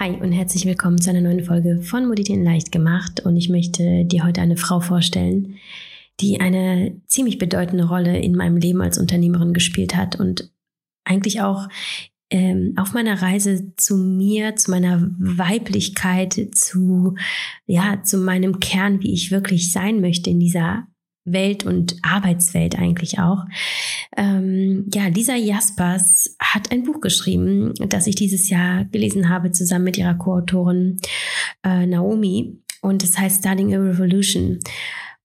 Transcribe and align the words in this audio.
Hi 0.00 0.10
und 0.12 0.30
herzlich 0.30 0.64
willkommen 0.64 1.00
zu 1.00 1.10
einer 1.10 1.20
neuen 1.20 1.42
Folge 1.42 1.82
von 1.82 2.06
Moditieren 2.06 2.44
leicht 2.44 2.70
gemacht. 2.70 3.18
Und 3.18 3.36
ich 3.36 3.48
möchte 3.48 4.04
dir 4.04 4.22
heute 4.22 4.40
eine 4.40 4.56
Frau 4.56 4.78
vorstellen, 4.78 5.56
die 6.20 6.38
eine 6.40 7.02
ziemlich 7.08 7.38
bedeutende 7.38 7.88
Rolle 7.88 8.16
in 8.16 8.36
meinem 8.36 8.58
Leben 8.58 8.80
als 8.80 8.96
Unternehmerin 8.96 9.54
gespielt 9.54 9.96
hat 9.96 10.14
und 10.14 10.52
eigentlich 11.04 11.40
auch 11.40 11.66
ähm, 12.30 12.74
auf 12.76 12.92
meiner 12.92 13.20
Reise 13.22 13.74
zu 13.74 13.96
mir, 13.96 14.54
zu 14.54 14.70
meiner 14.70 15.10
Weiblichkeit, 15.18 16.48
zu 16.54 17.16
ja, 17.66 18.00
zu 18.04 18.18
meinem 18.18 18.60
Kern, 18.60 19.02
wie 19.02 19.12
ich 19.12 19.32
wirklich 19.32 19.72
sein 19.72 20.00
möchte 20.00 20.30
in 20.30 20.38
dieser 20.38 20.86
Welt 21.32 21.64
und 21.64 21.96
Arbeitswelt 22.02 22.78
eigentlich 22.78 23.18
auch. 23.18 23.44
Ähm, 24.16 24.86
ja, 24.92 25.06
Lisa 25.08 25.34
Jaspers 25.34 26.36
hat 26.40 26.70
ein 26.72 26.84
Buch 26.84 27.00
geschrieben, 27.00 27.74
das 27.88 28.06
ich 28.06 28.14
dieses 28.14 28.48
Jahr 28.48 28.84
gelesen 28.86 29.28
habe, 29.28 29.50
zusammen 29.52 29.84
mit 29.84 29.98
ihrer 29.98 30.14
Co-Autorin 30.14 31.00
äh, 31.64 31.86
Naomi. 31.86 32.58
Und 32.80 33.02
es 33.02 33.18
heißt 33.18 33.40
Starting 33.40 33.74
a 33.74 33.78
Revolution. 33.78 34.60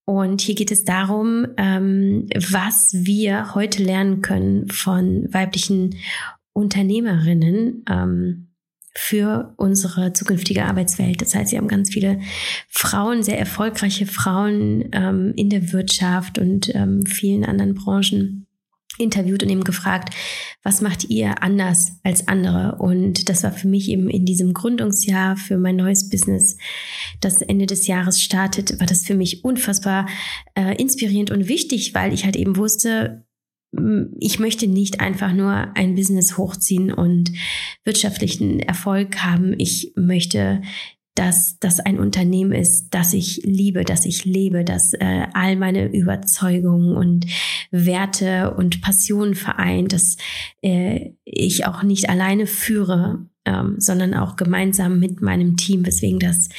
Und 0.06 0.42
hier 0.42 0.56
geht 0.56 0.72
es 0.72 0.84
darum, 0.84 1.48
ähm, 1.58 2.28
was 2.52 2.92
wir 2.94 3.56
heute 3.56 3.84
lernen 3.84 4.22
können 4.22 4.68
von 4.70 5.28
weiblichen 5.32 5.96
Unternehmerinnen. 6.54 7.86
Ähm, 7.90 8.53
für 8.96 9.54
unsere 9.58 10.14
zukünftige 10.14 10.66
Arbeitswelt. 10.66 11.22
Das 11.22 11.34
heißt, 11.34 11.50
sie 11.50 11.58
haben 11.58 11.68
ganz 11.68 11.90
viele 11.90 12.20
Frauen, 12.70 13.24
sehr 13.24 13.40
erfolgreiche 13.40 14.06
Frauen 14.06 14.90
ähm, 14.92 15.34
in 15.36 15.50
der 15.50 15.72
Wirtschaft 15.74 16.38
und 16.38 16.74
ähm, 16.76 17.06
vielen 17.06 17.44
anderen 17.44 17.74
Branchen 17.74 18.48
interviewt 19.00 19.42
und 19.42 19.50
eben 19.50 19.64
gefragt, 19.64 20.14
was 20.62 20.82
macht 20.82 21.10
ihr 21.10 21.42
anders 21.42 21.94
als 22.04 22.28
andere? 22.28 22.76
Und 22.80 23.28
das 23.30 23.44
war 23.44 23.52
für 23.52 23.68
mich 23.68 23.90
eben 23.90 24.10
in 24.10 24.26
diesem 24.26 24.54
Gründungsjahr 24.54 25.36
für 25.36 25.58
mein 25.58 25.76
neues 25.76 26.10
Business, 26.10 26.58
das 27.20 27.42
Ende 27.42 27.66
des 27.66 27.88
Jahres 27.88 28.22
startet, 28.22 28.80
war 28.80 28.88
das 28.88 29.04
für 29.04 29.16
mich 29.16 29.44
unfassbar 29.44 30.08
äh, 30.56 30.76
inspirierend 30.76 31.32
und 31.32 31.48
wichtig, 31.48 31.96
weil 31.96 32.14
ich 32.14 32.26
halt 32.26 32.36
eben 32.36 32.56
wusste, 32.56 33.26
ich 34.20 34.40
möchte 34.40 34.68
nicht 34.68 35.00
einfach 35.00 35.34
nur 35.34 35.76
ein 35.76 35.96
Business 35.96 36.38
hochziehen 36.38 36.92
und 36.92 37.32
wirtschaftlichen 37.84 38.60
Erfolg 38.60 39.24
haben. 39.24 39.56
Ich 39.58 39.94
möchte, 39.96 40.62
dass 41.16 41.58
das 41.60 41.80
ein 41.80 42.00
Unternehmen 42.00 42.52
ist, 42.52 42.90
das 42.92 43.14
ich 43.14 43.42
liebe, 43.44 43.84
das 43.84 44.06
ich 44.06 44.26
lebe, 44.26 44.64
das 44.64 44.94
äh, 44.94 45.28
all 45.34 45.56
meine 45.56 45.94
Überzeugungen 45.94 46.96
und 46.96 47.26
Werte 47.72 48.54
und 48.56 48.82
Passionen 48.82 49.36
vereint, 49.36 49.94
dass 49.94 50.18
äh, 50.62 51.12
ich 51.24 51.66
auch 51.66 51.84
nicht 51.84 52.10
alleine 52.10 52.48
führe, 52.48 53.28
ähm, 53.46 53.76
sondern 53.78 54.14
auch 54.14 54.36
gemeinsam 54.36 55.00
mit 55.00 55.22
meinem 55.22 55.56
Team, 55.58 55.86
weswegen 55.86 56.20
das 56.20 56.50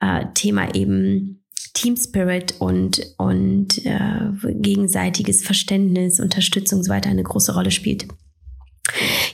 äh, 0.00 0.26
Thema 0.34 0.74
eben 0.74 1.43
Team 1.74 1.96
Spirit 1.96 2.54
und, 2.60 3.14
und 3.18 3.84
äh, 3.84 4.30
gegenseitiges 4.42 5.42
Verständnis, 5.42 6.20
Unterstützung 6.20 6.78
und 6.78 6.84
so 6.84 6.90
weiter 6.90 7.10
eine 7.10 7.22
große 7.22 7.54
Rolle 7.54 7.70
spielt. 7.70 8.06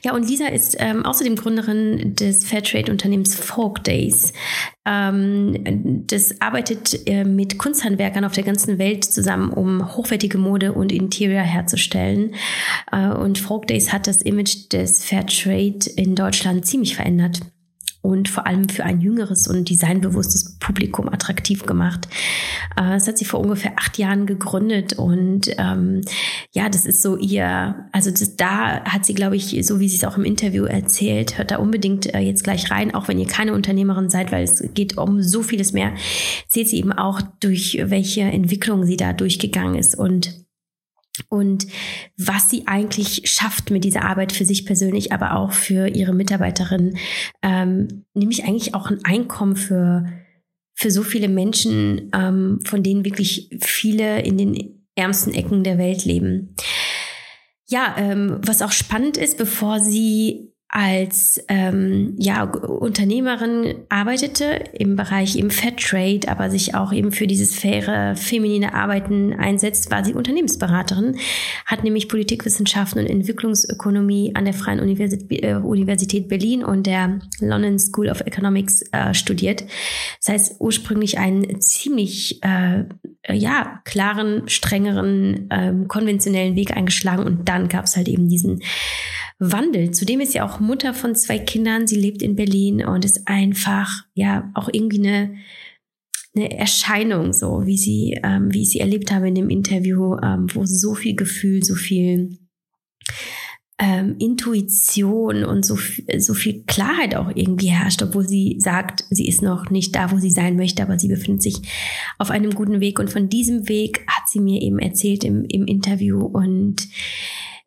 Ja, 0.02 0.14
und 0.14 0.28
Lisa 0.28 0.46
ist 0.46 0.76
ähm, 0.78 1.04
außerdem 1.04 1.36
Gründerin 1.36 2.14
des 2.14 2.46
Fairtrade-Unternehmens 2.46 3.34
Folk 3.34 3.84
Days. 3.84 4.32
Ähm, 4.86 6.06
das 6.06 6.40
arbeitet 6.40 7.06
äh, 7.06 7.24
mit 7.24 7.58
Kunsthandwerkern 7.58 8.24
auf 8.24 8.32
der 8.32 8.44
ganzen 8.44 8.78
Welt 8.78 9.04
zusammen, 9.04 9.50
um 9.50 9.96
hochwertige 9.96 10.38
Mode 10.38 10.72
und 10.72 10.92
Interior 10.92 11.42
herzustellen. 11.42 12.34
Äh, 12.92 13.08
und 13.08 13.38
Folk 13.38 13.66
Days 13.66 13.92
hat 13.92 14.06
das 14.06 14.22
Image 14.22 14.72
des 14.72 15.04
Fairtrade 15.04 15.90
in 15.96 16.14
Deutschland 16.14 16.64
ziemlich 16.64 16.96
verändert 16.96 17.40
und 18.02 18.28
vor 18.28 18.46
allem 18.46 18.68
für 18.68 18.84
ein 18.84 19.00
jüngeres 19.00 19.46
und 19.46 19.68
designbewusstes 19.68 20.56
Publikum 20.58 21.08
attraktiv 21.08 21.66
gemacht. 21.66 22.08
Äh, 22.76 22.90
das 22.90 23.06
hat 23.06 23.18
sie 23.18 23.24
vor 23.24 23.40
ungefähr 23.40 23.72
acht 23.76 23.98
Jahren 23.98 24.26
gegründet 24.26 24.94
und 24.94 25.50
ähm, 25.58 26.02
ja, 26.52 26.68
das 26.68 26.86
ist 26.86 27.02
so 27.02 27.16
ihr, 27.16 27.88
also 27.92 28.10
das, 28.10 28.36
da 28.36 28.84
hat 28.84 29.04
sie, 29.04 29.14
glaube 29.14 29.36
ich, 29.36 29.58
so 29.66 29.80
wie 29.80 29.88
sie 29.88 29.96
es 29.96 30.04
auch 30.04 30.16
im 30.16 30.24
Interview 30.24 30.64
erzählt, 30.64 31.36
hört 31.36 31.50
da 31.50 31.56
unbedingt 31.56 32.14
äh, 32.14 32.20
jetzt 32.20 32.44
gleich 32.44 32.70
rein, 32.70 32.94
auch 32.94 33.08
wenn 33.08 33.18
ihr 33.18 33.26
keine 33.26 33.54
Unternehmerin 33.54 34.08
seid, 34.08 34.32
weil 34.32 34.44
es 34.44 34.62
geht 34.74 34.96
um 34.96 35.22
so 35.22 35.42
vieles 35.42 35.72
mehr, 35.72 35.92
zählt 36.48 36.68
sie 36.68 36.78
eben 36.78 36.92
auch 36.92 37.20
durch 37.40 37.78
welche 37.82 38.22
Entwicklung 38.22 38.84
sie 38.84 38.96
da 38.96 39.12
durchgegangen 39.12 39.74
ist 39.74 39.94
und 39.94 40.39
und 41.28 41.66
was 42.16 42.50
sie 42.50 42.66
eigentlich 42.66 43.22
schafft 43.30 43.70
mit 43.70 43.84
dieser 43.84 44.04
Arbeit 44.04 44.32
für 44.32 44.44
sich 44.44 44.66
persönlich, 44.66 45.12
aber 45.12 45.36
auch 45.36 45.52
für 45.52 45.88
ihre 45.88 46.12
Mitarbeiterinnen, 46.12 46.96
ähm, 47.42 48.04
nämlich 48.14 48.44
eigentlich 48.44 48.74
auch 48.74 48.90
ein 48.90 49.04
Einkommen 49.04 49.56
für, 49.56 50.06
für 50.74 50.90
so 50.90 51.02
viele 51.02 51.28
Menschen, 51.28 52.10
ähm, 52.14 52.60
von 52.64 52.82
denen 52.82 53.04
wirklich 53.04 53.50
viele 53.60 54.22
in 54.22 54.38
den 54.38 54.86
ärmsten 54.94 55.32
Ecken 55.32 55.64
der 55.64 55.78
Welt 55.78 56.04
leben. 56.04 56.54
Ja, 57.66 57.94
ähm, 57.98 58.40
was 58.44 58.62
auch 58.62 58.72
spannend 58.72 59.16
ist, 59.16 59.38
bevor 59.38 59.80
sie 59.80 60.49
als 60.72 61.42
ähm, 61.48 62.14
ja, 62.16 62.44
Unternehmerin 62.44 63.74
arbeitete 63.88 64.44
im 64.72 64.94
Bereich 64.94 65.34
eben 65.34 65.50
Fair 65.50 65.74
Trade, 65.74 66.28
aber 66.28 66.48
sich 66.48 66.76
auch 66.76 66.92
eben 66.92 67.10
für 67.10 67.26
dieses 67.26 67.58
faire 67.58 68.14
feminine 68.14 68.72
Arbeiten 68.72 69.32
einsetzt, 69.32 69.90
war 69.90 70.04
sie 70.04 70.14
Unternehmensberaterin, 70.14 71.18
hat 71.66 71.82
nämlich 71.82 72.08
Politikwissenschaften 72.08 73.00
und 73.00 73.10
Entwicklungsökonomie 73.10 74.36
an 74.36 74.44
der 74.44 74.54
Freien 74.54 74.78
Universität, 74.78 75.42
äh, 75.42 75.54
Universität 75.54 76.28
Berlin 76.28 76.62
und 76.62 76.86
der 76.86 77.18
London 77.40 77.80
School 77.80 78.08
of 78.08 78.20
Economics 78.20 78.82
äh, 78.92 79.12
studiert. 79.12 79.64
Das 80.24 80.32
heißt, 80.32 80.60
ursprünglich 80.60 81.18
einen 81.18 81.60
ziemlich 81.60 82.40
äh, 82.44 82.84
ja, 83.28 83.80
klaren, 83.84 84.48
strengeren, 84.48 85.48
ähm, 85.50 85.88
konventionellen 85.88 86.54
Weg 86.54 86.76
eingeschlagen 86.76 87.24
und 87.24 87.48
dann 87.48 87.68
gab 87.68 87.86
es 87.86 87.96
halt 87.96 88.06
eben 88.06 88.28
diesen 88.28 88.62
Wandel. 89.40 89.90
Zudem 89.90 90.20
ist 90.20 90.32
sie 90.32 90.42
auch 90.42 90.60
Mutter 90.60 90.92
von 90.92 91.14
zwei 91.14 91.38
Kindern. 91.38 91.86
Sie 91.86 91.96
lebt 91.96 92.22
in 92.22 92.36
Berlin 92.36 92.84
und 92.84 93.04
ist 93.06 93.26
einfach, 93.26 94.04
ja, 94.14 94.50
auch 94.54 94.68
irgendwie 94.70 94.98
eine, 94.98 95.34
eine 96.36 96.58
Erscheinung, 96.58 97.32
so 97.32 97.66
wie 97.66 97.78
sie, 97.78 98.20
ähm, 98.22 98.52
wie 98.52 98.62
ich 98.62 98.70
sie 98.70 98.80
erlebt 98.80 99.10
habe 99.10 99.28
in 99.28 99.34
dem 99.34 99.48
Interview, 99.48 100.16
ähm, 100.22 100.46
wo 100.52 100.66
so 100.66 100.94
viel 100.94 101.16
Gefühl, 101.16 101.64
so 101.64 101.74
viel 101.74 102.38
ähm, 103.78 104.16
Intuition 104.18 105.42
und 105.44 105.64
so, 105.64 105.78
so 106.18 106.34
viel 106.34 106.64
Klarheit 106.66 107.16
auch 107.16 107.32
irgendwie 107.34 107.70
herrscht, 107.70 108.02
obwohl 108.02 108.28
sie 108.28 108.56
sagt, 108.58 109.04
sie 109.08 109.26
ist 109.26 109.40
noch 109.40 109.70
nicht 109.70 109.96
da, 109.96 110.12
wo 110.12 110.18
sie 110.18 110.30
sein 110.30 110.56
möchte, 110.56 110.82
aber 110.82 110.98
sie 110.98 111.08
befindet 111.08 111.42
sich 111.42 111.56
auf 112.18 112.30
einem 112.30 112.54
guten 112.54 112.80
Weg. 112.80 112.98
Und 112.98 113.10
von 113.10 113.30
diesem 113.30 113.70
Weg 113.70 114.04
hat 114.06 114.28
sie 114.28 114.40
mir 114.40 114.60
eben 114.60 114.78
erzählt 114.78 115.24
im, 115.24 115.46
im 115.46 115.64
Interview 115.64 116.20
und 116.20 116.86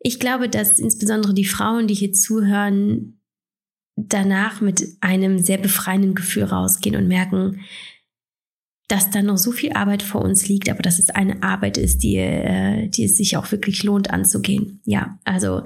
ich 0.06 0.20
glaube, 0.20 0.50
dass 0.50 0.78
insbesondere 0.78 1.32
die 1.32 1.46
Frauen, 1.46 1.88
die 1.88 1.94
hier 1.94 2.12
zuhören, 2.12 3.18
danach 3.96 4.60
mit 4.60 4.86
einem 5.00 5.38
sehr 5.38 5.56
befreienden 5.56 6.14
Gefühl 6.14 6.44
rausgehen 6.44 6.94
und 6.94 7.08
merken, 7.08 7.60
dass 8.86 9.10
da 9.10 9.22
noch 9.22 9.38
so 9.38 9.50
viel 9.50 9.72
Arbeit 9.72 10.02
vor 10.02 10.20
uns 10.20 10.46
liegt, 10.46 10.68
aber 10.68 10.82
dass 10.82 10.98
es 10.98 11.08
eine 11.08 11.42
Arbeit 11.42 11.78
ist, 11.78 12.02
die, 12.02 12.16
äh, 12.16 12.86
die 12.88 13.04
es 13.04 13.16
sich 13.16 13.38
auch 13.38 13.50
wirklich 13.50 13.82
lohnt 13.82 14.10
anzugehen. 14.10 14.82
Ja, 14.84 15.18
also 15.24 15.62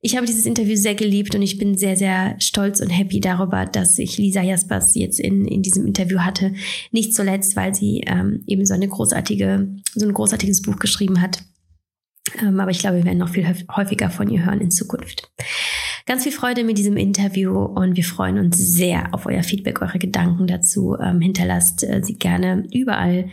ich 0.00 0.16
habe 0.16 0.24
dieses 0.24 0.46
Interview 0.46 0.76
sehr 0.76 0.94
geliebt 0.94 1.34
und 1.34 1.42
ich 1.42 1.58
bin 1.58 1.76
sehr, 1.76 1.96
sehr 1.96 2.36
stolz 2.40 2.80
und 2.80 2.88
happy 2.88 3.20
darüber, 3.20 3.66
dass 3.66 3.98
ich 3.98 4.16
Lisa 4.16 4.40
Jaspers 4.40 4.94
jetzt 4.94 5.20
in, 5.20 5.46
in 5.46 5.60
diesem 5.60 5.86
Interview 5.86 6.20
hatte. 6.20 6.54
Nicht 6.90 7.14
zuletzt, 7.14 7.54
weil 7.54 7.74
sie 7.74 8.02
ähm, 8.06 8.42
eben 8.46 8.64
so 8.64 8.72
eine 8.72 8.88
großartige, 8.88 9.68
so 9.94 10.06
ein 10.06 10.14
großartiges 10.14 10.62
Buch 10.62 10.78
geschrieben 10.78 11.20
hat 11.20 11.44
aber 12.58 12.70
ich 12.70 12.78
glaube, 12.78 12.96
wir 12.96 13.04
werden 13.04 13.18
noch 13.18 13.28
viel 13.28 13.46
häufiger 13.46 14.10
von 14.10 14.28
ihr 14.30 14.44
hören 14.44 14.60
in 14.60 14.70
Zukunft. 14.70 15.30
Ganz 16.06 16.24
viel 16.24 16.32
Freude 16.32 16.64
mit 16.64 16.76
diesem 16.76 16.96
Interview 16.96 17.58
und 17.58 17.96
wir 17.96 18.04
freuen 18.04 18.38
uns 18.38 18.58
sehr 18.58 19.08
auf 19.12 19.24
euer 19.24 19.42
Feedback, 19.42 19.80
eure 19.80 19.98
Gedanken 19.98 20.46
dazu. 20.46 20.96
Ähm, 21.00 21.20
hinterlasst 21.20 21.82
äh, 21.82 22.02
sie 22.02 22.18
gerne 22.18 22.66
überall, 22.72 23.30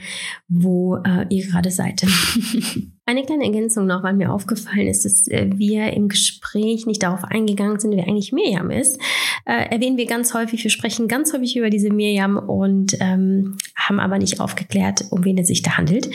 wo 0.48 0.96
äh, 0.98 1.26
ihr 1.30 1.48
gerade 1.48 1.72
seid. 1.72 2.06
Eine 3.12 3.26
kleine 3.26 3.44
Ergänzung 3.44 3.88
noch, 3.88 4.04
weil 4.04 4.14
mir 4.14 4.32
aufgefallen 4.32 4.88
ist, 4.88 5.04
dass 5.04 5.28
äh, 5.28 5.50
wir 5.54 5.92
im 5.92 6.08
Gespräch 6.08 6.86
nicht 6.86 7.04
darauf 7.04 7.26
eingegangen 7.26 7.78
sind, 7.78 7.94
wer 7.94 8.08
eigentlich 8.08 8.32
Miriam 8.32 8.72
ist. 8.72 9.02
Äh, 9.46 9.70
erwähnen 9.70 9.98
wir 9.98 10.06
ganz 10.06 10.34
häufig, 10.34 10.64
wir 10.64 10.72
sprechen 10.72 11.10
ganz 11.10 11.34
häufig 11.34 11.58
über 11.58 11.70
diese 11.70 11.90
Miriam 11.90 12.38
und 12.38 12.96
ähm, 13.02 13.58
haben 13.76 14.00
aber 14.00 14.18
nicht 14.18 14.40
aufgeklärt, 14.40 15.04
um 15.10 15.26
wen 15.26 15.38
es 15.38 15.48
sich 15.48 15.62
da 15.62 15.76
handelt. 15.76 16.10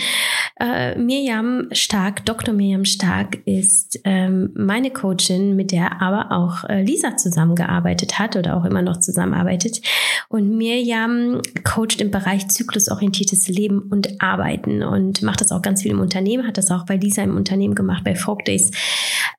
Äh, 0.58 0.98
Miriam 0.98 1.69
Stark, 1.72 2.25
Dr. 2.25 2.54
Miriam 2.54 2.87
Stark 2.87 3.40
ist 3.44 4.00
ähm, 4.04 4.52
meine 4.54 4.90
Coachin, 4.90 5.54
mit 5.54 5.72
der 5.72 6.00
aber 6.00 6.32
auch 6.32 6.64
äh, 6.64 6.82
Lisa 6.82 7.19
zusammengearbeitet 7.19 8.19
hat 8.19 8.37
oder 8.37 8.56
auch 8.56 8.64
immer 8.64 8.81
noch 8.81 9.00
zusammenarbeitet. 9.00 9.82
Und 10.31 10.56
Miriam 10.56 11.42
coacht 11.62 12.00
im 12.00 12.10
Bereich 12.10 12.49
zyklusorientiertes 12.49 13.49
Leben 13.49 13.81
und 13.90 14.22
Arbeiten 14.22 14.82
und 14.82 15.20
macht 15.20 15.42
das 15.42 15.52
auch 15.52 15.60
ganz 15.60 15.82
viel 15.82 15.90
im 15.90 16.00
Unternehmen, 16.00 16.46
hat 16.46 16.56
das 16.56 16.70
auch 16.70 16.85
bei 16.86 16.96
Lisa 16.96 17.22
im 17.22 17.36
Unternehmen 17.36 17.74
gemacht, 17.74 18.04
bei 18.04 18.14
Folk 18.14 18.44
Days, 18.44 18.70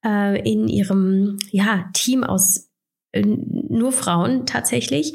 äh, 0.05 0.39
in 0.49 0.67
ihrem 0.67 1.38
ja, 1.51 1.89
Team 1.94 2.23
aus 2.23 2.69
äh, 3.11 3.21
nur 3.21 3.91
Frauen 3.91 4.45
tatsächlich. 4.45 5.13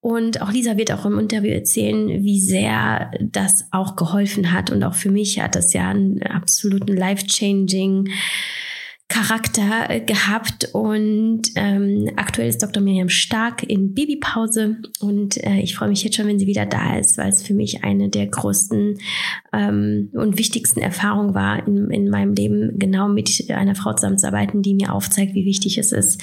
Und 0.00 0.42
auch 0.42 0.50
Lisa 0.50 0.76
wird 0.76 0.92
auch 0.92 1.06
im 1.06 1.18
Interview 1.18 1.52
erzählen, 1.52 2.24
wie 2.24 2.40
sehr 2.40 3.10
das 3.20 3.66
auch 3.70 3.96
geholfen 3.96 4.52
hat. 4.52 4.70
Und 4.70 4.82
auch 4.82 4.94
für 4.94 5.10
mich 5.10 5.40
hat 5.40 5.54
das 5.54 5.72
ja 5.72 5.90
einen 5.90 6.22
absoluten 6.22 6.96
life-changing 6.96 8.08
Charakter 9.12 9.90
äh, 9.90 10.00
gehabt 10.00 10.70
und 10.72 11.42
ähm, 11.56 12.08
aktuell 12.16 12.48
ist 12.48 12.62
Dr. 12.62 12.82
Miriam 12.82 13.10
Stark 13.10 13.62
in 13.62 13.92
Babypause 13.92 14.78
und 15.00 15.36
äh, 15.44 15.60
ich 15.60 15.76
freue 15.76 15.90
mich 15.90 16.02
jetzt 16.02 16.16
schon, 16.16 16.26
wenn 16.26 16.38
sie 16.38 16.46
wieder 16.46 16.64
da 16.64 16.96
ist, 16.96 17.18
weil 17.18 17.28
es 17.28 17.42
für 17.42 17.52
mich 17.52 17.84
eine 17.84 18.08
der 18.08 18.26
größten 18.26 18.98
ähm, 19.52 20.08
und 20.14 20.38
wichtigsten 20.38 20.80
Erfahrungen 20.80 21.34
war 21.34 21.66
in, 21.66 21.90
in 21.90 22.08
meinem 22.08 22.32
Leben, 22.32 22.78
genau 22.78 23.06
mit 23.06 23.50
einer 23.50 23.74
Frau 23.74 23.92
zusammenzuarbeiten, 23.92 24.62
die 24.62 24.72
mir 24.72 24.94
aufzeigt, 24.94 25.34
wie 25.34 25.44
wichtig 25.44 25.76
es 25.76 25.92
ist, 25.92 26.22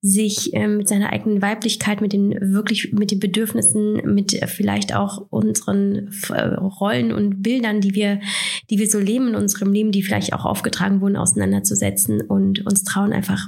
sich 0.00 0.54
äh, 0.54 0.66
mit 0.66 0.88
seiner 0.88 1.12
eigenen 1.12 1.42
Weiblichkeit, 1.42 2.00
mit 2.00 2.14
den 2.14 2.34
wirklich, 2.54 2.94
mit 2.94 3.10
den 3.10 3.20
Bedürfnissen, 3.20 4.14
mit 4.14 4.32
vielleicht 4.46 4.94
auch 4.94 5.26
unseren 5.28 6.10
äh, 6.30 6.54
Rollen 6.54 7.12
und 7.12 7.42
Bildern, 7.42 7.82
die 7.82 7.94
wir, 7.94 8.20
die 8.70 8.78
wir 8.78 8.88
so 8.88 8.98
leben 8.98 9.28
in 9.28 9.34
unserem 9.34 9.70
Leben, 9.70 9.92
die 9.92 10.02
vielleicht 10.02 10.32
auch 10.32 10.46
aufgetragen 10.46 11.02
wurden, 11.02 11.16
auseinanderzusetzen 11.16 12.21
und 12.22 12.66
uns 12.66 12.84
trauen 12.84 13.12
einfach 13.12 13.46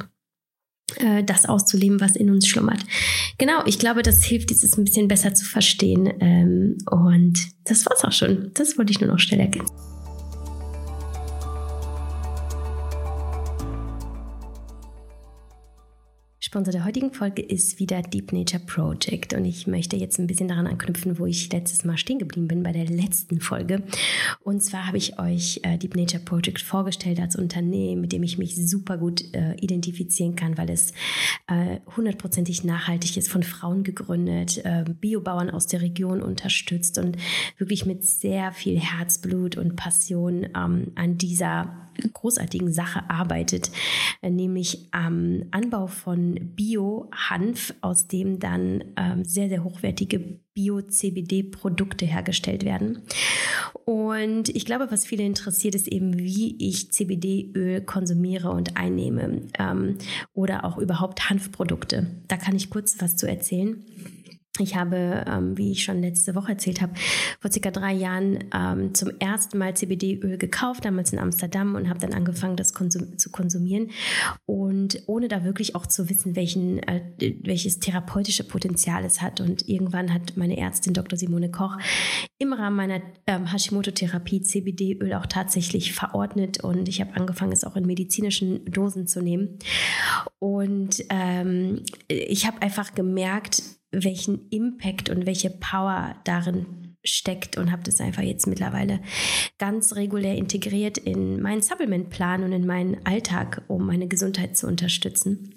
äh, 0.97 1.25
das 1.25 1.47
auszuleben, 1.47 2.00
was 2.00 2.17
in 2.17 2.31
uns 2.31 2.47
schlummert. 2.47 2.85
Genau, 3.38 3.65
ich 3.67 3.79
glaube, 3.79 4.03
das 4.03 4.23
hilft, 4.25 4.50
dieses 4.50 4.76
ein 4.76 4.85
bisschen 4.85 5.09
besser 5.09 5.35
zu 5.35 5.44
verstehen. 5.44 6.12
Ähm, 6.21 6.79
und 6.91 7.38
das 7.65 7.87
war's 7.87 8.05
auch 8.05 8.12
schon. 8.12 8.50
Das 8.55 8.79
wollte 8.79 8.93
ich 8.93 9.00
nur 9.00 9.11
noch 9.11 9.19
schnell 9.19 9.41
ergänzen. 9.41 9.75
Sponsor 16.55 16.71
der 16.71 16.85
heutigen 16.85 17.12
Folge 17.12 17.43
ist 17.43 17.81
wieder 17.81 18.01
Deep 18.01 18.33
Nature 18.33 18.62
Project 18.65 19.35
und 19.35 19.45
ich 19.45 19.67
möchte 19.67 19.97
jetzt 19.97 20.21
ein 20.21 20.29
bisschen 20.29 20.47
daran 20.47 20.69
anknüpfen, 20.69 21.19
wo 21.19 21.27
ich 21.27 21.51
letztes 21.53 21.85
Mal 21.85 21.99
stehen 21.99 22.21
geblieben 22.21 22.47
bin 22.47 22.62
bei 22.62 22.71
der 22.71 22.85
letzten 22.85 23.41
Folge. 23.41 23.83
Und 24.39 24.62
zwar 24.62 24.87
habe 24.87 24.97
ich 24.97 25.19
euch 25.19 25.59
äh, 25.65 25.79
Deep 25.79 25.97
Nature 25.97 26.23
Project 26.23 26.61
vorgestellt 26.61 27.19
als 27.19 27.35
Unternehmen, 27.35 28.03
mit 28.03 28.12
dem 28.12 28.23
ich 28.23 28.39
mich 28.39 28.55
super 28.55 28.99
gut 28.99 29.35
äh, 29.35 29.56
identifizieren 29.56 30.37
kann, 30.37 30.56
weil 30.56 30.71
es 30.71 30.93
äh, 31.49 31.81
hundertprozentig 31.97 32.62
äh, 32.62 32.69
nachhaltig 32.69 33.17
ist, 33.17 33.33
von 33.33 33.43
Frauen 33.43 33.83
gegründet, 33.83 34.65
äh, 34.65 34.85
Biobauern 34.89 35.50
aus 35.50 35.67
der 35.67 35.83
Region 35.83 36.23
unterstützt 36.23 36.99
und 36.99 37.17
wirklich 37.59 37.85
mit 37.85 38.05
sehr 38.05 38.53
viel 38.53 38.79
Herzblut 38.79 39.57
und 39.57 39.75
Passion 39.75 40.47
ähm, 40.55 40.93
an 40.95 41.19
dieser 41.19 41.84
großartigen 42.12 42.73
Sache 42.73 43.08
arbeitet, 43.08 43.70
äh, 44.23 44.31
nämlich 44.31 44.88
am 44.91 45.44
Anbau 45.50 45.87
von 45.87 46.35
Bio-Hanf, 46.55 47.75
aus 47.81 48.06
dem 48.08 48.38
dann 48.38 48.85
ähm, 48.96 49.25
sehr, 49.25 49.49
sehr 49.49 49.64
hochwertige 49.64 50.41
Bio-CBD-Produkte 50.55 52.06
hergestellt 52.06 52.64
werden. 52.64 53.02
Und 53.85 54.49
ich 54.49 54.64
glaube, 54.64 54.91
was 54.91 55.05
viele 55.05 55.25
interessiert, 55.25 55.75
ist 55.75 55.88
eben, 55.88 56.17
wie 56.19 56.56
ich 56.58 56.93
CBD-Öl 56.93 57.82
konsumiere 57.82 58.50
und 58.50 58.76
einnehme 58.76 59.43
ähm, 59.58 59.99
oder 60.32 60.64
auch 60.64 60.79
überhaupt 60.79 61.29
Hanfprodukte. 61.29 62.06
Da 62.29 62.37
kann 62.37 62.56
ich 62.56 62.70
kurz 62.70 62.97
was 63.00 63.17
zu 63.17 63.29
erzählen. 63.29 63.85
Ich 64.61 64.77
habe, 64.77 65.25
ähm, 65.27 65.59
wie 65.59 65.73
ich 65.73 65.83
schon 65.83 66.01
letzte 66.01 66.37
Woche 66.37 66.53
erzählt 66.53 66.81
habe, 66.81 66.93
vor 67.41 67.51
circa 67.51 67.73
drei 67.73 67.93
Jahren 67.93 68.45
ähm, 68.55 68.95
zum 68.95 69.11
ersten 69.19 69.59
Mal 69.59 69.75
CBD-Öl 69.75 70.39
gekauft, 70.39 70.85
damals 70.85 71.12
in 71.12 71.19
Amsterdam 71.19 71.75
und 71.75 71.89
habe 71.89 71.99
dann 71.99 72.15
angefangen, 72.15 72.55
das 72.55 72.73
konsum 72.73 73.19
zu 73.19 73.31
konsumieren. 73.31 73.91
Und 74.47 75.03
ohne 75.06 75.27
da 75.27 75.43
wirklich 75.43 75.75
auch 75.75 75.87
zu 75.87 76.09
wissen, 76.09 76.37
welchen, 76.37 76.79
äh, 76.85 77.03
welches 77.43 77.81
therapeutische 77.81 78.45
Potenzial 78.45 79.05
es 79.05 79.21
hat. 79.21 79.41
Und 79.41 79.69
irgendwann 79.69 80.15
hat 80.15 80.37
meine 80.37 80.57
Ärztin 80.57 80.95
Dr. 80.95 81.19
Simone 81.19 81.50
Koch 81.50 81.77
im 82.39 82.53
Rahmen 82.53 82.77
meiner 82.77 83.03
ähm, 83.27 83.47
Hashimoto-Therapie 83.47 84.43
CBD-Öl 84.43 85.15
auch 85.15 85.27
tatsächlich 85.27 85.95
verordnet. 85.95 86.62
Und 86.62 86.89
ich 86.89 87.00
habe 87.00 87.15
angefangen, 87.17 87.50
es 87.50 87.65
auch 87.65 87.75
in 87.75 87.87
medizinischen 87.87 88.65
Dosen 88.67 89.09
zu 89.09 89.21
nehmen. 89.21 89.59
Und 90.39 91.05
ähm, 91.09 91.83
ich 92.07 92.47
habe 92.47 92.62
einfach 92.62 92.95
gemerkt, 92.95 93.61
welchen 94.02 94.49
Impact 94.50 95.11
und 95.11 95.26
welche 95.26 95.50
Power 95.50 96.17
darin 96.25 96.96
steckt 97.05 97.58
und 97.58 97.70
habe 97.70 97.82
das 97.82 98.00
einfach 98.00 98.23
jetzt 98.23 98.46
mittlerweile 98.46 99.00
ganz 99.58 99.94
regulär 99.94 100.37
integriert 100.37 100.99
in 100.99 101.41
meinen 101.41 101.62
Supplementplan 101.62 102.43
und 102.43 102.52
in 102.52 102.67
meinen 102.67 103.06
Alltag, 103.06 103.62
um 103.69 103.87
meine 103.87 104.08
Gesundheit 104.08 104.56
zu 104.56 104.67
unterstützen. 104.67 105.52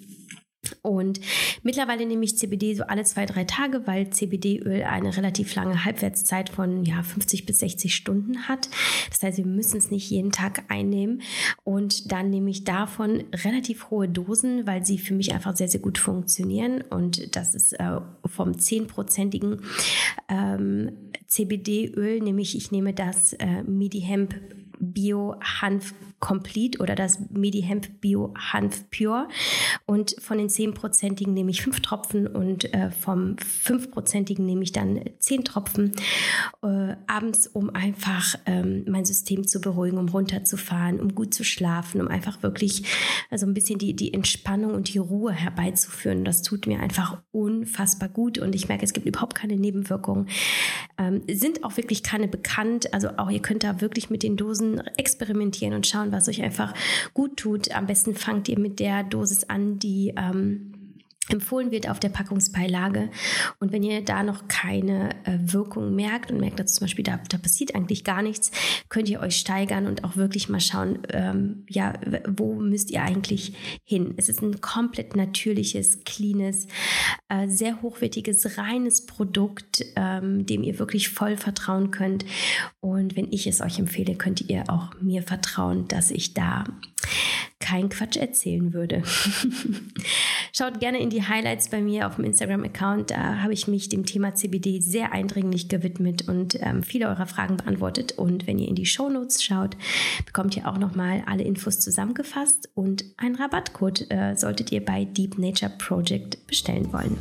Und 0.82 1.20
mittlerweile 1.62 2.06
nehme 2.06 2.24
ich 2.24 2.36
CBD 2.36 2.74
so 2.74 2.84
alle 2.84 3.04
zwei, 3.04 3.26
drei 3.26 3.44
Tage, 3.44 3.86
weil 3.86 4.10
CBD-Öl 4.10 4.84
eine 4.84 5.16
relativ 5.16 5.54
lange 5.54 5.84
Halbwertszeit 5.84 6.48
von 6.48 6.84
ja, 6.84 7.02
50 7.02 7.46
bis 7.46 7.60
60 7.60 7.94
Stunden 7.94 8.48
hat. 8.48 8.68
Das 9.10 9.22
heißt, 9.22 9.38
wir 9.38 9.46
müssen 9.46 9.78
es 9.78 9.90
nicht 9.90 10.10
jeden 10.10 10.32
Tag 10.32 10.64
einnehmen. 10.68 11.22
Und 11.64 12.12
dann 12.12 12.30
nehme 12.30 12.50
ich 12.50 12.64
davon 12.64 13.24
relativ 13.44 13.90
hohe 13.90 14.08
Dosen, 14.08 14.66
weil 14.66 14.84
sie 14.84 14.98
für 14.98 15.14
mich 15.14 15.32
einfach 15.34 15.56
sehr, 15.56 15.68
sehr 15.68 15.80
gut 15.80 15.98
funktionieren. 15.98 16.82
Und 16.82 17.36
das 17.36 17.54
ist 17.54 17.72
äh, 17.74 18.00
vom 18.24 18.52
10-prozentigen 18.52 19.60
ähm, 20.28 20.92
CBD-Öl, 21.26 22.20
nämlich 22.20 22.56
ich 22.56 22.72
nehme 22.72 22.94
das 22.94 23.32
äh, 23.34 23.62
Midi-Hemp 23.62 24.34
Bio 24.80 25.34
Hanf 25.40 25.92
Complete 26.20 26.80
oder 26.80 26.94
das 26.94 27.18
Medi 27.30 27.62
Hemp 27.62 28.00
Bio 28.00 28.34
Hanf 28.36 28.84
Pure. 28.90 29.28
Und 29.86 30.16
von 30.20 30.38
den 30.38 30.48
10-prozentigen 30.48 31.32
nehme 31.32 31.50
ich 31.50 31.62
5 31.62 31.80
Tropfen 31.80 32.26
und 32.26 32.72
äh, 32.74 32.90
vom 32.90 33.36
5-prozentigen 33.36 34.44
nehme 34.44 34.62
ich 34.62 34.72
dann 34.72 35.00
10 35.18 35.44
Tropfen 35.44 35.92
äh, 36.62 36.96
abends, 37.06 37.46
um 37.46 37.70
einfach 37.70 38.34
ähm, 38.46 38.84
mein 38.88 39.04
System 39.04 39.46
zu 39.46 39.60
beruhigen, 39.60 39.98
um 39.98 40.08
runterzufahren, 40.08 41.00
um 41.00 41.14
gut 41.14 41.34
zu 41.34 41.44
schlafen, 41.44 42.00
um 42.00 42.08
einfach 42.08 42.42
wirklich 42.42 42.84
also 43.30 43.46
ein 43.46 43.54
bisschen 43.54 43.78
die, 43.78 43.94
die 43.94 44.12
Entspannung 44.14 44.74
und 44.74 44.92
die 44.92 44.98
Ruhe 44.98 45.32
herbeizuführen. 45.32 46.24
Das 46.24 46.42
tut 46.42 46.66
mir 46.66 46.80
einfach 46.80 47.18
unfassbar 47.30 48.08
gut 48.08 48.38
und 48.38 48.54
ich 48.54 48.68
merke, 48.68 48.84
es 48.84 48.92
gibt 48.92 49.06
überhaupt 49.06 49.34
keine 49.34 49.56
Nebenwirkungen. 49.56 50.28
Ähm, 50.98 51.22
sind 51.30 51.64
auch 51.64 51.76
wirklich 51.76 52.02
keine 52.02 52.28
bekannt. 52.28 52.92
Also 52.92 53.10
auch 53.16 53.30
ihr 53.30 53.40
könnt 53.42 53.64
da 53.64 53.80
wirklich 53.80 54.10
mit 54.10 54.22
den 54.22 54.36
Dosen 54.36 54.80
experimentieren 54.96 55.74
und 55.74 55.86
schauen, 55.86 56.07
was 56.12 56.28
euch 56.28 56.42
einfach 56.42 56.74
gut 57.14 57.36
tut. 57.36 57.72
Am 57.72 57.86
besten 57.86 58.14
fangt 58.14 58.48
ihr 58.48 58.58
mit 58.58 58.80
der 58.80 59.04
Dosis 59.04 59.44
an, 59.44 59.78
die 59.78 60.14
ähm, 60.16 60.72
empfohlen 61.32 61.70
wird 61.70 61.88
auf 61.88 62.00
der 62.00 62.08
Packungsbeilage. 62.08 63.10
Und 63.60 63.72
wenn 63.72 63.82
ihr 63.82 64.04
da 64.04 64.22
noch 64.22 64.48
keine 64.48 65.10
äh, 65.24 65.38
Wirkung 65.40 65.94
merkt 65.94 66.30
und 66.30 66.40
merkt, 66.40 66.58
dass 66.60 66.74
zum 66.74 66.86
Beispiel 66.86 67.04
da, 67.04 67.20
da 67.28 67.38
passiert 67.38 67.74
eigentlich 67.74 68.04
gar 68.04 68.22
nichts, 68.22 68.50
könnt 68.88 69.08
ihr 69.08 69.20
euch 69.20 69.36
steigern 69.36 69.86
und 69.86 70.04
auch 70.04 70.16
wirklich 70.16 70.48
mal 70.48 70.60
schauen, 70.60 71.00
ähm, 71.10 71.64
ja, 71.68 71.94
wo 72.26 72.54
müsst 72.54 72.90
ihr 72.90 73.02
eigentlich 73.02 73.52
hin? 73.84 74.14
Es 74.16 74.28
ist 74.28 74.42
ein 74.42 74.60
komplett 74.60 75.16
natürliches, 75.16 76.04
cleanes, 76.04 76.66
äh, 77.28 77.48
sehr 77.48 77.82
hochwertiges, 77.82 78.58
reines 78.58 79.06
Produkt, 79.06 79.84
ähm, 79.96 80.46
dem 80.46 80.62
ihr 80.62 80.78
wirklich 80.78 81.08
voll 81.08 81.36
vertrauen 81.36 81.90
könnt. 81.90 82.24
Und 82.80 83.16
wenn 83.16 83.32
ich 83.32 83.46
es 83.46 83.60
euch 83.60 83.78
empfehle, 83.78 84.14
könnt 84.14 84.48
ihr 84.48 84.64
auch 84.68 84.94
mir 85.00 85.22
vertrauen, 85.22 85.88
dass 85.88 86.10
ich 86.10 86.34
da 86.34 86.64
keinen 87.60 87.88
Quatsch 87.88 88.16
erzählen 88.16 88.72
würde. 88.72 89.02
Schaut 90.52 90.80
gerne 90.80 91.00
in 91.00 91.10
die 91.10 91.22
Highlights 91.22 91.68
bei 91.68 91.80
mir 91.80 92.06
auf 92.06 92.16
dem 92.16 92.24
Instagram-Account. 92.24 93.10
Da 93.10 93.42
habe 93.42 93.52
ich 93.52 93.68
mich 93.68 93.88
dem 93.88 94.06
Thema 94.06 94.34
CBD 94.34 94.80
sehr 94.80 95.12
eindringlich 95.12 95.68
gewidmet 95.68 96.28
und 96.28 96.58
ähm, 96.60 96.82
viele 96.82 97.08
eurer 97.08 97.26
Fragen 97.26 97.56
beantwortet. 97.56 98.12
Und 98.16 98.46
wenn 98.46 98.58
ihr 98.58 98.68
in 98.68 98.74
die 98.74 98.86
Show 98.86 99.08
Notes 99.08 99.42
schaut, 99.42 99.76
bekommt 100.24 100.56
ihr 100.56 100.68
auch 100.68 100.78
nochmal 100.78 101.22
alle 101.26 101.42
Infos 101.42 101.80
zusammengefasst 101.80 102.68
und 102.74 103.04
einen 103.16 103.36
Rabattcode 103.36 104.10
äh, 104.10 104.34
solltet 104.36 104.72
ihr 104.72 104.84
bei 104.84 105.04
Deep 105.04 105.38
Nature 105.38 105.72
Project 105.78 106.46
bestellen 106.46 106.92
wollen. 106.92 107.16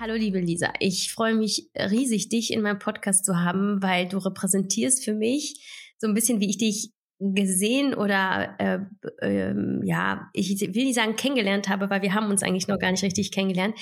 Hallo 0.00 0.14
liebe 0.14 0.40
Lisa, 0.40 0.72
ich 0.78 1.12
freue 1.12 1.34
mich 1.34 1.68
riesig, 1.76 2.30
dich 2.30 2.54
in 2.54 2.62
meinem 2.62 2.78
Podcast 2.78 3.22
zu 3.22 3.38
haben, 3.38 3.82
weil 3.82 4.08
du 4.08 4.16
repräsentierst 4.16 5.04
für 5.04 5.12
mich 5.12 5.92
so 5.98 6.08
ein 6.08 6.14
bisschen, 6.14 6.40
wie 6.40 6.48
ich 6.48 6.56
dich 6.56 6.94
gesehen 7.18 7.92
oder 7.92 8.56
äh, 8.58 8.78
äh, 9.20 9.54
ja, 9.84 10.30
ich 10.32 10.58
will 10.58 10.84
nicht 10.84 10.94
sagen 10.94 11.16
kennengelernt 11.16 11.68
habe, 11.68 11.90
weil 11.90 12.00
wir 12.00 12.14
haben 12.14 12.30
uns 12.30 12.42
eigentlich 12.42 12.66
noch 12.66 12.78
gar 12.78 12.90
nicht 12.90 13.04
richtig 13.04 13.30
kennengelernt. 13.30 13.78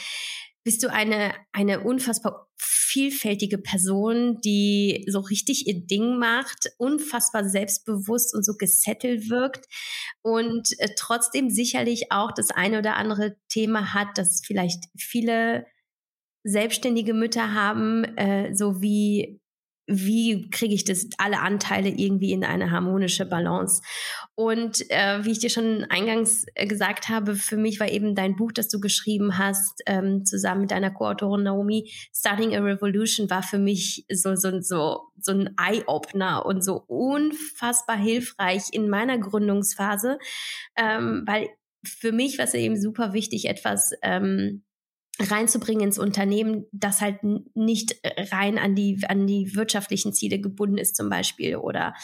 Bist 0.65 0.83
du 0.83 0.93
eine 0.93 1.35
eine 1.53 1.85
unfassbar 1.85 2.49
vielfältige 2.59 3.59
Person, 3.59 4.41
die 4.41 5.05
so 5.07 5.21
richtig 5.21 5.69
ihr 5.69 5.87
Ding 5.87 6.19
macht, 6.19 6.69
unfassbar 6.79 7.49
selbstbewusst 7.49 8.35
und 8.35 8.45
so 8.45 8.55
gesettelt 8.57 9.31
wirkt 9.31 9.67
und 10.23 10.69
äh, 10.81 10.89
trotzdem 10.97 11.49
sicherlich 11.49 12.11
auch 12.11 12.33
das 12.33 12.51
eine 12.51 12.81
oder 12.81 12.97
andere 12.97 13.37
Thema 13.49 13.95
hat, 13.95 14.19
das 14.19 14.43
vielleicht 14.45 14.83
viele 14.97 15.65
selbstständige 16.49 17.15
Mütter 17.15 17.55
haben, 17.55 18.05
äh, 18.17 18.55
so 18.55 18.81
wie 18.81 19.41
wie 19.89 20.51
kriege 20.51 20.75
ich 20.75 20.85
das 20.85 21.09
alle 21.17 21.41
Anteile 21.41 21.89
irgendwie 21.89 22.33
in 22.33 22.45
eine 22.45 22.71
harmonische 22.71 23.25
Balance? 23.25 23.83
Und 24.35 24.89
äh, 24.91 25.25
wie 25.25 25.33
ich 25.33 25.39
dir 25.39 25.49
schon 25.49 25.85
eingangs 25.89 26.45
äh, 26.55 26.67
gesagt 26.67 27.09
habe, 27.09 27.35
für 27.35 27.57
mich 27.57 27.81
war 27.81 27.91
eben 27.91 28.15
dein 28.15 28.37
Buch, 28.37 28.53
das 28.53 28.69
du 28.69 28.81
geschrieben 28.81 29.39
hast, 29.39 29.81
ähm, 29.87 30.27
zusammen 30.27 30.63
mit 30.63 30.71
deiner 30.73 30.91
Co-Autorin 30.91 31.43
Naomi, 31.43 31.91
Starting 32.15 32.55
a 32.55 32.61
Revolution, 32.61 33.31
war 33.31 33.43
für 33.43 33.59
mich 33.59 34.05
so 34.13 34.37
so 34.37 34.61
so 34.61 35.01
so 35.19 35.33
ein 35.33 35.57
Eye-Opener 35.59 36.45
und 36.45 36.63
so 36.63 36.85
unfassbar 36.87 37.97
hilfreich 37.97 38.65
in 38.73 38.91
meiner 38.91 39.19
Gründungsphase, 39.19 40.19
ähm, 40.77 41.23
weil 41.27 41.49
für 41.83 42.13
mich 42.13 42.37
war 42.37 42.45
es 42.45 42.55
eben 42.55 42.79
super 42.79 43.15
wichtig, 43.15 43.47
etwas 43.47 43.93
ähm, 44.03 44.65
reinzubringen 45.21 45.85
ins 45.85 45.99
Unternehmen, 45.99 46.67
das 46.73 47.01
halt 47.01 47.23
nicht 47.55 47.97
rein 48.33 48.59
an 48.59 48.75
die, 48.75 49.01
an 49.09 49.27
die 49.27 49.55
wirtschaftlichen 49.57 50.13
Ziele 50.13 50.41
gebunden 50.41 50.79
ist 50.79 50.97
zum 50.97 51.09
Beispiel 51.09 51.57
oder 51.57 51.95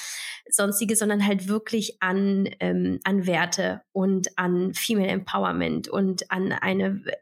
sonstige, 0.50 0.96
sondern 0.96 1.24
halt 1.24 1.48
wirklich 1.48 2.02
an, 2.02 2.48
ähm, 2.60 2.98
an 3.04 3.26
Werte 3.26 3.82
und 3.92 4.36
an 4.36 4.74
Female 4.74 5.08
Empowerment 5.08 5.88
und 5.88 6.30
an 6.30 6.52
eine 6.52 7.02
äh, 7.06 7.12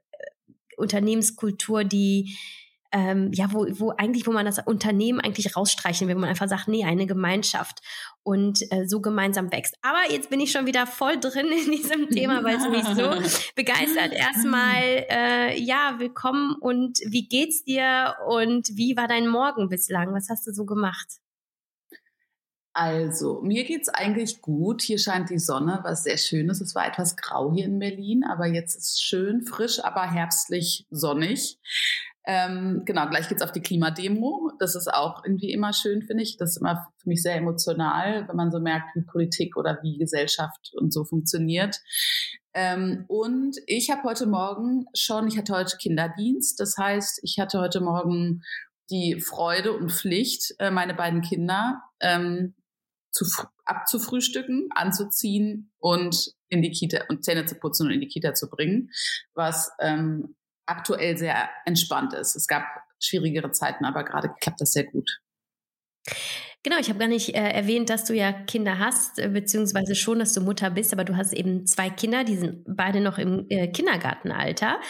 Unternehmenskultur, 0.76 1.84
die 1.84 2.36
ähm, 2.92 3.30
ja, 3.32 3.52
wo, 3.52 3.66
wo 3.70 3.90
eigentlich, 3.90 4.26
wo 4.26 4.32
man 4.32 4.44
das 4.44 4.58
Unternehmen 4.58 5.20
eigentlich 5.20 5.56
rausstreichen 5.56 6.08
will, 6.08 6.16
wo 6.16 6.20
man 6.20 6.28
einfach 6.28 6.48
sagt, 6.48 6.68
nee, 6.68 6.84
eine 6.84 7.06
Gemeinschaft 7.06 7.80
und 8.22 8.60
äh, 8.70 8.86
so 8.86 9.00
gemeinsam 9.00 9.50
wächst. 9.50 9.76
Aber 9.82 9.98
jetzt 10.10 10.30
bin 10.30 10.40
ich 10.40 10.52
schon 10.52 10.66
wieder 10.66 10.86
voll 10.86 11.18
drin 11.18 11.46
in 11.46 11.72
diesem 11.72 12.08
Thema, 12.10 12.44
weil 12.44 12.56
es 12.56 12.68
mich 12.68 12.84
so 12.84 13.50
begeistert. 13.56 14.12
Erstmal, 14.12 15.06
äh, 15.10 15.58
ja, 15.58 15.96
willkommen 15.98 16.54
und 16.60 16.98
wie 17.06 17.28
geht's 17.28 17.64
dir 17.64 18.14
und 18.28 18.68
wie 18.76 18.96
war 18.96 19.08
dein 19.08 19.26
Morgen 19.26 19.68
bislang? 19.68 20.12
Was 20.14 20.28
hast 20.28 20.46
du 20.46 20.52
so 20.52 20.66
gemacht? 20.66 21.08
Also, 22.74 23.42
mir 23.42 23.64
geht's 23.64 23.90
eigentlich 23.90 24.40
gut. 24.40 24.80
Hier 24.80 24.98
scheint 24.98 25.28
die 25.28 25.38
Sonne, 25.38 25.80
was 25.82 26.04
sehr 26.04 26.16
schön 26.16 26.48
ist. 26.48 26.62
Es 26.62 26.74
war 26.74 26.86
etwas 26.86 27.16
grau 27.16 27.52
hier 27.52 27.66
in 27.66 27.78
Berlin, 27.78 28.24
aber 28.24 28.46
jetzt 28.46 28.76
ist 28.76 28.94
es 28.94 29.00
schön 29.02 29.42
frisch, 29.42 29.84
aber 29.84 30.10
herbstlich 30.10 30.86
sonnig. 30.90 31.58
Ähm, 32.24 32.82
genau, 32.84 33.08
gleich 33.08 33.28
geht's 33.28 33.42
auf 33.42 33.52
die 33.52 33.62
Klimademo. 33.62 34.52
Das 34.60 34.76
ist 34.76 34.92
auch 34.92 35.24
irgendwie 35.24 35.52
immer 35.52 35.72
schön, 35.72 36.02
finde 36.02 36.22
ich. 36.22 36.36
Das 36.36 36.50
ist 36.50 36.56
immer 36.58 36.86
für 36.98 37.08
mich 37.08 37.22
sehr 37.22 37.36
emotional, 37.36 38.28
wenn 38.28 38.36
man 38.36 38.52
so 38.52 38.60
merkt, 38.60 38.94
wie 38.94 39.02
Politik 39.02 39.56
oder 39.56 39.80
wie 39.82 39.98
Gesellschaft 39.98 40.72
und 40.74 40.92
so 40.92 41.04
funktioniert. 41.04 41.80
Ähm, 42.54 43.04
und 43.08 43.56
ich 43.66 43.90
habe 43.90 44.04
heute 44.04 44.26
Morgen 44.26 44.86
schon, 44.94 45.26
ich 45.26 45.36
hatte 45.36 45.54
heute 45.54 45.76
Kinderdienst. 45.78 46.60
Das 46.60 46.76
heißt, 46.78 47.20
ich 47.24 47.38
hatte 47.40 47.58
heute 47.60 47.80
Morgen 47.80 48.42
die 48.90 49.20
Freude 49.20 49.72
und 49.72 49.90
Pflicht, 49.90 50.54
äh, 50.58 50.70
meine 50.70 50.94
beiden 50.94 51.22
Kinder 51.22 51.82
ähm, 52.00 52.54
zu, 53.10 53.24
abzufrühstücken, 53.64 54.68
anzuziehen 54.74 55.72
und 55.78 56.34
in 56.48 56.62
die 56.62 56.70
Kita 56.70 57.04
und 57.08 57.24
Zähne 57.24 57.46
zu 57.46 57.56
putzen 57.56 57.86
und 57.86 57.92
in 57.92 58.00
die 58.00 58.08
Kita 58.08 58.34
zu 58.34 58.48
bringen, 58.48 58.90
was 59.34 59.72
ähm, 59.80 60.36
aktuell 60.72 61.16
sehr 61.16 61.48
entspannt 61.64 62.14
ist. 62.14 62.34
Es 62.34 62.46
gab 62.46 62.64
schwierigere 63.00 63.52
Zeiten, 63.52 63.84
aber 63.84 64.04
gerade 64.04 64.30
klappt 64.40 64.60
das 64.60 64.72
sehr 64.72 64.84
gut. 64.84 65.08
Genau, 66.64 66.78
ich 66.78 66.88
habe 66.88 66.98
gar 66.98 67.08
nicht 67.08 67.34
äh, 67.34 67.50
erwähnt, 67.50 67.90
dass 67.90 68.04
du 68.04 68.14
ja 68.14 68.32
Kinder 68.32 68.78
hast, 68.78 69.18
äh, 69.18 69.28
beziehungsweise 69.28 69.96
schon, 69.96 70.20
dass 70.20 70.32
du 70.32 70.40
Mutter 70.40 70.70
bist, 70.70 70.92
aber 70.92 71.04
du 71.04 71.16
hast 71.16 71.32
eben 71.32 71.66
zwei 71.66 71.90
Kinder, 71.90 72.22
die 72.22 72.36
sind 72.36 72.64
beide 72.68 73.00
noch 73.00 73.18
im 73.18 73.46
äh, 73.48 73.66
Kindergartenalter. 73.68 74.80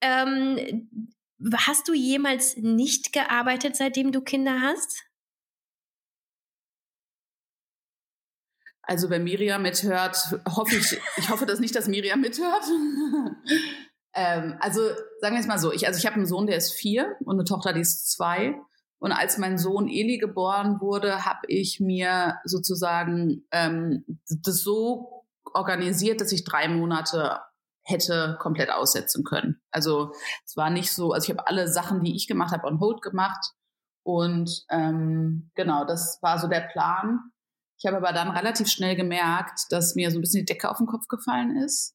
Ähm, 0.00 0.88
hast 1.56 1.88
du 1.88 1.94
jemals 1.94 2.56
nicht 2.56 3.12
gearbeitet, 3.12 3.76
seitdem 3.76 4.12
du 4.12 4.20
Kinder 4.20 4.60
hast? 4.60 5.04
Also 8.82 9.10
wenn 9.10 9.24
Miriam 9.24 9.62
mithört, 9.62 10.16
hoffe 10.48 10.76
ich, 10.76 10.98
ich 11.16 11.28
hoffe 11.28 11.46
das 11.46 11.60
nicht, 11.60 11.74
dass 11.74 11.88
Miriam 11.88 12.20
mithört. 12.20 12.64
Ähm, 14.14 14.56
also 14.60 14.80
sagen 15.20 15.34
wir 15.34 15.40
es 15.40 15.46
mal 15.46 15.58
so, 15.58 15.72
ich, 15.72 15.86
also 15.86 15.98
ich 15.98 16.06
habe 16.06 16.16
einen 16.16 16.26
Sohn, 16.26 16.46
der 16.46 16.56
ist 16.56 16.72
vier 16.72 17.16
und 17.24 17.36
eine 17.36 17.44
Tochter, 17.44 17.72
die 17.72 17.80
ist 17.80 18.10
zwei. 18.10 18.54
Und 18.98 19.12
als 19.12 19.38
mein 19.38 19.58
Sohn 19.58 19.88
Eli 19.88 20.18
geboren 20.18 20.80
wurde, 20.80 21.24
habe 21.24 21.46
ich 21.46 21.78
mir 21.78 22.38
sozusagen 22.44 23.46
ähm, 23.52 24.04
das 24.28 24.62
so 24.62 25.24
organisiert, 25.54 26.20
dass 26.20 26.32
ich 26.32 26.44
drei 26.44 26.68
Monate 26.68 27.40
hätte 27.82 28.36
komplett 28.40 28.70
aussetzen 28.70 29.24
können. 29.24 29.60
Also 29.70 30.12
es 30.44 30.56
war 30.56 30.68
nicht 30.70 30.92
so, 30.92 31.12
also 31.12 31.24
ich 31.24 31.36
habe 31.36 31.46
alle 31.46 31.68
Sachen, 31.68 32.02
die 32.02 32.14
ich 32.14 32.26
gemacht 32.28 32.52
habe, 32.52 32.66
on 32.66 32.80
hold 32.80 33.00
gemacht. 33.02 33.52
Und 34.02 34.64
ähm, 34.70 35.50
genau, 35.54 35.84
das 35.84 36.18
war 36.22 36.38
so 36.38 36.48
der 36.48 36.68
Plan. 36.72 37.20
Ich 37.78 37.86
habe 37.86 37.96
aber 37.96 38.12
dann 38.12 38.30
relativ 38.30 38.68
schnell 38.68 38.96
gemerkt, 38.96 39.60
dass 39.70 39.94
mir 39.94 40.10
so 40.10 40.18
ein 40.18 40.20
bisschen 40.20 40.44
die 40.44 40.52
Decke 40.52 40.70
auf 40.70 40.78
den 40.78 40.86
Kopf 40.86 41.06
gefallen 41.08 41.56
ist. 41.56 41.94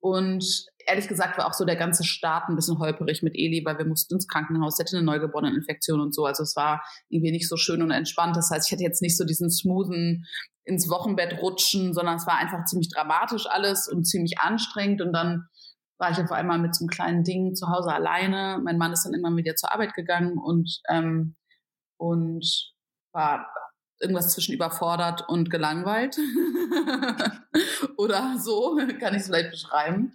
Und 0.00 0.66
ehrlich 0.86 1.08
gesagt 1.08 1.38
war 1.38 1.46
auch 1.46 1.52
so 1.52 1.64
der 1.64 1.76
ganze 1.76 2.04
Start 2.04 2.48
ein 2.48 2.56
bisschen 2.56 2.78
holperig 2.78 3.22
mit 3.22 3.34
Eli, 3.34 3.64
weil 3.64 3.78
wir 3.78 3.84
mussten 3.84 4.14
ins 4.14 4.28
Krankenhaus, 4.28 4.76
sie 4.76 4.82
hatte 4.82 4.96
eine 4.96 5.06
Neugeboreneninfektion 5.06 6.00
und 6.00 6.14
so. 6.14 6.24
Also 6.26 6.42
es 6.42 6.56
war 6.56 6.84
irgendwie 7.08 7.32
nicht 7.32 7.48
so 7.48 7.56
schön 7.56 7.82
und 7.82 7.90
entspannt. 7.90 8.36
Das 8.36 8.50
heißt, 8.50 8.68
ich 8.68 8.72
hatte 8.72 8.82
jetzt 8.82 9.02
nicht 9.02 9.16
so 9.16 9.24
diesen 9.24 9.50
smoothen 9.50 10.26
ins 10.64 10.88
Wochenbett 10.88 11.40
rutschen, 11.40 11.92
sondern 11.92 12.16
es 12.16 12.26
war 12.26 12.38
einfach 12.38 12.64
ziemlich 12.64 12.88
dramatisch 12.90 13.46
alles 13.46 13.88
und 13.88 14.04
ziemlich 14.04 14.38
anstrengend. 14.38 15.02
Und 15.02 15.12
dann 15.12 15.46
war 15.98 16.10
ich 16.10 16.18
auf 16.18 16.32
einmal 16.32 16.58
mit 16.58 16.74
so 16.74 16.84
einem 16.84 16.90
kleinen 16.90 17.24
Ding 17.24 17.54
zu 17.54 17.68
Hause 17.68 17.92
alleine. 17.92 18.60
Mein 18.62 18.78
Mann 18.78 18.92
ist 18.92 19.04
dann 19.04 19.14
immer 19.14 19.34
wieder 19.36 19.56
zur 19.56 19.72
Arbeit 19.72 19.94
gegangen 19.94 20.38
und, 20.38 20.80
ähm, 20.88 21.36
und 21.96 22.72
war 23.12 23.52
irgendwas 24.00 24.32
zwischen 24.32 24.54
überfordert 24.54 25.28
und 25.28 25.50
gelangweilt. 25.50 26.18
Oder 27.96 28.36
so 28.38 28.76
kann 29.00 29.14
ich 29.14 29.20
es 29.20 29.26
vielleicht 29.26 29.50
beschreiben 29.50 30.12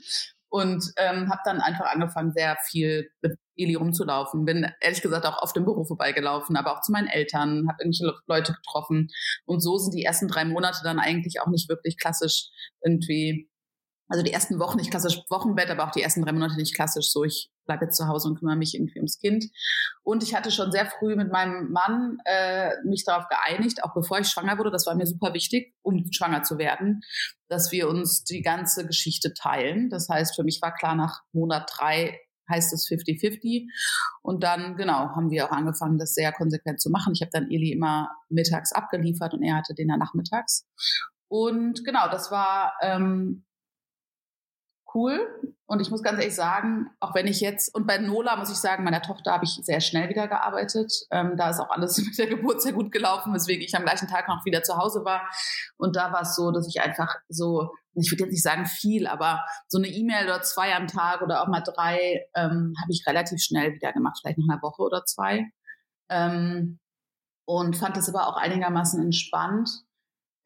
und 0.58 0.92
ähm, 0.98 1.30
habe 1.30 1.42
dann 1.46 1.62
einfach 1.62 1.86
angefangen, 1.86 2.32
sehr 2.34 2.58
viel 2.70 3.10
mit 3.22 3.38
Eli 3.56 3.76
rumzulaufen. 3.76 4.46
Bin 4.46 4.72
ehrlich 4.82 5.02
gesagt 5.02 5.26
auch 5.26 5.42
auf 5.42 5.54
dem 5.54 5.66
Büro 5.66 5.84
vorbeigelaufen, 5.86 6.56
aber 6.56 6.74
auch 6.74 6.82
zu 6.82 6.92
meinen 6.92 7.08
Eltern, 7.08 7.68
habe 7.68 7.78
irgendwelche 7.82 8.14
Leute 8.28 8.54
getroffen. 8.54 9.08
Und 9.46 9.62
so 9.62 9.78
sind 9.78 9.94
die 9.94 10.04
ersten 10.04 10.28
drei 10.28 10.46
Monate 10.46 10.80
dann 10.84 11.00
eigentlich 11.00 11.42
auch 11.42 11.48
nicht 11.48 11.70
wirklich 11.70 11.98
klassisch 11.98 12.50
irgendwie 12.84 13.50
also 14.08 14.24
die 14.24 14.32
ersten 14.32 14.60
Wochen 14.60 14.78
nicht 14.78 14.92
klassisch 14.92 15.20
Wochenbett, 15.30 15.70
aber 15.70 15.86
auch 15.86 15.92
die 15.92 16.02
ersten 16.02 16.22
drei 16.24 16.32
Monate 16.32 16.56
nicht 16.56 16.76
klassisch 16.76 17.12
so, 17.12 17.24
ich 17.24 17.52
bleibe 17.66 17.86
jetzt 17.86 17.98
zu 17.98 18.08
Hause 18.08 18.30
und 18.30 18.40
kümmere 18.40 18.56
mich 18.56 18.74
irgendwie 18.76 19.00
ums 19.00 19.20
Kind. 19.20 19.46
Und 20.04 20.24
ich 20.24 20.34
hatte 20.34 20.52
schon 20.52 20.72
sehr 20.72 20.86
früh 20.86 21.16
mit 21.16 21.32
meinem 21.32 21.72
Mann 21.72 22.18
äh, 22.26 22.72
mich 22.86 23.04
darauf 23.06 23.28
geeinigt, 23.28 23.84
auch 23.84 23.94
bevor 23.94 24.20
ich 24.20 24.28
schwanger 24.28 24.58
wurde, 24.58 24.72
das 24.72 24.86
war 24.86 24.96
mir 24.96 25.06
super 25.06 25.34
wichtig, 25.34 25.76
um 25.82 26.06
schwanger 26.12 26.44
zu 26.44 26.58
werden, 26.58 27.02
dass 27.50 27.72
wir 27.72 27.90
uns 27.90 28.24
die 28.24 28.42
ganze 28.42 28.88
Geschichte 28.88 29.34
teilen. 29.34 29.90
Das 29.90 30.08
heißt, 30.10 30.36
für 30.36 30.44
mich 30.44 30.62
war 30.62 30.74
klar, 30.74 30.96
nach 30.96 31.22
Monat 31.34 31.70
drei 31.76 32.20
heißt 32.50 32.74
es 32.74 32.88
50-50. 32.88 33.68
Und 34.22 34.44
dann, 34.44 34.78
genau, 34.78 35.10
haben 35.16 35.30
wir 35.30 35.46
auch 35.46 35.52
angefangen, 35.52 35.98
das 35.98 36.14
sehr 36.14 36.32
konsequent 36.32 36.80
zu 36.80 36.90
machen. 36.90 37.14
Ich 37.14 37.22
habe 37.22 37.32
dann 37.32 37.52
Eli 37.52 37.72
immer 37.72 38.10
mittags 38.30 38.72
abgeliefert 38.72 39.34
und 39.34 39.44
er 39.44 39.58
hatte 39.58 39.74
den 39.74 39.90
dann 39.90 40.00
nachmittags. 40.00 40.66
Und 41.30 41.84
genau, 41.84 42.10
das 42.10 42.32
war 42.32 42.74
ähm, 42.82 43.46
cool. 44.94 45.28
Und 45.66 45.82
ich 45.82 45.92
muss 45.92 46.02
ganz 46.02 46.20
ehrlich 46.20 46.36
sagen, 46.36 46.90
auch 47.00 47.14
wenn 47.14 47.28
ich 47.28 47.42
jetzt, 47.42 47.76
und 47.76 47.86
bei 47.86 47.98
Nola 47.98 48.38
muss 48.38 48.50
ich 48.50 48.58
sagen, 48.58 48.84
meiner 48.84 49.02
Tochter 49.02 49.34
habe 49.34 49.44
ich 49.44 49.60
sehr 49.64 49.82
schnell 49.82 50.10
wieder 50.10 50.28
gearbeitet. 50.28 50.94
Ähm, 51.12 51.36
da 51.36 51.50
ist 51.50 51.60
auch 51.60 51.70
alles 51.70 51.98
mit 52.06 52.18
der 52.18 52.28
Geburt 52.28 52.62
sehr 52.62 52.74
gut 52.74 52.92
gelaufen, 52.92 53.34
weswegen 53.34 53.64
ich 53.64 53.76
am 53.76 53.84
gleichen 53.84 54.08
Tag 54.08 54.28
noch 54.28 54.46
wieder 54.46 54.64
zu 54.64 54.78
Hause 54.78 55.04
war. 55.04 55.30
Und 55.78 55.96
da 55.96 56.14
war 56.14 56.22
es 56.22 56.36
so, 56.36 56.52
dass 56.52 56.68
ich 56.68 56.82
einfach 56.82 57.16
so, 57.28 57.70
ich 57.94 58.12
würde 58.12 58.24
jetzt 58.24 58.32
nicht 58.32 58.44
sagen 58.44 58.66
viel, 58.66 59.08
aber 59.08 59.44
so 59.68 59.78
eine 59.78 59.88
E-Mail 59.88 60.26
oder 60.26 60.42
zwei 60.42 60.74
am 60.76 60.88
Tag 60.88 61.22
oder 61.22 61.42
auch 61.42 61.48
mal 61.48 61.62
drei 61.62 62.26
ähm, 62.36 62.74
habe 62.82 62.92
ich 62.92 63.04
relativ 63.06 63.42
schnell 63.42 63.74
wieder 63.74 63.92
gemacht, 63.92 64.20
vielleicht 64.22 64.38
noch 64.38 64.50
eine 64.50 64.62
Woche 64.62 64.82
oder 64.84 65.04
zwei. 65.06 65.52
Ähm, 66.10 66.80
und 67.46 67.78
fand 67.78 67.96
das 67.96 68.10
aber 68.10 68.28
auch 68.28 68.38
einigermaßen 68.38 69.02
entspannt. 69.02 69.70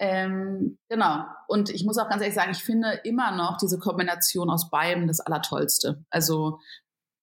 Ähm, 0.02 0.80
genau. 0.90 1.26
Und 1.48 1.70
ich 1.70 1.86
muss 1.86 2.00
auch 2.00 2.10
ganz 2.10 2.24
ehrlich 2.24 2.34
sagen, 2.34 2.52
ich 2.52 2.64
finde 2.64 3.00
immer 3.04 3.36
noch 3.36 3.58
diese 3.58 3.78
Kombination 3.78 4.50
aus 4.50 4.72
beidem 4.72 5.06
das 5.06 5.20
Allertollste. 5.20 6.04
Also 6.10 6.58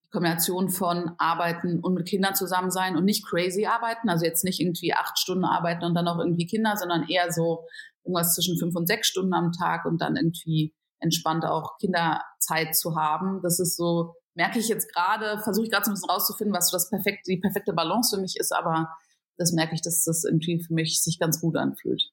die 0.05 0.11
Kombination 0.11 0.71
von 0.71 1.11
Arbeiten 1.19 1.81
und 1.81 1.95
mit 1.95 2.07
Kindern 2.07 2.37
zusammen 2.37 2.71
sein 2.71 2.97
und 2.97 3.05
nicht 3.05 3.27
crazy 3.27 3.67
arbeiten, 3.67 4.09
also 4.09 4.25
jetzt 4.25 4.45
nicht 4.45 4.61
irgendwie 4.61 4.95
acht 4.95 5.19
Stunden 5.19 5.45
arbeiten 5.45 5.85
und 5.85 5.95
dann 5.95 6.05
noch 6.05 6.21
irgendwie 6.21 6.47
Kinder, 6.47 6.77
sondern 6.77 7.09
eher 7.09 7.33
so 7.33 7.67
irgendwas 8.05 8.37
zwischen 8.37 8.57
fünf 8.57 8.77
und 8.77 8.87
sechs 8.87 9.09
Stunden 9.09 9.35
am 9.35 9.51
Tag 9.51 9.85
und 9.85 10.01
dann 10.01 10.15
irgendwie 10.15 10.73
entspannt 11.01 11.45
auch 11.45 11.79
Kinderzeit 11.79 12.77
zu 12.77 12.95
haben. 12.95 13.43
Das 13.43 13.59
ist 13.59 13.77
so, 13.77 14.15
merke 14.35 14.61
ich 14.61 14.69
jetzt 14.69 14.95
gerade, 14.95 15.41
versuche 15.43 15.65
ich 15.65 15.73
gerade 15.73 15.85
so 15.85 15.91
ein 15.91 15.95
bisschen 15.95 16.11
rauszufinden, 16.11 16.55
was 16.55 16.71
so 16.71 16.77
das 16.77 16.91
perfekte, 16.91 17.29
die 17.29 17.41
perfekte 17.41 17.73
Balance 17.73 18.15
für 18.15 18.23
mich 18.23 18.37
ist, 18.39 18.53
aber 18.53 18.89
das 19.37 19.51
merke 19.51 19.75
ich, 19.75 19.83
dass 19.83 20.05
das 20.05 20.23
irgendwie 20.23 20.63
für 20.63 20.75
mich 20.75 21.03
sich 21.03 21.19
ganz 21.19 21.41
gut 21.41 21.57
anfühlt. 21.57 22.13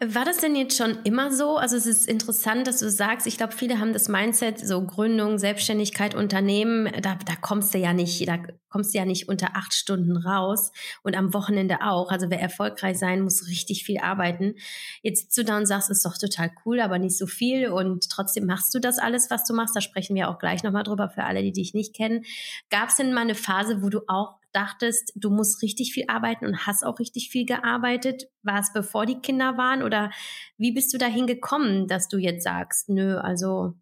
War 0.00 0.24
das 0.24 0.38
denn 0.38 0.56
jetzt 0.56 0.76
schon 0.76 0.98
immer 1.04 1.30
so? 1.30 1.56
Also 1.56 1.76
es 1.76 1.86
ist 1.86 2.08
interessant, 2.08 2.66
dass 2.66 2.80
du 2.80 2.90
sagst, 2.90 3.28
ich 3.28 3.36
glaube, 3.36 3.52
viele 3.52 3.78
haben 3.78 3.92
das 3.92 4.08
Mindset, 4.08 4.58
so 4.58 4.84
Gründung, 4.84 5.38
Selbstständigkeit, 5.38 6.16
Unternehmen, 6.16 6.90
da, 7.00 7.14
da 7.14 7.36
kommst 7.40 7.72
du 7.74 7.78
ja 7.78 7.92
nicht, 7.92 8.26
da 8.26 8.38
kommst 8.68 8.92
du 8.92 8.98
ja 8.98 9.04
nicht 9.04 9.28
unter 9.28 9.54
acht 9.54 9.72
Stunden 9.72 10.16
raus 10.16 10.72
und 11.04 11.16
am 11.16 11.32
Wochenende 11.32 11.80
auch. 11.82 12.10
Also 12.10 12.28
wer 12.28 12.40
erfolgreich 12.40 12.98
sein 12.98 13.20
muss, 13.20 13.46
richtig 13.46 13.84
viel 13.84 13.98
arbeiten. 13.98 14.56
Jetzt 15.02 15.20
sitzt 15.22 15.38
du 15.38 15.44
da 15.44 15.58
und 15.58 15.66
sagst, 15.66 15.90
ist 15.90 16.04
doch 16.04 16.18
total 16.18 16.50
cool, 16.66 16.80
aber 16.80 16.98
nicht 16.98 17.16
so 17.16 17.28
viel 17.28 17.68
und 17.68 18.10
trotzdem 18.10 18.46
machst 18.46 18.74
du 18.74 18.80
das 18.80 18.98
alles, 18.98 19.30
was 19.30 19.44
du 19.44 19.54
machst. 19.54 19.76
Da 19.76 19.80
sprechen 19.80 20.16
wir 20.16 20.28
auch 20.28 20.40
gleich 20.40 20.64
nochmal 20.64 20.82
drüber 20.82 21.08
für 21.08 21.22
alle, 21.22 21.42
die 21.42 21.52
dich 21.52 21.72
nicht 21.72 21.94
kennen. 21.94 22.24
Gab 22.68 22.88
es 22.88 22.96
denn 22.96 23.12
mal 23.12 23.20
eine 23.20 23.36
Phase, 23.36 23.80
wo 23.80 23.90
du 23.90 24.00
auch 24.08 24.34
dachtest, 24.54 25.12
du 25.14 25.30
musst 25.30 25.62
richtig 25.62 25.92
viel 25.92 26.04
arbeiten 26.08 26.46
und 26.46 26.66
hast 26.66 26.84
auch 26.84 26.98
richtig 26.98 27.30
viel 27.30 27.44
gearbeitet? 27.44 28.24
War 28.42 28.60
es 28.60 28.72
bevor 28.72 29.06
die 29.06 29.20
Kinder 29.20 29.56
waren 29.56 29.82
oder 29.82 30.10
wie 30.56 30.72
bist 30.72 30.92
du 30.94 30.98
dahin 30.98 31.26
gekommen, 31.26 31.88
dass 31.88 32.08
du 32.08 32.18
jetzt 32.18 32.44
sagst, 32.44 32.88
nö, 32.88 33.18
also 33.18 33.74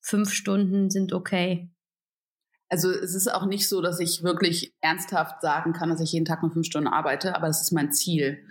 fünf 0.00 0.32
Stunden 0.32 0.90
sind 0.90 1.12
okay? 1.12 1.70
Also 2.68 2.90
es 2.90 3.14
ist 3.14 3.32
auch 3.32 3.46
nicht 3.46 3.68
so, 3.68 3.82
dass 3.82 4.00
ich 4.00 4.22
wirklich 4.22 4.74
ernsthaft 4.80 5.42
sagen 5.42 5.72
kann, 5.72 5.90
dass 5.90 6.00
ich 6.00 6.12
jeden 6.12 6.24
Tag 6.24 6.42
nur 6.42 6.50
fünf 6.50 6.66
Stunden 6.66 6.88
arbeite, 6.88 7.36
aber 7.36 7.46
das 7.46 7.60
ist 7.60 7.72
mein 7.72 7.92
Ziel. 7.92 8.46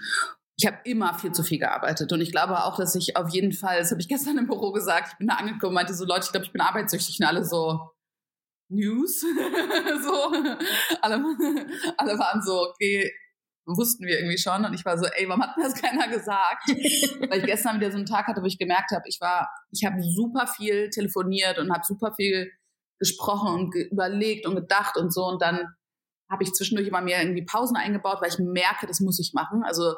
Ich 0.56 0.68
habe 0.68 0.78
immer 0.84 1.16
viel 1.16 1.32
zu 1.32 1.44
viel 1.44 1.60
gearbeitet 1.60 2.12
und 2.12 2.22
ich 2.22 2.32
glaube 2.32 2.64
auch, 2.64 2.78
dass 2.78 2.96
ich 2.96 3.18
auf 3.18 3.30
jeden 3.30 3.52
Fall, 3.52 3.80
das 3.80 3.92
habe 3.92 4.02
ich 4.02 4.08
gestern 4.08 4.38
im 4.38 4.46
Büro 4.46 4.72
gesagt, 4.72 5.10
ich 5.12 5.18
bin 5.18 5.28
da 5.28 5.36
angekommen, 5.36 5.74
meinte 5.74 5.94
so 5.94 6.06
Leute, 6.06 6.26
ich 6.26 6.32
glaube, 6.32 6.46
ich 6.46 6.52
bin 6.52 6.62
arbeitssüchtig 6.62 7.20
und 7.20 7.26
alle 7.26 7.44
so, 7.44 7.93
News. 8.70 9.22
so. 10.04 10.32
Alle, 11.02 11.24
alle 11.98 12.20
waren 12.20 12.42
so, 12.42 12.70
okay, 12.70 13.12
wussten 13.66 14.06
wir 14.06 14.20
irgendwie 14.20 14.38
schon. 14.38 14.66
Und 14.66 14.74
ich 14.74 14.86
war 14.86 14.98
so, 14.98 15.06
ey, 15.06 15.28
warum 15.28 15.44
hat 15.44 15.58
mir 15.58 15.64
das 15.64 15.76
keiner 15.82 16.08
gesagt? 16.08 16.70
Weil 17.30 17.40
ich 17.40 17.46
gestern 17.46 17.80
wieder 17.80 17.92
so 17.92 17.98
einen 17.98 18.06
Tag 18.06 18.28
hatte, 18.28 18.42
wo 18.42 18.46
ich 18.46 18.58
gemerkt 18.58 18.92
habe, 18.92 19.04
ich 19.08 19.20
war, 19.22 19.50
ich 19.72 19.86
habe 19.86 20.02
super 20.02 20.48
viel 20.48 20.90
telefoniert 20.90 21.60
und 21.60 21.72
habe 21.72 21.84
super 21.86 22.14
viel 22.16 22.52
gesprochen 23.00 23.54
und 23.54 23.72
ge 23.72 23.88
überlegt 23.92 24.46
und 24.46 24.56
gedacht 24.56 24.98
und 24.98 25.14
so. 25.14 25.26
Und 25.26 25.42
dann 25.42 25.68
habe 26.32 26.44
ich 26.44 26.54
zwischendurch 26.54 26.88
immer 26.88 27.02
mehr 27.02 27.22
irgendwie 27.22 27.46
Pausen 27.46 27.76
eingebaut, 27.76 28.20
weil 28.22 28.30
ich 28.30 28.40
merke, 28.40 28.88
das 28.88 29.00
muss 29.00 29.20
ich 29.20 29.34
machen. 29.34 29.64
Also 29.64 29.94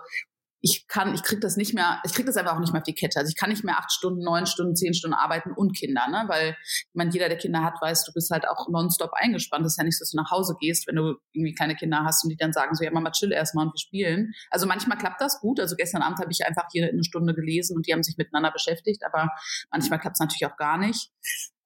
ich 0.65 0.87
kann, 0.87 1.13
ich 1.13 1.21
krieg 1.21 1.41
das 1.41 1.57
nicht 1.57 1.75
mehr, 1.75 2.01
ich 2.05 2.13
krieg 2.13 2.25
das 2.25 2.37
einfach 2.37 2.55
auch 2.55 2.59
nicht 2.59 2.73
mehr 2.73 2.81
auf 2.81 2.85
die 2.85 2.95
Kette. 2.95 3.19
Also 3.19 3.29
ich 3.29 3.35
kann 3.35 3.51
nicht 3.51 3.63
mehr 3.63 3.77
acht 3.77 3.91
Stunden, 3.91 4.23
neun 4.23 4.47
Stunden, 4.47 4.75
zehn 4.75 4.95
Stunden 4.95 5.13
arbeiten 5.13 5.51
und 5.51 5.77
Kinder, 5.77 6.07
ne? 6.07 6.23
Weil 6.27 6.57
ich 6.59 6.95
meine, 6.95 7.11
jeder, 7.11 7.29
der 7.29 7.37
Kinder 7.37 7.63
hat, 7.63 7.75
weiß, 7.79 8.03
du 8.05 8.11
bist 8.13 8.31
halt 8.31 8.47
auch 8.49 8.67
nonstop 8.67 9.11
eingespannt. 9.13 9.63
Das 9.63 9.73
ist 9.73 9.77
ja 9.77 9.83
nicht 9.83 9.95
so, 9.95 10.01
dass 10.01 10.09
du 10.09 10.17
nach 10.17 10.31
Hause 10.31 10.55
gehst, 10.59 10.87
wenn 10.87 10.95
du 10.95 11.17
irgendwie 11.33 11.53
keine 11.53 11.75
Kinder 11.75 12.03
hast 12.03 12.23
und 12.23 12.31
die 12.31 12.35
dann 12.35 12.51
sagen 12.51 12.73
so, 12.73 12.83
ja 12.83 12.89
Mama, 12.89 13.11
chill 13.11 13.31
erstmal 13.31 13.67
und 13.67 13.73
wir 13.73 13.79
spielen. 13.79 14.33
Also 14.49 14.65
manchmal 14.65 14.97
klappt 14.97 15.21
das 15.21 15.39
gut. 15.39 15.59
Also 15.59 15.75
gestern 15.75 16.01
Abend 16.01 16.17
habe 16.17 16.31
ich 16.31 16.43
einfach 16.47 16.65
hier 16.71 16.89
eine 16.89 17.03
Stunde 17.03 17.35
gelesen 17.35 17.77
und 17.77 17.85
die 17.85 17.93
haben 17.93 18.01
sich 18.01 18.17
miteinander 18.17 18.51
beschäftigt, 18.51 19.03
aber 19.05 19.29
manchmal 19.69 19.99
klappt 19.99 20.15
es 20.15 20.19
natürlich 20.19 20.51
auch 20.51 20.57
gar 20.57 20.79
nicht. 20.79 21.11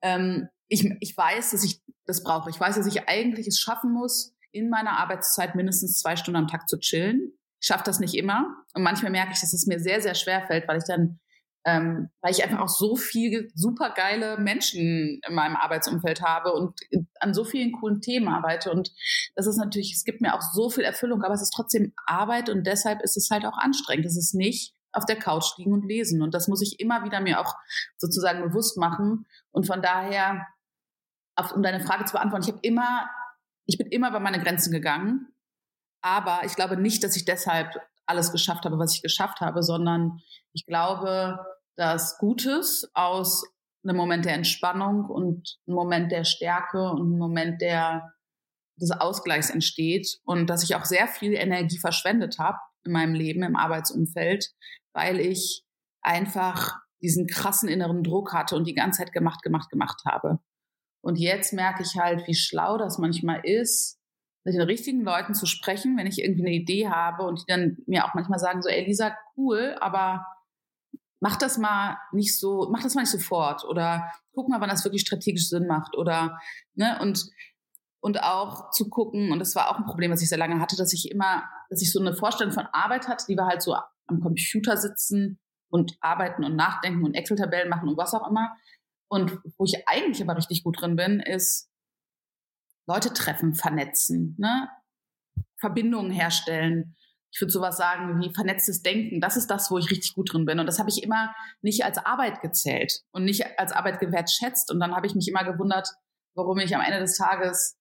Ähm, 0.02 0.50
ich, 0.68 0.86
ich 1.00 1.16
weiß, 1.16 1.52
dass 1.52 1.64
ich 1.64 1.82
das 2.06 2.22
brauche. 2.22 2.50
Ich 2.50 2.60
weiß, 2.60 2.76
dass 2.76 2.86
ich 2.86 3.08
eigentlich 3.08 3.48
es 3.48 3.62
schaffen 3.62 3.94
muss, 3.94 4.36
in 4.52 4.70
meiner 4.70 5.00
Arbeitszeit 5.00 5.56
mindestens 5.56 6.00
zwei 6.00 6.18
Stunden 6.18 6.38
am 6.38 6.48
Tag 6.48 6.68
zu 6.68 6.80
chillen 6.80 7.39
schaffe 7.60 7.84
das 7.86 8.00
nicht 8.00 8.16
immer. 8.16 8.56
Und 8.74 8.84
manchmal 8.84 9.12
merke 9.12 9.34
ich, 9.34 9.42
dass 9.42 9.54
es 9.54 9.68
mir 9.68 9.80
sehr, 9.80 10.02
sehr 10.02 10.16
schwer 10.16 10.42
fällt, 10.48 10.68
weil 10.68 10.78
ich 10.78 10.86
dann, 10.86 11.20
ähm, 11.66 12.10
weil 12.22 12.32
ich 12.32 12.44
einfach 12.44 12.60
auch 12.60 12.70
so 12.70 12.96
viele 12.96 13.48
super 13.54 13.94
geile 13.96 14.38
Menschen 14.38 15.20
in 15.28 15.36
meinem 15.36 15.56
Arbeitsumfeld 15.56 16.22
habe 16.22 16.54
und 16.54 16.80
an 17.20 17.34
so 17.34 17.44
vielen 17.44 17.74
coolen 17.74 18.02
Themen 18.02 18.28
arbeite. 18.28 18.72
Und 18.72 18.92
das 19.36 19.48
ist 19.48 19.58
natürlich, 19.58 19.94
es 19.94 20.04
gibt 20.04 20.22
mir 20.22 20.36
auch 20.36 20.42
so 20.42 20.70
viel 20.70 20.84
Erfüllung, 20.84 21.24
aber 21.24 21.34
es 21.34 21.42
ist 21.42 21.54
trotzdem 21.54 21.94
Arbeit 22.06 22.50
und 22.50 22.66
deshalb 22.66 23.02
ist 23.02 23.18
es 23.18 23.30
halt 23.30 23.46
auch 23.46 23.58
anstrengend. 23.58 24.06
Es 24.06 24.18
ist 24.18 24.34
nicht 24.34 24.74
auf 24.92 25.06
der 25.06 25.18
Couch 25.18 25.58
liegen 25.58 25.74
und 25.74 25.86
lesen. 25.86 26.22
Und 26.22 26.34
das 26.34 26.48
muss 26.48 26.62
ich 26.62 26.80
immer 26.80 27.04
wieder 27.04 27.20
mir 27.20 27.40
auch 27.40 27.56
sozusagen 27.98 28.42
bewusst 28.42 28.78
machen. 28.78 29.28
Und 29.52 29.68
von 29.68 29.82
daher, 29.82 30.48
auf, 31.36 31.52
um 31.52 31.62
deine 31.62 31.82
Frage 31.82 32.06
zu 32.06 32.14
beantworten, 32.14 32.46
ich 32.46 32.52
habe 32.52 32.60
immer, 32.64 33.10
ich 33.66 33.78
bin 33.78 33.88
immer 33.88 34.12
bei 34.12 34.20
meine 34.20 34.42
Grenzen 34.42 34.72
gegangen 34.72 35.29
aber 36.02 36.42
ich 36.46 36.56
glaube 36.56 36.78
nicht, 36.78 37.04
dass 37.04 37.16
ich 37.16 37.26
deshalb 37.26 37.80
alles 38.06 38.32
geschafft 38.32 38.66
habe, 38.66 38.80
was 38.80 38.96
ich 38.96 39.02
geschafft 39.02 39.42
habe, 39.42 39.64
sondern 39.64 40.20
ich 40.54 40.66
glaube, 40.66 41.40
dass 41.76 42.18
Gutes 42.18 42.90
aus 42.94 43.46
einem 43.84 43.96
Moment 43.96 44.26
der 44.26 44.34
Entspannung 44.34 45.06
und 45.06 45.58
einem 45.68 45.76
Moment 45.76 46.12
der 46.12 46.24
Stärke 46.24 46.90
und 46.92 47.02
einem 47.02 47.18
Moment 47.18 47.62
der, 47.62 48.14
des 48.76 48.92
Ausgleichs 48.92 49.50
entsteht 49.50 50.20
und 50.26 50.50
dass 50.50 50.64
ich 50.64 50.76
auch 50.76 50.86
sehr 50.86 51.08
viel 51.08 51.34
Energie 51.34 51.78
verschwendet 51.78 52.40
habe 52.40 52.58
in 52.86 52.92
meinem 52.92 53.14
Leben, 53.14 53.44
im 53.44 53.56
Arbeitsumfeld, 53.56 54.50
weil 54.94 55.20
ich 55.20 55.64
einfach 56.02 56.78
diesen 57.02 57.28
krassen 57.28 57.70
inneren 57.70 58.04
Druck 58.04 58.34
hatte 58.34 58.56
und 58.56 58.68
die 58.68 58.74
ganze 58.74 59.00
Zeit 59.00 59.14
gemacht, 59.14 59.42
gemacht, 59.42 59.70
gemacht 59.70 60.02
habe. 60.06 60.40
Und 61.02 61.18
jetzt 61.18 61.54
merke 61.54 61.84
ich 61.84 61.96
halt, 61.96 62.28
wie 62.28 62.36
schlau 62.36 62.78
das 62.78 62.98
manchmal 62.98 63.42
ist, 63.44 63.99
mit 64.44 64.56
den 64.56 64.62
richtigen 64.62 65.02
Leuten 65.02 65.34
zu 65.34 65.46
sprechen, 65.46 65.98
wenn 65.98 66.08
ich 66.08 66.24
irgendwie 66.24 66.46
eine 66.46 66.56
Idee 66.56 66.90
habe 66.90 67.24
und 67.24 67.42
die 67.42 67.46
dann 67.48 67.78
mir 67.86 68.06
auch 68.06 68.14
manchmal 68.14 68.40
sagen 68.40 68.62
so, 68.62 68.70
ey 68.70 68.86
Lisa, 68.86 69.16
cool, 69.38 69.76
aber 69.80 70.26
mach 71.20 71.38
das 71.38 71.58
mal 71.58 71.98
nicht 72.12 72.38
so, 72.40 72.70
mach 72.72 72.82
das 72.82 72.96
mal 72.96 73.02
nicht 73.02 73.12
sofort 73.12 73.66
oder 73.66 74.12
guck 74.34 74.50
mal, 74.50 74.62
wann 74.62 74.70
das 74.70 74.86
wirklich 74.86 75.02
strategisch 75.02 75.50
Sinn 75.50 75.68
macht 75.68 75.98
oder 75.98 76.40
ne 76.76 76.98
und 77.02 77.30
und 78.02 78.24
auch 78.24 78.72
zu 78.72 78.90
gucken 78.90 79.32
und 79.32 79.40
das 79.40 79.56
war 79.56 79.70
auch 79.70 79.78
ein 79.78 79.86
Problem, 79.86 80.12
was 80.12 80.22
ich 80.22 80.30
sehr 80.30 80.38
lange 80.38 80.62
hatte, 80.62 80.78
dass 80.78 80.94
ich 80.94 81.12
immer, 81.12 81.44
dass 81.70 81.82
ich 81.82 81.92
so 81.92 82.00
eine 82.00 82.14
Vorstellung 82.14 82.54
von 82.54 82.66
Arbeit 82.72 83.10
hatte, 83.10 83.26
die 83.28 83.36
war 83.36 83.48
halt 83.48 83.62
so 83.62 83.76
am 84.08 84.22
Computer 84.22 84.78
sitzen 84.78 85.38
und 85.70 85.98
arbeiten 86.00 86.44
und 86.44 86.56
nachdenken 86.56 87.04
und 87.04 87.14
Excel-Tabellen 87.14 87.70
machen 87.70 87.90
und 87.90 87.98
was 87.98 88.14
auch 88.14 88.28
immer. 88.30 88.56
Und 89.10 89.40
wo 89.58 89.66
ich 89.66 89.88
eigentlich 89.88 90.22
aber 90.22 90.38
richtig 90.38 90.64
gut 90.64 90.82
drin 90.82 90.96
bin, 90.96 91.20
ist 91.20 91.69
Leute 92.90 93.14
treffen, 93.14 93.54
vernetzen, 93.54 94.36
ne? 94.40 94.68
Verbindungen 95.60 96.12
herstellen. 96.12 96.96
Ich 97.32 97.40
würde 97.40 97.52
sowas 97.52 97.78
sagen 97.78 98.20
wie 98.20 98.34
vernetztes 98.34 98.82
Denken. 98.82 99.22
Das 99.22 99.38
ist 99.38 99.48
das, 99.48 99.70
wo 99.70 99.78
ich 99.78 99.92
richtig 99.92 100.16
gut 100.16 100.34
drin 100.34 100.46
bin. 100.46 100.60
Und 100.60 100.66
das 100.66 100.80
habe 100.80 100.90
ich 100.90 101.04
immer 101.04 101.36
nicht 101.62 101.86
als 101.86 102.00
Arbeit 102.00 102.42
gezählt 102.42 103.02
und 103.12 103.26
nicht 103.26 103.60
als 103.60 103.72
Arbeit 103.72 104.00
gewertschätzt. 104.00 104.72
Und 104.72 104.80
dann 104.80 104.96
habe 104.96 105.06
ich 105.06 105.14
mich 105.14 105.28
immer 105.28 105.44
gewundert, 105.44 105.88
warum 106.34 106.58
ich 106.58 106.76
am 106.76 106.82
Ende 106.82 107.00
des 107.00 107.16
Tages 107.18 107.78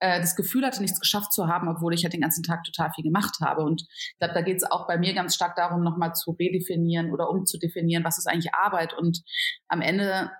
äh, 0.00 0.20
das 0.20 0.36
Gefühl 0.36 0.66
hatte, 0.66 0.82
nichts 0.82 1.00
geschafft 1.00 1.32
zu 1.32 1.46
haben, 1.46 1.68
obwohl 1.68 1.94
ich 1.94 2.02
halt 2.04 2.12
den 2.12 2.20
ganzen 2.20 2.42
Tag 2.42 2.62
total 2.64 2.90
viel 2.94 3.04
gemacht 3.04 3.36
habe. 3.40 3.62
Und 3.62 3.82
ich 3.82 4.16
glaube, 4.18 4.34
da 4.34 4.42
geht 4.42 4.58
es 4.58 4.70
auch 4.70 4.86
bei 4.86 4.98
mir 4.98 5.14
ganz 5.14 5.34
stark 5.34 5.56
darum, 5.56 5.82
nochmal 5.82 6.14
zu 6.14 6.32
redefinieren 6.32 7.10
oder 7.12 7.30
umzudefinieren, 7.30 8.04
was 8.04 8.18
ist 8.18 8.26
eigentlich 8.26 8.54
Arbeit. 8.54 8.92
Und 8.92 9.22
am 9.68 9.80
Ende 9.80 10.30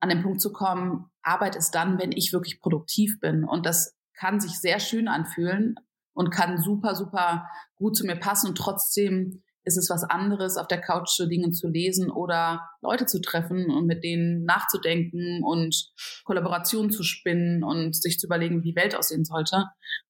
an 0.00 0.08
den 0.08 0.22
Punkt 0.22 0.40
zu 0.40 0.52
kommen, 0.52 1.10
Arbeit 1.22 1.56
ist 1.56 1.72
dann, 1.72 1.98
wenn 1.98 2.12
ich 2.12 2.32
wirklich 2.32 2.60
produktiv 2.60 3.18
bin. 3.20 3.44
Und 3.44 3.66
das 3.66 3.96
kann 4.14 4.40
sich 4.40 4.58
sehr 4.58 4.80
schön 4.80 5.08
anfühlen 5.08 5.76
und 6.14 6.30
kann 6.30 6.60
super, 6.60 6.94
super 6.94 7.48
gut 7.76 7.96
zu 7.96 8.06
mir 8.06 8.16
passen. 8.16 8.48
Und 8.48 8.58
trotzdem 8.58 9.42
ist 9.66 9.76
es 9.76 9.90
was 9.90 10.04
anderes, 10.04 10.56
auf 10.56 10.68
der 10.68 10.80
Couch 10.80 11.08
zu 11.08 11.26
Dingen 11.26 11.52
zu 11.52 11.68
lesen 11.68 12.10
oder 12.10 12.70
Leute 12.80 13.04
zu 13.04 13.20
treffen 13.20 13.68
und 13.70 13.86
mit 13.86 14.04
denen 14.04 14.44
nachzudenken 14.44 15.42
und 15.42 15.90
Kollaborationen 16.24 16.92
zu 16.92 17.02
spinnen 17.02 17.64
und 17.64 17.94
sich 17.94 18.18
zu 18.18 18.26
überlegen, 18.26 18.62
wie 18.62 18.70
die 18.70 18.76
Welt 18.76 18.94
aussehen 18.94 19.24
sollte. 19.24 19.64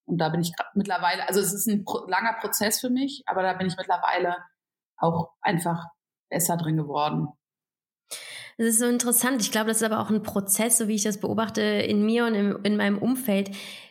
Und 0.04 0.18
da 0.18 0.28
bin 0.28 0.42
ich 0.42 0.52
mittlerweile, 0.74 1.26
also 1.26 1.40
es 1.40 1.54
ist 1.54 1.66
ein 1.66 1.84
langer 2.06 2.34
Prozess 2.34 2.80
für 2.80 2.90
mich, 2.90 3.22
aber 3.26 3.42
da 3.42 3.54
bin 3.54 3.66
ich 3.66 3.76
mittlerweile 3.78 4.36
auch 4.98 5.32
einfach 5.40 5.86
besser 6.28 6.58
drin 6.58 6.76
geworden. 6.76 7.28
Das 8.58 8.68
ist 8.68 8.78
so 8.78 8.86
interessant. 8.86 9.42
Ich 9.42 9.50
glaube, 9.50 9.68
das 9.68 9.78
ist 9.78 9.82
aber 9.82 10.00
auch 10.00 10.10
ein 10.10 10.22
Prozess, 10.22 10.78
so 10.78 10.88
wie 10.88 10.94
ich 10.94 11.02
das 11.02 11.20
beobachte 11.20 11.60
in 11.60 12.04
mir 12.04 12.26
und 12.26 12.34
im, 12.34 12.58
in 12.62 12.76
meinem 12.76 12.98
Umfeld, 12.98 13.50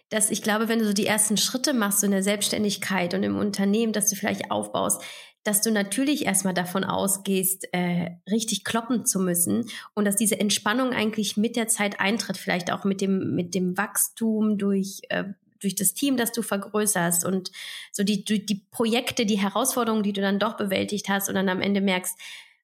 dass 0.10 0.32
ich 0.32 0.42
glaube, 0.42 0.68
wenn 0.68 0.80
du 0.80 0.86
so 0.86 0.94
die 0.94 1.06
ersten 1.06 1.38
Schritte 1.38 1.74
machst, 1.74 2.00
so 2.00 2.06
in 2.06 2.12
der 2.12 2.24
Selbstständigkeit 2.24 3.14
und 3.14 3.24
im 3.24 3.38
Unternehmen, 3.38 3.94
dass 3.94 4.10
du 4.10 4.16
vielleicht 4.16 4.52
aufbaust, 4.52 5.02
dass 5.44 5.62
du 5.62 5.72
natürlich 5.72 6.26
erstmal 6.26 6.56
davon 6.56 6.84
ausgehst, 6.84 7.68
äh, 7.72 8.12
richtig 8.30 8.64
kloppen 8.64 9.06
zu 9.06 9.20
müssen 9.20 9.70
und 9.94 10.06
dass 10.06 10.16
diese 10.16 10.40
Entspannung 10.40 10.92
eigentlich 10.92 11.38
mit 11.38 11.56
der 11.56 11.68
Zeit 11.68 12.00
eintritt, 12.00 12.38
vielleicht 12.38 12.72
auch 12.72 12.84
mit 12.84 13.00
dem, 13.00 13.36
mit 13.36 13.54
dem 13.54 13.78
Wachstum 13.78 14.58
durch, 14.58 15.02
äh, 15.10 15.26
durch 15.62 15.76
das 15.76 15.94
Team, 15.94 16.18
das 16.18 16.32
du 16.32 16.42
vergrößerst 16.42 17.26
und 17.26 17.52
so 17.92 18.04
die, 18.04 18.26
die 18.26 18.66
Projekte, 18.72 19.28
die 19.28 19.40
Herausforderungen, 19.40 20.04
die 20.04 20.14
du 20.14 20.22
dann 20.22 20.40
doch 20.40 20.58
bewältigt 20.58 21.10
hast 21.10 21.30
und 21.30 21.36
dann 21.36 21.50
am 21.50 21.62
Ende 21.62 21.80
merkst, 21.80 22.18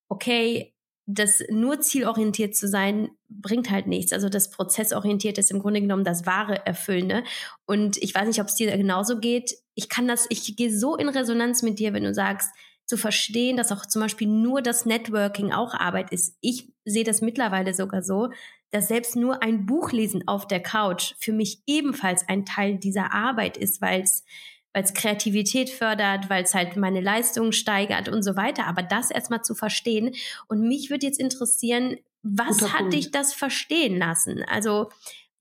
okay, 0.09 0.73
das 1.05 1.43
nur 1.49 1.81
zielorientiert 1.81 2.55
zu 2.55 2.67
sein, 2.67 3.09
bringt 3.29 3.69
halt 3.69 3.87
nichts. 3.87 4.13
Also 4.13 4.29
das 4.29 4.49
Prozessorientiert 4.49 5.37
ist 5.37 5.51
im 5.51 5.59
Grunde 5.59 5.81
genommen 5.81 6.03
das 6.03 6.25
wahre 6.25 6.65
Erfüllende. 6.65 7.23
Und 7.65 7.97
ich 7.97 8.13
weiß 8.13 8.27
nicht, 8.27 8.41
ob 8.41 8.47
es 8.47 8.55
dir 8.55 8.75
genauso 8.75 9.19
geht. 9.19 9.55
Ich 9.75 9.89
kann 9.89 10.07
das, 10.07 10.27
ich 10.29 10.55
gehe 10.55 10.75
so 10.75 10.95
in 10.95 11.09
Resonanz 11.09 11.63
mit 11.63 11.79
dir, 11.79 11.93
wenn 11.93 12.03
du 12.03 12.13
sagst, 12.13 12.49
zu 12.85 12.97
verstehen, 12.97 13.57
dass 13.57 13.71
auch 13.71 13.85
zum 13.85 14.01
Beispiel 14.01 14.27
nur 14.27 14.61
das 14.61 14.85
Networking 14.85 15.51
auch 15.51 15.73
Arbeit 15.73 16.11
ist. 16.11 16.37
Ich 16.41 16.73
sehe 16.83 17.05
das 17.05 17.21
mittlerweile 17.21 17.73
sogar 17.73 18.03
so, 18.03 18.29
dass 18.71 18.87
selbst 18.87 19.15
nur 19.15 19.43
ein 19.43 19.65
Buch 19.65 19.91
lesen 19.91 20.27
auf 20.27 20.47
der 20.47 20.61
Couch 20.61 21.13
für 21.19 21.31
mich 21.31 21.61
ebenfalls 21.67 22.27
ein 22.27 22.45
Teil 22.45 22.77
dieser 22.77 23.13
Arbeit 23.13 23.57
ist, 23.57 23.81
weil 23.81 24.01
es 24.01 24.23
weil 24.73 24.83
es 24.83 24.93
Kreativität 24.93 25.69
fördert, 25.69 26.29
weil 26.29 26.43
es 26.43 26.53
halt 26.53 26.77
meine 26.77 27.01
Leistung 27.01 27.51
steigert 27.51 28.09
und 28.09 28.23
so 28.23 28.35
weiter. 28.35 28.67
Aber 28.67 28.83
das 28.83 29.11
erstmal 29.11 29.41
zu 29.41 29.55
verstehen. 29.55 30.15
Und 30.47 30.61
mich 30.61 30.89
würde 30.89 31.05
jetzt 31.05 31.19
interessieren, 31.19 31.97
was 32.23 32.59
Guter 32.59 32.73
hat 32.73 32.79
Punkt. 32.79 32.93
dich 32.93 33.11
das 33.11 33.33
verstehen 33.33 33.97
lassen? 33.97 34.43
Also, 34.47 34.89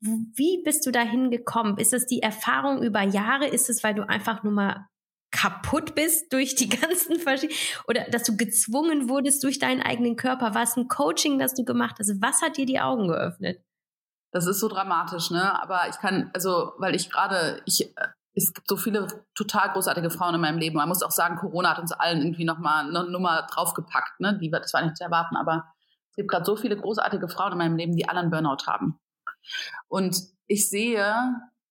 wie 0.00 0.62
bist 0.64 0.86
du 0.86 0.90
dahin 0.90 1.30
gekommen? 1.30 1.76
Ist 1.78 1.92
es 1.92 2.06
die 2.06 2.22
Erfahrung 2.22 2.82
über 2.82 3.02
Jahre? 3.02 3.46
Ist 3.46 3.68
es, 3.68 3.84
weil 3.84 3.94
du 3.94 4.08
einfach 4.08 4.42
nur 4.42 4.52
mal 4.52 4.86
kaputt 5.30 5.94
bist 5.94 6.32
durch 6.32 6.56
die 6.56 6.68
ganzen 6.80 7.20
verschiedenen 7.20 7.58
oder 7.86 8.04
dass 8.10 8.24
du 8.24 8.36
gezwungen 8.36 9.08
wurdest 9.08 9.44
durch 9.44 9.58
deinen 9.58 9.82
eigenen 9.82 10.16
Körper? 10.16 10.54
War 10.54 10.62
es 10.62 10.76
ein 10.76 10.88
Coaching, 10.88 11.38
das 11.38 11.54
du 11.54 11.64
gemacht 11.64 11.96
hast? 11.98 12.20
Was 12.20 12.42
hat 12.42 12.56
dir 12.56 12.66
die 12.66 12.80
Augen 12.80 13.08
geöffnet? 13.08 13.62
Das 14.32 14.46
ist 14.46 14.60
so 14.60 14.68
dramatisch, 14.68 15.30
ne? 15.30 15.60
Aber 15.60 15.88
ich 15.88 15.96
kann, 15.96 16.30
also, 16.34 16.72
weil 16.78 16.94
ich 16.94 17.10
gerade, 17.10 17.62
ich, 17.66 17.92
es 18.42 18.52
gibt 18.52 18.68
so 18.68 18.76
viele 18.76 19.06
total 19.34 19.70
großartige 19.72 20.10
Frauen 20.10 20.34
in 20.34 20.40
meinem 20.40 20.58
Leben. 20.58 20.76
Man 20.76 20.88
muss 20.88 21.02
auch 21.02 21.10
sagen, 21.10 21.36
Corona 21.36 21.70
hat 21.70 21.78
uns 21.78 21.92
allen 21.92 22.22
irgendwie 22.22 22.44
nochmal 22.44 22.88
eine 22.88 23.10
Nummer 23.10 23.46
draufgepackt, 23.50 24.20
ne? 24.20 24.38
Die, 24.38 24.50
das 24.50 24.72
war 24.72 24.82
nicht 24.82 24.96
zu 24.96 25.04
erwarten, 25.04 25.36
aber 25.36 25.66
es 26.10 26.16
gibt 26.16 26.30
gerade 26.30 26.44
so 26.44 26.56
viele 26.56 26.76
großartige 26.76 27.28
Frauen 27.28 27.52
in 27.52 27.58
meinem 27.58 27.76
Leben, 27.76 27.96
die 27.96 28.08
alle 28.08 28.20
einen 28.20 28.30
Burnout 28.30 28.66
haben. 28.66 28.98
Und 29.88 30.16
ich 30.46 30.68
sehe, 30.68 31.14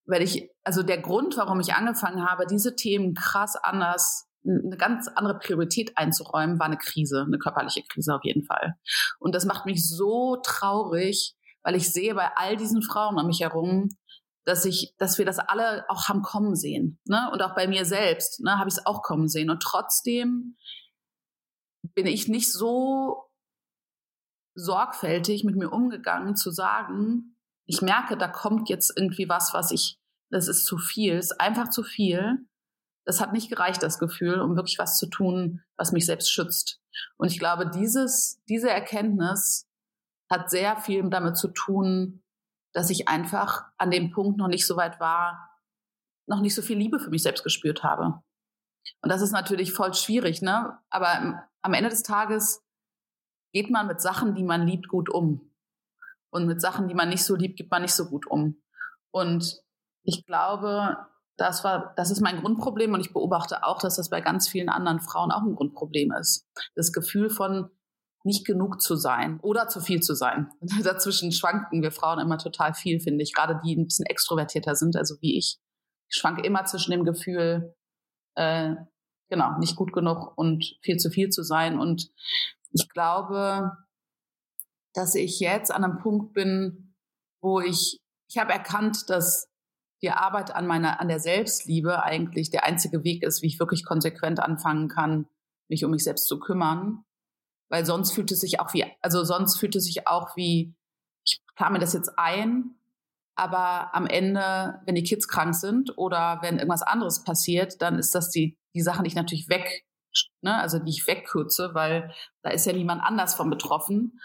weil 0.05 0.21
ich, 0.21 0.49
also 0.63 0.84
der 0.84 1.01
Grund, 1.01 1.38
warum 1.38 1.60
ich 1.60 1.73
angefangen 1.73 2.25
habe, 2.27 2.45
diese 2.47 2.75
Themen 2.75 3.13
krass 3.13 3.55
anders 3.55 4.27
eine 4.45 4.77
ganz 4.77 5.08
andere 5.10 5.38
Priorität 5.38 5.97
einzuräumen, 5.97 6.60
war 6.60 6.67
eine 6.67 6.77
Krise, 6.77 7.25
eine 7.27 7.38
körperliche 7.38 7.84
Krise 7.84 8.15
auf 8.15 8.23
jeden 8.23 8.45
Fall. 8.45 8.75
Und 9.19 9.36
das 9.36 9.45
macht 9.45 9.65
mich 9.65 9.88
so 9.88 10.38
traurig, 10.38 11.36
weil 11.62 11.75
ich 11.75 11.91
sehe 11.91 12.15
bei 12.15 12.32
all 12.36 12.55
diesen 12.55 12.82
Frauen 12.82 13.17
um 13.19 13.27
mich 13.27 13.41
herum, 13.41 13.89
dass 14.49 14.65
ich, 14.65 14.95
dass 14.97 15.19
wir 15.19 15.25
das 15.25 15.38
alle 15.38 15.85
auch 15.89 16.09
haben 16.09 16.23
kommen 16.23 16.55
sehen, 16.55 16.99
ne? 17.05 17.29
Und 17.31 17.41
auch 17.43 17.53
bei 17.53 17.67
mir 17.67 17.85
selbst, 17.85 18.41
ne, 18.41 18.57
habe 18.57 18.67
ich 18.67 18.77
es 18.77 18.85
auch 18.85 19.03
kommen 19.03 19.27
sehen. 19.27 19.51
Und 19.51 19.62
trotzdem 19.62 20.57
bin 21.93 22.07
ich 22.07 22.27
nicht 22.27 22.51
so 22.51 23.29
sorgfältig 24.55 25.43
mit 25.43 25.55
mir 25.55 25.69
umgegangen, 25.69 26.35
zu 26.35 26.49
sagen, 26.49 27.38
ich 27.67 27.83
merke, 27.83 28.17
da 28.17 28.27
kommt 28.27 28.69
jetzt 28.69 28.91
irgendwie 28.97 29.29
was, 29.29 29.53
was 29.53 29.71
ich, 29.71 29.99
das 30.31 30.47
ist 30.47 30.65
zu 30.65 30.79
viel, 30.79 31.13
ist 31.13 31.39
einfach 31.39 31.69
zu 31.69 31.83
viel. 31.83 32.47
Das 33.05 33.21
hat 33.21 33.33
nicht 33.33 33.49
gereicht, 33.49 33.83
das 33.83 33.99
Gefühl, 33.99 34.41
um 34.41 34.55
wirklich 34.55 34.79
was 34.79 34.97
zu 34.97 35.07
tun, 35.07 35.62
was 35.77 35.91
mich 35.91 36.07
selbst 36.07 36.31
schützt. 36.31 36.81
Und 37.17 37.31
ich 37.31 37.38
glaube, 37.38 37.69
dieses, 37.69 38.41
diese 38.49 38.71
Erkenntnis 38.71 39.67
hat 40.29 40.49
sehr 40.49 40.77
viel 40.77 41.07
damit 41.09 41.38
zu 41.38 41.49
tun, 41.49 42.23
dass 42.73 42.89
ich 42.89 43.08
einfach 43.08 43.65
an 43.77 43.91
dem 43.91 44.12
Punkt 44.12 44.38
noch 44.38 44.47
nicht 44.47 44.65
so 44.65 44.77
weit 44.77 44.99
war, 44.99 45.49
noch 46.27 46.41
nicht 46.41 46.55
so 46.55 46.62
viel 46.62 46.77
Liebe 46.77 46.99
für 46.99 47.10
mich 47.10 47.23
selbst 47.23 47.43
gespürt 47.43 47.84
habe. 47.84 48.21
Und 49.01 49.12
das 49.12 49.21
ist 49.21 49.32
natürlich 49.32 49.73
voll 49.73 49.93
schwierig, 49.93 50.41
ne? 50.41 50.77
Aber 50.89 51.47
am 51.62 51.73
Ende 51.73 51.89
des 51.89 52.03
Tages 52.03 52.63
geht 53.51 53.69
man 53.69 53.88
mit 53.88 54.01
Sachen, 54.01 54.36
die 54.36 54.43
man 54.43 54.67
liebt, 54.67 54.88
gut 54.88 55.10
um. 55.10 55.51
Und 56.32 56.45
mit 56.45 56.62
Sachen, 56.62 56.88
die 56.88 56.93
man 56.93 57.10
nicht 57.10 57.23
so 57.23 57.36
liebt, 57.36 57.58
geht 57.58 57.71
man 57.71 57.82
nicht 57.82 57.95
so 57.95 58.08
gut 58.08 58.27
um. 58.27 58.62
Und 59.12 59.62
ich 60.03 60.25
glaube, 60.25 60.97
das 61.38 61.63
war, 61.63 61.93
das 61.95 62.12
ist 62.12 62.21
mein 62.21 62.41
Grundproblem 62.41 62.93
und 62.93 62.99
ich 62.99 63.13
beobachte 63.13 63.63
auch, 63.63 63.79
dass 63.79 63.95
das 63.95 64.10
bei 64.10 64.21
ganz 64.21 64.47
vielen 64.47 64.69
anderen 64.69 64.99
Frauen 64.99 65.32
auch 65.32 65.41
ein 65.41 65.55
Grundproblem 65.55 66.12
ist. 66.12 66.47
Das 66.75 66.91
Gefühl 66.91 67.29
von, 67.29 67.71
nicht 68.23 68.45
genug 68.45 68.82
zu 68.82 68.95
sein 68.95 69.39
oder 69.41 69.67
zu 69.67 69.79
viel 69.82 70.01
zu 70.01 70.13
sein. 70.13 70.51
Dazwischen 70.84 71.32
schwanken 71.32 71.82
wir 71.82 71.91
Frauen 71.91 72.19
immer 72.19 72.38
total 72.38 72.73
viel, 72.73 72.99
finde 72.99 73.23
ich, 73.23 73.34
gerade 73.34 73.60
die 73.63 73.75
ein 73.75 73.86
bisschen 73.86 74.05
extrovertierter 74.05 74.75
sind, 74.75 74.95
also 74.95 75.15
wie 75.21 75.38
ich. 75.38 75.58
Ich 76.10 76.17
schwanke 76.17 76.41
immer 76.41 76.65
zwischen 76.65 76.91
dem 76.91 77.05
Gefühl, 77.05 77.75
äh, 78.36 78.75
genau, 79.29 79.58
nicht 79.60 79.75
gut 79.75 79.93
genug 79.93 80.38
und 80.38 80.77
viel 80.82 80.97
zu 80.97 81.10
viel 81.10 81.29
zu 81.29 81.43
sein. 81.43 81.79
Und 81.79 82.12
ich 82.71 82.89
glaube, 82.89 83.71
dass 84.93 85.15
ich 85.15 85.39
jetzt 85.39 85.71
an 85.71 85.84
einem 85.84 85.99
Punkt 85.99 86.34
bin, 86.34 86.95
wo 87.41 87.62
ich, 87.62 87.99
ich 88.29 88.38
habe 88.38 88.51
erkannt, 88.51 89.10
dass 89.10 89.47
die 90.01 90.12
Arbeit 90.12 90.55
an 90.55 90.65
meiner, 90.65 90.99
an 90.99 91.10
der 91.10 91.19
Selbstliebe 91.19 92.03
eigentlich 92.03 92.49
der 92.49 92.65
einzige 92.65 93.03
Weg 93.03 93.23
ist, 93.23 93.41
wie 93.41 93.47
ich 93.47 93.60
wirklich 93.60 93.86
konsequent 93.86 94.39
anfangen 94.39 94.88
kann, 94.88 95.27
mich 95.69 95.86
um 95.86 95.91
mich 95.91 96.03
selbst 96.03 96.27
zu 96.27 96.39
kümmern 96.39 97.03
weil 97.69 97.86
sonst 97.86 98.12
fühlt 98.12 98.32
es 98.32 98.39
sich 98.39 98.60
auch 98.60 98.73
wie, 98.73 98.86
also 99.01 99.23
sonst 99.23 99.58
fühlt 99.58 99.75
es 99.75 99.86
sich 99.86 100.08
auch 100.08 100.36
wie, 100.36 100.75
ich 101.25 101.39
plane 101.55 101.73
mir 101.73 101.79
das 101.79 101.93
jetzt 101.93 102.17
ein, 102.17 102.75
aber 103.36 103.95
am 103.95 104.05
Ende, 104.05 104.82
wenn 104.86 104.95
die 104.95 105.03
Kids 105.03 105.27
krank 105.27 105.55
sind 105.55 105.97
oder 105.97 106.39
wenn 106.41 106.58
irgendwas 106.58 106.82
anderes 106.82 107.23
passiert, 107.23 107.82
dann 107.82 107.97
ist 107.97 108.13
das 108.13 108.29
die, 108.29 108.58
die 108.75 108.82
Sache, 108.82 109.05
ich 109.05 109.15
natürlich 109.15 109.47
weg, 109.47 109.86
ne, 110.41 110.60
also 110.60 110.79
die 110.79 110.89
ich 110.89 111.08
wegkürze, 111.08 111.71
weil 111.73 112.13
da 112.41 112.49
ist 112.49 112.65
ja 112.65 112.73
niemand 112.73 113.01
anders 113.01 113.36
von 113.36 113.49
betroffen. 113.49 114.19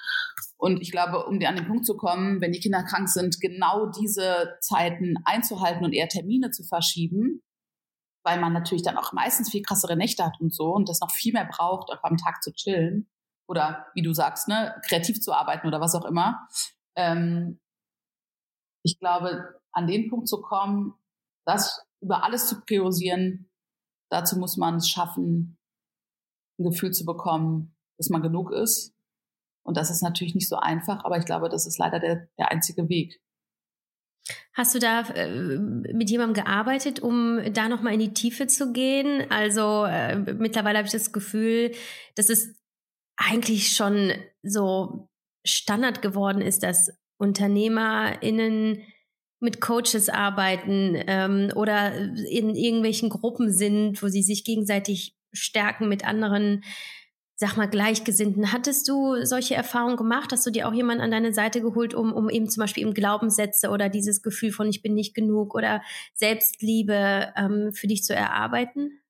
Und 0.56 0.80
ich 0.80 0.90
glaube, 0.90 1.26
um 1.26 1.34
an 1.34 1.56
den 1.56 1.66
Punkt 1.66 1.84
zu 1.86 1.96
kommen, 1.96 2.40
wenn 2.40 2.52
die 2.52 2.60
Kinder 2.60 2.82
krank 2.82 3.08
sind, 3.08 3.40
genau 3.40 3.86
diese 3.86 4.56
Zeiten 4.60 5.16
einzuhalten 5.24 5.84
und 5.84 5.92
eher 5.92 6.08
Termine 6.08 6.50
zu 6.50 6.64
verschieben, 6.64 7.42
weil 8.24 8.40
man 8.40 8.54
natürlich 8.54 8.82
dann 8.82 8.96
auch 8.96 9.12
meistens 9.12 9.50
viel 9.50 9.62
krassere 9.62 9.96
Nächte 9.96 10.24
hat 10.24 10.40
und 10.40 10.54
so 10.54 10.72
und 10.72 10.88
das 10.88 11.00
noch 11.00 11.10
viel 11.12 11.34
mehr 11.34 11.48
braucht, 11.50 11.90
auch 11.90 12.02
am 12.02 12.16
Tag 12.16 12.42
zu 12.42 12.52
chillen 12.52 13.08
oder 13.48 13.86
wie 13.94 14.02
du 14.02 14.12
sagst, 14.12 14.48
ne, 14.48 14.80
kreativ 14.86 15.20
zu 15.20 15.32
arbeiten 15.32 15.66
oder 15.66 15.80
was 15.80 15.94
auch 15.94 16.04
immer. 16.04 16.48
Ähm, 16.96 17.60
ich 18.84 18.98
glaube, 18.98 19.60
an 19.72 19.86
den 19.86 20.08
Punkt 20.08 20.28
zu 20.28 20.40
kommen, 20.40 20.94
das 21.46 21.84
über 22.00 22.22
alles 22.22 22.48
zu 22.48 22.60
priorisieren, 22.60 23.50
dazu 24.10 24.38
muss 24.38 24.56
man 24.56 24.76
es 24.76 24.88
schaffen, 24.88 25.58
ein 26.58 26.64
Gefühl 26.64 26.92
zu 26.92 27.04
bekommen, 27.04 27.74
dass 27.98 28.10
man 28.10 28.22
genug 28.22 28.52
ist. 28.52 28.94
Und 29.66 29.76
das 29.76 29.90
ist 29.90 30.02
natürlich 30.02 30.34
nicht 30.34 30.48
so 30.48 30.56
einfach, 30.56 31.04
aber 31.04 31.18
ich 31.18 31.24
glaube, 31.24 31.48
das 31.48 31.66
ist 31.66 31.78
leider 31.78 31.98
der, 31.98 32.28
der 32.38 32.50
einzige 32.50 32.88
Weg. 32.88 33.20
Hast 34.54 34.74
du 34.74 34.78
da 34.78 35.00
äh, 35.00 35.58
mit 35.58 36.10
jemandem 36.10 36.44
gearbeitet, 36.44 37.00
um 37.00 37.40
da 37.52 37.68
nochmal 37.68 37.94
in 37.94 38.00
die 38.00 38.14
Tiefe 38.14 38.46
zu 38.46 38.72
gehen? 38.72 39.30
Also 39.30 39.84
äh, 39.84 40.16
mittlerweile 40.16 40.78
habe 40.78 40.86
ich 40.86 40.92
das 40.92 41.12
Gefühl, 41.12 41.72
dass 42.14 42.30
es 42.30 42.54
eigentlich 43.16 43.72
schon 43.72 44.12
so 44.42 45.08
Standard 45.44 46.02
geworden 46.02 46.40
ist, 46.40 46.62
dass 46.62 46.90
UnternehmerInnen 47.18 48.82
mit 49.40 49.60
Coaches 49.60 50.08
arbeiten 50.08 50.96
ähm, 51.06 51.50
oder 51.54 51.94
in 51.94 52.54
irgendwelchen 52.54 53.10
Gruppen 53.10 53.52
sind, 53.52 54.02
wo 54.02 54.08
sie 54.08 54.22
sich 54.22 54.44
gegenseitig 54.44 55.14
stärken 55.32 55.88
mit 55.88 56.06
anderen, 56.06 56.64
sag 57.36 57.56
mal, 57.56 57.68
Gleichgesinnten. 57.68 58.52
Hattest 58.52 58.88
du 58.88 59.24
solche 59.24 59.54
Erfahrungen 59.54 59.96
gemacht? 59.96 60.32
Hast 60.32 60.46
du 60.46 60.50
dir 60.50 60.66
auch 60.66 60.72
jemanden 60.72 61.02
an 61.02 61.10
deine 61.10 61.34
Seite 61.34 61.60
geholt, 61.60 61.94
um, 61.94 62.12
um 62.12 62.30
eben 62.30 62.48
zum 62.48 62.62
Beispiel 62.62 62.84
im 62.84 62.94
Glaubenssätze 62.94 63.68
oder 63.68 63.88
dieses 63.88 64.22
Gefühl 64.22 64.50
von 64.50 64.68
ich 64.68 64.82
bin 64.82 64.94
nicht 64.94 65.14
genug 65.14 65.54
oder 65.54 65.82
Selbstliebe 66.14 67.32
ähm, 67.36 67.72
für 67.74 67.86
dich 67.86 68.02
zu 68.02 68.14
erarbeiten? 68.14 69.03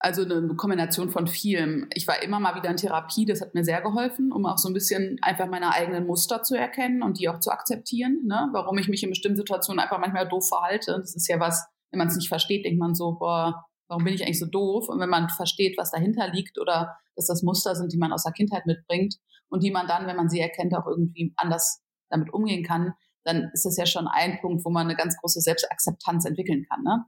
Also 0.00 0.22
eine 0.22 0.54
Kombination 0.54 1.10
von 1.10 1.26
vielem. 1.26 1.88
Ich 1.92 2.06
war 2.06 2.22
immer 2.22 2.38
mal 2.38 2.54
wieder 2.54 2.70
in 2.70 2.76
Therapie, 2.76 3.26
das 3.26 3.40
hat 3.40 3.54
mir 3.54 3.64
sehr 3.64 3.80
geholfen, 3.82 4.30
um 4.30 4.46
auch 4.46 4.58
so 4.58 4.68
ein 4.68 4.74
bisschen 4.74 5.18
einfach 5.22 5.48
meine 5.48 5.72
eigenen 5.72 6.06
Muster 6.06 6.42
zu 6.44 6.56
erkennen 6.56 7.02
und 7.02 7.18
die 7.18 7.28
auch 7.28 7.40
zu 7.40 7.50
akzeptieren, 7.50 8.20
ne? 8.24 8.48
warum 8.52 8.78
ich 8.78 8.88
mich 8.88 9.02
in 9.02 9.10
bestimmten 9.10 9.38
Situationen 9.38 9.80
einfach 9.80 9.98
manchmal 9.98 10.28
doof 10.28 10.48
verhalte. 10.48 10.92
Das 10.92 11.16
ist 11.16 11.26
ja 11.26 11.40
was, 11.40 11.66
wenn 11.90 11.98
man 11.98 12.08
es 12.08 12.16
nicht 12.16 12.28
versteht, 12.28 12.64
denkt 12.64 12.78
man 12.78 12.94
so, 12.94 13.16
boah, 13.18 13.64
warum 13.88 14.04
bin 14.04 14.14
ich 14.14 14.22
eigentlich 14.22 14.38
so 14.38 14.46
doof? 14.46 14.88
Und 14.88 15.00
wenn 15.00 15.08
man 15.08 15.28
versteht, 15.30 15.76
was 15.78 15.90
dahinter 15.90 16.28
liegt 16.28 16.60
oder 16.60 16.96
dass 17.16 17.26
das 17.26 17.42
Muster 17.42 17.74
sind, 17.74 17.92
die 17.92 17.98
man 17.98 18.12
aus 18.12 18.22
der 18.22 18.32
Kindheit 18.32 18.66
mitbringt 18.66 19.16
und 19.48 19.64
die 19.64 19.72
man 19.72 19.88
dann, 19.88 20.06
wenn 20.06 20.16
man 20.16 20.28
sie 20.28 20.40
erkennt, 20.40 20.76
auch 20.76 20.86
irgendwie 20.86 21.32
anders 21.36 21.82
damit 22.08 22.32
umgehen 22.32 22.64
kann, 22.64 22.92
dann 23.28 23.50
ist 23.52 23.66
das 23.66 23.76
ja 23.76 23.84
schon 23.84 24.08
ein 24.08 24.40
Punkt, 24.40 24.64
wo 24.64 24.70
man 24.70 24.86
eine 24.86 24.96
ganz 24.96 25.18
große 25.18 25.42
Selbstakzeptanz 25.42 26.24
entwickeln 26.24 26.64
kann. 26.68 26.82
Ne? 26.82 27.04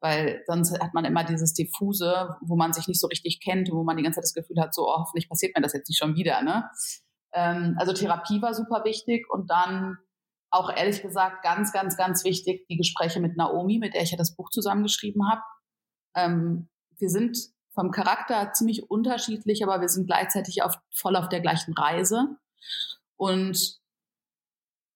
Weil 0.00 0.42
sonst 0.46 0.76
hat 0.80 0.94
man 0.94 1.04
immer 1.04 1.22
dieses 1.22 1.54
Diffuse, 1.54 2.36
wo 2.40 2.56
man 2.56 2.72
sich 2.72 2.88
nicht 2.88 3.00
so 3.00 3.06
richtig 3.06 3.40
kennt, 3.40 3.70
wo 3.70 3.84
man 3.84 3.96
die 3.96 4.02
ganze 4.02 4.16
Zeit 4.16 4.24
das 4.24 4.34
Gefühl 4.34 4.60
hat, 4.60 4.74
so 4.74 4.88
oh, 4.88 4.98
hoffentlich 4.98 5.28
passiert 5.28 5.54
mir 5.54 5.62
das 5.62 5.72
jetzt 5.72 5.88
nicht 5.88 5.98
schon 5.98 6.16
wieder. 6.16 6.42
Ne? 6.42 6.68
Ähm, 7.32 7.76
also 7.78 7.92
Therapie 7.92 8.42
war 8.42 8.52
super 8.52 8.82
wichtig 8.84 9.30
und 9.30 9.48
dann 9.48 9.96
auch 10.50 10.74
ehrlich 10.74 11.02
gesagt 11.02 11.44
ganz, 11.44 11.72
ganz, 11.72 11.96
ganz 11.96 12.24
wichtig 12.24 12.66
die 12.68 12.76
Gespräche 12.76 13.20
mit 13.20 13.36
Naomi, 13.36 13.78
mit 13.78 13.94
der 13.94 14.02
ich 14.02 14.10
ja 14.10 14.18
das 14.18 14.34
Buch 14.34 14.50
zusammengeschrieben 14.50 15.30
habe. 15.30 15.42
Ähm, 16.16 16.68
wir 16.98 17.10
sind 17.10 17.38
vom 17.72 17.92
Charakter 17.92 18.52
ziemlich 18.52 18.90
unterschiedlich, 18.90 19.62
aber 19.62 19.80
wir 19.80 19.88
sind 19.88 20.06
gleichzeitig 20.06 20.64
auf, 20.64 20.74
voll 20.92 21.14
auf 21.14 21.28
der 21.28 21.40
gleichen 21.40 21.74
Reise. 21.74 22.36
Und 23.16 23.79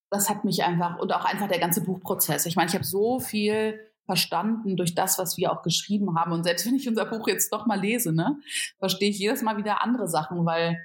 das 0.09 0.29
hat 0.29 0.45
mich 0.45 0.63
einfach 0.63 0.99
und 0.99 1.13
auch 1.13 1.25
einfach 1.25 1.47
der 1.47 1.59
ganze 1.59 1.83
Buchprozess. 1.83 2.45
Ich 2.45 2.55
meine, 2.55 2.69
ich 2.69 2.75
habe 2.75 2.85
so 2.85 3.19
viel 3.19 3.79
verstanden 4.05 4.77
durch 4.77 4.93
das, 4.93 5.17
was 5.17 5.35
wir 5.37 5.51
auch 5.51 5.63
geschrieben 5.63 6.17
haben. 6.17 6.31
Und 6.31 6.43
selbst 6.43 6.65
wenn 6.67 6.75
ich 6.75 6.87
unser 6.87 7.05
Buch 7.05 7.27
jetzt 7.27 7.51
doch 7.51 7.65
mal 7.65 7.79
lese, 7.79 8.13
ne, 8.13 8.39
verstehe 8.79 9.09
ich 9.09 9.19
jedes 9.19 9.41
Mal 9.41 9.57
wieder 9.57 9.83
andere 9.83 10.07
Sachen, 10.07 10.45
weil 10.45 10.77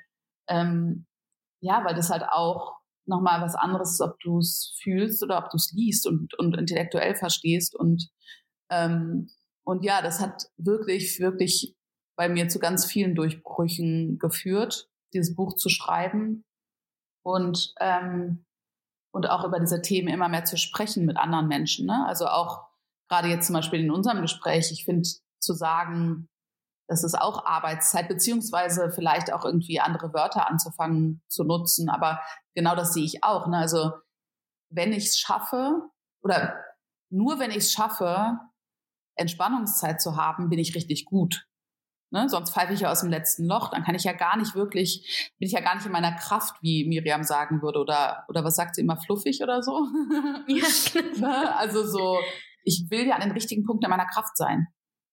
ähm, 0.48 1.06
ja, 1.60 1.84
weil 1.84 1.94
das 1.94 2.10
halt 2.10 2.24
auch 2.30 2.78
nochmal 3.06 3.42
was 3.42 3.54
anderes 3.54 3.92
ist, 3.92 4.00
ob 4.00 4.18
du 4.20 4.38
es 4.38 4.74
fühlst 4.82 5.22
oder 5.22 5.38
ob 5.38 5.50
du 5.50 5.56
es 5.56 5.72
liest 5.72 6.06
und, 6.06 6.38
und 6.38 6.56
intellektuell 6.56 7.14
verstehst. 7.14 7.74
Und 7.74 8.08
ähm, 8.70 9.28
und 9.64 9.84
ja, 9.84 10.02
das 10.02 10.20
hat 10.20 10.50
wirklich, 10.56 11.20
wirklich 11.20 11.76
bei 12.16 12.28
mir 12.28 12.48
zu 12.48 12.58
ganz 12.58 12.86
vielen 12.86 13.14
Durchbrüchen 13.14 14.18
geführt, 14.18 14.90
dieses 15.12 15.34
Buch 15.34 15.54
zu 15.54 15.68
schreiben 15.68 16.44
und, 17.22 17.72
ähm, 17.80 18.44
und 19.12 19.28
auch 19.28 19.44
über 19.44 19.60
diese 19.60 19.82
Themen 19.82 20.08
immer 20.08 20.28
mehr 20.28 20.44
zu 20.44 20.56
sprechen 20.56 21.06
mit 21.06 21.16
anderen 21.16 21.48
Menschen. 21.48 21.86
Ne? 21.86 22.04
Also 22.06 22.26
auch 22.26 22.66
gerade 23.08 23.28
jetzt 23.28 23.46
zum 23.46 23.54
Beispiel 23.54 23.80
in 23.80 23.90
unserem 23.90 24.22
Gespräch, 24.22 24.70
ich 24.72 24.84
finde 24.84 25.08
zu 25.40 25.52
sagen, 25.52 26.28
das 26.88 27.04
ist 27.04 27.14
auch 27.14 27.44
Arbeitszeit, 27.44 28.08
beziehungsweise 28.08 28.90
vielleicht 28.90 29.32
auch 29.32 29.44
irgendwie 29.44 29.80
andere 29.80 30.12
Wörter 30.12 30.48
anzufangen 30.48 31.22
zu 31.28 31.44
nutzen. 31.44 31.88
Aber 31.88 32.20
genau 32.54 32.74
das 32.74 32.92
sehe 32.92 33.04
ich 33.04 33.22
auch. 33.22 33.46
Ne? 33.46 33.58
Also 33.58 33.92
wenn 34.70 34.92
ich 34.92 35.06
es 35.06 35.18
schaffe, 35.18 35.82
oder 36.22 36.56
nur 37.10 37.38
wenn 37.38 37.50
ich 37.50 37.58
es 37.58 37.72
schaffe, 37.72 38.38
Entspannungszeit 39.16 40.00
zu 40.00 40.16
haben, 40.16 40.48
bin 40.48 40.58
ich 40.58 40.74
richtig 40.74 41.04
gut. 41.04 41.46
Ne? 42.10 42.28
Sonst 42.28 42.52
pfeife 42.52 42.72
ich 42.72 42.80
ja 42.80 42.90
aus 42.90 43.00
dem 43.00 43.10
letzten 43.10 43.46
Loch. 43.46 43.70
Dann 43.70 43.84
kann 43.84 43.94
ich 43.94 44.04
ja 44.04 44.12
gar 44.12 44.36
nicht 44.36 44.54
wirklich, 44.54 45.32
bin 45.38 45.46
ich 45.46 45.52
ja 45.52 45.60
gar 45.60 45.74
nicht 45.74 45.86
in 45.86 45.92
meiner 45.92 46.12
Kraft, 46.16 46.56
wie 46.60 46.86
Miriam 46.88 47.22
sagen 47.22 47.62
würde. 47.62 47.78
Oder, 47.78 48.24
oder 48.28 48.44
was 48.44 48.56
sagt 48.56 48.74
sie 48.74 48.82
immer, 48.82 48.96
fluffig 48.96 49.40
oder 49.42 49.62
so? 49.62 49.86
Ja, 50.46 50.66
genau. 50.92 51.28
ne? 51.28 51.56
Also 51.56 51.86
so, 51.86 52.18
ich 52.64 52.86
will 52.90 53.06
ja 53.06 53.14
an 53.14 53.22
den 53.22 53.32
richtigen 53.32 53.64
Punkten 53.64 53.84
in 53.84 53.90
meiner 53.90 54.08
Kraft 54.08 54.36
sein. 54.36 54.66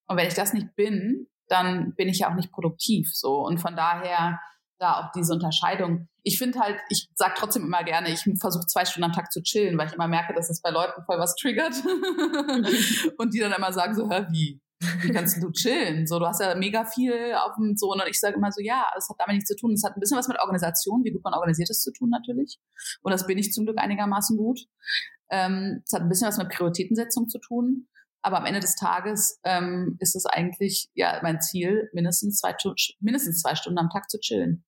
Und 0.08 0.18
wenn 0.18 0.28
ich 0.28 0.34
das 0.34 0.54
nicht 0.54 0.76
bin, 0.76 1.28
dann 1.48 1.94
bin 1.96 2.10
ich 2.10 2.20
ja 2.20 2.30
auch 2.30 2.36
nicht 2.36 2.52
produktiv. 2.52 3.10
So. 3.14 3.46
Und 3.46 3.60
von 3.60 3.76
daher 3.76 4.40
da 4.80 5.00
auch 5.00 5.12
diese 5.12 5.34
Unterscheidung. 5.34 6.08
Ich 6.24 6.38
finde 6.38 6.60
halt, 6.60 6.78
ich 6.90 7.10
sag 7.16 7.36
trotzdem 7.36 7.64
immer 7.64 7.84
gerne, 7.84 8.10
ich 8.10 8.22
versuche 8.40 8.66
zwei 8.68 8.86
Stunden 8.86 9.06
am 9.06 9.14
Tag 9.14 9.32
zu 9.32 9.42
chillen, 9.42 9.78
weil 9.78 9.88
ich 9.88 9.94
immer 9.94 10.08
merke, 10.08 10.34
dass 10.34 10.50
das 10.50 10.62
bei 10.62 10.70
Leuten 10.70 11.04
voll 11.06 11.20
was 11.20 11.36
triggert. 11.36 11.74
und 13.18 13.34
die 13.34 13.40
dann 13.40 13.54
immer 13.54 13.74
sagen 13.74 13.96
so, 13.96 14.10
hä, 14.10 14.26
wie? 14.30 14.62
Wie 14.80 15.12
kannst 15.12 15.42
du 15.42 15.52
chillen? 15.52 16.06
So, 16.06 16.20
du 16.20 16.28
hast 16.28 16.40
ja 16.40 16.54
mega 16.56 16.86
viel 16.86 17.34
auf 17.34 17.56
dem 17.56 17.76
so 17.76 17.92
und 17.92 18.02
ich 18.08 18.20
sage 18.20 18.36
immer 18.36 18.52
so, 18.52 18.62
ja, 18.62 18.86
es 18.96 19.10
hat 19.10 19.18
damit 19.20 19.36
nichts 19.36 19.50
zu 19.50 19.56
tun. 19.56 19.74
Es 19.74 19.84
hat 19.84 19.96
ein 19.96 20.00
bisschen 20.00 20.18
was 20.18 20.28
mit 20.28 20.40
Organisation, 20.40 21.04
wie 21.04 21.12
gut 21.12 21.24
man 21.24 21.34
organisiert 21.34 21.70
ist, 21.70 21.82
zu 21.82 21.92
tun 21.92 22.10
natürlich. 22.10 22.60
Und 23.02 23.12
das 23.12 23.26
bin 23.26 23.38
ich 23.38 23.52
zum 23.52 23.66
Glück 23.66 23.80
einigermaßen 23.80 24.38
gut. 24.38 24.60
Ähm, 25.30 25.82
es 25.86 25.94
hat 25.94 26.02
ein 26.02 26.10
bisschen 26.10 26.28
was 26.28 26.38
mit 26.38 26.50
Prioritätensetzung 26.50 27.28
zu 27.28 27.40
tun. 27.40 27.88
Aber 28.22 28.38
am 28.38 28.46
Ende 28.46 28.60
des 28.60 28.76
Tages 28.76 29.40
ähm, 29.44 29.96
ist 30.00 30.16
es 30.16 30.26
eigentlich 30.26 30.90
ja 30.94 31.20
mein 31.24 31.40
Ziel, 31.42 31.90
mindestens 31.94 32.40
zwei, 32.40 32.56
mindestens 33.00 33.42
zwei 33.42 33.56
Stunden 33.56 33.80
am 33.80 33.90
Tag 33.90 34.10
zu 34.10 34.20
chillen. 34.20 34.66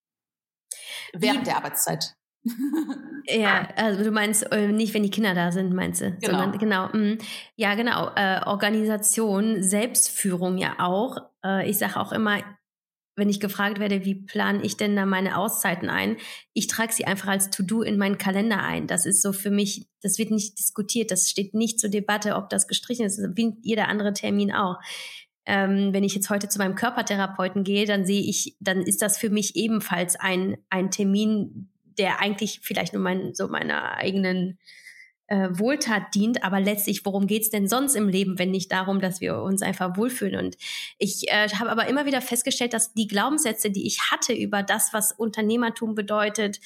Während 1.14 1.42
Wie, 1.42 1.46
der 1.46 1.58
Arbeitszeit. 1.58 2.16
Ja, 3.26 3.68
also 3.76 4.04
du 4.04 4.12
meinst 4.12 4.52
äh, 4.52 4.70
nicht, 4.70 4.94
wenn 4.94 5.04
die 5.04 5.12
Kinder 5.12 5.34
da 5.34 5.52
sind, 5.52 5.74
meinst 5.74 6.02
du? 6.02 6.12
Genau. 6.12 6.40
Sondern, 6.40 6.58
genau. 6.58 6.88
Mh, 6.94 7.18
ja, 7.56 7.76
genau. 7.76 8.12
Äh, 8.16 8.42
Organisation, 8.46 9.62
Selbstführung 9.62 10.58
ja 10.58 10.76
auch. 10.80 11.18
Äh, 11.44 11.70
ich 11.70 11.78
sage 11.78 11.98
auch 12.00 12.12
immer, 12.12 12.42
wenn 13.20 13.30
ich 13.30 13.40
gefragt 13.40 13.80
werde, 13.80 14.06
wie 14.06 14.16
plane 14.16 14.64
ich 14.64 14.78
denn 14.78 14.96
da 14.96 15.06
meine 15.06 15.38
Auszeiten 15.38 15.90
ein? 15.90 16.18
Ich 16.54 16.68
trage 16.68 16.94
sie 16.94 17.06
einfach 17.06 17.28
als 17.28 17.52
To-Do 17.52 17.84
in 17.84 17.98
meinen 17.98 18.18
Kalender 18.18 18.64
ein. 18.64 18.88
Das 18.88 19.06
ist 19.06 19.22
so 19.22 19.34
für 19.34 19.52
mich, 19.52 19.88
das 20.02 20.18
wird 20.18 20.32
nicht 20.32 20.58
diskutiert, 20.58 21.12
das 21.12 21.30
steht 21.30 21.54
nicht 21.54 21.80
zur 21.80 21.90
Debatte, 21.90 22.36
ob 22.36 22.50
das 22.50 22.68
gestrichen 22.68 23.06
ist, 23.06 23.20
wie 23.36 23.58
jeder 23.62 23.90
andere 23.90 24.14
Termin 24.14 24.52
auch. 24.52 24.78
Ähm, 25.46 25.94
wenn 25.94 26.04
ich 26.04 26.16
jetzt 26.16 26.30
heute 26.30 26.48
zu 26.48 26.60
meinem 26.60 26.76
Körpertherapeuten 26.76 27.64
gehe, 27.64 27.86
dann 27.86 28.06
sehe 28.06 28.22
ich, 28.22 28.56
dann 28.60 28.82
ist 28.82 29.02
das 29.02 29.18
für 29.18 29.30
mich 29.30 29.56
ebenfalls 29.56 30.16
ein, 30.16 30.58
ein 30.70 30.92
Termin, 30.92 31.70
der 32.00 32.20
eigentlich 32.20 32.62
vielleicht 32.64 32.94
nur 32.94 33.04
mein, 33.04 33.34
so 33.36 33.48
meiner 33.48 33.98
eigenen 33.98 34.58
äh, 35.28 35.50
Wohltat 35.52 36.16
dient, 36.16 36.44
aber 36.44 36.60
letztlich, 36.60 37.06
worum 37.06 37.28
geht's 37.28 37.50
denn 37.50 37.68
sonst 37.68 37.96
im 37.96 38.10
Leben, 38.10 38.40
wenn 38.40 38.52
nicht 38.52 38.72
darum, 38.72 39.00
dass 39.00 39.22
wir 39.22 39.42
uns 39.42 39.62
einfach 39.62 39.96
wohlfühlen? 39.96 40.44
Und 40.44 40.58
ich 40.98 41.32
äh, 41.32 41.48
habe 41.50 41.70
aber 41.70 41.88
immer 41.88 42.06
wieder 42.06 42.22
festgestellt, 42.22 42.74
dass 42.74 42.94
die 42.94 43.08
Glaubenssätze, 43.08 43.70
die 43.70 43.86
ich 43.86 44.12
hatte 44.12 44.34
über 44.34 44.64
das, 44.64 44.92
was 44.92 45.12
Unternehmertum 45.12 45.94
bedeutet, 45.94 46.60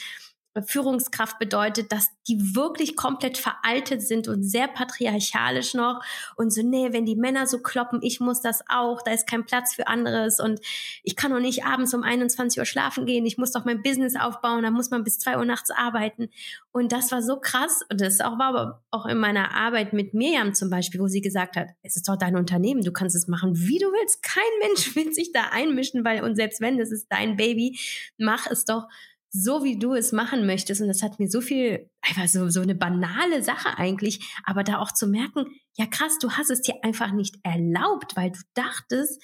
Führungskraft 0.62 1.40
bedeutet, 1.40 1.92
dass 1.92 2.10
die 2.28 2.56
wirklich 2.56 2.96
komplett 2.96 3.38
veraltet 3.38 4.02
sind 4.02 4.28
und 4.28 4.44
sehr 4.44 4.68
patriarchalisch 4.68 5.74
noch 5.74 6.04
und 6.36 6.54
so, 6.54 6.62
nee, 6.62 6.90
wenn 6.92 7.06
die 7.06 7.16
Männer 7.16 7.48
so 7.48 7.60
kloppen, 7.60 8.00
ich 8.04 8.20
muss 8.20 8.42
das 8.42 8.64
auch, 8.70 9.02
da 9.02 9.12
ist 9.12 9.28
kein 9.28 9.46
Platz 9.46 9.74
für 9.74 9.88
anderes 9.88 10.40
und 10.40 10.60
ich 11.04 11.16
kann 11.16 11.32
doch 11.32 11.40
nicht 11.40 11.66
abends 11.66 11.94
um 11.94 12.04
21 12.04 12.60
Uhr 12.60 12.66
schlafen 12.66 13.06
gehen, 13.06 13.26
ich 13.26 13.38
muss 13.38 13.52
doch 13.52 13.66
mein 13.66 13.82
Business 13.82 14.16
aufbauen, 14.16 14.64
da 14.64 14.70
muss 14.70 14.92
man 14.92 15.04
bis 15.04 15.18
zwei 15.18 15.38
Uhr 15.38 15.46
nachts 15.46 15.72
arbeiten. 15.72 16.30
Und 16.72 16.92
das 16.92 17.12
war 17.12 17.22
so 17.22 17.40
krass 17.40 17.82
und 17.92 18.02
das 18.02 18.20
auch 18.20 18.40
war 18.40 18.48
aber 18.48 18.84
auch 18.92 19.06
in 19.06 19.18
meiner 19.18 19.56
Arbeit 19.56 19.94
mit 19.94 20.14
Miriam 20.14 20.54
zum 20.54 20.70
Beispiel, 20.70 21.00
wo 21.00 21.08
sie 21.08 21.22
gesagt 21.22 21.56
hat, 21.56 21.70
es 21.82 21.96
ist 21.96 22.08
doch 22.08 22.18
dein 22.18 22.36
Unternehmen, 22.36 22.84
du 22.84 22.92
kannst 22.92 23.16
es 23.16 23.28
machen, 23.28 23.56
wie 23.56 23.80
du 23.80 23.88
willst, 23.88 24.22
kein 24.22 24.44
Mensch 24.62 24.96
will 24.96 25.14
sich 25.14 25.32
da 25.32 25.50
einmischen, 25.52 26.06
weil 26.06 26.24
und 26.24 26.36
selbst 26.36 26.62
wenn, 26.62 26.78
das 26.78 26.92
ist 26.92 27.08
dein 27.10 27.38
Baby, 27.38 27.80
mach 28.18 28.48
es 28.48 28.66
doch 28.66 28.88
so 29.36 29.64
wie 29.64 29.80
du 29.80 29.94
es 29.94 30.12
machen 30.12 30.46
möchtest. 30.46 30.80
Und 30.82 30.88
das 30.88 31.02
hat 31.02 31.20
mir 31.20 31.28
so 31.28 31.42
viel, 31.42 31.90
einfach 32.02 32.28
so, 32.28 32.50
so 32.50 32.62
eine 32.62 32.76
banale 32.76 33.42
Sache 33.42 33.78
eigentlich, 33.78 34.20
aber 34.46 34.64
da 34.64 34.78
auch 34.78 34.94
zu 34.94 35.08
merken, 35.08 35.48
ja 35.76 35.88
krass, 35.88 36.20
du 36.20 36.32
hast 36.32 36.52
es 36.52 36.62
dir 36.62 36.76
einfach 36.84 37.12
nicht 37.12 37.38
erlaubt, 37.44 38.16
weil 38.16 38.32
du 38.32 38.40
dachtest, 38.54 39.22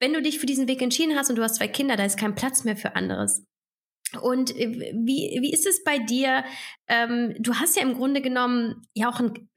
wenn 0.00 0.12
du 0.12 0.20
dich 0.20 0.38
für 0.38 0.46
diesen 0.46 0.68
Weg 0.68 0.82
entschieden 0.82 1.16
hast 1.16 1.30
und 1.30 1.36
du 1.36 1.42
hast 1.42 1.56
zwei 1.56 1.68
Kinder, 1.68 1.96
da 1.96 2.04
ist 2.04 2.18
kein 2.18 2.34
Platz 2.34 2.64
mehr 2.64 2.76
für 2.76 2.96
anderes. 2.96 3.44
Und 4.20 4.56
äh, 4.56 4.92
wie, 4.94 5.38
wie 5.40 5.52
ist 5.52 5.66
es 5.66 5.84
bei 5.84 5.98
dir? 5.98 6.44
Ähm, 6.88 7.34
du 7.38 7.54
hast 7.54 7.76
ja 7.76 7.82
im 7.82 7.94
Grunde 7.94 8.20
genommen 8.20 8.82
ja 8.94 9.08
auch 9.08 9.20
ein 9.20 9.48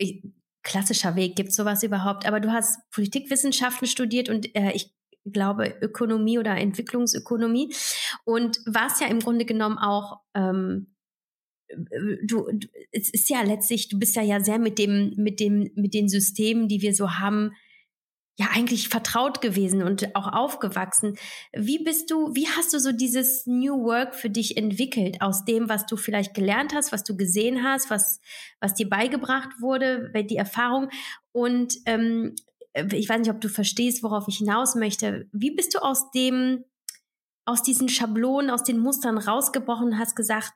klassischer 0.63 1.15
Weg, 1.15 1.36
gibt 1.36 1.54
sowas 1.54 1.82
überhaupt, 1.82 2.28
aber 2.28 2.39
du 2.39 2.52
hast 2.52 2.80
Politikwissenschaften 2.91 3.88
studiert 3.88 4.30
und 4.30 4.56
äh, 4.56 4.74
ich 4.74 4.94
glaube, 5.26 5.76
Ökonomie 5.82 6.40
oder 6.40 6.58
Entwicklungsökonomie 6.58 7.74
und 8.24 8.60
warst 8.66 9.02
ja 9.02 9.08
im 9.08 9.20
Grunde 9.20 9.46
genommen 9.46 9.78
auch 9.78 10.22
ähm, 10.34 10.88
du, 12.24 12.46
du, 12.52 12.68
es 12.92 13.10
ist 13.10 13.30
ja 13.30 13.42
letztlich, 13.44 13.90
du 13.90 14.00
bist 14.00 14.16
ja 14.16 14.22
ja 14.22 14.40
sehr 14.40 14.60
mit 14.60 14.78
dem, 14.78 15.14
mit 15.18 15.40
dem, 15.40 15.72
mit 15.76 15.94
den 15.94 16.10
Systemen, 16.10 16.68
die 16.68 16.82
wir 16.82 16.94
so 16.94 17.12
haben, 17.12 17.52
ja 18.40 18.48
eigentlich 18.54 18.90
vertraut 18.90 19.42
gewesen 19.42 19.84
und 19.84 20.16
auch 20.16 20.28
aufgewachsen. 20.32 21.16
Wie 21.54 21.84
bist 21.84 22.10
du, 22.10 22.34
wie 22.34 22.48
hast 22.48 22.74
du 22.74 22.80
so 22.80 22.92
dieses 22.92 23.46
New 23.46 23.84
Work 23.84 24.16
für 24.16 24.30
dich 24.30 24.58
entwickelt 24.58 25.22
aus 25.22 25.46
dem, 25.46 25.70
was 25.70 25.86
du 25.86 25.96
vielleicht 25.96 26.34
gelernt 26.34 26.74
hast, 26.74 26.92
was 26.92 27.04
du 27.04 27.16
gesehen 27.16 27.64
hast, 27.64 27.90
was, 27.90 28.20
was 28.60 28.74
dir 28.74 28.90
beigebracht 28.90 29.50
wurde, 29.60 30.12
die 30.28 30.38
Erfahrung 30.38 30.90
und 31.32 31.76
ähm, 31.86 32.34
äh, 32.34 32.51
ich 32.74 33.10
weiß 33.10 33.20
nicht, 33.20 33.32
ob 33.32 33.42
du 33.42 33.50
verstehst, 33.50 34.04
worauf 34.04 34.28
ich 34.28 34.38
hinaus 34.38 34.76
möchte. 34.76 35.28
Wie 35.32 35.52
bist 35.52 35.76
du 35.76 35.80
aus 35.80 36.12
dem, 36.12 36.64
aus 37.46 37.64
diesen 37.64 37.90
Schablonen, 37.90 38.50
aus 38.50 38.64
den 38.64 38.80
Mustern 38.80 39.18
rausgebrochen 39.18 39.98
hast 39.98 40.16
gesagt, 40.16 40.54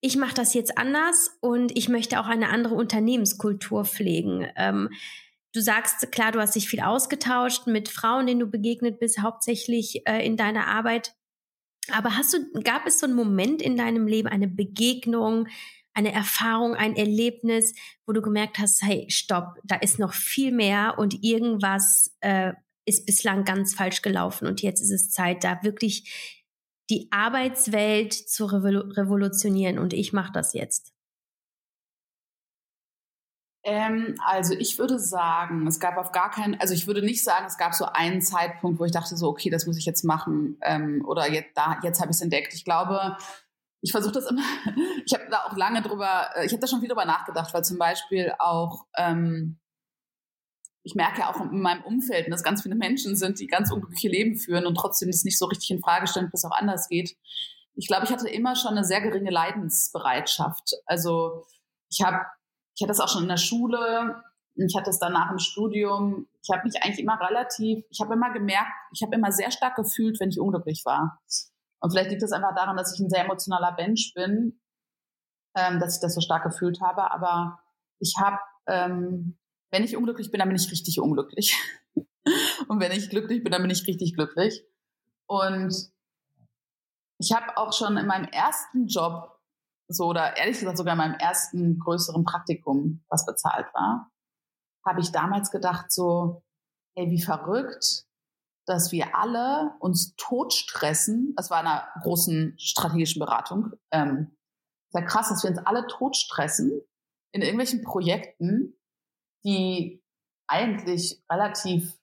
ich 0.00 0.16
mache 0.16 0.34
das 0.34 0.52
jetzt 0.52 0.76
anders 0.76 1.38
und 1.40 1.76
ich 1.78 1.88
möchte 1.88 2.18
auch 2.20 2.26
eine 2.26 2.48
andere 2.48 2.74
Unternehmenskultur 2.74 3.84
pflegen. 3.84 4.48
Ähm, 4.56 4.90
du 5.54 5.60
sagst, 5.60 6.10
klar, 6.10 6.32
du 6.32 6.40
hast 6.40 6.56
dich 6.56 6.68
viel 6.68 6.80
ausgetauscht 6.80 7.68
mit 7.68 7.88
Frauen, 7.88 8.26
denen 8.26 8.40
du 8.40 8.46
begegnet 8.46 8.98
bist, 8.98 9.20
hauptsächlich 9.20 10.06
äh, 10.06 10.26
in 10.26 10.36
deiner 10.36 10.66
Arbeit. 10.66 11.14
Aber 11.92 12.16
hast 12.16 12.34
du, 12.34 12.62
gab 12.62 12.86
es 12.86 12.98
so 12.98 13.06
einen 13.06 13.14
Moment 13.14 13.62
in 13.62 13.76
deinem 13.76 14.08
Leben, 14.08 14.28
eine 14.28 14.48
Begegnung, 14.48 15.46
eine 15.94 16.12
Erfahrung, 16.12 16.74
ein 16.74 16.96
Erlebnis, 16.96 17.74
wo 18.06 18.12
du 18.12 18.22
gemerkt 18.22 18.58
hast, 18.58 18.82
hey, 18.82 19.06
stopp, 19.10 19.58
da 19.64 19.76
ist 19.76 19.98
noch 19.98 20.14
viel 20.14 20.52
mehr 20.52 20.94
und 20.98 21.22
irgendwas 21.22 22.14
äh, 22.20 22.52
ist 22.84 23.06
bislang 23.06 23.44
ganz 23.44 23.74
falsch 23.74 24.02
gelaufen 24.02 24.46
und 24.46 24.62
jetzt 24.62 24.80
ist 24.80 24.90
es 24.90 25.10
Zeit, 25.10 25.44
da 25.44 25.62
wirklich 25.62 26.42
die 26.90 27.08
Arbeitswelt 27.10 28.12
zu 28.12 28.46
revolutionieren 28.46 29.78
und 29.78 29.92
ich 29.92 30.12
mache 30.12 30.32
das 30.32 30.52
jetzt. 30.52 30.92
Ähm, 33.64 34.16
also 34.26 34.54
ich 34.54 34.78
würde 34.78 34.98
sagen, 34.98 35.68
es 35.68 35.78
gab 35.78 35.96
auf 35.96 36.10
gar 36.10 36.30
keinen, 36.30 36.60
also 36.60 36.74
ich 36.74 36.88
würde 36.88 37.00
nicht 37.00 37.22
sagen, 37.22 37.46
es 37.46 37.56
gab 37.56 37.74
so 37.74 37.84
einen 37.84 38.20
Zeitpunkt, 38.20 38.80
wo 38.80 38.84
ich 38.84 38.90
dachte 38.90 39.16
so, 39.16 39.28
okay, 39.28 39.50
das 39.50 39.66
muss 39.66 39.78
ich 39.78 39.86
jetzt 39.86 40.02
machen 40.02 40.58
ähm, 40.62 41.04
oder 41.06 41.30
jetzt 41.30 41.56
jetzt 41.84 42.00
habe 42.00 42.10
ich 42.10 42.16
es 42.16 42.22
entdeckt. 42.22 42.54
Ich 42.54 42.64
glaube, 42.64 43.16
ich 43.82 43.90
versuche 43.90 44.12
das 44.12 44.26
immer, 44.26 44.42
ich 45.04 45.12
habe 45.12 45.24
da 45.30 45.44
auch 45.44 45.56
lange 45.56 45.82
drüber, 45.82 46.30
äh, 46.34 46.46
ich 46.46 46.52
habe 46.52 46.60
da 46.60 46.66
schon 46.66 46.80
viel 46.80 46.88
drüber 46.88 47.04
nachgedacht, 47.04 47.52
weil 47.52 47.64
zum 47.64 47.78
Beispiel 47.78 48.32
auch, 48.38 48.86
ähm, 48.96 49.58
ich 50.84 50.94
merke 50.94 51.20
ja 51.20 51.30
auch 51.30 51.40
in 51.40 51.60
meinem 51.60 51.82
Umfeld, 51.82 52.32
dass 52.32 52.42
ganz 52.42 52.62
viele 52.62 52.74
Menschen 52.74 53.14
sind, 53.14 53.38
die 53.38 53.46
ganz 53.46 53.70
unglückliche 53.70 54.08
Leben 54.08 54.36
führen 54.36 54.66
und 54.66 54.74
trotzdem 54.74 55.10
das 55.10 55.24
nicht 55.24 55.38
so 55.38 55.46
richtig 55.46 55.70
in 55.70 55.80
Frage 55.80 56.06
stellen, 56.06 56.30
bis 56.30 56.42
es 56.42 56.50
auch 56.50 56.56
anders 56.56 56.88
geht. 56.88 57.16
Ich 57.74 57.86
glaube, 57.86 58.04
ich 58.04 58.12
hatte 58.12 58.28
immer 58.28 58.56
schon 58.56 58.72
eine 58.72 58.84
sehr 58.84 59.00
geringe 59.00 59.30
Leidensbereitschaft. 59.30 60.74
Also 60.86 61.46
ich 61.88 62.02
habe, 62.02 62.26
ich 62.74 62.82
hatte 62.82 62.88
das 62.88 63.00
auch 63.00 63.08
schon 63.08 63.22
in 63.22 63.28
der 63.28 63.36
Schule, 63.36 64.22
ich 64.54 64.76
hatte 64.76 64.90
es 64.90 64.98
danach 64.98 65.30
im 65.30 65.38
Studium. 65.38 66.26
Ich 66.42 66.50
habe 66.50 66.64
mich 66.64 66.82
eigentlich 66.82 66.98
immer 66.98 67.18
relativ, 67.20 67.84
ich 67.90 68.00
habe 68.00 68.14
immer 68.14 68.32
gemerkt, 68.32 68.72
ich 68.92 69.02
habe 69.02 69.14
immer 69.14 69.32
sehr 69.32 69.50
stark 69.50 69.76
gefühlt, 69.76 70.20
wenn 70.20 70.30
ich 70.30 70.40
unglücklich 70.40 70.82
war. 70.84 71.20
Und 71.82 71.90
vielleicht 71.90 72.10
liegt 72.10 72.22
es 72.22 72.32
einfach 72.32 72.54
daran, 72.54 72.76
dass 72.76 72.94
ich 72.94 73.00
ein 73.00 73.10
sehr 73.10 73.24
emotionaler 73.24 73.74
Mensch 73.76 74.14
bin, 74.14 74.60
ähm, 75.56 75.80
dass 75.80 75.96
ich 75.96 76.00
das 76.00 76.14
so 76.14 76.20
stark 76.20 76.44
gefühlt 76.44 76.80
habe. 76.80 77.10
Aber 77.10 77.58
ich 77.98 78.14
habe, 78.18 78.38
ähm, 78.68 79.36
wenn 79.72 79.82
ich 79.82 79.96
unglücklich 79.96 80.30
bin, 80.30 80.38
dann 80.38 80.48
bin 80.48 80.56
ich 80.56 80.70
richtig 80.70 81.00
unglücklich. 81.00 81.58
Und 82.68 82.78
wenn 82.78 82.92
ich 82.92 83.10
glücklich 83.10 83.42
bin, 83.42 83.50
dann 83.50 83.62
bin 83.62 83.70
ich 83.70 83.86
richtig 83.86 84.14
glücklich. 84.14 84.64
Und 85.26 85.74
ich 87.18 87.32
habe 87.32 87.56
auch 87.56 87.72
schon 87.72 87.96
in 87.96 88.06
meinem 88.06 88.26
ersten 88.26 88.86
Job, 88.86 89.40
so 89.88 90.06
oder 90.06 90.36
ehrlich 90.36 90.60
gesagt 90.60 90.78
sogar 90.78 90.92
in 90.92 90.98
meinem 90.98 91.18
ersten 91.18 91.80
größeren 91.80 92.22
Praktikum, 92.24 93.04
was 93.08 93.26
bezahlt 93.26 93.66
war, 93.74 94.10
habe 94.86 95.00
ich 95.00 95.10
damals 95.10 95.50
gedacht 95.50 95.90
so, 95.90 96.44
ey, 96.94 97.10
wie 97.10 97.22
verrückt, 97.22 98.06
dass 98.66 98.92
wir 98.92 99.16
alle 99.16 99.74
uns 99.80 100.14
totstressen. 100.16 101.34
Das 101.36 101.50
war 101.50 101.60
in 101.60 101.66
einer 101.66 101.88
großen 102.02 102.54
strategischen 102.58 103.20
Beratung. 103.20 103.72
Ähm, 103.90 104.36
sehr 104.90 105.04
krass, 105.04 105.28
dass 105.28 105.42
wir 105.42 105.50
uns 105.50 105.58
alle 105.58 105.86
totstressen 105.86 106.80
in 107.32 107.42
irgendwelchen 107.42 107.82
Projekten, 107.82 108.78
die 109.44 110.02
eigentlich 110.46 111.22
relativ 111.30 111.98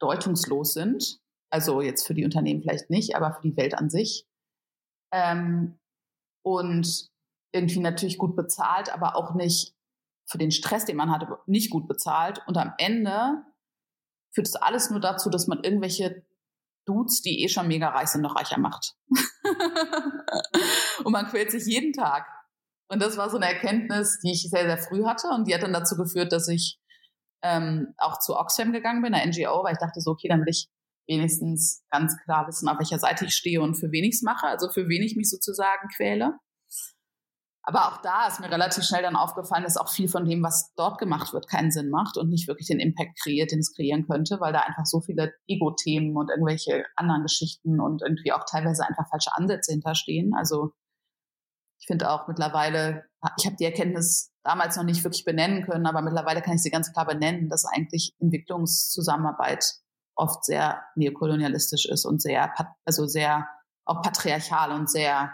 deutungslos 0.00 0.74
sind. 0.74 1.20
Also 1.50 1.80
jetzt 1.80 2.06
für 2.06 2.14
die 2.14 2.24
Unternehmen 2.24 2.62
vielleicht 2.62 2.90
nicht, 2.90 3.14
aber 3.14 3.32
für 3.34 3.42
die 3.42 3.56
Welt 3.56 3.74
an 3.74 3.88
sich. 3.88 4.26
Ähm, 5.12 5.78
und 6.44 7.08
irgendwie 7.52 7.80
natürlich 7.80 8.18
gut 8.18 8.36
bezahlt, 8.36 8.92
aber 8.92 9.16
auch 9.16 9.34
nicht 9.34 9.74
für 10.28 10.38
den 10.38 10.50
Stress, 10.50 10.84
den 10.84 10.96
man 10.96 11.10
hatte, 11.10 11.38
nicht 11.46 11.70
gut 11.70 11.86
bezahlt. 11.86 12.42
Und 12.46 12.58
am 12.58 12.74
Ende 12.78 13.44
führt 14.36 14.48
es 14.48 14.54
alles 14.54 14.90
nur 14.90 15.00
dazu, 15.00 15.30
dass 15.30 15.46
man 15.46 15.64
irgendwelche 15.64 16.22
Dudes, 16.84 17.22
die 17.22 17.42
eh 17.42 17.48
schon 17.48 17.68
mega 17.68 17.88
reich 17.88 18.08
sind, 18.08 18.20
noch 18.20 18.36
reicher 18.36 18.60
macht. 18.60 18.94
und 21.04 21.10
man 21.10 21.26
quält 21.26 21.50
sich 21.50 21.64
jeden 21.64 21.94
Tag. 21.94 22.26
Und 22.88 23.02
das 23.02 23.16
war 23.16 23.30
so 23.30 23.38
eine 23.38 23.46
Erkenntnis, 23.46 24.20
die 24.22 24.30
ich 24.30 24.48
sehr, 24.48 24.66
sehr 24.66 24.78
früh 24.78 25.04
hatte. 25.04 25.28
Und 25.28 25.48
die 25.48 25.54
hat 25.54 25.62
dann 25.62 25.72
dazu 25.72 25.96
geführt, 25.96 26.32
dass 26.32 26.48
ich 26.48 26.78
ähm, 27.42 27.94
auch 27.96 28.18
zu 28.20 28.36
Oxfam 28.36 28.72
gegangen 28.72 29.02
bin, 29.02 29.14
einer 29.14 29.26
NGO, 29.26 29.64
weil 29.64 29.72
ich 29.72 29.78
dachte 29.78 30.00
so, 30.00 30.12
okay, 30.12 30.28
dann 30.28 30.40
will 30.40 30.50
ich 30.50 30.68
wenigstens 31.08 31.82
ganz 31.90 32.14
klar 32.24 32.46
wissen, 32.46 32.68
auf 32.68 32.78
welcher 32.78 32.98
Seite 32.98 33.24
ich 33.24 33.34
stehe 33.34 33.62
und 33.62 33.74
für 33.74 33.90
wen 33.90 34.04
ich 34.04 34.16
es 34.16 34.22
mache, 34.22 34.46
also 34.46 34.70
für 34.70 34.88
wen 34.88 35.02
ich 35.02 35.16
mich 35.16 35.30
sozusagen 35.30 35.88
quäle. 35.96 36.38
Aber 37.68 37.88
auch 37.88 37.96
da 37.96 38.28
ist 38.28 38.38
mir 38.38 38.48
relativ 38.48 38.84
schnell 38.84 39.02
dann 39.02 39.16
aufgefallen, 39.16 39.64
dass 39.64 39.76
auch 39.76 39.90
viel 39.90 40.08
von 40.08 40.24
dem, 40.24 40.40
was 40.42 40.72
dort 40.76 40.98
gemacht 40.98 41.32
wird, 41.32 41.48
keinen 41.48 41.72
Sinn 41.72 41.90
macht 41.90 42.16
und 42.16 42.28
nicht 42.28 42.46
wirklich 42.46 42.68
den 42.68 42.78
Impact 42.78 43.18
kreiert, 43.20 43.50
den 43.50 43.58
es 43.58 43.74
kreieren 43.74 44.06
könnte, 44.06 44.38
weil 44.38 44.52
da 44.52 44.60
einfach 44.60 44.86
so 44.86 45.00
viele 45.00 45.34
Ego-Themen 45.48 46.16
und 46.16 46.30
irgendwelche 46.30 46.84
anderen 46.94 47.22
Geschichten 47.22 47.80
und 47.80 48.02
irgendwie 48.02 48.32
auch 48.32 48.44
teilweise 48.48 48.86
einfach 48.86 49.08
falsche 49.10 49.34
Ansätze 49.34 49.72
hinterstehen. 49.72 50.32
Also 50.32 50.74
ich 51.80 51.88
finde 51.88 52.08
auch 52.08 52.28
mittlerweile, 52.28 53.04
ich 53.36 53.46
habe 53.46 53.56
die 53.56 53.64
Erkenntnis 53.64 54.32
damals 54.44 54.76
noch 54.76 54.84
nicht 54.84 55.02
wirklich 55.02 55.24
benennen 55.24 55.64
können, 55.64 55.86
aber 55.86 56.02
mittlerweile 56.02 56.42
kann 56.42 56.54
ich 56.54 56.62
sie 56.62 56.70
ganz 56.70 56.92
klar 56.92 57.04
benennen, 57.04 57.48
dass 57.48 57.64
eigentlich 57.64 58.14
Entwicklungszusammenarbeit 58.20 59.74
oft 60.14 60.44
sehr 60.44 60.82
neokolonialistisch 60.94 61.86
ist 61.86 62.04
und 62.04 62.22
sehr, 62.22 62.54
also 62.84 63.06
sehr 63.06 63.48
auch 63.84 64.02
patriarchal 64.02 64.70
und 64.72 64.88
sehr 64.88 65.32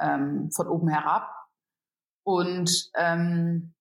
ähm, 0.00 0.50
von 0.54 0.68
oben 0.68 0.88
herab. 0.88 1.35
Und 2.26 2.90
ähm, 2.96 3.72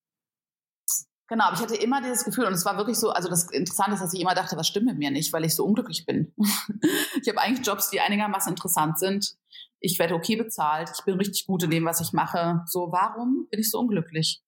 genau, 1.28 1.46
aber 1.46 1.56
ich 1.56 1.64
hatte 1.64 1.76
immer 1.76 2.00
dieses 2.04 2.24
Gefühl, 2.24 2.46
und 2.46 2.54
es 2.54 2.64
war 2.64 2.78
wirklich 2.78 3.00
so, 3.00 3.10
also 3.10 3.28
das 3.28 3.50
Interessante 3.50 3.96
ist, 3.96 4.02
dass 4.02 4.14
ich 4.14 4.22
immer 4.22 4.36
dachte, 4.36 4.56
was 4.56 4.68
stimmt 4.68 4.86
mit 4.86 5.00
mir 5.00 5.10
nicht, 5.10 5.34
weil 5.34 5.46
ich 5.46 5.56
so 5.56 5.66
unglücklich 5.66 6.06
bin. 6.06 6.32
ich 7.22 7.28
habe 7.28 7.42
eigentlich 7.42 7.66
Jobs, 7.66 7.90
die 7.90 8.02
einigermaßen 8.02 8.52
interessant 8.52 9.00
sind. 9.00 9.36
Ich 9.80 9.98
werde 9.98 10.14
okay 10.14 10.36
bezahlt, 10.36 10.92
ich 10.96 11.04
bin 11.06 11.16
richtig 11.16 11.48
gut 11.48 11.64
in 11.64 11.72
dem, 11.72 11.86
was 11.86 12.02
ich 12.02 12.14
mache. 12.14 12.62
So, 12.68 12.92
warum 12.92 13.48
bin 13.50 13.60
ich 13.60 13.72
so 13.72 13.80
unglücklich? 13.80 14.44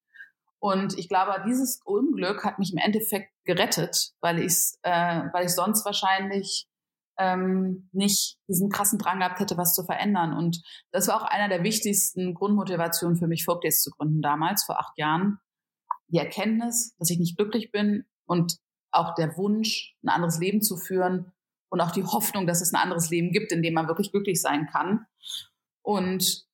Und 0.59 0.95
ich 0.99 1.09
glaube, 1.09 1.43
dieses 1.47 1.81
Unglück 1.83 2.45
hat 2.45 2.59
mich 2.59 2.71
im 2.71 2.77
Endeffekt 2.77 3.31
gerettet, 3.45 4.11
weil 4.21 4.37
ich 4.39 4.73
äh, 4.83 5.23
weil 5.33 5.45
ich 5.45 5.55
sonst 5.55 5.85
wahrscheinlich 5.85 6.66
ähm, 7.17 7.89
nicht 7.91 8.37
diesen 8.47 8.69
krassen 8.69 8.99
Drang 8.99 9.19
gehabt 9.19 9.39
hätte, 9.39 9.57
was 9.57 9.73
zu 9.73 9.83
verändern. 9.83 10.33
Und 10.33 10.61
das 10.91 11.07
war 11.07 11.21
auch 11.21 11.25
einer 11.25 11.49
der 11.49 11.63
wichtigsten 11.63 12.33
Grundmotivationen 12.33 13.17
für 13.17 13.27
mich, 13.27 13.45
Folkdays 13.45 13.81
zu 13.81 13.91
gründen 13.91 14.21
damals, 14.21 14.63
vor 14.63 14.79
acht 14.79 14.97
Jahren. 14.97 15.39
Die 16.07 16.19
Erkenntnis, 16.19 16.95
dass 16.97 17.09
ich 17.09 17.19
nicht 17.19 17.37
glücklich 17.37 17.71
bin 17.71 18.05
und 18.25 18.57
auch 18.91 19.15
der 19.15 19.37
Wunsch, 19.37 19.95
ein 20.03 20.09
anderes 20.09 20.39
Leben 20.39 20.61
zu 20.61 20.77
führen 20.77 21.31
und 21.69 21.81
auch 21.81 21.91
die 21.91 22.03
Hoffnung, 22.03 22.47
dass 22.47 22.61
es 22.61 22.73
ein 22.73 22.81
anderes 22.81 23.09
Leben 23.09 23.31
gibt, 23.31 23.51
in 23.51 23.61
dem 23.61 23.73
man 23.73 23.87
wirklich 23.87 24.11
glücklich 24.11 24.41
sein 24.41 24.67
kann. 24.67 25.05
Und 25.81 26.45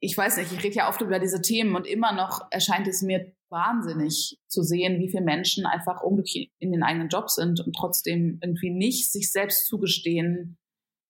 ich 0.00 0.16
weiß 0.16 0.38
nicht, 0.38 0.52
ich 0.52 0.62
rede 0.62 0.76
ja 0.76 0.88
oft 0.88 1.00
über 1.00 1.18
diese 1.18 1.42
Themen 1.42 1.76
und 1.76 1.86
immer 1.86 2.12
noch 2.12 2.46
erscheint 2.50 2.88
es 2.88 3.02
mir 3.02 3.32
wahnsinnig 3.50 4.38
zu 4.46 4.62
sehen, 4.62 4.98
wie 5.00 5.10
viele 5.10 5.24
Menschen 5.24 5.66
einfach 5.66 6.02
unglücklich 6.02 6.52
in 6.58 6.72
den 6.72 6.82
eigenen 6.82 7.08
Job 7.08 7.30
sind 7.30 7.60
und 7.60 7.74
trotzdem 7.74 8.38
irgendwie 8.42 8.70
nicht 8.70 9.12
sich 9.12 9.30
selbst 9.30 9.66
zugestehen 9.66 10.58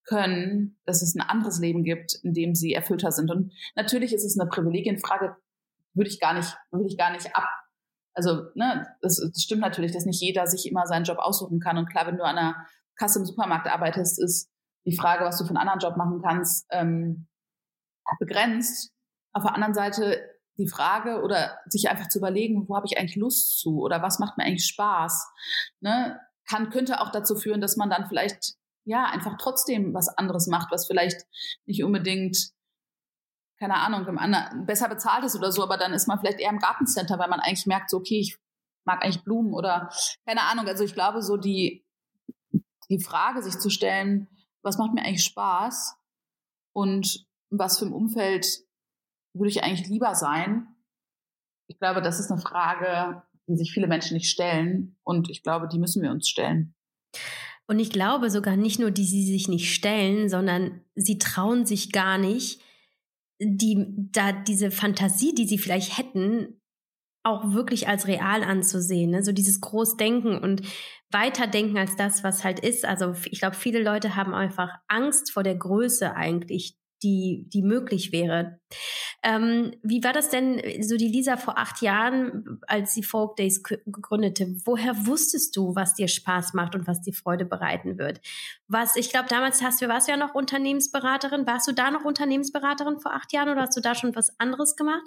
können, 0.05 0.79
dass 0.87 1.03
es 1.03 1.15
ein 1.15 1.21
anderes 1.21 1.61
Leben 1.61 1.85
gibt, 1.85 2.15
in 2.23 2.35
dem 2.35 2.55
sie 2.55 2.73
erfüllter 2.73 3.13
sind. 3.13 3.31
Und 3.31 3.53
natürlich 3.77 4.13
ist 4.13 4.25
es 4.25 4.39
eine 4.39 4.49
Privilegienfrage, 4.49 5.37
würde 5.95 6.11
ich 6.11 6.21
gar 6.21 6.35
nicht, 6.35 6.57
würde 6.71 6.87
ich 6.87 6.97
gar 6.97 7.13
nicht 7.13 7.35
ab. 7.35 7.49
Also, 8.15 8.43
ne, 8.55 8.87
das, 9.03 9.17
das 9.17 9.43
stimmt 9.43 9.61
natürlich, 9.61 9.93
dass 9.93 10.07
nicht 10.07 10.21
jeder 10.21 10.47
sich 10.47 10.69
immer 10.69 10.87
seinen 10.87 11.05
Job 11.05 11.19
aussuchen 11.19 11.61
kann. 11.61 11.79
Und 11.79 11.89
klar, 11.89 12.07
wenn 12.07 12.17
du 12.17 12.25
an 12.25 12.39
einer 12.39 12.67
Kasse 12.97 13.21
im 13.21 13.25
Supermarkt 13.25 13.69
arbeitest, 13.69 14.21
ist 14.21 14.51
die 14.85 14.97
Frage, 14.97 15.25
was 15.25 15.39
du 15.39 15.45
für 15.45 15.51
einen 15.51 15.59
anderen 15.59 15.81
Job 15.81 15.97
machen 15.97 16.21
kannst, 16.23 16.67
ähm, 16.71 17.29
begrenzt. 18.19 18.93
Auf 19.33 19.45
der 19.45 19.55
anderen 19.55 19.75
Seite 19.75 20.21
die 20.61 20.69
Frage 20.69 21.23
oder 21.23 21.59
sich 21.67 21.89
einfach 21.89 22.09
zu 22.09 22.19
überlegen, 22.19 22.69
wo 22.69 22.77
habe 22.77 22.87
ich 22.87 22.99
eigentlich 22.99 23.17
Lust 23.17 23.59
zu 23.59 23.81
oder 23.81 24.03
was 24.03 24.19
macht 24.19 24.37
mir 24.37 24.45
eigentlich 24.45 24.67
Spaß, 24.67 25.27
ne, 25.81 26.21
kann, 26.47 26.71
könnte 26.71 27.01
auch 27.01 27.11
dazu 27.11 27.37
führen, 27.37 27.61
dass 27.61 27.77
man 27.77 27.91
dann 27.91 28.07
vielleicht, 28.07 28.55
ja, 28.85 29.05
einfach 29.07 29.37
trotzdem 29.39 29.95
was 29.95 30.09
anderes 30.09 30.47
macht, 30.47 30.71
was 30.71 30.87
vielleicht 30.87 31.23
nicht 31.67 31.83
unbedingt, 31.83 32.51
keine 33.59 33.77
Ahnung, 33.77 34.07
im 34.07 34.19
anderen, 34.19 34.67
besser 34.67 34.89
bezahlt 34.89 35.25
ist 35.25 35.37
oder 35.37 35.53
so, 35.53 35.63
aber 35.63 35.77
dann 35.77 35.93
ist 35.93 36.09
man 36.09 36.19
vielleicht 36.19 36.41
eher 36.41 36.51
im 36.51 36.59
Gartencenter, 36.59 37.19
weil 37.19 37.29
man 37.29 37.41
eigentlich 37.41 37.67
merkt, 37.67 37.91
so, 37.91 37.99
okay, 37.99 38.21
ich 38.21 38.39
mag 38.85 39.03
eigentlich 39.03 39.25
Blumen 39.25 39.53
oder 39.55 39.91
keine 40.27 40.43
Ahnung. 40.43 40.67
Also 40.67 40.85
ich 40.85 40.95
glaube, 40.95 41.23
so 41.23 41.37
die, 41.37 41.87
die 42.89 43.03
Frage 43.03 43.43
sich 43.43 43.59
zu 43.59 43.71
stellen, 43.71 44.29
was 44.63 44.79
macht 44.79 44.93
mir 44.93 45.03
eigentlich 45.03 45.25
Spaß 45.25 45.97
und 46.73 47.27
was 47.51 47.79
für 47.79 47.87
ein 47.87 47.93
Umfeld 47.93 48.47
würde 49.35 49.51
ich 49.51 49.63
eigentlich 49.63 49.89
lieber 49.89 50.15
sein? 50.15 50.67
Ich 51.69 51.79
glaube, 51.79 52.03
das 52.03 52.21
ist 52.21 52.31
eine 52.31 52.41
Frage, 52.41 53.23
die 53.47 53.57
sich 53.57 53.73
viele 53.73 53.87
Menschen 53.87 54.15
nicht 54.15 54.31
stellen. 54.31 54.97
Und 55.03 55.31
ich 55.31 55.43
glaube, 55.43 55.69
die 55.69 55.79
müssen 55.79 56.03
wir 56.03 56.11
uns 56.11 56.29
stellen. 56.29 56.75
Und 57.67 57.79
ich 57.79 57.91
glaube 57.91 58.31
sogar 58.31 58.57
nicht 58.57 58.81
nur, 58.81 58.91
die 58.91 59.05
sie 59.05 59.25
sich 59.25 59.47
nicht 59.47 59.73
stellen, 59.73 60.29
sondern 60.29 60.81
sie 60.97 61.19
trauen 61.19 61.67
sich 61.67 61.93
gar 61.93 62.19
nicht, 62.19 62.61
die, 63.41 63.87
da 64.13 64.33
diese 64.33 64.71
Fantasie, 64.71 65.35
die 65.35 65.47
sie 65.47 65.59
vielleicht 65.59 65.97
hätten, 65.97 66.61
auch 67.23 67.53
wirklich 67.53 67.87
als 67.87 68.07
real 68.07 68.43
anzusehen. 68.43 69.11
Ne? 69.11 69.23
So 69.23 69.33
dieses 69.33 69.61
Großdenken 69.61 70.39
und 70.39 70.63
Weiterdenken 71.11 71.77
als 71.77 71.97
das, 71.97 72.25
was 72.25 72.45
halt 72.45 72.61
ist. 72.61 72.85
Also 72.85 73.15
ich 73.27 73.41
glaube, 73.41 73.57
viele 73.57 73.83
Leute 73.83 74.17
haben 74.17 74.35
einfach 74.35 74.71
Angst 74.89 75.33
vor 75.33 75.43
der 75.43 75.57
Größe 75.57 76.15
eigentlich, 76.15 76.77
die, 77.03 77.47
die 77.49 77.63
möglich 77.63 78.13
wäre. 78.13 78.61
Ähm, 79.23 79.73
wie 79.83 80.03
war 80.03 80.13
das 80.13 80.29
denn, 80.29 80.61
so 80.83 80.97
die 80.97 81.09
Lisa 81.09 81.37
vor 81.37 81.59
acht 81.59 81.83
Jahren, 81.83 82.61
als 82.67 82.95
sie 82.95 83.03
Folk 83.03 83.37
Days 83.37 83.63
gegründete? 83.63 84.55
Woher 84.65 85.07
wusstest 85.07 85.57
du, 85.57 85.75
was 85.75 85.95
dir 85.95 86.09
Spaß 86.09 86.55
macht 86.55 86.75
und 86.75 86.87
was 86.87 87.03
dir 87.03 87.13
Freude 87.13 87.45
bereiten 87.45 87.99
wird? 87.99 88.21
Was, 88.69 88.97
ich 88.97 89.11
glaube, 89.11 89.29
damals 89.29 89.63
hast 89.63 89.83
du, 89.83 89.89
warst 89.89 90.09
du 90.09 90.13
ja 90.13 90.17
noch 90.17 90.35
Unternehmensberaterin. 90.35 91.47
Warst 91.47 91.69
du 91.69 91.73
da 91.73 91.91
noch 91.91 92.05
Unternehmensberaterin 92.05 93.01
vor 93.01 93.15
acht 93.15 93.33
Jahren 93.33 93.49
oder 93.49 93.63
hast 93.63 93.77
du 93.77 93.81
da 93.81 93.95
schon 93.95 94.15
was 94.15 94.39
anderes 94.39 94.77
gemacht? 94.77 95.03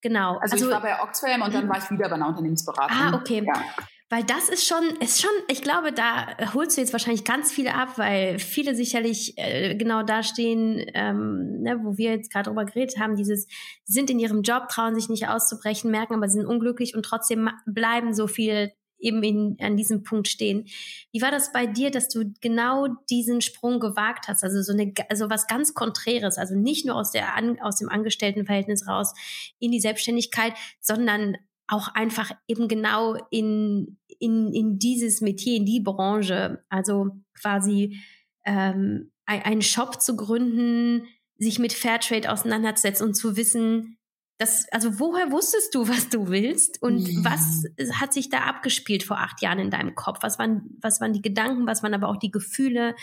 Genau. 0.00 0.38
Also, 0.38 0.54
also 0.54 0.66
ich 0.66 0.72
war 0.72 0.82
bei 0.82 1.02
Oxfam 1.02 1.42
und 1.42 1.54
dann 1.54 1.68
war 1.68 1.78
ich 1.78 1.90
wieder 1.90 2.08
bei 2.08 2.16
einer 2.16 2.28
Unternehmensberatung. 2.28 2.96
Ah, 2.96 3.14
okay. 3.14 3.42
Ja. 3.46 3.62
Weil 4.08 4.22
das 4.22 4.48
ist 4.48 4.64
schon, 4.64 4.84
ist 5.00 5.20
schon, 5.20 5.32
ich 5.48 5.62
glaube, 5.62 5.92
da 5.92 6.54
holst 6.54 6.76
du 6.76 6.80
jetzt 6.80 6.92
wahrscheinlich 6.92 7.24
ganz 7.24 7.50
viele 7.50 7.74
ab, 7.74 7.98
weil 7.98 8.38
viele 8.38 8.76
sicherlich 8.76 9.36
äh, 9.36 9.74
genau 9.74 10.04
da 10.04 10.22
stehen, 10.22 10.84
ähm, 10.94 11.62
ne, 11.62 11.80
wo 11.82 11.98
wir 11.98 12.12
jetzt 12.12 12.32
gerade 12.32 12.48
drüber 12.48 12.64
geredet 12.64 13.00
haben, 13.00 13.16
dieses, 13.16 13.48
sind 13.84 14.08
in 14.08 14.20
ihrem 14.20 14.42
Job, 14.42 14.68
trauen 14.68 14.94
sich 14.94 15.08
nicht 15.08 15.28
auszubrechen, 15.28 15.90
merken 15.90 16.14
aber, 16.14 16.28
sie 16.28 16.38
sind 16.38 16.46
unglücklich 16.46 16.94
und 16.94 17.04
trotzdem 17.04 17.50
bleiben 17.66 18.14
so 18.14 18.28
viel 18.28 18.72
eben 18.98 19.22
in, 19.24 19.56
an 19.60 19.76
diesem 19.76 20.04
Punkt 20.04 20.28
stehen. 20.28 20.66
Wie 21.12 21.20
war 21.20 21.32
das 21.32 21.52
bei 21.52 21.66
dir, 21.66 21.90
dass 21.90 22.08
du 22.08 22.32
genau 22.40 22.86
diesen 23.10 23.40
Sprung 23.40 23.80
gewagt 23.80 24.28
hast? 24.28 24.44
Also 24.44 24.62
so 24.62 24.72
eine, 24.72 24.92
also 25.08 25.28
was 25.28 25.48
ganz 25.48 25.74
Konträres, 25.74 26.38
also 26.38 26.54
nicht 26.54 26.86
nur 26.86 26.96
aus 26.96 27.10
der, 27.10 27.26
aus 27.60 27.76
dem 27.76 27.88
Angestelltenverhältnis 27.88 28.86
raus 28.86 29.12
in 29.58 29.72
die 29.72 29.80
Selbstständigkeit, 29.80 30.54
sondern 30.80 31.36
auch 31.68 31.88
einfach 31.88 32.30
eben 32.46 32.68
genau 32.68 33.16
in, 33.30 33.98
in, 34.18 34.52
in 34.52 34.78
dieses 34.78 35.20
Metier, 35.20 35.56
in 35.56 35.66
die 35.66 35.80
Branche, 35.80 36.64
also 36.68 37.10
quasi 37.34 37.98
ähm, 38.44 39.10
einen 39.26 39.62
Shop 39.62 40.00
zu 40.00 40.16
gründen, 40.16 41.06
sich 41.38 41.58
mit 41.58 41.72
Fairtrade 41.72 42.30
auseinanderzusetzen 42.30 43.06
und 43.06 43.14
zu 43.14 43.36
wissen, 43.36 43.98
das, 44.38 44.66
also 44.70 45.00
woher 45.00 45.32
wusstest 45.32 45.74
du, 45.74 45.88
was 45.88 46.10
du 46.10 46.28
willst 46.28 46.82
und 46.82 47.08
mhm. 47.08 47.24
was 47.24 47.64
hat 47.98 48.12
sich 48.12 48.28
da 48.28 48.40
abgespielt 48.40 49.02
vor 49.02 49.18
acht 49.18 49.40
Jahren 49.40 49.58
in 49.58 49.70
deinem 49.70 49.94
Kopf? 49.94 50.18
Was 50.20 50.38
waren, 50.38 50.76
was 50.82 51.00
waren 51.00 51.14
die 51.14 51.22
Gedanken, 51.22 51.66
was 51.66 51.82
waren 51.82 51.94
aber 51.94 52.08
auch 52.08 52.18
die 52.18 52.30
Gefühle? 52.30 52.94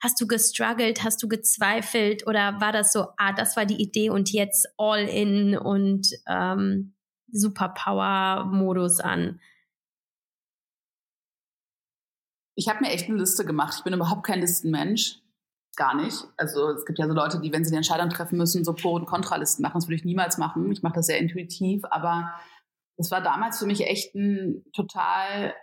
Hast 0.00 0.20
du 0.20 0.26
gestruggelt, 0.26 1.04
hast 1.04 1.22
du 1.22 1.28
gezweifelt 1.28 2.26
oder 2.26 2.60
war 2.60 2.72
das 2.72 2.92
so, 2.92 3.06
ah, 3.16 3.32
das 3.32 3.56
war 3.56 3.64
die 3.64 3.80
Idee 3.80 4.10
und 4.10 4.32
jetzt 4.32 4.66
all 4.76 5.04
in 5.04 5.56
und 5.56 6.08
ähm, 6.28 6.94
Superpower-Modus 7.32 9.00
an? 9.00 9.40
Ich 12.54 12.68
habe 12.68 12.80
mir 12.80 12.90
echt 12.90 13.08
eine 13.08 13.18
Liste 13.18 13.44
gemacht. 13.44 13.74
Ich 13.78 13.84
bin 13.84 13.94
überhaupt 13.94 14.24
kein 14.24 14.40
Listenmensch 14.40 15.22
gar 15.76 15.94
nicht. 15.94 16.24
Also 16.36 16.70
es 16.70 16.84
gibt 16.84 16.98
ja 16.98 17.08
so 17.08 17.14
Leute, 17.14 17.40
die, 17.40 17.52
wenn 17.52 17.64
sie 17.64 17.70
eine 17.70 17.78
Entscheidung 17.78 18.10
treffen 18.10 18.36
müssen, 18.36 18.64
so 18.64 18.74
Pro- 18.74 18.94
und 18.94 19.06
Kontralisten 19.06 19.62
machen. 19.62 19.78
Das 19.78 19.86
würde 19.86 19.96
ich 19.96 20.04
niemals 20.04 20.38
machen. 20.38 20.70
Ich 20.70 20.82
mache 20.82 20.94
das 20.94 21.06
sehr 21.06 21.18
intuitiv, 21.18 21.82
aber 21.90 22.32
es 22.96 23.10
war 23.10 23.22
damals 23.22 23.58
für 23.58 23.66
mich 23.66 23.86
echt 23.86 24.14
ein 24.14 24.64
total, 24.72 25.54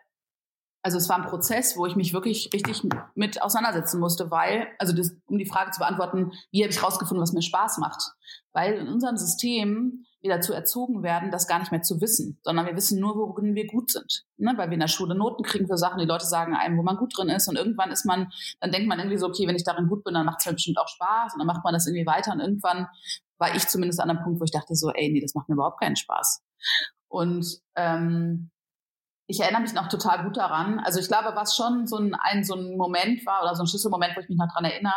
also 0.81 0.97
es 0.97 1.09
war 1.09 1.17
ein 1.17 1.29
Prozess, 1.29 1.75
wo 1.77 1.85
ich 1.85 1.95
mich 1.95 2.13
wirklich 2.13 2.49
richtig 2.53 2.83
mit 3.15 3.41
auseinandersetzen 3.41 3.99
musste, 3.99 4.31
weil, 4.31 4.67
also 4.77 4.93
das, 4.93 5.15
um 5.25 5.37
die 5.37 5.45
Frage 5.45 5.71
zu 5.71 5.79
beantworten, 5.79 6.31
wie 6.51 6.63
habe 6.63 6.71
ich 6.71 6.81
rausgefunden, 6.81 7.21
was 7.21 7.33
mir 7.33 7.41
Spaß 7.41 7.79
macht? 7.79 8.13
Weil 8.53 8.75
in 8.75 8.87
unserem 8.87 9.17
System 9.17 10.05
wir 10.21 10.35
dazu 10.35 10.53
erzogen 10.53 11.01
werden, 11.01 11.31
das 11.31 11.47
gar 11.47 11.59
nicht 11.59 11.71
mehr 11.71 11.81
zu 11.81 12.01
wissen, 12.01 12.39
sondern 12.43 12.65
wir 12.65 12.75
wissen 12.75 12.99
nur, 12.99 13.15
worin 13.15 13.55
wir 13.55 13.67
gut 13.67 13.91
sind. 13.91 14.25
Ne? 14.37 14.53
Weil 14.57 14.69
wir 14.69 14.73
in 14.73 14.81
der 14.81 14.87
Schule 14.87 15.15
Noten 15.15 15.43
kriegen 15.43 15.67
für 15.67 15.77
Sachen, 15.77 15.99
die 15.99 16.05
Leute 16.05 16.25
sagen 16.25 16.55
einem, 16.55 16.77
wo 16.77 16.83
man 16.83 16.97
gut 16.97 17.17
drin 17.17 17.29
ist. 17.29 17.47
Und 17.47 17.55
irgendwann 17.55 17.91
ist 17.91 18.05
man, 18.05 18.29
dann 18.59 18.71
denkt 18.71 18.89
man 18.89 18.99
irgendwie 18.99 19.17
so, 19.17 19.27
okay, 19.27 19.47
wenn 19.47 19.55
ich 19.55 19.63
darin 19.63 19.87
gut 19.87 20.03
bin, 20.03 20.13
dann 20.13 20.25
macht 20.25 20.39
es 20.39 20.45
mir 20.45 20.53
bestimmt 20.53 20.77
auch 20.77 20.89
Spaß. 20.89 21.33
Und 21.33 21.39
dann 21.39 21.47
macht 21.47 21.63
man 21.63 21.73
das 21.73 21.87
irgendwie 21.87 22.05
weiter. 22.05 22.33
Und 22.33 22.41
irgendwann 22.41 22.87
war 23.37 23.55
ich 23.55 23.67
zumindest 23.67 24.01
an 24.01 24.09
einem 24.09 24.21
Punkt, 24.21 24.41
wo 24.41 24.43
ich 24.43 24.51
dachte 24.51 24.75
so, 24.75 24.91
ey, 24.91 25.09
nee, 25.09 25.21
das 25.21 25.35
macht 25.35 25.47
mir 25.47 25.55
überhaupt 25.55 25.79
keinen 25.79 25.95
Spaß. 25.95 26.43
Und 27.07 27.61
ähm, 27.75 28.51
ich 29.29 29.39
erinnere 29.39 29.61
mich 29.61 29.73
noch 29.73 29.87
total 29.87 30.23
gut 30.23 30.37
daran. 30.37 30.79
Also 30.79 30.99
ich 30.99 31.07
glaube, 31.07 31.35
was 31.35 31.55
schon 31.55 31.85
so 31.85 31.97
ein, 31.97 32.15
ein, 32.15 32.43
so 32.43 32.55
ein 32.55 32.75
Moment 32.75 33.23
war 33.27 33.43
oder 33.43 33.53
so 33.53 33.61
ein 33.61 33.67
Schlüsselmoment, 33.67 34.15
wo 34.15 34.21
ich 34.21 34.27
mich 34.27 34.39
noch 34.39 34.51
dran 34.51 34.65
erinnere. 34.65 34.95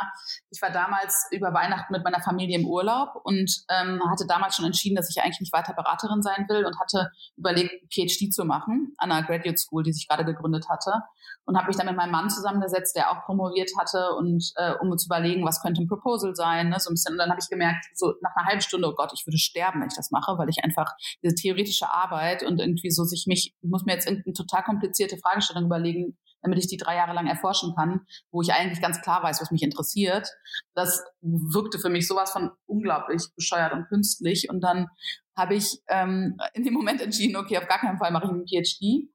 Ich 0.48 0.62
war 0.62 0.70
damals 0.70 1.28
über 1.32 1.52
Weihnachten 1.52 1.92
mit 1.92 2.02
meiner 2.02 2.22
Familie 2.22 2.58
im 2.58 2.66
Urlaub 2.66 3.10
und 3.24 3.52
ähm, 3.68 4.00
hatte 4.10 4.26
damals 4.26 4.56
schon 4.56 4.64
entschieden, 4.64 4.96
dass 4.96 5.10
ich 5.10 5.22
eigentlich 5.22 5.40
nicht 5.40 5.52
weiter 5.52 5.74
Beraterin 5.74 6.22
sein 6.22 6.46
will 6.48 6.64
und 6.64 6.80
hatte 6.80 7.10
überlegt, 7.36 7.92
PhD 7.92 8.32
zu 8.32 8.46
machen 8.46 8.94
an 8.96 9.12
einer 9.12 9.26
Graduate 9.26 9.58
School, 9.58 9.82
die 9.82 9.92
sich 9.92 10.08
gerade 10.08 10.24
gegründet 10.24 10.66
hatte 10.70 11.02
und 11.44 11.56
habe 11.56 11.66
mich 11.66 11.76
dann 11.76 11.86
mit 11.86 11.96
meinem 11.96 12.12
Mann 12.12 12.30
zusammengesetzt, 12.30 12.94
der 12.96 13.10
auch 13.10 13.24
promoviert 13.24 13.70
hatte 13.78 14.14
und 14.16 14.52
äh, 14.56 14.74
um 14.80 14.96
zu 14.96 15.06
überlegen, 15.06 15.44
was 15.44 15.60
könnte 15.60 15.82
ein 15.82 15.88
Proposal 15.88 16.34
sein, 16.34 16.68
ne, 16.68 16.78
so 16.78 16.90
ein 16.90 16.94
bisschen. 16.94 17.12
Und 17.12 17.18
dann 17.18 17.30
habe 17.30 17.40
ich 17.42 17.48
gemerkt, 17.48 17.84
so 17.94 18.14
nach 18.20 18.34
einer 18.36 18.46
halben 18.46 18.60
Stunde, 18.60 18.88
oh 18.88 18.94
Gott, 18.94 19.12
ich 19.12 19.26
würde 19.26 19.38
sterben, 19.38 19.80
wenn 19.80 19.88
ich 19.88 19.96
das 19.96 20.10
mache, 20.10 20.38
weil 20.38 20.48
ich 20.48 20.62
einfach 20.62 20.90
diese 21.22 21.34
theoretische 21.34 21.90
Arbeit 21.90 22.42
und 22.44 22.60
irgendwie 22.60 22.90
so 22.90 23.04
sich 23.04 23.26
mich, 23.26 23.54
ich 23.60 23.70
muss 23.70 23.84
mir 23.84 23.92
jetzt 23.92 24.06
irgendeine 24.26 24.46
total 24.46 24.62
komplizierte 24.64 25.18
Fragestellung 25.18 25.66
überlegen, 25.66 26.16
damit 26.42 26.58
ich 26.58 26.66
die 26.66 26.76
drei 26.76 26.96
Jahre 26.96 27.14
lang 27.14 27.26
erforschen 27.26 27.74
kann, 27.74 28.06
wo 28.30 28.42
ich 28.42 28.52
eigentlich 28.52 28.80
ganz 28.80 29.00
klar 29.00 29.22
weiß, 29.22 29.40
was 29.40 29.50
mich 29.50 29.62
interessiert. 29.62 30.28
Das 30.74 31.04
wirkte 31.20 31.78
für 31.78 31.88
mich 31.88 32.08
sowas 32.08 32.32
von 32.32 32.50
unglaublich 32.66 33.22
bescheuert 33.36 33.72
und 33.72 33.86
künstlich. 33.88 34.50
Und 34.50 34.60
dann 34.60 34.88
habe 35.36 35.54
ich 35.54 35.80
ähm, 35.88 36.36
in 36.52 36.64
dem 36.64 36.74
Moment 36.74 37.00
entschieden, 37.00 37.36
okay, 37.36 37.58
auf 37.58 37.68
gar 37.68 37.78
keinen 37.78 37.98
Fall 37.98 38.10
mache 38.10 38.24
ich 38.24 38.30
einen 38.30 38.46
PhD. 38.46 39.08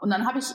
Und 0.00 0.10
dann 0.10 0.26
habe 0.26 0.38
ich 0.38 0.46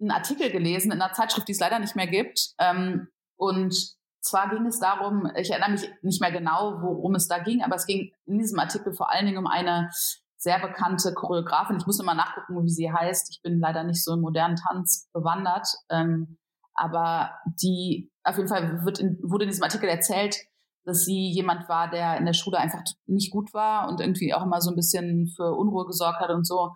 einen 0.00 0.10
Artikel 0.10 0.50
gelesen 0.50 0.92
in 0.92 1.00
einer 1.00 1.12
Zeitschrift, 1.12 1.48
die 1.48 1.52
es 1.52 1.60
leider 1.60 1.78
nicht 1.78 1.96
mehr 1.96 2.06
gibt. 2.06 2.54
Ähm, 2.58 3.08
und 3.36 3.96
zwar 4.20 4.50
ging 4.50 4.66
es 4.66 4.78
darum, 4.78 5.30
ich 5.36 5.50
erinnere 5.50 5.70
mich 5.70 5.88
nicht 6.02 6.20
mehr 6.20 6.32
genau, 6.32 6.82
worum 6.82 7.14
es 7.14 7.28
da 7.28 7.38
ging, 7.38 7.62
aber 7.62 7.76
es 7.76 7.86
ging 7.86 8.12
in 8.26 8.38
diesem 8.38 8.58
Artikel 8.58 8.92
vor 8.92 9.10
allen 9.10 9.26
Dingen 9.26 9.38
um 9.38 9.46
eine 9.46 9.90
sehr 10.36 10.60
bekannte 10.60 11.14
Choreografin. 11.14 11.78
Ich 11.78 11.86
muss 11.86 12.00
immer 12.00 12.14
nachgucken, 12.14 12.62
wie 12.62 12.70
sie 12.70 12.92
heißt. 12.92 13.30
Ich 13.30 13.42
bin 13.42 13.58
leider 13.58 13.84
nicht 13.84 14.02
so 14.04 14.14
im 14.14 14.20
modernen 14.20 14.56
Tanz 14.56 15.08
bewandert. 15.12 15.66
Ähm, 15.90 16.38
aber 16.74 17.30
die, 17.62 18.10
auf 18.22 18.36
jeden 18.36 18.48
Fall 18.48 18.84
wird 18.84 18.98
in, 18.98 19.18
wurde 19.22 19.44
in 19.44 19.50
diesem 19.50 19.64
Artikel 19.64 19.88
erzählt, 19.88 20.36
dass 20.84 21.04
sie 21.04 21.30
jemand 21.30 21.68
war, 21.68 21.90
der 21.90 22.16
in 22.16 22.26
der 22.26 22.32
Schule 22.32 22.58
einfach 22.58 22.80
nicht 23.06 23.32
gut 23.32 23.52
war 23.54 23.88
und 23.88 24.00
irgendwie 24.00 24.34
auch 24.34 24.44
immer 24.44 24.60
so 24.60 24.70
ein 24.70 24.76
bisschen 24.76 25.26
für 25.34 25.54
Unruhe 25.54 25.86
gesorgt 25.86 26.20
hat 26.20 26.30
und 26.30 26.46
so 26.46 26.74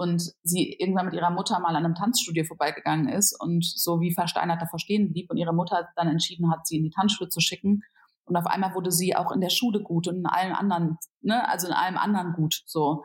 und 0.00 0.32
sie 0.42 0.76
irgendwann 0.78 1.04
mit 1.04 1.14
ihrer 1.14 1.30
Mutter 1.30 1.60
mal 1.60 1.76
an 1.76 1.84
einem 1.84 1.94
Tanzstudio 1.94 2.44
vorbeigegangen 2.44 3.08
ist 3.08 3.38
und 3.38 3.64
so 3.64 4.00
wie 4.00 4.14
versteinert 4.14 4.62
davor 4.62 4.78
stehen 4.78 5.12
blieb 5.12 5.30
und 5.30 5.36
ihre 5.36 5.52
Mutter 5.52 5.88
dann 5.94 6.08
entschieden 6.08 6.50
hat, 6.50 6.66
sie 6.66 6.78
in 6.78 6.84
die 6.84 6.90
Tanzschule 6.90 7.28
zu 7.28 7.40
schicken. 7.40 7.82
Und 8.30 8.36
auf 8.36 8.46
einmal 8.46 8.74
wurde 8.74 8.90
sie 8.90 9.16
auch 9.16 9.32
in 9.32 9.40
der 9.40 9.50
Schule 9.50 9.82
gut 9.82 10.08
und 10.08 10.16
in 10.16 10.26
allen 10.26 10.52
anderen, 10.52 10.98
ne, 11.20 11.48
also 11.48 11.66
in 11.66 11.72
allem 11.72 11.98
anderen 11.98 12.32
gut, 12.32 12.62
so. 12.66 13.04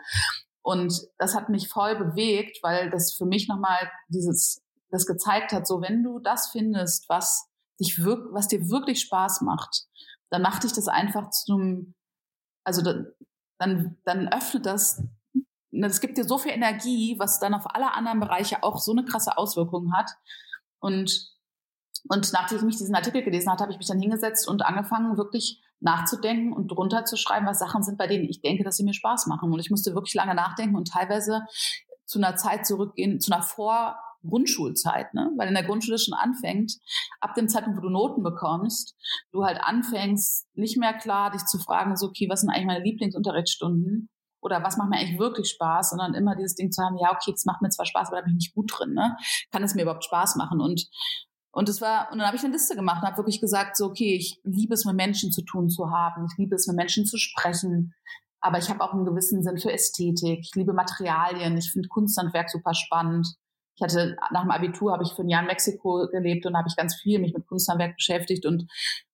Und 0.61 1.07
das 1.17 1.35
hat 1.35 1.49
mich 1.49 1.67
voll 1.67 1.95
bewegt, 1.95 2.59
weil 2.63 2.89
das 2.89 3.13
für 3.13 3.25
mich 3.25 3.47
nochmal 3.47 3.91
dieses, 4.07 4.63
das 4.89 5.05
gezeigt 5.05 5.51
hat, 5.51 5.67
so 5.67 5.81
wenn 5.81 6.03
du 6.03 6.19
das 6.19 6.49
findest, 6.51 7.09
was 7.09 7.49
dich 7.79 8.03
wirk 8.03 8.33
was 8.33 8.47
dir 8.47 8.69
wirklich 8.69 9.01
Spaß 9.01 9.41
macht, 9.41 9.85
dann 10.29 10.41
macht 10.41 10.63
dich 10.63 10.73
das 10.73 10.87
einfach 10.87 11.29
zum, 11.29 11.93
also 12.63 12.81
dann, 12.81 13.97
dann 14.05 14.27
öffnet 14.29 14.65
das 14.65 15.03
es 15.83 15.99
gibt 15.99 16.17
dir 16.17 16.23
so 16.23 16.37
viel 16.37 16.51
Energie, 16.51 17.15
was 17.19 17.39
dann 17.39 17.53
auf 17.53 17.75
alle 17.75 17.93
anderen 17.93 18.19
Bereiche 18.19 18.63
auch 18.63 18.79
so 18.79 18.91
eine 18.91 19.05
krasse 19.05 19.37
Auswirkung 19.37 19.93
hat. 19.93 20.09
Und, 20.79 21.34
und 22.07 22.31
nachdem 22.33 22.57
ich 22.59 22.63
mich 22.63 22.77
diesen 22.77 22.95
Artikel 22.95 23.23
gelesen 23.23 23.51
hatte, 23.51 23.63
habe 23.63 23.71
ich 23.71 23.77
mich 23.77 23.87
dann 23.87 23.99
hingesetzt 23.99 24.47
und 24.47 24.63
angefangen, 24.63 25.17
wirklich 25.17 25.61
nachzudenken 25.79 26.53
und 26.53 26.69
drunter 26.69 27.05
zu 27.05 27.17
schreiben, 27.17 27.45
was 27.45 27.59
Sachen 27.59 27.83
sind, 27.83 27.97
bei 27.97 28.07
denen 28.07 28.25
ich 28.25 28.41
denke, 28.41 28.63
dass 28.63 28.77
sie 28.77 28.83
mir 28.83 28.93
Spaß 28.93 29.27
machen. 29.27 29.51
Und 29.51 29.59
ich 29.59 29.69
musste 29.69 29.93
wirklich 29.93 30.13
lange 30.13 30.35
nachdenken 30.35 30.75
und 30.75 30.87
teilweise 30.87 31.45
zu 32.05 32.19
einer 32.19 32.35
Zeit 32.35 32.65
zurückgehen, 32.65 33.19
zu 33.19 33.31
einer 33.31 33.43
Vor- 33.43 33.97
Grundschulzeit, 34.27 35.13
ne? 35.13 35.31
Weil 35.37 35.49
in 35.49 35.53
der 35.53 35.63
Grundschule 35.63 35.99
schon 35.99 36.15
anfängt, 36.15 36.73
ab 37.19 37.35
dem 37.35 37.47
Zeitpunkt, 37.47 37.77
wo 37.77 37.83
du 37.83 37.91
Noten 37.91 38.23
bekommst, 38.23 38.95
du 39.31 39.43
halt 39.43 39.59
anfängst, 39.61 40.47
nicht 40.55 40.77
mehr 40.77 40.93
klar 40.93 41.29
dich 41.29 41.45
zu 41.45 41.59
fragen, 41.59 41.95
so, 41.95 42.07
okay, 42.07 42.27
was 42.27 42.41
sind 42.41 42.49
eigentlich 42.49 42.65
meine 42.65 42.83
Lieblingsunterrichtsstunden? 42.83 44.09
oder 44.45 44.61
was 44.63 44.77
macht 44.77 44.91
mir 44.91 44.97
eigentlich 44.97 45.19
wirklich 45.19 45.49
Spaß, 45.49 45.89
sondern 45.89 46.13
immer 46.13 46.35
dieses 46.35 46.53
Ding 46.53 46.71
zu 46.71 46.83
haben, 46.83 46.97
ja, 46.97 47.11
okay, 47.11 47.31
das 47.31 47.45
macht 47.45 47.63
mir 47.63 47.69
zwar 47.69 47.87
Spaß, 47.87 48.09
aber 48.09 48.17
da 48.17 48.21
bin 48.21 48.33
ich 48.33 48.45
nicht 48.45 48.53
gut 48.53 48.71
drin, 48.71 48.93
ne? 48.93 49.17
Kann 49.51 49.63
es 49.63 49.73
mir 49.73 49.81
überhaupt 49.81 50.05
Spaß 50.05 50.35
machen? 50.35 50.61
Und 50.61 50.87
und 51.55 51.69
es 51.69 51.79
war, 51.79 52.11
und 52.11 52.17
dann 52.17 52.27
habe 52.27 52.35
ich 52.35 52.43
eine 52.43 52.51
Liste 52.51 52.75
gemacht 52.75 53.01
und 53.01 53.07
habe 53.07 53.17
wirklich 53.17 53.39
gesagt, 53.39 53.77
so, 53.77 53.85
okay, 53.85 54.13
ich 54.13 54.41
liebe 54.43 54.73
es, 54.73 54.83
mit 54.83 54.95
Menschen 54.95 55.31
zu 55.31 55.41
tun 55.41 55.69
zu 55.69 55.89
haben, 55.89 56.25
ich 56.29 56.37
liebe 56.37 56.53
es, 56.53 56.67
mit 56.67 56.75
Menschen 56.75 57.05
zu 57.05 57.17
sprechen, 57.17 57.93
aber 58.41 58.57
ich 58.57 58.69
habe 58.69 58.81
auch 58.81 58.91
einen 58.91 59.05
gewissen 59.05 59.41
Sinn 59.41 59.57
für 59.57 59.71
Ästhetik, 59.71 60.39
ich 60.41 60.51
liebe 60.53 60.73
Materialien, 60.73 61.57
ich 61.57 61.71
finde 61.71 61.87
Kunsthandwerk 61.87 62.49
super 62.49 62.73
spannend. 62.73 63.25
Ich 63.77 63.81
hatte 63.81 64.17
nach 64.31 64.41
dem 64.41 64.51
Abitur 64.51 64.91
habe 64.91 65.03
ich 65.03 65.13
für 65.13 65.21
ein 65.21 65.29
Jahr 65.29 65.43
in 65.43 65.47
Mexiko 65.47 66.09
gelebt 66.11 66.45
und 66.45 66.57
habe 66.57 66.67
ich 66.67 66.75
ganz 66.75 66.95
viel 66.95 67.19
mich 67.19 67.33
mit 67.33 67.47
Kunsthandwerk 67.47 67.95
beschäftigt 67.95 68.45
und 68.45 68.69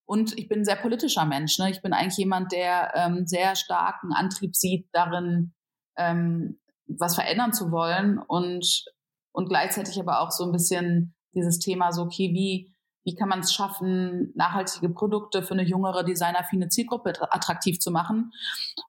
und 0.05 0.37
ich 0.37 0.49
bin 0.49 0.61
ein 0.61 0.65
sehr 0.65 0.75
politischer 0.75 1.25
Mensch. 1.25 1.57
Ne? 1.57 1.69
Ich 1.69 1.81
bin 1.81 1.93
eigentlich 1.93 2.17
jemand, 2.17 2.51
der 2.51 2.91
ähm, 2.95 3.27
sehr 3.27 3.55
starken 3.55 4.11
Antrieb 4.11 4.57
sieht 4.57 4.89
darin, 4.91 5.53
ähm, 5.95 6.59
was 6.87 7.15
verändern 7.15 7.53
zu 7.53 7.71
wollen 7.71 8.17
und, 8.17 8.83
und 9.31 9.47
gleichzeitig 9.47 9.97
aber 10.01 10.19
auch 10.19 10.31
so 10.31 10.43
ein 10.43 10.51
bisschen 10.51 11.15
dieses 11.33 11.59
Thema 11.59 11.91
so, 11.91 12.03
okay, 12.03 12.31
wie, 12.33 12.73
wie 13.03 13.15
kann 13.15 13.29
man 13.29 13.39
es 13.39 13.53
schaffen, 13.53 14.31
nachhaltige 14.35 14.89
Produkte 14.89 15.43
für 15.43 15.53
eine 15.53 15.63
jüngere, 15.63 16.03
designaffine 16.03 16.69
Zielgruppe 16.69 17.13
attraktiv 17.31 17.79
zu 17.79 17.91
machen? 17.91 18.31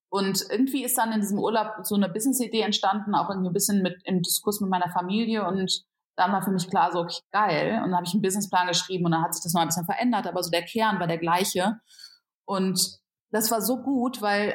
Und 0.09 0.45
irgendwie 0.51 0.85
ist 0.85 0.99
dann 0.99 1.13
in 1.13 1.21
diesem 1.21 1.39
Urlaub 1.39 1.85
so 1.85 1.95
eine 1.95 2.09
Business-Idee 2.09 2.61
entstanden, 2.61 3.15
auch 3.15 3.31
irgendwie 3.31 3.51
ein 3.51 3.55
bisschen 3.55 3.83
mit 3.83 4.03
im 4.05 4.23
Diskurs 4.23 4.61
mit 4.61 4.71
meiner 4.71 4.91
Familie 4.91 5.47
und 5.47 5.85
dann 6.17 6.33
war 6.33 6.43
für 6.43 6.51
mich 6.51 6.69
klar, 6.69 6.93
so, 6.93 7.01
okay, 7.01 7.21
geil. 7.31 7.81
Und 7.83 7.91
dann 7.91 7.97
habe 7.97 8.07
ich 8.07 8.13
einen 8.13 8.23
Businessplan 8.23 8.69
geschrieben 8.69 9.07
und 9.07 9.13
dann 9.13 9.23
hat 9.23 9.35
sich 9.35 9.43
das 9.43 9.55
noch 9.55 9.63
ein 9.63 9.69
bisschen 9.69 9.87
verändert, 9.87 10.27
aber 10.27 10.43
so 10.43 10.51
der 10.51 10.63
Kern 10.63 11.01
war 11.01 11.07
der 11.07 11.19
gleiche. 11.19 11.81
Und 12.45 12.99
das 13.31 13.51
war 13.51 13.63
so 13.63 13.83
gut, 13.83 14.21
weil 14.21 14.55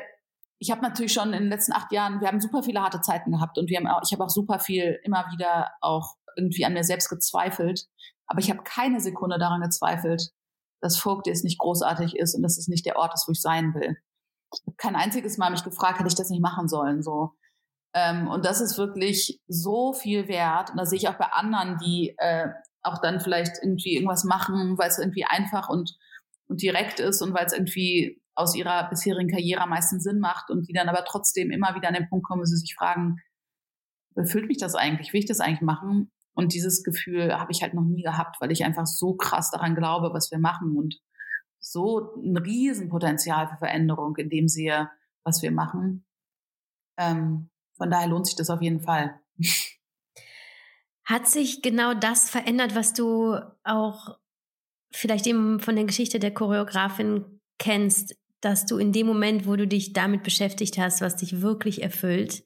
ich 0.60 0.72
habe 0.72 0.82
natürlich 0.82 1.14
schon 1.14 1.34
in 1.34 1.44
den 1.44 1.50
letzten 1.50 1.74
acht 1.74 1.92
Jahren, 1.92 2.22
wir 2.22 2.28
haben 2.28 2.40
super 2.40 2.64
viele 2.64 2.82
harte 2.82 3.02
Zeiten 3.02 3.32
gehabt 3.32 3.58
und 3.58 3.70
wir 3.70 3.78
haben 3.78 3.88
auch, 3.88 4.02
ich 4.04 4.12
habe 4.12 4.24
auch 4.24 4.30
super 4.30 4.60
viel 4.60 5.00
immer 5.04 5.26
wieder 5.32 5.70
auch 5.82 6.16
irgendwie 6.38 6.66
an 6.66 6.74
mir 6.74 6.84
selbst 6.84 7.10
gezweifelt. 7.10 7.86
Aber 8.28 8.40
ich 8.40 8.50
habe 8.50 8.64
keine 8.64 9.00
Sekunde 9.00 9.38
daran 9.40 9.62
gezweifelt, 9.62 10.32
dass 10.82 11.00
Vogt 11.00 11.28
jetzt 11.28 11.44
nicht 11.44 11.60
großartig 11.60 12.16
ist 12.16 12.36
und 12.36 12.44
dass 12.44 12.58
es 12.58 12.68
nicht 12.68 12.86
der 12.86 12.98
Ort 12.98 13.14
ist, 13.14 13.28
wo 13.28 13.32
ich 13.32 13.42
sein 13.42 13.74
will. 13.74 13.98
Ich 14.54 14.62
habe 14.66 14.78
kein 14.78 14.96
einziges 14.96 15.38
Mal 15.38 15.52
mich 15.52 15.64
gefragt, 15.64 16.00
hätte 16.00 16.08
ich 16.08 16.16
das 16.16 16.30
nicht 16.30 16.42
machen 16.42 16.68
sollen. 16.68 17.02
So, 17.02 17.34
ähm, 17.94 18.28
und 18.28 18.46
das 18.46 18.62
ist 18.62 18.78
wirklich 18.78 19.42
so 19.48 19.94
viel 19.94 20.28
wert. 20.28 20.72
Und 20.72 20.78
da 20.78 20.86
sehe 20.86 20.98
ich 20.98 21.10
auch 21.10 21.18
bei 21.18 21.32
anderen, 21.32 21.78
die 21.80 22.16
äh, 22.18 22.48
auch 22.84 23.02
dann 23.02 23.20
vielleicht 23.20 23.58
irgendwie 23.62 23.96
irgendwas 23.96 24.24
machen, 24.24 24.78
weil 24.78 24.90
es 24.90 25.00
irgendwie 25.00 25.26
einfach 25.26 25.68
und, 25.70 25.98
und 26.48 26.62
direkt 26.62 27.00
ist 27.00 27.22
und 27.22 27.34
weil 27.34 27.46
es 27.46 27.54
irgendwie 27.54 28.22
aus 28.36 28.56
ihrer 28.56 28.88
bisherigen 28.90 29.30
Karriere 29.30 29.62
am 29.62 29.70
meisten 29.70 30.00
Sinn 30.00 30.20
macht 30.20 30.52
und 30.52 30.68
die 30.70 30.74
dann 30.74 30.90
aber 30.90 31.04
trotzdem 31.06 31.50
immer 31.50 31.76
wieder 31.76 31.88
an 31.88 31.96
den 31.96 32.08
Punkt 32.08 32.26
kommen, 32.28 32.42
wo 32.42 32.46
sie 32.46 32.58
sich 32.58 32.76
fragen, 32.76 33.18
befüllt 34.14 34.48
mich 34.48 34.58
das 34.58 34.76
eigentlich? 34.76 35.12
Will 35.12 35.22
ich 35.22 35.26
das 35.26 35.40
eigentlich 35.40 35.62
machen? 35.62 36.12
Und 36.38 36.54
dieses 36.54 36.84
Gefühl 36.84 37.34
habe 37.34 37.52
ich 37.52 37.64
halt 37.64 37.74
noch 37.74 37.82
nie 37.82 38.04
gehabt, 38.04 38.40
weil 38.40 38.52
ich 38.52 38.64
einfach 38.64 38.86
so 38.86 39.16
krass 39.16 39.50
daran 39.50 39.74
glaube, 39.74 40.14
was 40.14 40.30
wir 40.30 40.38
machen 40.38 40.78
und 40.78 41.02
so 41.60 42.14
ein 42.16 42.38
Riesenpotenzial 42.38 43.48
für 43.48 43.58
Veränderung 43.58 44.16
in 44.18 44.30
dem 44.30 44.48
sehe, 44.48 44.88
was 45.24 45.42
wir 45.42 45.52
machen. 45.52 46.06
Ähm, 46.96 47.50
von 47.76 47.90
daher 47.90 48.08
lohnt 48.08 48.28
sich 48.28 48.36
das 48.36 48.52
auf 48.52 48.62
jeden 48.62 48.82
Fall. 48.82 49.20
Hat 51.06 51.28
sich 51.28 51.64
genau 51.64 51.96
das 51.96 52.30
verändert, 52.30 52.76
was 52.76 52.94
du 52.94 53.40
auch 53.64 54.20
vielleicht 54.92 55.26
eben 55.26 55.60
von 55.60 55.76
der 55.76 55.86
Geschichte 55.86 56.20
der 56.20 56.36
Choreografin 56.36 57.42
kennst, 57.58 58.16
dass 58.42 58.68
du 58.68 58.78
in 58.78 58.92
dem 58.92 59.08
Moment, 59.08 59.48
wo 59.48 59.56
du 59.56 59.68
dich 59.68 59.94
damit 59.94 60.22
beschäftigt 60.22 60.78
hast, 60.78 61.02
was 61.02 61.16
dich 61.16 61.42
wirklich 61.42 61.82
erfüllt, 61.82 62.44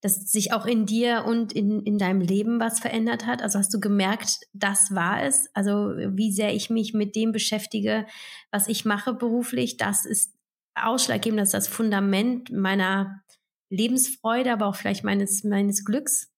dass 0.00 0.30
sich 0.30 0.52
auch 0.52 0.66
in 0.66 0.86
dir 0.86 1.24
und 1.26 1.52
in, 1.52 1.82
in 1.82 1.98
deinem 1.98 2.20
Leben 2.20 2.60
was 2.60 2.78
verändert 2.78 3.26
hat? 3.26 3.42
Also 3.42 3.58
hast 3.58 3.72
du 3.74 3.80
gemerkt, 3.80 4.40
das 4.52 4.94
war 4.94 5.22
es? 5.22 5.48
Also 5.54 5.94
wie 5.96 6.32
sehr 6.32 6.54
ich 6.54 6.70
mich 6.70 6.94
mit 6.94 7.16
dem 7.16 7.32
beschäftige, 7.32 8.06
was 8.50 8.68
ich 8.68 8.84
mache 8.84 9.12
beruflich, 9.14 9.76
das 9.76 10.04
ist 10.04 10.34
ausschlaggebend, 10.76 11.40
das 11.40 11.48
ist 11.48 11.54
das 11.54 11.68
Fundament 11.68 12.50
meiner 12.52 13.22
Lebensfreude, 13.70 14.52
aber 14.52 14.66
auch 14.66 14.76
vielleicht 14.76 15.04
meines, 15.04 15.42
meines 15.44 15.84
Glücks? 15.84 16.32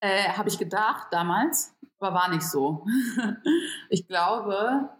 Äh, 0.00 0.30
Habe 0.30 0.48
ich 0.48 0.58
gedacht 0.58 1.08
damals, 1.12 1.74
aber 1.98 2.14
war 2.14 2.28
nicht 2.28 2.42
so. 2.42 2.84
ich 3.88 4.06
glaube, 4.06 4.90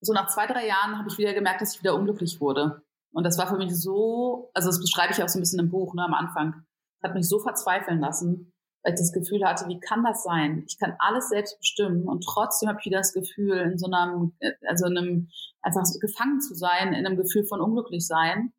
so 0.00 0.12
nach 0.12 0.28
zwei, 0.28 0.46
drei 0.46 0.66
Jahren 0.66 0.98
habe 0.98 1.08
ich 1.08 1.18
wieder 1.18 1.34
gemerkt, 1.34 1.60
dass 1.60 1.74
ich 1.74 1.80
wieder 1.80 1.94
unglücklich 1.94 2.40
wurde. 2.40 2.85
Und 3.16 3.24
das 3.24 3.38
war 3.38 3.46
für 3.46 3.56
mich 3.56 3.74
so, 3.74 4.50
also 4.52 4.68
das 4.68 4.78
beschreibe 4.78 5.10
ich 5.14 5.22
auch 5.22 5.28
so 5.30 5.38
ein 5.38 5.40
bisschen 5.40 5.58
im 5.58 5.70
Buch 5.70 5.94
ne, 5.94 6.04
am 6.04 6.12
Anfang, 6.12 6.66
das 7.00 7.08
hat 7.08 7.16
mich 7.16 7.26
so 7.26 7.38
verzweifeln 7.38 7.98
lassen, 7.98 8.52
weil 8.82 8.92
ich 8.92 9.00
das 9.00 9.10
Gefühl 9.10 9.42
hatte, 9.42 9.66
wie 9.68 9.80
kann 9.80 10.04
das 10.04 10.22
sein? 10.22 10.64
Ich 10.68 10.78
kann 10.78 10.96
alles 10.98 11.30
selbst 11.30 11.58
bestimmen 11.58 12.06
und 12.06 12.22
trotzdem 12.22 12.68
habe 12.68 12.78
ich 12.84 12.92
das 12.92 13.14
Gefühl, 13.14 13.56
in 13.56 13.78
so 13.78 13.90
einem, 13.90 14.36
also 14.68 14.84
in 14.84 14.98
einem, 14.98 15.30
einfach 15.62 15.86
so 15.86 15.98
gefangen 15.98 16.42
zu 16.42 16.54
sein, 16.54 16.92
in 16.92 17.06
einem 17.06 17.16
Gefühl 17.16 17.46
von 17.46 17.62
unglücklich 17.62 18.06
sein. 18.06 18.52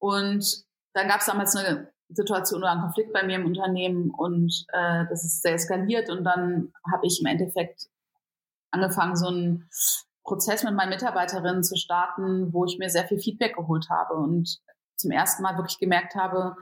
Und 0.00 0.64
dann 0.92 1.06
gab 1.06 1.20
es 1.20 1.26
damals 1.26 1.54
eine 1.54 1.92
Situation 2.08 2.62
oder 2.62 2.72
einen 2.72 2.80
Konflikt 2.80 3.12
bei 3.12 3.22
mir 3.22 3.36
im 3.36 3.46
Unternehmen 3.46 4.10
und 4.10 4.66
äh, 4.72 5.04
das 5.08 5.24
ist 5.24 5.42
sehr 5.42 5.54
eskaliert 5.54 6.10
und 6.10 6.24
dann 6.24 6.72
habe 6.92 7.06
ich 7.06 7.20
im 7.20 7.26
Endeffekt 7.26 7.86
angefangen, 8.72 9.14
so 9.14 9.28
ein 9.28 9.68
Prozess 10.26 10.64
mit 10.64 10.74
meinen 10.74 10.90
Mitarbeiterinnen 10.90 11.62
zu 11.62 11.76
starten, 11.76 12.52
wo 12.52 12.64
ich 12.64 12.78
mir 12.78 12.90
sehr 12.90 13.06
viel 13.06 13.18
Feedback 13.18 13.54
geholt 13.56 13.88
habe 13.88 14.14
und 14.14 14.60
zum 14.96 15.10
ersten 15.10 15.42
Mal 15.42 15.56
wirklich 15.56 15.78
gemerkt 15.78 16.14
habe, 16.14 16.56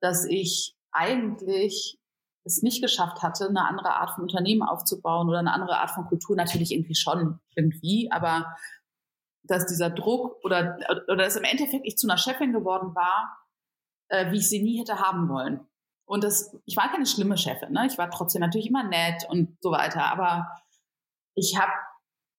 dass 0.00 0.24
ich 0.24 0.76
eigentlich 0.92 1.98
es 2.44 2.62
nicht 2.62 2.82
geschafft 2.82 3.22
hatte, 3.22 3.48
eine 3.48 3.66
andere 3.66 3.96
Art 3.96 4.10
von 4.10 4.22
Unternehmen 4.22 4.62
aufzubauen 4.62 5.28
oder 5.28 5.38
eine 5.38 5.52
andere 5.52 5.78
Art 5.78 5.90
von 5.90 6.06
Kultur, 6.06 6.36
natürlich 6.36 6.72
irgendwie 6.72 6.94
schon 6.94 7.40
irgendwie, 7.54 8.10
aber 8.12 8.56
dass 9.42 9.66
dieser 9.66 9.90
Druck 9.90 10.44
oder, 10.44 10.78
oder 11.06 11.16
dass 11.16 11.36
im 11.36 11.44
Endeffekt 11.44 11.86
ich 11.86 11.96
zu 11.96 12.08
einer 12.08 12.18
Chefin 12.18 12.52
geworden 12.52 12.94
war, 12.94 13.38
äh, 14.08 14.30
wie 14.30 14.38
ich 14.38 14.48
sie 14.48 14.62
nie 14.62 14.78
hätte 14.78 15.00
haben 15.00 15.28
wollen. 15.28 15.66
Und 16.04 16.22
das, 16.22 16.56
ich 16.66 16.76
war 16.76 16.90
keine 16.90 17.06
schlimme 17.06 17.36
Chefin, 17.36 17.72
ne? 17.72 17.86
Ich 17.86 17.98
war 17.98 18.10
trotzdem 18.10 18.40
natürlich 18.40 18.68
immer 18.68 18.84
nett 18.84 19.26
und 19.28 19.56
so 19.60 19.72
weiter, 19.72 20.04
aber 20.04 20.48
ich 21.34 21.58
habe 21.58 21.72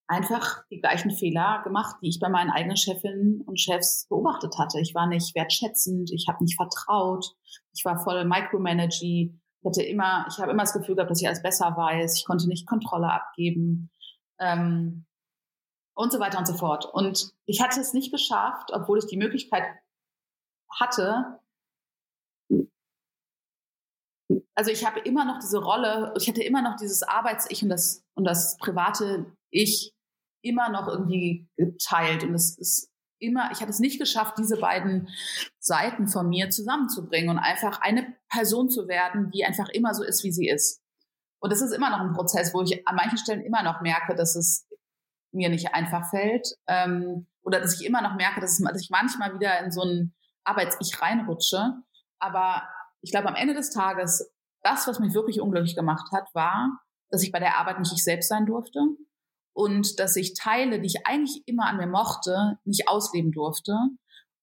einfach 0.08 0.64
die 0.72 0.80
gleichen 0.80 1.12
Fehler 1.12 1.62
gemacht, 1.64 1.98
die 2.02 2.10
ich 2.10 2.20
bei 2.20 2.30
meinen 2.30 2.50
eigenen 2.50 2.78
Chefinnen 2.78 3.42
und 3.42 3.60
Chefs 3.60 4.08
beobachtet 4.10 4.58
hatte. 4.58 4.80
Ich 4.80 4.96
war 4.96 5.08
nicht 5.08 5.36
wertschätzend, 5.36 6.12
ich 6.12 6.28
habe 6.28 6.44
nicht 6.44 6.56
vertraut, 6.56 7.26
ich 7.74 7.84
war 7.86 8.00
voll 8.00 8.26
Micromanaging. 8.26 9.42
Ich 9.60 9.66
hatte 9.66 9.84
immer, 9.84 10.26
ich 10.30 10.38
habe 10.40 10.52
immer 10.52 10.64
das 10.64 10.74
Gefühl 10.74 10.96
gehabt, 10.96 11.12
dass 11.12 11.22
ich 11.22 11.28
alles 11.28 11.42
besser 11.42 11.76
weiß. 11.76 12.20
Ich 12.20 12.26
konnte 12.26 12.48
nicht 12.48 12.68
Kontrolle 12.68 13.12
abgeben 13.12 13.90
ähm, 14.40 15.06
und 15.94 16.12
so 16.12 16.20
weiter 16.20 16.38
und 16.38 16.48
so 16.48 16.54
fort. 16.54 16.86
Und 16.86 17.34
ich 17.46 17.62
hatte 17.62 17.82
es 17.82 17.94
nicht 17.94 18.12
geschafft, 18.12 18.72
obwohl 18.72 19.00
ich 19.00 19.08
die 19.08 19.18
Möglichkeit 19.18 19.64
hatte. 20.80 21.40
Also 24.56 24.72
ich 24.72 24.86
habe 24.86 25.00
immer 25.02 25.26
noch 25.26 25.40
diese 25.40 25.60
Rolle, 25.60 26.14
ich 26.18 26.28
hatte 26.30 26.44
immer 26.44 26.62
noch 26.62 26.78
dieses 26.78 27.04
Arbeits-Ich 27.04 27.64
und 27.64 27.70
das 27.70 28.06
und 28.16 28.24
das 28.24 28.58
private 28.58 29.26
Ich 29.50 29.94
immer 30.48 30.70
noch 30.70 30.88
irgendwie 30.88 31.50
geteilt. 31.58 32.24
Und 32.24 32.34
es 32.34 32.58
ist 32.58 32.92
immer, 33.20 33.50
ich 33.52 33.62
habe 33.62 33.72
es 33.72 33.80
nicht 33.80 34.00
geschafft, 34.00 34.38
diese 34.38 34.58
beiden 34.58 35.10
Seiten 35.60 36.08
von 36.08 36.30
mir 36.30 36.50
zusammenzubringen 36.50 37.30
und 37.30 37.40
einfach 37.40 37.82
eine 37.82 38.16
Person 38.30 38.70
zu 38.70 38.88
werden, 38.88 39.32
die 39.32 39.46
einfach 39.46 39.70
immer 39.70 39.94
so 39.94 40.04
ist, 40.04 40.24
wie 40.24 40.32
sie 40.32 40.48
ist. 40.48 40.82
Und 41.40 41.52
das 41.52 41.62
ist 41.62 41.72
immer 41.72 41.90
noch 41.90 42.00
ein 42.00 42.14
Prozess, 42.14 42.54
wo 42.54 42.62
ich 42.62 42.88
an 42.88 42.96
manchen 42.96 43.18
Stellen 43.18 43.42
immer 43.42 43.64
noch 43.64 43.82
merke, 43.82 44.16
dass 44.16 44.36
es 44.36 44.68
mir 45.32 45.50
nicht 45.50 45.74
einfach 45.74 46.10
fällt. 46.10 46.56
Ähm, 46.68 47.28
oder 47.44 47.60
dass 47.60 47.80
ich 47.80 47.86
immer 47.86 48.02
noch 48.02 48.16
merke, 48.16 48.42
dass, 48.42 48.60
es, 48.60 48.66
dass 48.66 48.82
ich 48.82 48.90
manchmal 48.90 49.34
wieder 49.34 49.60
in 49.60 49.72
so 49.72 49.82
ein 49.84 50.14
Arbeits-Ich 50.44 51.02
reinrutsche. 51.02 51.76
Aber 52.20 52.68
ich 53.02 53.12
glaube, 53.12 53.28
am 53.28 53.36
Ende 53.36 53.54
des 53.54 53.70
Tages, 53.70 54.32
das, 54.64 54.88
was 54.88 55.00
mich 55.00 55.14
wirklich 55.14 55.40
unglücklich 55.40 55.76
gemacht 55.76 56.12
hat, 56.12 56.28
war, 56.34 56.80
dass 57.10 57.24
ich 57.24 57.32
bei 57.32 57.40
der 57.40 57.58
Arbeit 57.58 57.80
nicht 57.80 57.94
ich 57.94 58.04
selbst 58.04 58.30
sein 58.30 58.46
durfte 58.46 58.80
und 59.58 60.00
dass 60.00 60.16
ich 60.16 60.36
Teile, 60.36 60.80
die 60.80 60.86
ich 60.86 61.08
eigentlich 61.08 61.42
immer 61.48 61.66
an 61.66 61.78
mir 61.78 61.88
mochte, 61.88 62.60
nicht 62.64 62.88
ausleben 62.88 63.32
durfte 63.32 63.76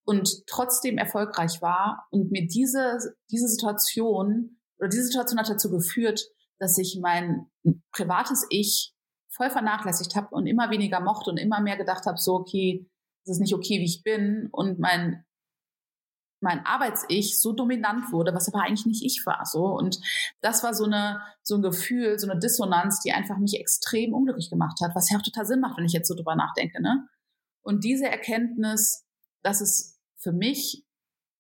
und 0.05 0.45
trotzdem 0.49 0.99
erfolgreich 0.99 1.63
war 1.63 2.09
und 2.11 2.33
mir 2.33 2.49
diese, 2.49 2.99
diese 3.31 3.47
Situation 3.47 4.59
oder 4.81 4.89
diese 4.89 5.05
Situation 5.05 5.39
hat 5.39 5.49
dazu 5.49 5.71
geführt, 5.71 6.21
dass 6.59 6.79
ich 6.79 6.99
mein 7.01 7.47
privates 7.93 8.45
Ich 8.51 8.93
voll 9.29 9.51
vernachlässigt 9.51 10.17
habe 10.17 10.31
und 10.33 10.49
immer 10.49 10.71
weniger 10.71 10.99
mochte 10.99 11.31
und 11.31 11.37
immer 11.37 11.61
mehr 11.61 11.77
gedacht 11.77 12.07
habe, 12.07 12.19
so 12.19 12.35
okay, 12.35 12.91
es 13.23 13.35
ist 13.35 13.41
nicht 13.41 13.55
okay, 13.55 13.79
wie 13.79 13.85
ich 13.85 14.03
bin 14.03 14.49
und 14.51 14.81
mein 14.81 15.25
mein 16.45 16.65
Arbeits-Ich 16.65 17.41
so 17.41 17.53
dominant 17.53 18.13
wurde, 18.13 18.35
was 18.35 18.53
aber 18.53 18.63
eigentlich 18.63 18.87
nicht 18.87 19.05
ich 19.05 19.27
war, 19.27 19.45
so. 19.45 19.65
Und 19.65 19.99
das 20.43 20.63
war 20.63 20.75
so 20.75 20.85
eine, 20.85 21.21
so 21.43 21.57
ein 21.57 21.63
Gefühl, 21.63 22.19
so 22.19 22.31
eine 22.31 22.39
Dissonanz, 22.39 23.01
die 23.01 23.13
einfach 23.13 23.39
mich 23.39 23.59
extrem 23.59 24.13
unglücklich 24.13 24.51
gemacht 24.51 24.79
hat, 24.83 24.95
was 24.95 25.11
ja 25.11 25.19
auch 25.19 25.23
total 25.23 25.47
Sinn 25.47 25.61
macht, 25.61 25.79
wenn 25.79 25.87
ich 25.87 25.93
jetzt 25.95 26.07
so 26.07 26.15
drüber 26.15 26.37
nachdenke, 26.37 26.81
ne? 26.81 27.09
Und 27.63 27.83
diese 27.83 28.07
Erkenntnis, 28.07 29.07
dass 29.43 29.63
es 29.63 29.99
für 30.19 30.33
mich 30.33 30.87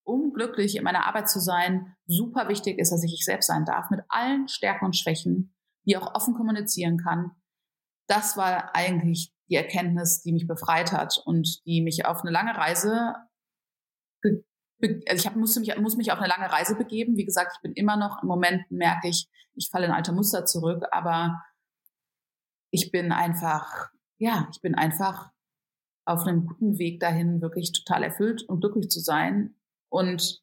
unglücklich 0.04 0.76
in 0.76 0.84
meiner 0.84 1.06
Arbeit 1.06 1.28
zu 1.28 1.38
sein, 1.38 1.94
super 2.06 2.48
wichtig 2.48 2.78
ist, 2.78 2.90
dass 2.90 3.04
ich 3.04 3.12
ich 3.12 3.24
selbst 3.24 3.46
sein 3.46 3.66
darf, 3.66 3.90
mit 3.90 4.00
allen 4.08 4.48
Stärken 4.48 4.86
und 4.86 4.96
Schwächen, 4.96 5.54
die 5.86 5.96
auch 5.98 6.14
offen 6.14 6.34
kommunizieren 6.34 6.96
kann. 6.96 7.32
Das 8.06 8.36
war 8.38 8.74
eigentlich 8.74 9.34
die 9.50 9.56
Erkenntnis, 9.56 10.22
die 10.22 10.32
mich 10.32 10.46
befreit 10.46 10.92
hat 10.92 11.20
und 11.26 11.64
die 11.66 11.82
mich 11.82 12.06
auf 12.06 12.22
eine 12.22 12.30
lange 12.30 12.56
Reise 12.56 13.14
also 14.84 15.20
ich 15.20 15.26
hab, 15.26 15.36
musste 15.36 15.60
mich, 15.60 15.76
muss 15.78 15.96
mich 15.96 16.12
auf 16.12 16.18
eine 16.18 16.28
lange 16.28 16.50
Reise 16.50 16.76
begeben. 16.76 17.16
Wie 17.16 17.24
gesagt, 17.24 17.52
ich 17.56 17.62
bin 17.62 17.72
immer 17.72 17.96
noch, 17.96 18.22
im 18.22 18.28
Moment 18.28 18.70
merke 18.70 19.08
ich, 19.08 19.28
ich 19.54 19.68
falle 19.70 19.86
in 19.86 19.92
alte 19.92 20.12
Muster 20.12 20.44
zurück, 20.46 20.84
aber 20.90 21.42
ich 22.70 22.90
bin 22.90 23.12
einfach, 23.12 23.90
ja, 24.18 24.48
ich 24.52 24.60
bin 24.60 24.74
einfach 24.74 25.30
auf 26.06 26.26
einem 26.26 26.46
guten 26.46 26.78
Weg 26.78 27.00
dahin, 27.00 27.40
wirklich 27.40 27.72
total 27.72 28.02
erfüllt 28.02 28.42
und 28.42 28.60
glücklich 28.60 28.90
zu 28.90 29.00
sein. 29.00 29.54
Und 29.88 30.42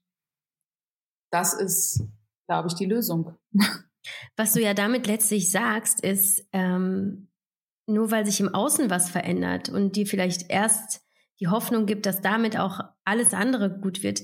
das 1.31 1.53
ist, 1.53 2.03
glaube 2.47 2.67
ich, 2.67 2.73
die 2.75 2.85
Lösung. 2.85 3.37
Was 4.35 4.53
du 4.53 4.61
ja 4.61 4.73
damit 4.73 5.07
letztlich 5.07 5.51
sagst, 5.51 6.03
ist, 6.03 6.47
ähm, 6.51 7.29
nur 7.85 8.11
weil 8.11 8.25
sich 8.25 8.39
im 8.39 8.53
Außen 8.53 8.89
was 8.89 9.09
verändert 9.09 9.69
und 9.69 9.95
dir 9.95 10.07
vielleicht 10.07 10.49
erst 10.49 11.03
die 11.41 11.47
Hoffnung 11.47 11.85
gibt, 11.85 12.05
dass 12.05 12.21
damit 12.21 12.57
auch 12.57 12.79
alles 13.03 13.33
andere 13.33 13.69
gut 13.69 14.03
wird, 14.03 14.21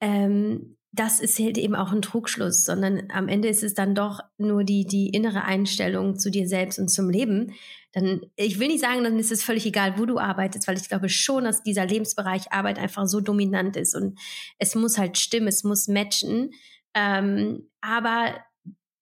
ähm, 0.00 0.76
das 0.92 1.18
ist 1.18 1.40
halt 1.40 1.58
eben 1.58 1.74
auch 1.74 1.90
ein 1.90 2.02
Trugschluss, 2.02 2.64
sondern 2.64 3.10
am 3.10 3.26
Ende 3.26 3.48
ist 3.48 3.64
es 3.64 3.74
dann 3.74 3.96
doch 3.96 4.20
nur 4.38 4.62
die, 4.62 4.86
die 4.86 5.08
innere 5.08 5.42
Einstellung 5.42 6.16
zu 6.20 6.30
dir 6.30 6.46
selbst 6.46 6.78
und 6.78 6.88
zum 6.88 7.10
Leben. 7.10 7.52
Dann, 7.92 8.20
ich 8.36 8.60
will 8.60 8.68
nicht 8.68 8.80
sagen, 8.80 9.02
dann 9.02 9.18
ist 9.18 9.32
es 9.32 9.42
völlig 9.42 9.66
egal, 9.66 9.98
wo 9.98 10.04
du 10.04 10.18
arbeitest, 10.20 10.68
weil 10.68 10.76
ich 10.76 10.88
glaube 10.88 11.08
schon, 11.08 11.44
dass 11.44 11.64
dieser 11.64 11.84
Lebensbereich 11.84 12.52
Arbeit 12.52 12.78
einfach 12.78 13.06
so 13.08 13.20
dominant 13.20 13.76
ist 13.76 13.96
und 13.96 14.20
es 14.58 14.76
muss 14.76 14.96
halt 14.96 15.18
stimmen, 15.18 15.48
es 15.48 15.64
muss 15.64 15.88
matchen. 15.88 16.52
Ähm, 16.94 17.68
aber 17.80 18.34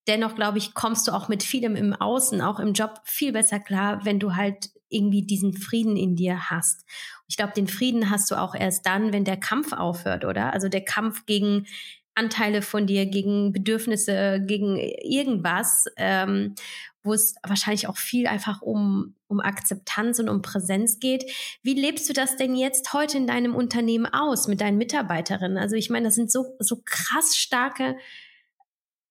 dennoch, 0.09 0.35
glaube 0.35 0.59
ich, 0.59 0.73
kommst 0.73 1.09
du 1.09 1.13
auch 1.13 1.29
mit 1.29 1.43
vielem 1.43 1.77
im 1.77 1.93
Außen, 1.93 2.41
auch 2.41 2.59
im 2.59 2.73
Job 2.73 3.01
viel 3.05 3.33
besser 3.33 3.61
klar, 3.61 4.05
wenn 4.05 4.19
du 4.19 4.35
halt 4.35 4.71
irgendwie 4.93 5.23
diesen 5.23 5.55
Frieden 5.55 5.97
in 5.97 6.17
dir 6.17 6.51
hast. 6.51 6.85
Ich 7.29 7.37
glaube, 7.37 7.53
den 7.55 7.67
Frieden 7.67 8.11
hast 8.11 8.31
du 8.31 8.37
auch 8.37 8.55
erst 8.55 8.87
dann, 8.87 9.13
wenn 9.13 9.25
der 9.25 9.39
Kampf 9.39 9.73
aufhört, 9.73 10.25
oder? 10.25 10.53
Also 10.53 10.69
der 10.69 10.85
Kampf 10.85 11.27
gegen 11.27 11.67
Anteile 12.15 12.63
von 12.63 12.87
dir, 12.87 13.07
gegen 13.07 13.53
Bedürfnisse, 13.53 14.43
gegen 14.47 14.77
irgendwas, 14.77 15.87
ähm, 15.97 16.55
wo 17.03 17.13
es 17.13 17.35
wahrscheinlich 17.43 17.89
auch 17.89 17.97
viel 17.97 18.27
einfach 18.27 18.63
um, 18.63 19.15
um 19.27 19.41
Akzeptanz 19.41 20.19
und 20.19 20.29
um 20.29 20.43
Präsenz 20.43 21.01
geht. 21.01 21.25
Wie 21.63 21.75
lebst 21.75 22.09
du 22.09 22.13
das 22.13 22.37
denn 22.37 22.55
jetzt 22.55 22.93
heute 22.93 23.17
in 23.17 23.27
deinem 23.27 23.55
Unternehmen 23.55 24.07
aus 24.07 24.47
mit 24.47 24.61
deinen 24.61 24.79
Mitarbeiterinnen? 24.79 25.59
Also 25.59 25.75
ich 25.75 25.91
meine, 25.91 26.07
das 26.07 26.15
sind 26.15 26.31
so, 26.31 26.55
so 26.59 26.83
krass 26.85 27.37
starke 27.37 27.97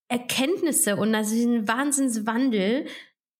Erkenntnisse 0.07 0.95
und 0.95 1.13
das 1.13 1.31
ist 1.31 1.45
ein 1.45 1.67
Wahnsinnswandel, 1.67 2.85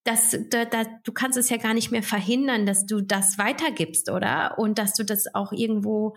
dass 0.04 0.36
da, 0.50 0.66
da, 0.66 0.84
du 1.04 1.12
kannst 1.12 1.38
es 1.38 1.50
ja 1.50 1.58
gar 1.58 1.74
nicht 1.74 1.92
mehr 1.92 2.04
verhindern, 2.04 2.66
dass 2.66 2.86
du 2.86 3.02
das 3.02 3.38
weitergibst, 3.38 4.10
oder? 4.10 4.58
Und 4.58 4.80
dass 4.80 4.94
du 4.94 5.04
das 5.04 5.34
auch 5.34 5.52
irgendwo 5.52 6.16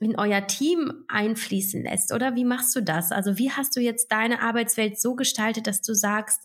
in 0.00 0.18
euer 0.18 0.46
Team 0.48 1.04
einfließen 1.08 1.82
lässt, 1.84 2.12
oder? 2.12 2.34
Wie 2.34 2.44
machst 2.44 2.74
du 2.74 2.82
das? 2.82 3.12
Also 3.12 3.38
wie 3.38 3.52
hast 3.52 3.76
du 3.76 3.80
jetzt 3.80 4.10
deine 4.10 4.42
Arbeitswelt 4.42 5.00
so 5.00 5.14
gestaltet, 5.14 5.68
dass 5.68 5.82
du 5.82 5.94
sagst, 5.94 6.40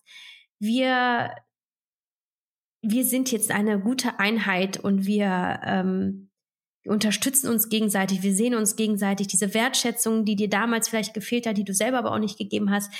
wir, 0.60 1.34
wir 2.84 3.06
sind 3.06 3.32
jetzt 3.32 3.50
eine 3.50 3.80
gute 3.80 4.20
Einheit 4.20 4.78
und 4.78 5.08
wir, 5.08 5.60
ähm, 5.64 6.28
unterstützen 6.88 7.50
uns 7.50 7.70
gegenseitig, 7.70 8.24
wir 8.24 8.34
sehen 8.34 8.56
uns 8.56 8.76
gegenseitig, 8.76 9.28
diese 9.28 9.54
Wertschätzung, 9.54 10.26
die 10.26 10.36
dir 10.36 10.50
damals 10.50 10.88
vielleicht 10.88 11.14
gefehlt 11.14 11.46
hat, 11.46 11.58
die 11.58 11.66
du 11.66 11.74
selber 11.74 12.00
aber 12.00 12.12
auch 12.14 12.20
nicht 12.20 12.38
gegeben 12.38 12.72
hast. 12.72 12.94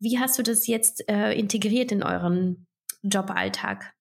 Wie 0.00 0.18
hast 0.18 0.38
du 0.38 0.42
das 0.42 0.66
jetzt 0.66 1.06
äh, 1.08 1.32
integriert 1.32 1.92
in 1.92 2.02
euren 2.02 2.66
Joballtag? 3.02 3.94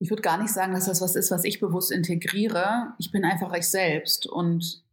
Ich 0.00 0.10
würde 0.10 0.22
gar 0.22 0.38
nicht 0.38 0.52
sagen, 0.52 0.72
dass 0.72 0.86
das 0.86 1.00
was 1.00 1.16
ist, 1.16 1.30
was 1.30 1.44
ich 1.44 1.58
bewusst 1.58 1.90
integriere. 1.90 2.94
Ich 2.98 3.10
bin 3.10 3.24
einfach 3.24 3.52
ich 3.54 3.68
selbst 3.68 4.26
und 4.26 4.84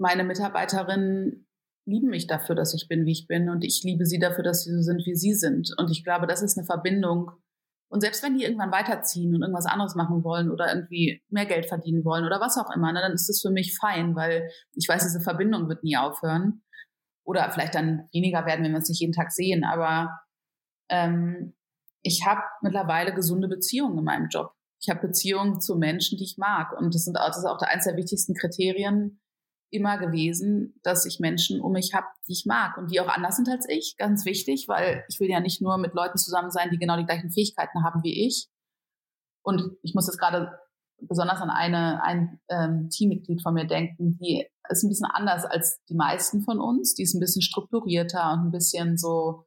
meine 0.00 0.24
Mitarbeiterinnen 0.24 1.46
lieben 1.86 2.08
mich 2.08 2.26
dafür, 2.26 2.54
dass 2.54 2.74
ich 2.74 2.88
bin, 2.88 3.04
wie 3.04 3.12
ich 3.12 3.26
bin 3.26 3.48
und 3.48 3.64
ich 3.64 3.82
liebe 3.82 4.06
sie 4.06 4.18
dafür, 4.18 4.44
dass 4.44 4.64
sie 4.64 4.72
so 4.72 4.82
sind, 4.82 5.04
wie 5.06 5.14
sie 5.14 5.34
sind. 5.34 5.74
Und 5.76 5.90
ich 5.90 6.04
glaube, 6.04 6.26
das 6.26 6.42
ist 6.42 6.56
eine 6.56 6.66
Verbindung. 6.66 7.32
Und 7.90 8.02
selbst 8.02 8.22
wenn 8.22 8.36
die 8.36 8.44
irgendwann 8.44 8.70
weiterziehen 8.70 9.34
und 9.34 9.40
irgendwas 9.40 9.66
anderes 9.66 9.94
machen 9.94 10.22
wollen 10.22 10.50
oder 10.50 10.68
irgendwie 10.72 11.22
mehr 11.30 11.46
Geld 11.46 11.66
verdienen 11.66 12.04
wollen 12.04 12.24
oder 12.24 12.40
was 12.40 12.58
auch 12.58 12.70
immer, 12.74 12.92
ne, 12.92 13.00
dann 13.00 13.12
ist 13.12 13.28
das 13.28 13.40
für 13.40 13.50
mich 13.50 13.76
fein, 13.76 14.14
weil 14.14 14.50
ich 14.74 14.86
weiß, 14.86 15.02
diese 15.02 15.20
Verbindung 15.20 15.68
wird 15.68 15.82
nie 15.82 15.96
aufhören. 15.96 16.62
Oder 17.28 17.50
vielleicht 17.52 17.74
dann 17.74 18.08
weniger 18.10 18.46
werden, 18.46 18.64
wenn 18.64 18.72
wir 18.72 18.78
uns 18.78 18.88
nicht 18.88 19.02
jeden 19.02 19.12
Tag 19.12 19.32
sehen. 19.32 19.62
Aber 19.62 20.18
ähm, 20.88 21.54
ich 22.00 22.24
habe 22.26 22.40
mittlerweile 22.62 23.12
gesunde 23.12 23.48
Beziehungen 23.48 23.98
in 23.98 24.04
meinem 24.04 24.28
Job. 24.30 24.54
Ich 24.80 24.88
habe 24.88 25.06
Beziehungen 25.06 25.60
zu 25.60 25.76
Menschen, 25.76 26.16
die 26.16 26.24
ich 26.24 26.38
mag. 26.38 26.72
Und 26.72 26.94
das, 26.94 27.04
sind, 27.04 27.18
das 27.18 27.36
ist 27.36 27.44
auch 27.44 27.60
eines 27.60 27.84
der 27.84 27.96
wichtigsten 27.96 28.32
Kriterien 28.32 29.20
immer 29.70 29.98
gewesen, 29.98 30.80
dass 30.82 31.04
ich 31.04 31.20
Menschen 31.20 31.60
um 31.60 31.72
mich 31.72 31.92
habe, 31.92 32.06
die 32.26 32.32
ich 32.32 32.46
mag 32.46 32.78
und 32.78 32.90
die 32.90 32.98
auch 32.98 33.08
anders 33.08 33.36
sind 33.36 33.50
als 33.50 33.68
ich. 33.68 33.96
Ganz 33.98 34.24
wichtig, 34.24 34.64
weil 34.66 35.04
ich 35.10 35.20
will 35.20 35.28
ja 35.28 35.40
nicht 35.40 35.60
nur 35.60 35.76
mit 35.76 35.92
Leuten 35.92 36.16
zusammen 36.16 36.50
sein, 36.50 36.70
die 36.70 36.78
genau 36.78 36.96
die 36.96 37.04
gleichen 37.04 37.30
Fähigkeiten 37.30 37.84
haben 37.84 38.02
wie 38.02 38.26
ich. 38.26 38.48
Und 39.42 39.76
ich 39.82 39.94
muss 39.94 40.06
jetzt 40.06 40.18
gerade 40.18 40.58
besonders 41.00 41.40
an 41.40 41.50
eine, 41.50 42.02
ein 42.02 42.40
ähm, 42.48 42.88
Teammitglied 42.90 43.42
von 43.42 43.54
mir 43.54 43.66
denken, 43.66 44.18
die 44.18 44.46
ist 44.68 44.82
ein 44.82 44.88
bisschen 44.88 45.06
anders 45.06 45.44
als 45.44 45.80
die 45.88 45.94
meisten 45.94 46.42
von 46.42 46.60
uns. 46.60 46.94
Die 46.94 47.02
ist 47.02 47.14
ein 47.14 47.20
bisschen 47.20 47.42
strukturierter 47.42 48.32
und 48.32 48.46
ein 48.46 48.50
bisschen 48.50 48.96
so, 48.96 49.44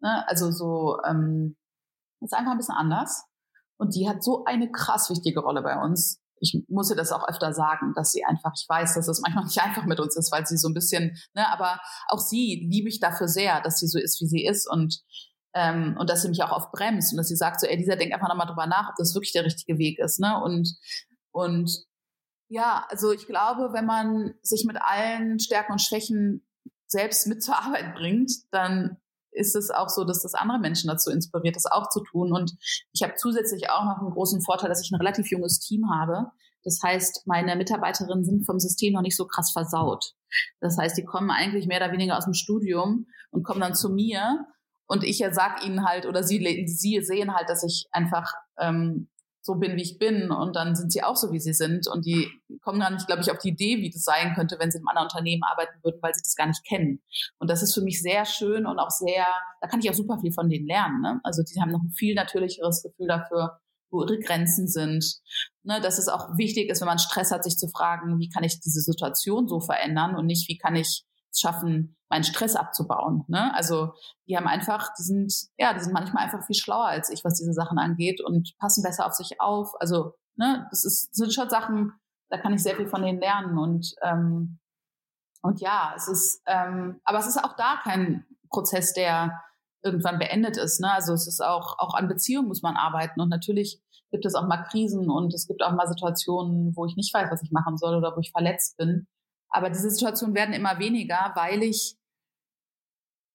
ne, 0.00 0.24
also 0.28 0.50
so 0.50 0.98
ähm, 1.06 1.56
ist 2.20 2.34
einfach 2.34 2.52
ein 2.52 2.58
bisschen 2.58 2.74
anders. 2.74 3.24
Und 3.76 3.94
die 3.94 4.08
hat 4.08 4.22
so 4.22 4.44
eine 4.44 4.70
krass 4.70 5.10
wichtige 5.10 5.40
Rolle 5.40 5.62
bei 5.62 5.80
uns. 5.80 6.20
Ich 6.40 6.64
muss 6.68 6.90
ihr 6.90 6.96
das 6.96 7.12
auch 7.12 7.26
öfter 7.28 7.52
sagen, 7.52 7.92
dass 7.94 8.12
sie 8.12 8.24
einfach, 8.24 8.52
ich 8.56 8.66
weiß, 8.68 8.94
dass 8.94 9.08
es 9.08 9.20
manchmal 9.20 9.44
nicht 9.46 9.60
einfach 9.60 9.84
mit 9.84 10.00
uns 10.00 10.16
ist, 10.16 10.32
weil 10.32 10.46
sie 10.46 10.56
so 10.56 10.68
ein 10.68 10.74
bisschen, 10.74 11.16
ne, 11.34 11.48
aber 11.52 11.80
auch 12.08 12.18
sie 12.18 12.66
liebe 12.70 12.88
ich 12.88 13.00
dafür 13.00 13.28
sehr, 13.28 13.60
dass 13.60 13.78
sie 13.78 13.88
so 13.88 13.98
ist, 13.98 14.20
wie 14.20 14.26
sie 14.26 14.44
ist 14.46 14.68
und 14.70 15.02
ähm, 15.54 15.96
und 15.98 16.10
dass 16.10 16.22
sie 16.22 16.28
mich 16.28 16.42
auch 16.42 16.50
oft 16.50 16.72
bremst 16.72 17.12
und 17.12 17.16
dass 17.16 17.28
sie 17.28 17.36
sagt 17.36 17.60
so, 17.60 17.66
ey, 17.66 17.76
dieser 17.76 17.96
denk 17.96 18.12
einfach 18.12 18.28
nochmal 18.28 18.46
drüber 18.46 18.66
nach, 18.66 18.90
ob 18.90 18.96
das 18.96 19.14
wirklich 19.14 19.32
der 19.32 19.44
richtige 19.44 19.78
Weg 19.78 19.98
ist, 19.98 20.20
ne? 20.20 20.40
Und 20.42 20.76
und 21.30 21.84
ja, 22.48 22.86
also 22.90 23.12
ich 23.12 23.26
glaube, 23.26 23.72
wenn 23.72 23.86
man 23.86 24.34
sich 24.42 24.64
mit 24.64 24.76
allen 24.80 25.40
Stärken 25.40 25.72
und 25.72 25.82
Schwächen 25.82 26.46
selbst 26.86 27.26
mit 27.26 27.42
zur 27.42 27.56
Arbeit 27.56 27.94
bringt, 27.94 28.30
dann 28.50 28.98
ist 29.32 29.56
es 29.56 29.70
auch 29.70 29.88
so, 29.88 30.04
dass 30.04 30.22
das 30.22 30.34
andere 30.34 30.60
Menschen 30.60 30.88
dazu 30.88 31.10
inspiriert, 31.10 31.56
das 31.56 31.66
auch 31.66 31.88
zu 31.88 32.00
tun. 32.04 32.32
Und 32.32 32.54
ich 32.92 33.02
habe 33.02 33.14
zusätzlich 33.16 33.70
auch 33.70 33.84
noch 33.84 33.98
einen 33.98 34.12
großen 34.12 34.42
Vorteil, 34.42 34.68
dass 34.68 34.82
ich 34.82 34.92
ein 34.92 35.00
relativ 35.00 35.30
junges 35.30 35.58
Team 35.58 35.90
habe. 35.90 36.30
Das 36.62 36.80
heißt, 36.82 37.26
meine 37.26 37.56
Mitarbeiterinnen 37.56 38.24
sind 38.24 38.46
vom 38.46 38.58
System 38.58 38.94
noch 38.94 39.02
nicht 39.02 39.16
so 39.16 39.26
krass 39.26 39.50
versaut. 39.52 40.14
Das 40.60 40.78
heißt, 40.78 40.96
die 40.96 41.04
kommen 41.04 41.30
eigentlich 41.30 41.66
mehr 41.66 41.78
oder 41.78 41.92
weniger 41.92 42.16
aus 42.16 42.24
dem 42.24 42.34
Studium 42.34 43.06
und 43.30 43.42
kommen 43.42 43.60
dann 43.60 43.74
zu 43.74 43.90
mir 43.90 44.46
und 44.86 45.04
ich 45.04 45.24
sag 45.32 45.64
ihnen 45.64 45.86
halt 45.86 46.06
oder 46.06 46.22
sie, 46.22 46.66
sie 46.66 47.00
sehen 47.02 47.34
halt, 47.34 47.48
dass 47.48 47.64
ich 47.64 47.86
einfach 47.90 48.32
ähm, 48.58 49.08
so 49.44 49.56
bin, 49.56 49.76
wie 49.76 49.82
ich 49.82 49.98
bin 49.98 50.30
und 50.30 50.56
dann 50.56 50.74
sind 50.74 50.90
sie 50.90 51.02
auch 51.02 51.16
so, 51.16 51.30
wie 51.30 51.38
sie 51.38 51.52
sind 51.52 51.86
und 51.86 52.06
die 52.06 52.30
kommen 52.62 52.80
gar 52.80 52.90
nicht, 52.90 53.06
glaube 53.06 53.20
ich, 53.20 53.30
auf 53.30 53.38
die 53.38 53.50
Idee, 53.50 53.76
wie 53.78 53.90
das 53.90 54.02
sein 54.02 54.34
könnte, 54.34 54.56
wenn 54.58 54.70
sie 54.70 54.78
in 54.78 54.82
einem 54.82 54.88
anderen 54.88 55.06
Unternehmen 55.06 55.42
arbeiten 55.42 55.78
würden, 55.82 55.98
weil 56.00 56.14
sie 56.14 56.22
das 56.22 56.34
gar 56.34 56.46
nicht 56.46 56.64
kennen. 56.66 57.02
Und 57.38 57.50
das 57.50 57.62
ist 57.62 57.74
für 57.74 57.82
mich 57.82 58.00
sehr 58.00 58.24
schön 58.24 58.64
und 58.66 58.78
auch 58.78 58.90
sehr, 58.90 59.26
da 59.60 59.68
kann 59.68 59.80
ich 59.80 59.90
auch 59.90 59.94
super 59.94 60.18
viel 60.18 60.32
von 60.32 60.48
denen 60.48 60.66
lernen. 60.66 61.02
Ne? 61.02 61.20
Also 61.24 61.42
die 61.42 61.60
haben 61.60 61.70
noch 61.70 61.82
ein 61.82 61.92
viel 61.92 62.14
natürlicheres 62.14 62.82
Gefühl 62.82 63.06
dafür, 63.06 63.58
wo 63.90 64.02
ihre 64.02 64.18
Grenzen 64.18 64.66
sind. 64.66 65.04
Ne, 65.62 65.80
dass 65.80 65.98
es 65.98 66.08
auch 66.08 66.36
wichtig 66.36 66.68
ist, 66.68 66.80
wenn 66.80 66.88
man 66.88 66.98
Stress 66.98 67.30
hat, 67.30 67.44
sich 67.44 67.56
zu 67.56 67.68
fragen, 67.68 68.18
wie 68.18 68.28
kann 68.28 68.44
ich 68.44 68.60
diese 68.60 68.80
Situation 68.80 69.48
so 69.48 69.60
verändern 69.60 70.14
und 70.14 70.26
nicht, 70.26 70.48
wie 70.48 70.58
kann 70.58 70.76
ich 70.76 71.04
schaffen, 71.40 71.96
meinen 72.08 72.24
Stress 72.24 72.56
abzubauen. 72.56 73.24
Ne? 73.28 73.52
Also 73.54 73.94
die 74.28 74.36
haben 74.36 74.46
einfach, 74.46 74.92
die 74.98 75.02
sind, 75.02 75.32
ja, 75.58 75.74
die 75.74 75.80
sind 75.80 75.92
manchmal 75.92 76.24
einfach 76.24 76.44
viel 76.44 76.56
schlauer 76.56 76.86
als 76.86 77.10
ich, 77.10 77.24
was 77.24 77.34
diese 77.34 77.52
Sachen 77.52 77.78
angeht 77.78 78.20
und 78.20 78.56
passen 78.58 78.82
besser 78.82 79.06
auf 79.06 79.14
sich 79.14 79.40
auf. 79.40 79.72
Also, 79.80 80.14
ne, 80.36 80.66
das 80.70 80.84
ist, 80.84 81.14
sind 81.14 81.32
schon 81.32 81.50
Sachen, 81.50 81.92
da 82.30 82.38
kann 82.38 82.54
ich 82.54 82.62
sehr 82.62 82.76
viel 82.76 82.86
von 82.86 83.02
denen 83.02 83.20
lernen. 83.20 83.58
Und, 83.58 83.94
ähm, 84.02 84.58
und 85.42 85.60
ja, 85.60 85.92
es 85.96 86.08
ist, 86.08 86.42
ähm, 86.46 87.00
aber 87.04 87.18
es 87.18 87.26
ist 87.26 87.42
auch 87.42 87.56
da 87.56 87.80
kein 87.82 88.24
Prozess, 88.48 88.92
der 88.92 89.42
irgendwann 89.82 90.18
beendet 90.18 90.56
ist. 90.56 90.80
Ne? 90.80 90.92
Also 90.92 91.12
es 91.12 91.26
ist 91.26 91.40
auch, 91.40 91.78
auch 91.78 91.94
an 91.94 92.08
Beziehungen 92.08 92.48
muss 92.48 92.62
man 92.62 92.76
arbeiten. 92.76 93.20
Und 93.20 93.28
natürlich 93.28 93.82
gibt 94.10 94.24
es 94.24 94.34
auch 94.34 94.46
mal 94.46 94.62
Krisen 94.62 95.10
und 95.10 95.34
es 95.34 95.46
gibt 95.46 95.62
auch 95.62 95.72
mal 95.72 95.88
Situationen, 95.88 96.74
wo 96.76 96.86
ich 96.86 96.96
nicht 96.96 97.12
weiß, 97.12 97.30
was 97.30 97.42
ich 97.42 97.50
machen 97.50 97.76
soll 97.76 97.96
oder 97.96 98.14
wo 98.16 98.20
ich 98.20 98.30
verletzt 98.30 98.76
bin. 98.76 99.06
Aber 99.54 99.70
diese 99.70 99.88
Situationen 99.88 100.34
werden 100.34 100.52
immer 100.52 100.80
weniger, 100.80 101.30
weil 101.36 101.62
ich, 101.62 101.96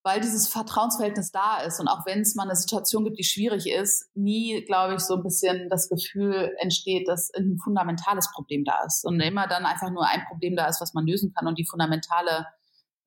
weil 0.03 0.19
dieses 0.19 0.49
Vertrauensverhältnis 0.49 1.31
da 1.31 1.61
ist. 1.61 1.79
Und 1.79 1.87
auch 1.87 2.05
wenn 2.05 2.19
es 2.19 2.35
mal 2.35 2.43
eine 2.43 2.57
Situation 2.57 3.05
gibt, 3.05 3.17
die 3.17 3.23
schwierig 3.23 3.67
ist, 3.67 4.09
nie, 4.15 4.65
glaube 4.65 4.95
ich, 4.95 4.99
so 4.99 5.15
ein 5.15 5.23
bisschen 5.23 5.69
das 5.69 5.87
Gefühl 5.87 6.53
entsteht, 6.59 7.07
dass 7.07 7.33
ein 7.33 7.57
fundamentales 7.63 8.29
Problem 8.33 8.65
da 8.65 8.83
ist. 8.85 9.05
Und 9.05 9.21
immer 9.21 9.47
dann 9.47 9.65
einfach 9.65 9.91
nur 9.91 10.05
ein 10.05 10.25
Problem 10.27 10.57
da 10.57 10.67
ist, 10.67 10.81
was 10.81 10.93
man 10.93 11.07
lösen 11.07 11.33
kann. 11.33 11.47
Und 11.47 11.57
die 11.57 11.65
fundamentale 11.65 12.47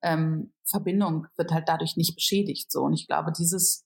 ähm, 0.01 0.51
Verbindung 0.65 1.27
wird 1.37 1.51
halt 1.51 1.69
dadurch 1.69 1.95
nicht 1.97 2.15
beschädigt. 2.15 2.71
So. 2.71 2.81
Und 2.81 2.93
ich 2.93 3.05
glaube, 3.05 3.31
dieses, 3.31 3.85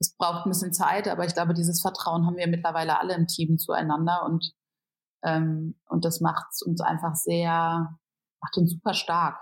es 0.00 0.16
braucht 0.16 0.46
ein 0.46 0.50
bisschen 0.50 0.72
Zeit, 0.72 1.08
aber 1.08 1.26
ich 1.26 1.34
glaube, 1.34 1.52
dieses 1.52 1.82
Vertrauen 1.82 2.26
haben 2.26 2.38
wir 2.38 2.48
mittlerweile 2.48 2.98
alle 2.98 3.14
im 3.14 3.26
Team 3.26 3.58
zueinander 3.58 4.24
und 4.24 4.54
ähm, 5.24 5.78
und 5.88 6.04
das 6.04 6.20
macht 6.20 6.46
uns 6.64 6.80
einfach 6.80 7.14
sehr 7.14 7.96
macht 8.42 8.56
uns 8.56 8.72
super 8.72 8.94
stark. 8.94 9.38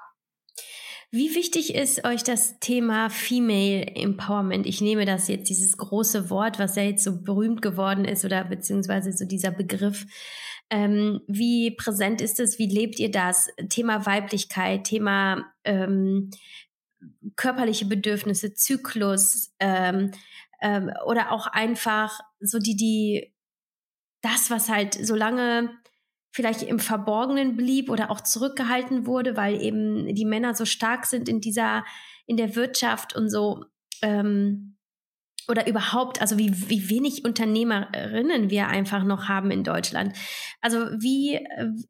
Wie 1.13 1.35
wichtig 1.35 1.75
ist 1.75 2.05
euch 2.05 2.23
das 2.23 2.61
Thema 2.61 3.11
Female 3.11 3.85
Empowerment? 3.97 4.65
Ich 4.65 4.81
nehme 4.81 5.07
das 5.07 5.27
jetzt, 5.27 5.51
dieses 5.51 5.77
große 5.77 6.31
Wort, 6.31 6.61
was 6.61 6.77
ja 6.77 6.85
jetzt 6.85 7.03
so 7.03 7.21
berühmt 7.23 7.63
geworden 7.63 8.05
ist 8.05 8.25
oder 8.25 8.45
beziehungsweise 8.45 9.13
so 9.13 9.25
dieser 9.25 9.51
Begriff. 9.51 10.07
Ähm, 10.71 11.21
wie 11.27 11.73
präsent 11.73 12.21
ist 12.21 12.39
es? 12.39 12.61
Wie 12.61 12.69
lebt 12.69 13.01
ihr 13.01 13.11
das? 13.11 13.49
Thema 13.71 14.07
Weiblichkeit, 14.07 14.85
Thema 14.85 15.53
ähm, 15.65 16.31
körperliche 17.35 17.87
Bedürfnisse, 17.87 18.55
Zyklus 18.55 19.53
ähm, 19.59 20.13
ähm, 20.63 20.93
oder 21.07 21.33
auch 21.33 21.49
einfach 21.49 22.21
so 22.39 22.61
die, 22.61 22.77
die, 22.77 23.35
das, 24.23 24.49
was 24.49 24.69
halt 24.69 24.95
so 24.95 25.17
lange 25.17 25.71
vielleicht 26.31 26.63
im 26.63 26.79
Verborgenen 26.79 27.57
blieb 27.57 27.91
oder 27.91 28.11
auch 28.11 28.21
zurückgehalten 28.21 29.07
wurde, 29.07 29.37
weil 29.37 29.61
eben 29.61 30.15
die 30.15 30.25
Männer 30.25 30.55
so 30.55 30.65
stark 30.65 31.07
sind 31.07 31.29
in 31.29 31.41
dieser, 31.41 31.85
in 32.27 32.37
der 32.37 32.55
Wirtschaft 32.55 33.17
und 33.17 33.29
so, 33.31 33.65
ähm, 34.03 34.77
oder 35.51 35.67
überhaupt, 35.67 36.21
also 36.21 36.39
wie, 36.39 36.53
wie 36.71 36.89
wenig 36.89 37.25
Unternehmerinnen 37.25 38.51
wir 38.51 38.69
einfach 38.69 39.03
noch 39.03 39.29
haben 39.29 39.51
in 39.51 39.65
Deutschland. 39.65 40.17
Also 40.61 40.79
wie, 41.01 41.45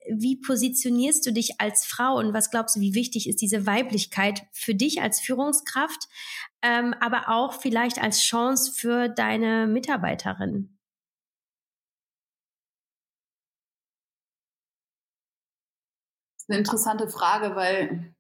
wie 0.09 0.41
positionierst 0.41 1.27
du 1.27 1.33
dich 1.33 1.61
als 1.61 1.85
Frau 1.85 2.17
und 2.17 2.33
was 2.33 2.51
glaubst 2.51 2.77
du, 2.77 2.81
wie 2.81 2.95
wichtig 2.95 3.29
ist 3.29 3.43
diese 3.43 3.67
Weiblichkeit 3.67 4.43
für 4.53 4.75
dich 4.75 5.03
als 5.03 5.21
Führungskraft, 5.21 6.09
ähm, 6.63 6.95
aber 7.01 7.29
auch 7.29 7.61
vielleicht 7.61 8.03
als 8.03 8.21
Chance 8.21 8.73
für 8.73 9.09
deine 9.09 9.67
Mitarbeiterinnen? 9.67 10.80
Eine 16.51 16.59
interessante 16.59 17.09
Frage, 17.09 17.55
weil 17.57 18.15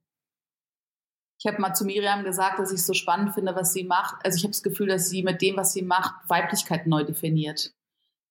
ich 1.39 1.47
habe 1.47 1.61
mal 1.61 1.75
zu 1.75 1.85
Miriam 1.85 2.23
gesagt, 2.23 2.59
dass 2.59 2.71
ich 2.71 2.81
es 2.81 2.87
so 2.87 2.93
spannend 2.93 3.35
finde, 3.35 3.55
was 3.55 3.73
sie 3.73 3.85
macht. 3.85 4.25
Also 4.25 4.37
ich 4.37 4.43
habe 4.45 4.53
das 4.53 4.63
Gefühl, 4.63 4.89
dass 4.89 5.09
sie 5.09 5.23
mit 5.23 5.41
dem, 5.41 5.57
was 5.57 5.73
sie 5.73 5.83
macht, 5.83 6.29
Weiblichkeit 6.29 6.87
neu 6.87 7.05
definiert. 7.05 7.73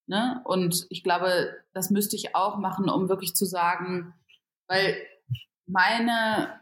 Ne? 0.08 0.42
Und 0.46 0.86
ich 0.90 1.04
glaube, 1.04 1.56
das 1.74 1.90
müsste 1.90 2.16
ich 2.16 2.36
auch 2.36 2.58
machen, 2.58 2.90
um 2.90 3.10
wirklich 3.10 3.36
zu 3.36 3.46
sagen, 3.46 4.14
weil 4.68 4.96
meine, 5.66 6.60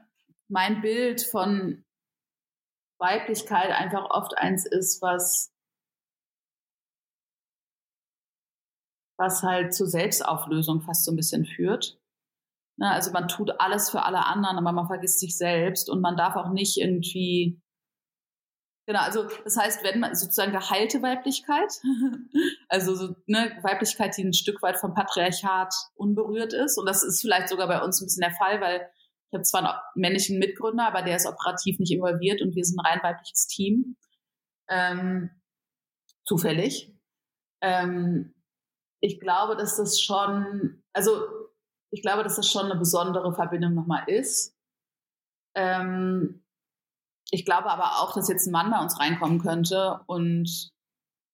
mein 0.48 0.82
Bild 0.82 1.22
von 1.22 1.84
Weiblichkeit 3.00 3.72
einfach 3.72 4.10
oft 4.10 4.38
eins 4.38 4.66
ist, 4.66 5.02
was 5.02 5.54
was 9.18 9.42
halt 9.44 9.74
zur 9.74 9.88
Selbstauflösung 9.88 10.82
fast 10.82 11.04
so 11.04 11.12
ein 11.12 11.16
bisschen 11.16 11.46
führt. 11.46 12.00
Ne, 12.80 12.92
also 12.92 13.12
man 13.12 13.28
tut 13.28 13.60
alles 13.60 13.90
für 13.90 14.04
alle 14.04 14.26
anderen, 14.26 14.58
aber 14.58 14.72
man 14.72 14.88
vergisst 14.88 15.20
sich 15.20 15.36
selbst 15.36 15.90
und 15.90 16.00
man 16.00 16.16
darf 16.16 16.36
auch 16.36 16.52
nicht 16.52 16.78
irgendwie 16.78 17.60
Genau, 18.88 19.02
also 19.02 19.28
das 19.44 19.58
heißt, 19.58 19.84
wenn 19.84 20.00
man 20.00 20.16
sozusagen 20.16 20.54
geheilte 20.54 21.02
Weiblichkeit, 21.02 21.74
also 22.70 22.96
so, 22.96 23.16
ne, 23.26 23.52
Weiblichkeit, 23.62 24.16
die 24.16 24.24
ein 24.24 24.32
Stück 24.32 24.62
weit 24.62 24.78
vom 24.78 24.94
Patriarchat 24.94 25.74
unberührt 25.96 26.54
ist, 26.54 26.78
und 26.78 26.86
das 26.86 27.04
ist 27.04 27.20
vielleicht 27.20 27.50
sogar 27.50 27.68
bei 27.68 27.82
uns 27.82 28.00
ein 28.00 28.06
bisschen 28.06 28.22
der 28.22 28.32
Fall, 28.32 28.62
weil 28.62 28.90
ich 29.30 29.34
habe 29.34 29.44
zwar 29.44 29.62
einen 29.62 29.78
männlichen 29.96 30.40
Mitgründer, 30.40 30.88
aber 30.88 31.02
der 31.02 31.18
ist 31.18 31.26
operativ 31.26 31.80
nicht 31.80 31.92
involviert 31.92 32.42
und 32.42 32.56
wir 32.56 32.64
sind 32.64 32.80
ein 32.80 32.86
rein 32.86 33.04
weibliches 33.04 33.48
Team. 33.48 33.98
Ähm, 34.70 35.32
zufällig. 36.24 36.96
Ähm, 37.62 38.36
ich 39.02 39.20
glaube, 39.20 39.58
dass 39.58 39.76
das 39.76 40.00
schon, 40.00 40.82
also 40.94 41.28
ich 41.92 42.02
glaube, 42.02 42.24
dass 42.24 42.36
das 42.36 42.50
schon 42.50 42.66
eine 42.66 42.80
besondere 42.80 43.34
Verbindung 43.34 43.74
nochmal 43.74 44.04
ist. 44.08 44.56
Ähm, 45.56 46.44
ich 47.32 47.46
glaube 47.46 47.70
aber 47.70 48.02
auch, 48.02 48.14
dass 48.14 48.30
jetzt 48.30 48.48
ein 48.48 48.52
Mann 48.52 48.72
bei 48.72 48.80
uns 48.80 49.00
reinkommen 49.00 49.40
könnte 49.40 50.02
und 50.08 50.72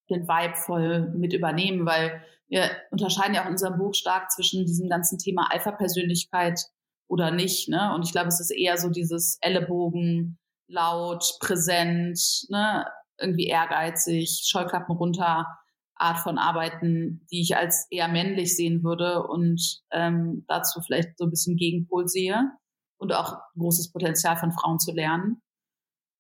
den 0.10 0.28
Vibe 0.28 0.56
voll 0.56 1.10
mit 1.10 1.34
übernehmen, 1.34 1.86
weil 1.86 2.24
wir 2.48 2.70
unterscheiden 2.92 3.34
ja 3.34 3.42
auch 3.42 3.46
in 3.46 3.54
unserem 3.54 3.78
Buch 3.78 3.96
stark 3.96 4.32
zwischen 4.32 4.66
diesem 4.66 4.90
ganzen 4.90 5.18
Thema 5.18 5.52
Alpha-Persönlichkeit 5.52 6.60
oder 7.08 7.32
nicht. 7.32 7.70
Ne? 7.70 7.94
Und 7.94 8.06
ich 8.06 8.12
glaube, 8.12 8.28
es 8.28 8.40
ist 8.40 8.52
eher 8.52 8.78
so 8.78 8.90
dieses 8.90 9.38
Ellenbogen, 9.42 10.38
laut, 10.68 11.38
präsent, 11.40 12.46
ne? 12.50 12.86
irgendwie 13.20 13.48
ehrgeizig, 13.48 14.44
Scheuklappen 14.46 14.96
runter, 14.96 15.48
Art 15.96 16.20
von 16.20 16.38
Arbeiten, 16.38 17.26
die 17.32 17.42
ich 17.42 17.56
als 17.56 17.88
eher 17.90 18.08
männlich 18.08 18.56
sehen 18.56 18.84
würde 18.84 19.28
und 19.28 19.82
ähm, 19.92 20.44
dazu 20.48 20.82
vielleicht 20.82 21.18
so 21.18 21.26
ein 21.26 21.30
bisschen 21.30 21.56
Gegenpol 21.56 22.08
sehe 22.08 22.52
und 22.98 23.14
auch 23.14 23.38
großes 23.58 23.92
Potenzial 23.92 24.38
von 24.38 24.52
Frauen 24.52 24.80
zu 24.80 24.92
lernen. 24.92 25.42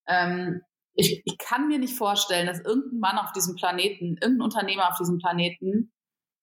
Ähm, 0.08 0.62
ich, 0.96 1.24
ich 1.26 1.38
kann 1.40 1.68
mir 1.68 1.80
nicht 1.80 1.98
vorstellen, 1.98 2.46
dass 2.46 2.60
irgendein 2.60 3.00
Mann 3.00 3.18
auf 3.18 3.32
diesem 3.32 3.56
Planeten, 3.56 4.18
irgendein 4.22 4.42
Unternehmer 4.42 4.90
auf 4.90 4.98
diesem 4.98 5.18
Planeten 5.18 5.92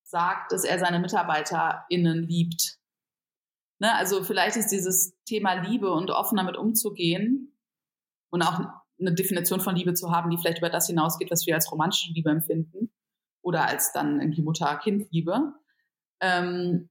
sagt, 0.03 0.51
dass 0.51 0.65
er 0.65 0.79
seine 0.81 0.99
MitarbeiterInnen 0.99 2.25
liebt. 2.25 2.79
Ne? 3.79 3.95
Also 3.95 4.25
vielleicht 4.25 4.57
ist 4.57 4.73
dieses 4.73 5.15
Thema 5.25 5.53
Liebe 5.53 5.93
und 5.93 6.11
offen 6.11 6.37
damit 6.37 6.57
umzugehen 6.57 7.57
und 8.31 8.43
auch 8.43 8.61
eine 8.99 9.15
Definition 9.15 9.61
von 9.61 9.77
Liebe 9.77 9.95
zu 9.95 10.11
haben, 10.11 10.31
die 10.31 10.37
vielleicht 10.37 10.59
über 10.59 10.69
das 10.69 10.89
hinausgeht, 10.89 11.31
was 11.31 11.47
wir 11.47 11.55
als 11.55 11.71
romantische 11.71 12.13
Liebe 12.13 12.31
empfinden 12.31 12.91
oder 13.43 13.67
als 13.67 13.93
dann 13.93 14.21
irgendwie 14.21 14.43
Mutter-Kind-Liebe. 14.43 15.55
Ähm, 16.21 16.91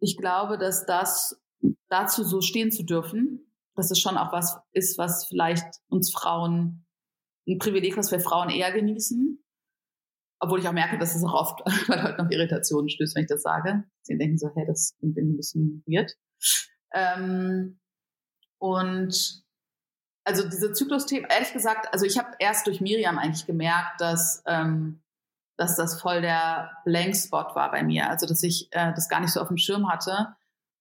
ich 0.00 0.16
glaube, 0.16 0.58
dass 0.58 0.86
das 0.86 1.40
dazu 1.88 2.24
so 2.24 2.40
stehen 2.40 2.70
zu 2.70 2.84
dürfen, 2.84 3.52
dass 3.74 3.90
es 3.90 3.98
schon 3.98 4.16
auch 4.16 4.32
was 4.32 4.58
ist, 4.72 4.98
was 4.98 5.26
vielleicht 5.26 5.66
uns 5.88 6.12
Frauen, 6.12 6.86
ein 7.48 7.58
Privileg, 7.58 7.96
was 7.96 8.10
wir 8.10 8.20
Frauen 8.20 8.50
eher 8.50 8.72
genießen. 8.72 9.42
Obwohl 10.38 10.60
ich 10.60 10.68
auch 10.68 10.72
merke, 10.72 10.98
dass 10.98 11.14
es 11.14 11.24
auch 11.24 11.32
oft 11.32 11.64
bei 11.88 11.96
Leuten 11.96 12.20
auf 12.20 12.30
Irritationen 12.30 12.90
stößt, 12.90 13.16
wenn 13.16 13.22
ich 13.22 13.28
das 13.28 13.42
sage. 13.42 13.84
Sie 14.02 14.18
denken 14.18 14.38
so, 14.38 14.50
hey, 14.54 14.66
das 14.66 14.94
klingt 14.98 15.16
ein 15.16 15.36
bisschen 15.36 15.82
weird. 15.86 16.12
Ähm, 16.92 17.78
und 18.58 19.44
also 20.24 20.48
diese 20.48 20.72
Zyklusthemen, 20.72 21.30
ehrlich 21.30 21.52
gesagt, 21.52 21.92
also 21.92 22.04
ich 22.04 22.18
habe 22.18 22.30
erst 22.38 22.66
durch 22.66 22.80
Miriam 22.80 23.18
eigentlich 23.18 23.46
gemerkt, 23.46 24.00
dass, 24.00 24.42
ähm, 24.46 25.02
dass 25.56 25.76
das 25.76 26.00
voll 26.00 26.20
der 26.20 26.70
Blankspot 26.84 27.54
war 27.54 27.70
bei 27.70 27.82
mir. 27.82 28.10
Also 28.10 28.26
dass 28.26 28.42
ich 28.42 28.68
äh, 28.72 28.92
das 28.94 29.08
gar 29.08 29.20
nicht 29.20 29.32
so 29.32 29.40
auf 29.40 29.48
dem 29.48 29.56
Schirm 29.56 29.88
hatte 29.88 30.34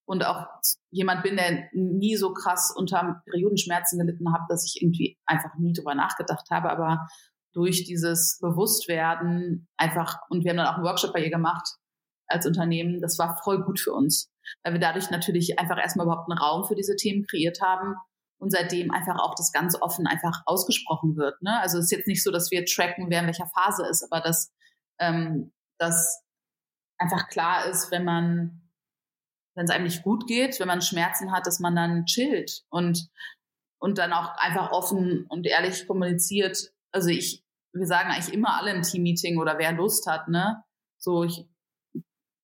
und 0.06 0.26
auch 0.26 0.48
jemand 0.92 1.24
bin, 1.24 1.38
der 1.38 1.70
nie 1.74 2.16
so 2.16 2.34
krass 2.34 2.74
unter 2.76 3.22
Periodenschmerzen 3.26 4.00
gelitten 4.00 4.32
hat, 4.34 4.42
dass 4.50 4.66
ich 4.66 4.82
irgendwie 4.82 5.18
einfach 5.26 5.56
nie 5.58 5.74
drüber 5.74 5.96
nachgedacht 5.96 6.48
habe, 6.52 6.70
aber 6.70 7.08
durch 7.54 7.86
dieses 7.86 8.38
Bewusstwerden 8.42 9.68
einfach, 9.78 10.20
und 10.30 10.44
wir 10.44 10.52
haben 10.52 10.58
dann 10.58 10.68
auch 10.68 10.76
einen 10.76 10.84
Workshop 10.84 11.14
bei 11.14 11.24
ihr 11.24 11.32
gemacht 11.32 11.68
als 12.28 12.46
Unternehmen, 12.46 13.02
das 13.02 13.18
war 13.18 13.38
voll 13.44 13.64
gut 13.64 13.80
für 13.80 13.94
uns, 13.94 14.30
weil 14.64 14.74
wir 14.74 14.80
dadurch 14.80 15.10
natürlich 15.10 15.58
einfach 15.58 15.78
erstmal 15.78 16.06
überhaupt 16.06 16.30
einen 16.30 16.40
Raum 16.40 16.66
für 16.66 16.76
diese 16.76 16.96
Themen 16.96 17.26
kreiert 17.26 17.62
haben 17.62 17.96
und 18.38 18.52
seitdem 18.52 18.92
einfach 18.92 19.18
auch 19.20 19.36
das 19.36 19.52
ganz 19.52 19.80
offen 19.82 20.06
einfach 20.06 20.42
ausgesprochen 20.46 21.16
wird. 21.16 21.42
Ne? 21.42 21.60
Also 21.62 21.78
es 21.78 21.86
ist 21.86 21.92
jetzt 21.92 22.08
nicht 22.08 22.24
so, 22.24 22.32
dass 22.32 22.52
wir 22.52 22.66
tracken, 22.66 23.10
wer 23.10 23.22
in 23.22 23.28
welcher 23.28 23.48
Phase 23.48 23.88
ist, 23.88 24.06
aber 24.12 24.22
dass 24.22 24.52
ähm, 25.00 25.52
das 25.78 26.24
einfach 26.98 27.28
klar 27.28 27.66
ist, 27.66 27.92
wenn 27.92 28.06
man 28.06 28.66
wenn 29.56 29.66
es 29.66 29.72
einem 29.72 29.86
nicht 29.86 30.04
gut 30.04 30.28
geht, 30.28 30.60
wenn 30.60 30.68
man 30.68 30.82
Schmerzen 30.82 31.32
hat, 31.32 31.48
dass 31.48 31.60
man 31.60 31.76
dann 31.76 32.06
chillt 32.06 32.64
und, 32.70 33.08
und 33.80 33.98
dann 33.98 34.14
auch 34.14 34.36
einfach 34.38 34.72
offen 34.72 35.26
und 35.30 35.48
ehrlich 35.48 35.88
kommuniziert. 35.88 36.72
Also 36.92 37.10
ich, 37.10 37.44
wir 37.74 37.88
sagen 37.88 38.10
eigentlich 38.12 38.34
immer 38.34 38.60
alle 38.60 38.74
im 38.74 38.82
Teammeeting 38.82 39.40
oder 39.40 39.58
wer 39.58 39.72
Lust 39.72 40.08
hat, 40.08 40.28
ne? 40.28 40.62
So, 40.98 41.24
ich, 41.24 41.48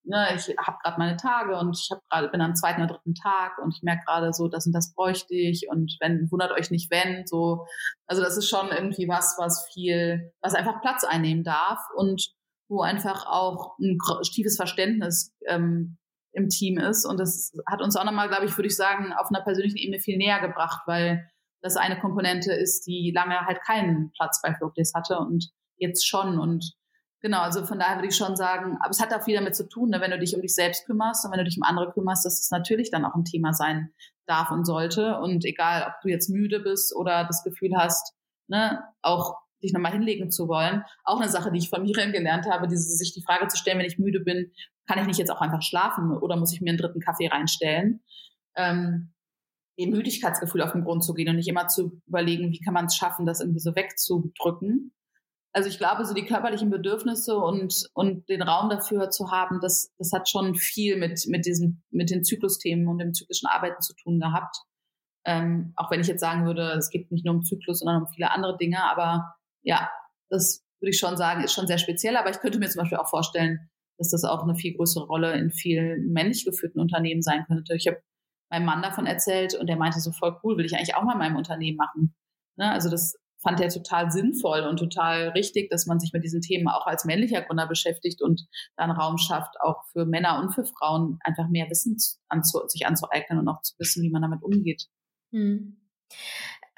ne, 0.03 0.35
ich 0.35 0.55
habe 0.57 0.77
gerade 0.83 0.99
meine 0.99 1.17
Tage 1.17 1.57
und 1.57 1.77
ich 1.77 1.89
habe 1.91 2.01
gerade 2.09 2.29
bin 2.29 2.41
am 2.41 2.55
zweiten 2.55 2.81
oder 2.81 2.93
dritten 2.93 3.15
Tag 3.15 3.57
und 3.59 3.75
ich 3.75 3.83
merke 3.83 4.03
gerade 4.05 4.33
so, 4.33 4.47
das 4.47 4.65
und 4.65 4.73
das 4.73 4.93
bräuchte 4.93 5.35
ich 5.35 5.67
und 5.69 5.97
wenn 5.99 6.29
wundert 6.31 6.51
euch 6.51 6.69
nicht 6.69 6.91
wenn 6.91 7.25
so 7.25 7.65
also 8.07 8.21
das 8.21 8.37
ist 8.37 8.49
schon 8.49 8.69
irgendwie 8.69 9.07
was 9.07 9.35
was 9.37 9.67
viel 9.73 10.33
was 10.41 10.53
einfach 10.53 10.81
Platz 10.81 11.03
einnehmen 11.03 11.43
darf 11.43 11.79
und 11.95 12.33
wo 12.71 12.81
einfach 12.81 13.27
auch 13.27 13.77
ein 13.79 13.99
tiefes 14.23 14.55
Verständnis 14.55 15.35
ähm, 15.45 15.97
im 16.31 16.47
Team 16.47 16.77
ist. 16.77 17.05
Und 17.05 17.19
das 17.19 17.51
hat 17.67 17.81
uns 17.81 17.97
auch 17.97 18.05
nochmal, 18.05 18.29
glaube 18.29 18.45
ich, 18.45 18.57
würde 18.57 18.67
ich 18.67 18.77
sagen, 18.77 19.11
auf 19.13 19.27
einer 19.29 19.43
persönlichen 19.43 19.77
Ebene 19.77 19.99
viel 19.99 20.17
näher 20.17 20.39
gebracht, 20.39 20.83
weil 20.87 21.29
das 21.61 21.75
eine 21.75 21.99
Komponente 21.99 22.53
ist, 22.53 22.87
die 22.87 23.11
lange 23.13 23.41
halt 23.41 23.61
keinen 23.61 24.11
Platz 24.13 24.41
bei 24.41 24.55
Flugdays 24.55 24.93
hatte 24.95 25.19
und 25.19 25.51
jetzt 25.75 26.07
schon. 26.07 26.39
Und 26.39 26.73
genau, 27.21 27.41
also 27.41 27.65
von 27.65 27.77
daher 27.77 27.97
würde 27.97 28.07
ich 28.07 28.15
schon 28.15 28.37
sagen, 28.37 28.77
aber 28.79 28.91
es 28.91 29.01
hat 29.01 29.13
auch 29.13 29.23
viel 29.23 29.35
damit 29.35 29.55
zu 29.55 29.67
tun, 29.67 29.89
ne, 29.89 29.99
wenn 29.99 30.11
du 30.11 30.17
dich 30.17 30.33
um 30.33 30.41
dich 30.41 30.55
selbst 30.55 30.85
kümmerst 30.85 31.25
und 31.25 31.31
wenn 31.31 31.39
du 31.39 31.45
dich 31.45 31.57
um 31.57 31.63
andere 31.63 31.91
kümmerst, 31.91 32.25
dass 32.25 32.39
es 32.39 32.51
natürlich 32.51 32.89
dann 32.89 33.03
auch 33.03 33.15
ein 33.15 33.25
Thema 33.25 33.51
sein 33.51 33.91
darf 34.27 34.49
und 34.49 34.63
sollte. 34.63 35.19
Und 35.19 35.43
egal, 35.43 35.85
ob 35.87 36.01
du 36.01 36.07
jetzt 36.07 36.29
müde 36.29 36.61
bist 36.61 36.95
oder 36.95 37.25
das 37.25 37.43
Gefühl 37.43 37.75
hast, 37.75 38.15
ne, 38.47 38.81
auch 39.01 39.35
sich 39.61 39.73
nochmal 39.73 39.91
hinlegen 39.91 40.31
zu 40.31 40.47
wollen. 40.47 40.83
Auch 41.03 41.19
eine 41.19 41.29
Sache, 41.29 41.51
die 41.51 41.59
ich 41.59 41.69
von 41.69 41.83
Miriam 41.83 42.11
gelernt 42.11 42.47
habe, 42.49 42.67
diese, 42.67 42.83
sich 42.83 43.13
die 43.13 43.23
Frage 43.23 43.47
zu 43.47 43.57
stellen, 43.57 43.79
wenn 43.79 43.85
ich 43.85 43.99
müde 43.99 44.19
bin, 44.19 44.51
kann 44.87 44.99
ich 44.99 45.05
nicht 45.05 45.19
jetzt 45.19 45.31
auch 45.31 45.41
einfach 45.41 45.61
schlafen 45.61 46.11
oder 46.11 46.35
muss 46.35 46.53
ich 46.53 46.61
mir 46.61 46.69
einen 46.69 46.77
dritten 46.77 46.99
Kaffee 46.99 47.27
reinstellen? 47.27 48.03
Ähm, 48.55 49.13
dem 49.79 49.91
Müdigkeitsgefühl 49.91 50.61
auf 50.61 50.73
den 50.73 50.83
Grund 50.83 51.03
zu 51.03 51.13
gehen 51.13 51.29
und 51.29 51.37
nicht 51.37 51.47
immer 51.47 51.67
zu 51.67 52.01
überlegen, 52.05 52.51
wie 52.51 52.59
kann 52.59 52.73
man 52.73 52.85
es 52.85 52.95
schaffen, 52.95 53.25
das 53.25 53.39
irgendwie 53.39 53.59
so 53.59 53.75
wegzudrücken. 53.75 54.93
Also 55.53 55.67
ich 55.69 55.77
glaube, 55.77 56.05
so 56.05 56.13
die 56.13 56.25
körperlichen 56.25 56.69
Bedürfnisse 56.69 57.37
und, 57.37 57.89
und 57.93 58.29
den 58.29 58.41
Raum 58.41 58.69
dafür 58.69 59.09
zu 59.09 59.31
haben, 59.31 59.59
das, 59.61 59.93
das 59.97 60.11
hat 60.13 60.29
schon 60.29 60.55
viel 60.55 60.97
mit, 60.97 61.25
mit 61.27 61.45
diesen, 61.45 61.83
mit 61.89 62.09
den 62.09 62.23
Zyklusthemen 62.23 62.87
und 62.87 62.99
dem 62.99 63.13
zyklischen 63.13 63.47
Arbeiten 63.47 63.81
zu 63.81 63.93
tun 63.95 64.19
gehabt. 64.19 64.55
Ähm, 65.25 65.73
auch 65.75 65.91
wenn 65.91 65.99
ich 65.99 66.07
jetzt 66.07 66.21
sagen 66.21 66.45
würde, 66.45 66.71
es 66.77 66.89
geht 66.89 67.11
nicht 67.11 67.25
nur 67.25 67.35
um 67.35 67.43
Zyklus, 67.43 67.79
sondern 67.79 68.03
um 68.03 68.07
viele 68.07 68.31
andere 68.31 68.57
Dinge, 68.57 68.83
aber 68.83 69.35
ja, 69.63 69.89
das 70.29 70.63
würde 70.79 70.91
ich 70.91 70.99
schon 70.99 71.17
sagen, 71.17 71.43
ist 71.43 71.53
schon 71.53 71.67
sehr 71.67 71.77
speziell. 71.77 72.17
Aber 72.17 72.29
ich 72.29 72.39
könnte 72.39 72.59
mir 72.59 72.69
zum 72.69 72.81
Beispiel 72.81 72.97
auch 72.97 73.09
vorstellen, 73.09 73.69
dass 73.97 74.09
das 74.09 74.23
auch 74.23 74.43
eine 74.43 74.55
viel 74.55 74.75
größere 74.75 75.05
Rolle 75.05 75.33
in 75.33 75.51
vielen 75.51 76.11
männlich 76.11 76.43
geführten 76.43 76.79
Unternehmen 76.79 77.21
sein 77.21 77.45
könnte. 77.45 77.75
Ich 77.75 77.87
habe 77.87 78.01
meinem 78.49 78.65
Mann 78.65 78.81
davon 78.81 79.05
erzählt 79.05 79.53
und 79.55 79.67
der 79.67 79.77
meinte 79.77 79.99
so 79.99 80.11
voll 80.11 80.37
cool, 80.43 80.57
will 80.57 80.65
ich 80.65 80.75
eigentlich 80.75 80.95
auch 80.95 81.03
mal 81.03 81.13
in 81.13 81.19
meinem 81.19 81.35
Unternehmen 81.37 81.77
machen. 81.77 82.15
Ne? 82.57 82.69
Also 82.71 82.89
das 82.89 83.15
fand 83.41 83.59
er 83.59 83.69
total 83.69 84.11
sinnvoll 84.11 84.61
und 84.61 84.77
total 84.77 85.29
richtig, 85.29 85.69
dass 85.69 85.87
man 85.87 85.99
sich 85.99 86.13
mit 86.13 86.23
diesen 86.23 86.41
Themen 86.41 86.67
auch 86.67 86.85
als 86.85 87.05
männlicher 87.05 87.41
Gründer 87.41 87.67
beschäftigt 87.67 88.21
und 88.21 88.47
dann 88.75 88.91
Raum 88.91 89.17
schafft, 89.17 89.55
auch 89.61 89.83
für 89.91 90.05
Männer 90.05 90.39
und 90.39 90.53
für 90.53 90.63
Frauen 90.63 91.17
einfach 91.21 91.49
mehr 91.49 91.69
Wissen 91.69 91.97
anzu 92.27 92.59
sich 92.67 92.85
anzueignen 92.85 93.39
und 93.39 93.47
auch 93.47 93.61
zu 93.61 93.73
wissen, 93.79 94.03
wie 94.03 94.11
man 94.11 94.21
damit 94.21 94.43
umgeht. 94.43 94.85
Hm. 95.31 95.77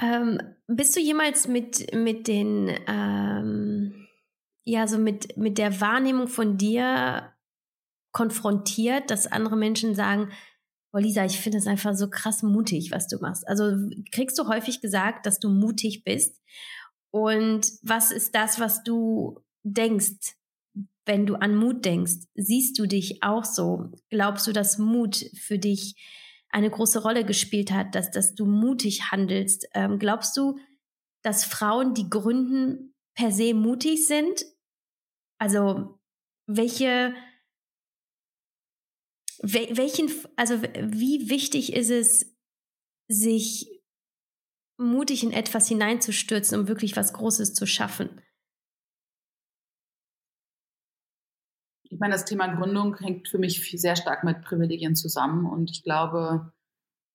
Ähm, 0.02 0.39
bist 0.68 0.96
du 0.96 1.00
jemals 1.00 1.48
mit, 1.48 1.94
mit 1.94 2.28
den, 2.28 2.72
ähm, 2.88 4.08
ja, 4.66 4.88
so 4.88 4.98
mit, 4.98 5.38
mit 5.38 5.58
der 5.58 5.80
Wahrnehmung 5.82 6.28
von 6.28 6.58
dir 6.58 7.34
konfrontiert, 8.12 9.12
dass 9.12 9.28
andere 9.28 9.58
Menschen 9.58 9.96
sagen, 9.96 10.32
oh 10.94 11.00
Lisa, 11.00 11.26
ich 11.26 11.39
finde 11.39 11.58
es 11.58 11.68
einfach 11.68 11.96
so 11.96 12.10
krass 12.10 12.44
mutig, 12.44 12.91
was 12.91 13.08
du 13.08 13.18
machst. 13.20 13.48
Also 13.48 13.89
kriegst 14.12 14.38
du 14.38 14.48
häufig 14.48 14.80
gesagt, 14.80 15.26
dass 15.26 15.39
du 15.39 15.50
mutig 15.50 16.04
bist. 16.04 16.39
Und 17.12 17.72
was 17.82 18.12
ist 18.12 18.36
das, 18.36 18.60
was 18.60 18.84
du 18.84 19.44
denkst, 19.64 20.36
wenn 21.06 21.26
du 21.26 21.36
an 21.36 21.56
Mut 21.56 21.84
denkst? 21.84 22.28
Siehst 22.36 22.78
du 22.80 22.86
dich 22.86 23.24
auch 23.24 23.44
so? 23.44 23.91
Glaubst 24.10 24.48
du, 24.48 24.54
dass 24.54 24.78
Mut 24.78 25.26
für 25.36 25.58
dich 25.58 25.96
eine 26.54 26.70
große 26.70 27.01
Rolle 27.01 27.26
gespielt 27.26 27.72
hat, 27.72 27.95
dass, 27.95 28.12
dass 28.12 28.36
du 28.36 28.45
mutig 28.45 29.12
handelst. 29.12 29.68
Ähm, 29.74 29.99
glaubst 29.99 30.38
du, 30.38 30.60
dass 31.24 31.43
Frauen, 31.43 31.93
die 31.93 32.10
gründen, 32.10 32.93
per 33.16 33.32
se 33.32 33.54
mutig 33.54 34.06
sind? 34.06 34.45
Also 35.39 35.99
welche 36.47 37.14
welchen, 39.41 40.10
also 40.38 40.62
wie 40.62 41.30
wichtig 41.30 41.74
ist 41.74 41.89
es, 41.89 42.34
sich 43.10 43.68
mutig 44.78 45.24
in 45.24 45.34
etwas 45.34 45.68
hineinzustürzen, 45.68 46.60
um 46.60 46.68
wirklich 46.68 46.95
was 46.95 47.14
Großes 47.14 47.54
zu 47.54 47.66
schaffen? 47.66 48.22
Ich 51.94 52.00
meine, 52.00 52.14
das 52.14 52.26
Thema 52.26 52.48
Gründung 52.48 52.98
hängt 52.98 53.28
für 53.28 53.38
mich 53.38 53.70
sehr 53.80 53.96
stark 53.96 54.24
mit 54.24 54.41
Privilegien 54.41 54.96
zusammen 54.96 55.46
und 55.46 55.70
ich 55.70 55.84
glaube, 55.84 56.52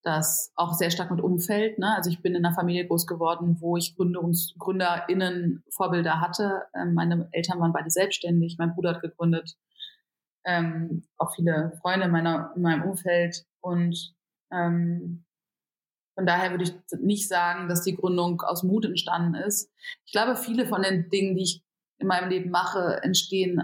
dass 0.04 0.52
auch 0.54 0.72
sehr 0.72 0.92
stark 0.92 1.10
mit 1.10 1.20
Umfeld. 1.20 1.80
Ne? 1.80 1.96
Also 1.96 2.10
ich 2.10 2.22
bin 2.22 2.36
in 2.36 2.46
einer 2.46 2.54
Familie 2.54 2.86
groß 2.86 3.08
geworden, 3.08 3.56
wo 3.58 3.76
ich 3.76 3.96
Gründungs 3.96 4.54
GründerInnen 4.56 5.64
Vorbilder 5.70 6.20
hatte. 6.20 6.62
Ähm, 6.76 6.94
meine 6.94 7.28
Eltern 7.32 7.58
waren 7.58 7.72
beide 7.72 7.90
selbstständig, 7.90 8.56
mein 8.56 8.72
Bruder 8.72 8.94
hat 8.94 9.02
gegründet, 9.02 9.56
ähm, 10.44 11.08
auch 11.16 11.34
viele 11.34 11.72
Freunde 11.82 12.06
in, 12.06 12.12
meiner, 12.12 12.52
in 12.54 12.62
meinem 12.62 12.88
Umfeld 12.88 13.44
und 13.60 14.14
ähm, 14.52 15.24
von 16.14 16.24
daher 16.24 16.52
würde 16.52 16.64
ich 16.64 16.74
nicht 17.00 17.26
sagen, 17.26 17.68
dass 17.68 17.82
die 17.82 17.96
Gründung 17.96 18.42
aus 18.42 18.62
Mut 18.62 18.84
entstanden 18.84 19.34
ist. 19.34 19.72
Ich 20.06 20.12
glaube, 20.12 20.36
viele 20.36 20.66
von 20.66 20.82
den 20.82 21.10
Dingen, 21.10 21.34
die 21.34 21.42
ich 21.42 21.64
in 21.98 22.06
meinem 22.06 22.30
Leben 22.30 22.50
mache, 22.50 23.00
entstehen 23.02 23.60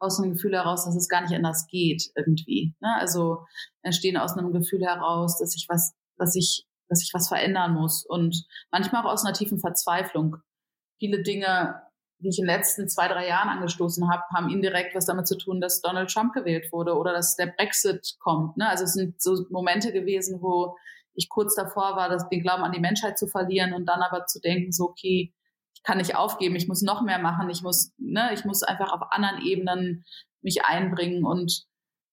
aus 0.00 0.18
einem 0.18 0.32
Gefühl 0.32 0.54
heraus, 0.54 0.86
dass 0.86 0.96
es 0.96 1.08
gar 1.08 1.20
nicht 1.20 1.34
anders 1.34 1.66
geht 1.68 2.10
irgendwie. 2.16 2.74
Ne? 2.80 2.96
Also 2.98 3.44
entstehen 3.82 4.16
aus 4.16 4.36
einem 4.36 4.52
Gefühl 4.52 4.82
heraus, 4.84 5.38
dass 5.38 5.54
ich 5.54 5.66
was, 5.68 5.94
dass 6.16 6.34
ich, 6.34 6.66
dass 6.88 7.02
ich 7.02 7.12
was 7.12 7.28
verändern 7.28 7.74
muss 7.74 8.04
und 8.06 8.46
manchmal 8.72 9.04
auch 9.04 9.12
aus 9.12 9.24
einer 9.24 9.34
tiefen 9.34 9.60
Verzweiflung. 9.60 10.36
Viele 10.98 11.22
Dinge, 11.22 11.82
die 12.18 12.28
ich 12.28 12.38
in 12.38 12.46
den 12.46 12.56
letzten 12.56 12.88
zwei, 12.88 13.08
drei 13.08 13.28
Jahren 13.28 13.50
angestoßen 13.50 14.10
habe, 14.10 14.22
haben 14.34 14.50
indirekt 14.50 14.94
was 14.94 15.06
damit 15.06 15.28
zu 15.28 15.36
tun, 15.36 15.60
dass 15.60 15.82
Donald 15.82 16.10
Trump 16.10 16.32
gewählt 16.32 16.72
wurde 16.72 16.96
oder 16.96 17.12
dass 17.12 17.36
der 17.36 17.46
Brexit 17.46 18.16
kommt. 18.18 18.56
Ne? 18.56 18.68
Also 18.68 18.84
es 18.84 18.94
sind 18.94 19.20
so 19.20 19.46
Momente 19.50 19.92
gewesen, 19.92 20.40
wo 20.40 20.76
ich 21.14 21.28
kurz 21.28 21.54
davor 21.54 21.96
war, 21.96 22.08
das, 22.08 22.28
den 22.28 22.42
Glauben 22.42 22.62
an 22.62 22.72
die 22.72 22.80
Menschheit 22.80 23.18
zu 23.18 23.26
verlieren 23.26 23.74
und 23.74 23.86
dann 23.86 24.00
aber 24.00 24.26
zu 24.26 24.40
denken, 24.40 24.72
so, 24.72 24.84
okay, 24.84 25.34
ich 25.80 25.86
kann 25.86 25.98
nicht 25.98 26.14
aufgeben, 26.14 26.56
ich 26.56 26.68
muss 26.68 26.82
noch 26.82 27.02
mehr 27.02 27.18
machen, 27.18 27.48
ich 27.48 27.62
muss, 27.62 27.92
ne, 27.98 28.30
ich 28.34 28.44
muss 28.44 28.62
einfach 28.62 28.92
auf 28.92 29.12
anderen 29.12 29.42
Ebenen 29.42 30.04
mich 30.42 30.64
einbringen 30.64 31.24
und 31.24 31.64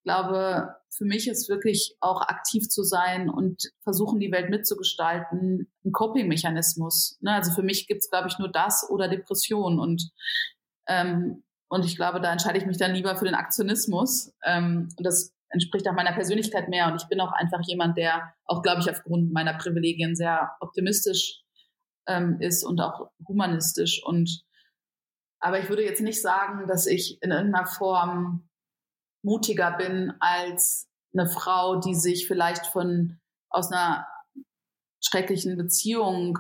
glaube, 0.04 0.76
für 0.90 1.04
mich 1.04 1.28
ist 1.28 1.50
wirklich 1.50 1.98
auch 2.00 2.22
aktiv 2.22 2.70
zu 2.70 2.84
sein 2.84 3.30
und 3.30 3.62
versuchen, 3.84 4.20
die 4.22 4.32
Welt 4.32 4.50
mitzugestalten, 4.50 5.70
ein 5.84 5.92
Coping-Mechanismus. 5.92 7.18
Ne? 7.20 7.34
Also 7.34 7.52
für 7.52 7.62
mich 7.62 7.88
gibt's 7.88 8.10
glaube 8.10 8.30
ich, 8.30 8.40
nur 8.40 8.50
das 8.50 8.90
oder 8.90 9.10
Depression 9.10 9.80
und 9.80 10.10
ähm, 10.88 11.44
und 11.70 11.84
ich 11.84 11.98
glaube, 11.98 12.22
da 12.22 12.32
entscheide 12.32 12.58
ich 12.58 12.66
mich 12.66 12.78
dann 12.78 12.94
lieber 12.94 13.18
für 13.18 13.26
den 13.26 13.36
Aktionismus. 13.36 14.34
Ähm, 14.46 14.88
und 14.96 15.06
das 15.06 15.36
entspricht 15.50 15.86
auch 15.90 15.94
meiner 15.94 16.14
Persönlichkeit 16.14 16.70
mehr. 16.70 16.88
Und 16.88 17.02
ich 17.02 17.10
bin 17.10 17.20
auch 17.20 17.34
einfach 17.34 17.60
jemand, 17.66 17.98
der 17.98 18.34
auch, 18.46 18.62
glaube 18.62 18.80
ich, 18.80 18.90
aufgrund 18.90 19.34
meiner 19.34 19.54
Privilegien 19.54 20.16
sehr 20.16 20.52
optimistisch 20.62 21.44
ähm, 22.08 22.40
ist 22.40 22.64
und 22.64 22.80
auch 22.82 23.12
humanistisch. 23.28 24.04
Und 24.04 24.44
aber 25.40 25.60
ich 25.60 25.70
würde 25.70 25.84
jetzt 25.84 26.02
nicht 26.02 26.22
sagen, 26.22 26.68
dass 26.68 26.88
ich 26.88 27.22
in 27.22 27.32
irgendeiner 27.32 27.68
Form 27.68 28.50
mutiger 29.24 29.72
bin 29.78 30.14
als 30.20 30.88
eine 31.14 31.28
Frau, 31.28 31.80
die 31.80 31.96
sich 31.96 32.28
vielleicht 32.28 32.68
von 32.68 33.20
aus 33.50 33.72
einer 33.72 34.08
schrecklichen 35.04 35.58
Beziehung 35.58 36.40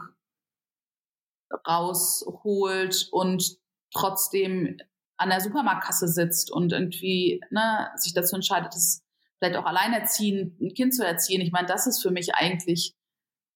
rausholt 1.67 3.07
und 3.11 3.57
trotzdem 3.93 4.77
an 5.17 5.29
der 5.29 5.41
Supermarktkasse 5.41 6.07
sitzt 6.07 6.51
und 6.51 6.73
irgendwie 6.73 7.41
ne, 7.49 7.89
sich 7.95 8.13
dazu 8.13 8.35
entscheidet, 8.35 8.73
das 8.73 9.03
vielleicht 9.37 9.57
auch 9.57 9.65
alleinerziehend 9.65 10.59
ein 10.59 10.73
Kind 10.73 10.93
zu 10.93 11.05
erziehen. 11.05 11.41
Ich 11.41 11.51
meine, 11.51 11.67
das 11.67 11.87
ist 11.87 12.01
für 12.01 12.11
mich 12.11 12.35
eigentlich 12.35 12.95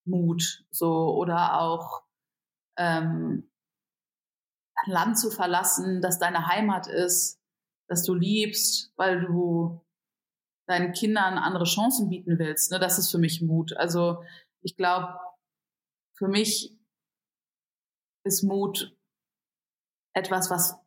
Mut, 0.06 0.66
so 0.72 1.16
oder 1.16 1.60
auch 1.60 2.04
ähm, 2.78 3.50
ein 4.76 4.92
Land 4.92 5.20
zu 5.20 5.30
verlassen, 5.32 6.02
das 6.02 6.20
deine 6.20 6.48
Heimat 6.48 6.88
ist, 6.88 7.40
das 7.88 8.04
du 8.04 8.14
liebst, 8.14 8.94
weil 8.96 9.26
du 9.26 9.86
deinen 10.68 10.94
Kindern 10.94 11.38
andere 11.38 11.66
Chancen 11.66 12.10
bieten 12.10 12.40
willst. 12.40 12.72
Ne? 12.72 12.80
Das 12.80 12.98
ist 12.98 13.12
für 13.12 13.18
mich 13.18 13.42
Mut. 13.42 13.76
Also 13.76 14.24
ich 14.62 14.78
glaube, 14.78 15.20
für 16.18 16.28
mich 16.28 16.78
ist 18.24 18.44
Mut 18.44 18.96
etwas, 20.14 20.50
was 20.50 20.78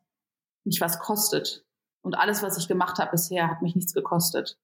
mich 0.65 0.81
was 0.81 0.99
kostet. 0.99 1.65
Und 2.01 2.15
alles, 2.15 2.43
was 2.43 2.57
ich 2.57 2.67
gemacht 2.67 2.99
habe 2.99 3.11
bisher, 3.11 3.49
hat 3.49 3.61
mich 3.61 3.75
nichts 3.75 3.93
gekostet. 3.93 4.59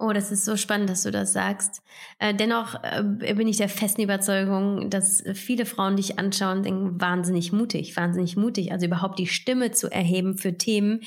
Oh, 0.00 0.12
das 0.12 0.30
ist 0.30 0.44
so 0.44 0.56
spannend, 0.56 0.88
dass 0.88 1.02
du 1.02 1.10
das 1.10 1.32
sagst. 1.32 1.82
Äh, 2.20 2.32
dennoch 2.32 2.76
äh, 2.84 3.34
bin 3.34 3.48
ich 3.48 3.56
der 3.56 3.68
festen 3.68 4.02
Überzeugung, 4.02 4.90
dass 4.90 5.24
viele 5.34 5.66
Frauen 5.66 5.96
dich 5.96 6.20
anschauen 6.20 6.58
und 6.58 6.66
denken, 6.66 7.00
wahnsinnig 7.00 7.52
mutig, 7.52 7.96
wahnsinnig 7.96 8.36
mutig. 8.36 8.70
Also 8.70 8.86
überhaupt 8.86 9.18
die 9.18 9.26
Stimme 9.26 9.72
zu 9.72 9.90
erheben 9.90 10.38
für 10.38 10.56
Themen, 10.56 11.00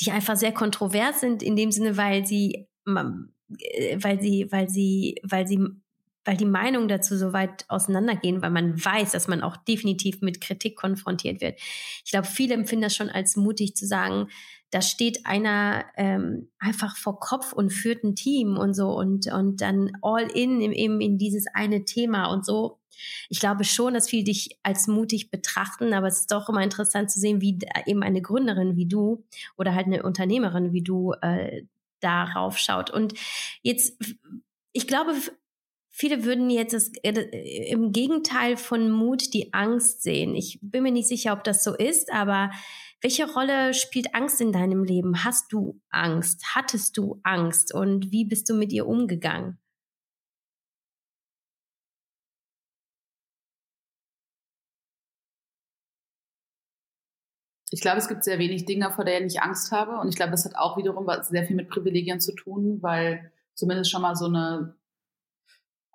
die 0.00 0.10
einfach 0.10 0.36
sehr 0.36 0.50
kontrovers 0.50 1.20
sind, 1.20 1.44
in 1.44 1.54
dem 1.54 1.70
Sinne, 1.70 1.96
weil 1.96 2.26
sie, 2.26 2.66
äh, 2.86 3.98
weil 4.02 4.20
sie, 4.20 4.48
weil 4.50 4.68
sie, 4.68 5.20
weil 5.22 5.46
sie 5.46 5.60
weil 6.24 6.36
die 6.36 6.46
Meinungen 6.46 6.88
dazu 6.88 7.16
so 7.16 7.32
weit 7.32 7.66
auseinandergehen, 7.68 8.40
weil 8.42 8.50
man 8.50 8.82
weiß, 8.82 9.12
dass 9.12 9.28
man 9.28 9.42
auch 9.42 9.56
definitiv 9.58 10.22
mit 10.22 10.40
Kritik 10.40 10.76
konfrontiert 10.76 11.40
wird. 11.40 11.60
Ich 12.04 12.10
glaube, 12.10 12.26
viele 12.26 12.54
empfinden 12.54 12.84
das 12.84 12.96
schon 12.96 13.10
als 13.10 13.36
mutig 13.36 13.76
zu 13.76 13.86
sagen, 13.86 14.28
da 14.74 14.82
steht 14.82 15.24
einer 15.24 15.84
ähm, 15.96 16.48
einfach 16.58 16.96
vor 16.96 17.20
Kopf 17.20 17.52
und 17.52 17.70
führt 17.70 18.02
ein 18.02 18.16
Team 18.16 18.58
und 18.58 18.74
so 18.74 18.88
und, 18.88 19.32
und 19.32 19.60
dann 19.60 19.92
all 20.02 20.28
in 20.28 20.60
eben 20.60 21.00
in 21.00 21.16
dieses 21.16 21.46
eine 21.54 21.84
Thema 21.84 22.26
und 22.26 22.44
so. 22.44 22.80
Ich 23.28 23.38
glaube 23.38 23.62
schon, 23.62 23.94
dass 23.94 24.08
viele 24.08 24.24
dich 24.24 24.58
als 24.64 24.88
mutig 24.88 25.30
betrachten, 25.30 25.94
aber 25.94 26.08
es 26.08 26.20
ist 26.20 26.32
doch 26.32 26.48
immer 26.48 26.64
interessant 26.64 27.08
zu 27.08 27.20
sehen, 27.20 27.40
wie 27.40 27.56
eben 27.86 28.02
eine 28.02 28.20
Gründerin 28.20 28.74
wie 28.74 28.86
du 28.86 29.24
oder 29.56 29.76
halt 29.76 29.86
eine 29.86 30.02
Unternehmerin 30.02 30.72
wie 30.72 30.82
du 30.82 31.12
äh, 31.22 31.62
darauf 32.00 32.58
schaut. 32.58 32.90
Und 32.90 33.14
jetzt, 33.62 33.96
ich 34.72 34.88
glaube, 34.88 35.14
Viele 35.96 36.24
würden 36.24 36.50
jetzt 36.50 36.74
das, 36.74 36.90
äh, 37.04 37.70
im 37.70 37.92
Gegenteil 37.92 38.56
von 38.56 38.90
Mut 38.90 39.32
die 39.32 39.54
Angst 39.54 40.02
sehen. 40.02 40.34
Ich 40.34 40.58
bin 40.60 40.82
mir 40.82 40.90
nicht 40.90 41.06
sicher, 41.06 41.32
ob 41.32 41.44
das 41.44 41.62
so 41.62 41.72
ist, 41.72 42.12
aber 42.12 42.50
welche 43.04 43.30
Rolle 43.30 43.74
spielt 43.74 44.14
Angst 44.14 44.40
in 44.40 44.50
deinem 44.50 44.82
Leben? 44.82 45.24
Hast 45.24 45.52
du 45.52 45.78
Angst? 45.90 46.54
Hattest 46.54 46.96
du 46.96 47.20
Angst? 47.22 47.74
Und 47.74 48.10
wie 48.10 48.24
bist 48.24 48.48
du 48.48 48.54
mit 48.54 48.72
ihr 48.72 48.86
umgegangen? 48.86 49.58
Ich 57.70 57.82
glaube, 57.82 57.98
es 57.98 58.08
gibt 58.08 58.24
sehr 58.24 58.38
wenig 58.38 58.64
Dinge, 58.64 58.90
vor 58.90 59.04
denen 59.04 59.26
ich 59.26 59.42
Angst 59.42 59.70
habe. 59.70 59.98
Und 59.98 60.08
ich 60.08 60.16
glaube, 60.16 60.30
das 60.30 60.46
hat 60.46 60.56
auch 60.56 60.78
wiederum 60.78 61.06
sehr 61.24 61.44
viel 61.44 61.56
mit 61.56 61.68
Privilegien 61.68 62.20
zu 62.20 62.34
tun, 62.34 62.78
weil 62.80 63.30
zumindest 63.54 63.90
schon 63.90 64.00
mal 64.00 64.16
so 64.16 64.26
eine 64.26 64.76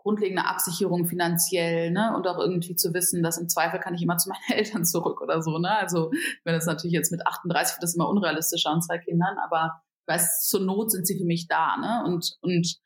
grundlegende 0.02 0.46
Absicherung 0.46 1.06
finanziell, 1.06 1.92
ne? 1.92 2.14
Und 2.16 2.28
auch 2.28 2.38
irgendwie 2.38 2.76
zu 2.76 2.94
wissen, 2.94 3.24
dass 3.24 3.38
im 3.38 3.50
Zweifel 3.50 3.80
kann 3.80 3.94
ich 3.94 4.02
immer 4.02 4.18
zu 4.18 4.30
meinen 4.30 4.42
Eltern 4.58 4.86
zurück 4.86 5.22
oder 5.22 5.42
so, 5.42 5.58
ne? 5.58 5.78
Also, 5.78 6.12
wenn 6.44 6.56
es 6.56 6.66
natürlich 6.66 6.94
jetzt 6.94 7.12
mit 7.12 7.26
38 7.26 7.76
wird 7.76 7.84
das 7.84 7.96
immer 7.96 8.10
unrealistischer 8.10 8.72
an 8.72 8.82
zwei 8.82 8.98
Kindern, 8.98 9.38
aber 9.44 9.82
ich 10.02 10.14
weiß, 10.14 10.48
zur 10.48 10.62
Not 10.62 10.92
sind 10.92 11.06
sie 11.06 11.18
für 11.18 11.26
mich 11.26 11.48
da, 11.48 11.78
ne? 11.78 12.04
Und, 12.06 12.38
und 12.42 12.78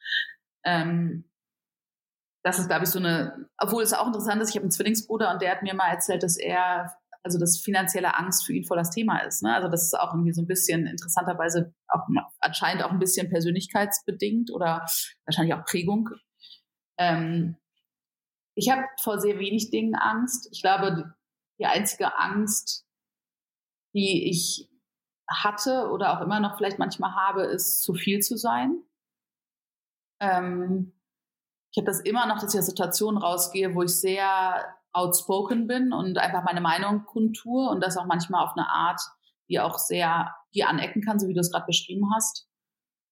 ähm, 0.66 1.26
das 2.44 2.60
ist, 2.60 2.68
glaube 2.68 2.84
ich, 2.84 2.90
so 2.90 3.00
eine, 3.00 3.48
obwohl 3.58 3.84
es 3.84 3.94
auch 3.94 4.06
interessant 4.06 4.42
ist, 4.42 4.50
ich 4.50 4.56
habe 4.56 4.64
einen 4.64 4.72
Zwillingsbruder 4.72 5.32
und 5.32 5.42
der 5.42 5.52
hat 5.52 5.64
mir 5.64 5.74
mal 5.74 5.90
erzählt, 5.90 6.24
dass 6.24 6.38
er, 6.38 6.94
also 7.24 7.40
dass 7.40 7.60
finanzielle 7.60 8.18
Angst 8.18 8.46
für 8.46 8.54
ihn 8.54 8.66
voll 8.66 8.78
das 8.78 8.90
Thema 8.90 9.20
ist. 9.20 9.44
Ne? 9.44 9.56
Also 9.56 9.70
das 9.70 9.84
ist 9.84 9.98
auch 9.98 10.14
irgendwie 10.14 10.34
so 10.34 10.42
ein 10.42 10.48
bisschen 10.48 10.86
interessanterweise 10.86 11.74
auch 11.88 12.06
anscheinend 12.42 12.84
auch 12.84 12.92
ein 12.92 13.00
bisschen 13.00 13.30
persönlichkeitsbedingt 13.30 14.52
oder 14.52 14.86
wahrscheinlich 15.26 15.54
auch 15.54 15.64
Prägung. 15.64 16.10
Ähm, 17.04 17.58
ich 18.56 18.70
habe 18.70 18.84
vor 19.02 19.20
sehr 19.20 19.40
wenig 19.40 19.72
Dingen 19.72 19.96
Angst. 19.96 20.48
Ich 20.52 20.62
glaube, 20.62 21.16
die 21.60 21.66
einzige 21.66 22.18
Angst, 22.18 22.86
die 23.94 24.30
ich 24.30 24.70
hatte 25.28 25.90
oder 25.92 26.18
auch 26.18 26.22
immer 26.22 26.40
noch 26.40 26.58
vielleicht 26.58 26.80
manchmal 26.80 27.16
habe, 27.16 27.44
ist 27.44 27.82
zu 27.82 27.94
viel 27.94 28.20
zu 28.20 28.38
sein. 28.38 28.84
Ähm, 30.20 30.94
ich 31.72 31.78
habe 31.78 31.86
das 31.86 32.02
immer 32.02 32.28
noch, 32.28 32.40
dass 32.40 32.54
ich 32.54 32.60
aus 32.60 32.68
Situationen 32.68 33.22
rausgehe, 33.22 33.74
wo 33.74 33.82
ich 33.82 34.00
sehr 34.00 34.76
outspoken 34.92 35.68
bin 35.68 35.92
und 35.92 36.20
einfach 36.20 36.44
meine 36.44 36.62
Meinung 36.62 37.06
kundtue 37.06 37.68
und 37.70 37.82
das 37.82 37.98
auch 37.98 38.06
manchmal 38.06 38.44
auf 38.44 38.56
eine 38.56 38.70
Art, 38.70 39.02
die 39.50 39.60
auch 39.60 39.80
sehr 39.80 40.36
die 40.54 40.64
anecken 40.64 41.02
kann, 41.02 41.20
so 41.20 41.28
wie 41.28 41.34
du 41.34 41.40
es 41.40 41.52
gerade 41.52 41.66
beschrieben 41.66 42.14
hast. 42.16 42.48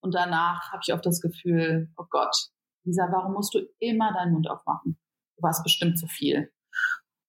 Und 0.01 0.13
danach 0.13 0.71
habe 0.71 0.81
ich 0.85 0.93
oft 0.93 1.05
das 1.05 1.21
Gefühl, 1.21 1.91
oh 1.97 2.05
Gott, 2.09 2.35
Lisa, 2.83 3.07
warum 3.11 3.33
musst 3.33 3.53
du 3.53 3.59
immer 3.79 4.13
deinen 4.13 4.33
Mund 4.33 4.49
aufmachen? 4.49 4.97
Du 5.37 5.43
warst 5.43 5.63
bestimmt 5.63 5.97
zu 5.97 6.07
viel. 6.07 6.51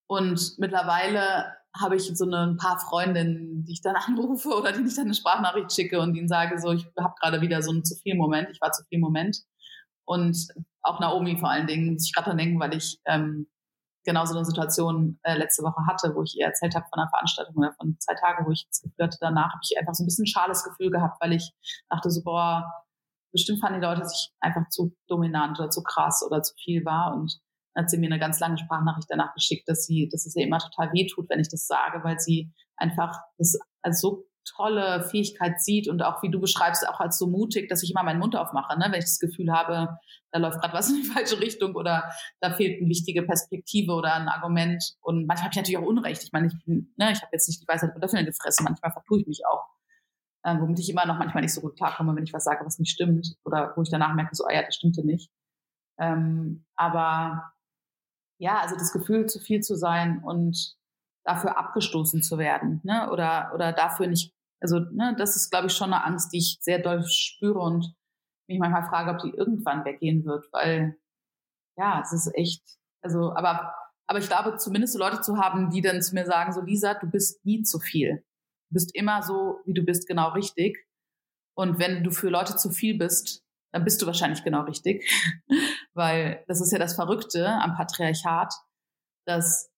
Und 0.07 0.59
mittlerweile 0.59 1.55
habe 1.74 1.96
ich 1.96 2.11
so 2.14 2.26
eine, 2.26 2.46
ein 2.46 2.57
paar 2.57 2.78
Freundinnen, 2.78 3.64
die 3.64 3.72
ich 3.72 3.82
dann 3.82 3.96
anrufe 4.07 4.50
oder 4.50 4.72
denen 4.72 4.86
ich 4.86 4.96
dann 4.96 5.07
eine 5.07 5.14
Sprachnachricht 5.14 5.72
schicke 5.72 6.00
und 6.00 6.14
ihnen 6.14 6.28
sage, 6.28 6.59
so, 6.61 6.72
ich 6.72 6.86
habe 6.98 7.14
gerade 7.20 7.40
wieder 7.40 7.62
so 7.62 7.70
einen 7.70 7.84
zu 7.84 7.94
viel 7.96 8.16
Moment, 8.16 8.50
ich 8.50 8.61
war 8.61 8.72
zu 8.72 8.84
viel 8.84 8.98
Moment. 8.98 9.38
Und 10.05 10.48
auch 10.82 11.00
Naomi 11.00 11.38
vor 11.38 11.50
allen 11.50 11.66
Dingen, 11.66 11.94
muss 11.94 12.07
ich 12.07 12.14
gerade 12.14 12.30
dran 12.30 12.38
denken, 12.38 12.61
weil 12.61 12.74
ich 12.74 12.98
ähm, 13.07 13.46
genau 14.05 14.24
so 14.24 14.34
eine 14.34 14.44
Situation 14.44 15.18
äh, 15.22 15.36
letzte 15.36 15.62
Woche 15.62 15.86
hatte, 15.86 16.14
wo 16.14 16.22
ich 16.22 16.36
ihr 16.36 16.46
erzählt 16.46 16.74
habe 16.74 16.86
von 16.90 16.98
einer 16.98 17.09
Veranstaltung 17.09 17.57
oder 17.57 17.72
von 17.74 17.96
zwei 18.00 18.14
Tagen, 18.14 18.44
wo 18.46 18.50
ich 18.50 18.64
jetzt 18.64 18.82
geführt 18.82 19.12
hatte. 19.12 19.18
Danach 19.20 19.53
habe 19.53 19.61
ich 19.62 19.78
einfach 19.78 19.94
so 19.94 20.03
ein 20.03 20.07
bisschen 20.07 20.24
ein 20.24 20.26
schales 20.26 20.64
Gefühl 20.64 20.90
gehabt, 20.90 21.18
weil 21.20 21.32
ich 21.32 21.53
dachte 21.88 22.11
so, 22.11 22.22
boah, 22.22 22.82
bestimmt 23.33 23.61
fanden 23.61 23.80
die 23.80 23.87
Leute, 23.87 24.01
dass 24.01 24.12
ich 24.12 24.33
einfach 24.41 24.68
zu 24.68 24.95
dominant 25.09 25.59
oder 25.59 25.70
zu 25.70 25.83
krass 25.83 26.24
oder 26.26 26.43
zu 26.43 26.55
viel 26.57 26.85
war. 26.85 27.14
Und 27.14 27.41
hat 27.74 27.91
sie 27.91 27.99
mir 27.99 28.07
eine 28.07 28.18
ganz 28.18 28.39
lange 28.41 28.59
Sprachnachricht 28.59 29.09
danach 29.09 29.35
geschickt, 29.35 29.68
dass 29.68 29.87
sie, 29.87 30.09
dass 30.11 30.26
es 30.26 30.37
ihr 30.37 30.45
immer 30.45 30.59
total 30.59 30.93
weh 30.93 31.07
tut, 31.07 31.28
wenn 31.30 31.41
ich 31.41 31.49
das 31.49 31.66
sage, 31.66 32.05
weil 32.05 32.18
sie 32.18 32.53
einfach 32.76 33.18
das 33.39 33.59
als 33.83 34.01
so 34.01 34.26
tolle 34.45 35.05
Fähigkeit 35.05 35.61
sieht 35.61 35.89
und 35.89 36.03
auch 36.03 36.22
wie 36.22 36.30
du 36.30 36.41
beschreibst, 36.41 36.87
auch 36.89 37.01
als 37.01 37.16
so 37.16 37.28
mutig, 37.28 37.68
dass 37.68 37.83
ich 37.83 37.93
immer 37.93 38.03
meinen 38.03 38.18
Mund 38.18 38.35
aufmache, 38.35 38.76
ne? 38.76 38.87
wenn 38.87 38.99
ich 38.99 39.05
das 39.05 39.20
Gefühl 39.20 39.53
habe, 39.53 39.97
da 40.33 40.39
läuft 40.41 40.61
gerade 40.61 40.74
was 40.74 40.91
in 40.91 41.03
die 41.03 41.09
falsche 41.09 41.41
Richtung 41.41 41.76
oder 41.76 42.11
da 42.41 42.53
fehlt 42.53 42.80
eine 42.80 42.89
wichtige 42.89 43.22
Perspektive 43.22 43.93
oder 43.93 44.14
ein 44.14 44.28
Argument. 44.28 44.83
Und 45.01 45.26
manchmal 45.26 45.45
habe 45.45 45.53
ich 45.53 45.57
natürlich 45.59 45.78
auch 45.78 45.89
Unrecht. 45.89 46.24
Ich 46.24 46.33
meine, 46.33 46.49
ich, 46.49 46.55
ne, 46.66 47.12
ich 47.12 47.20
habe 47.22 47.30
jetzt 47.33 47.49
nicht 47.49 47.62
die 47.62 47.68
Weisheit 47.68 47.95
mit 47.95 48.03
Löffeln 48.03 48.26
gefressen, 48.26 48.64
manchmal 48.64 48.93
vertue 48.93 49.20
ich 49.20 49.26
mich 49.26 49.43
auch 49.47 49.64
äh, 50.45 50.59
womit 50.61 50.78
ich 50.80 50.90
immer 50.90 51.07
noch 51.07 51.18
manchmal 51.18 51.43
nicht 51.43 51.55
so 51.55 51.61
gut 51.61 51.76
klarkomme, 51.76 52.14
wenn 52.16 52.24
ich 52.24 52.32
was 52.32 52.45
sage, 52.45 52.64
was 52.64 52.78
nicht 52.78 52.93
stimmt 52.93 53.36
oder 53.45 53.72
wo 53.76 53.82
ich 53.82 53.90
danach 53.90 54.14
merke, 54.14 54.34
so, 54.34 54.45
ah 54.45 54.53
ja, 54.53 54.62
das 54.62 54.74
stimmte 54.76 55.05
nicht. 55.05 55.30
Ähm, 55.99 56.64
aber 56.76 57.53
ja, 58.38 58.59
also 58.61 58.76
das 58.76 58.93
Gefühl, 58.93 59.26
zu 59.26 59.38
viel 59.38 59.61
zu 59.61 59.76
sein 59.76 60.22
und 60.24 60.76
dafür 61.24 61.59
abgestoßen 61.59 62.22
zu 62.22 62.38
werden, 62.38 62.80
ne? 62.82 63.11
Oder 63.12 63.53
oder 63.55 63.72
dafür 63.72 64.09
nicht, 64.09 64.34
also 64.61 64.80
ne, 64.80 65.14
das 65.16 65.36
ist, 65.36 65.51
glaube 65.51 65.68
ich, 65.68 65.72
schon 65.74 65.93
eine 65.93 66.05
Angst, 66.05 66.32
die 66.32 66.38
ich 66.38 66.59
sehr 66.61 66.80
doll 66.80 67.05
spüre 67.05 67.61
und 67.61 67.95
mich 68.49 68.59
manchmal 68.59 68.84
frage, 68.88 69.12
ob 69.12 69.18
die 69.18 69.30
irgendwann 69.36 69.84
weggehen 69.84 70.24
wird, 70.24 70.47
weil 70.53 70.97
ja, 71.78 72.01
es 72.03 72.12
ist 72.12 72.34
echt, 72.34 72.62
also, 73.03 73.34
aber 73.34 73.74
aber 74.07 74.18
ich 74.18 74.28
glaube, 74.28 74.57
zumindest 74.59 74.95
so 74.95 74.99
Leute 74.99 75.20
zu 75.22 75.38
haben, 75.38 75.70
die 75.70 75.80
dann 75.80 76.03
zu 76.03 76.14
mir 76.14 76.26
sagen, 76.26 76.53
so 76.53 76.61
Lisa, 76.61 76.95
du 76.95 77.09
bist 77.09 77.45
nie 77.47 77.62
zu 77.62 77.78
viel. 77.78 78.24
Du 78.73 78.75
bist 78.75 78.95
immer 78.95 79.23
so, 79.23 79.61
wie 79.66 79.75
du 79.75 79.83
bist, 79.83 80.09
genau 80.09 80.31
richtig. 80.31 80.87
Und 81.55 81.79
wenn 81.79 82.03
du 82.03 82.11
für 82.11 82.31
Leute 82.31 82.57
zu 82.57 82.70
viel 82.70 82.97
bist, 82.97 83.45
dann 83.70 83.85
bist 83.85 84.01
du 84.01 84.07
wahrscheinlich 84.07 84.45
genau 84.45 84.62
richtig. 84.62 85.05
Weil 85.95 86.43
das 86.49 86.62
ist 86.62 86.73
ja 86.73 86.79
das 86.79 86.95
Verrückte 86.95 87.47
am 87.47 87.75
Patriarchat, 87.75 88.55
dass 89.27 89.70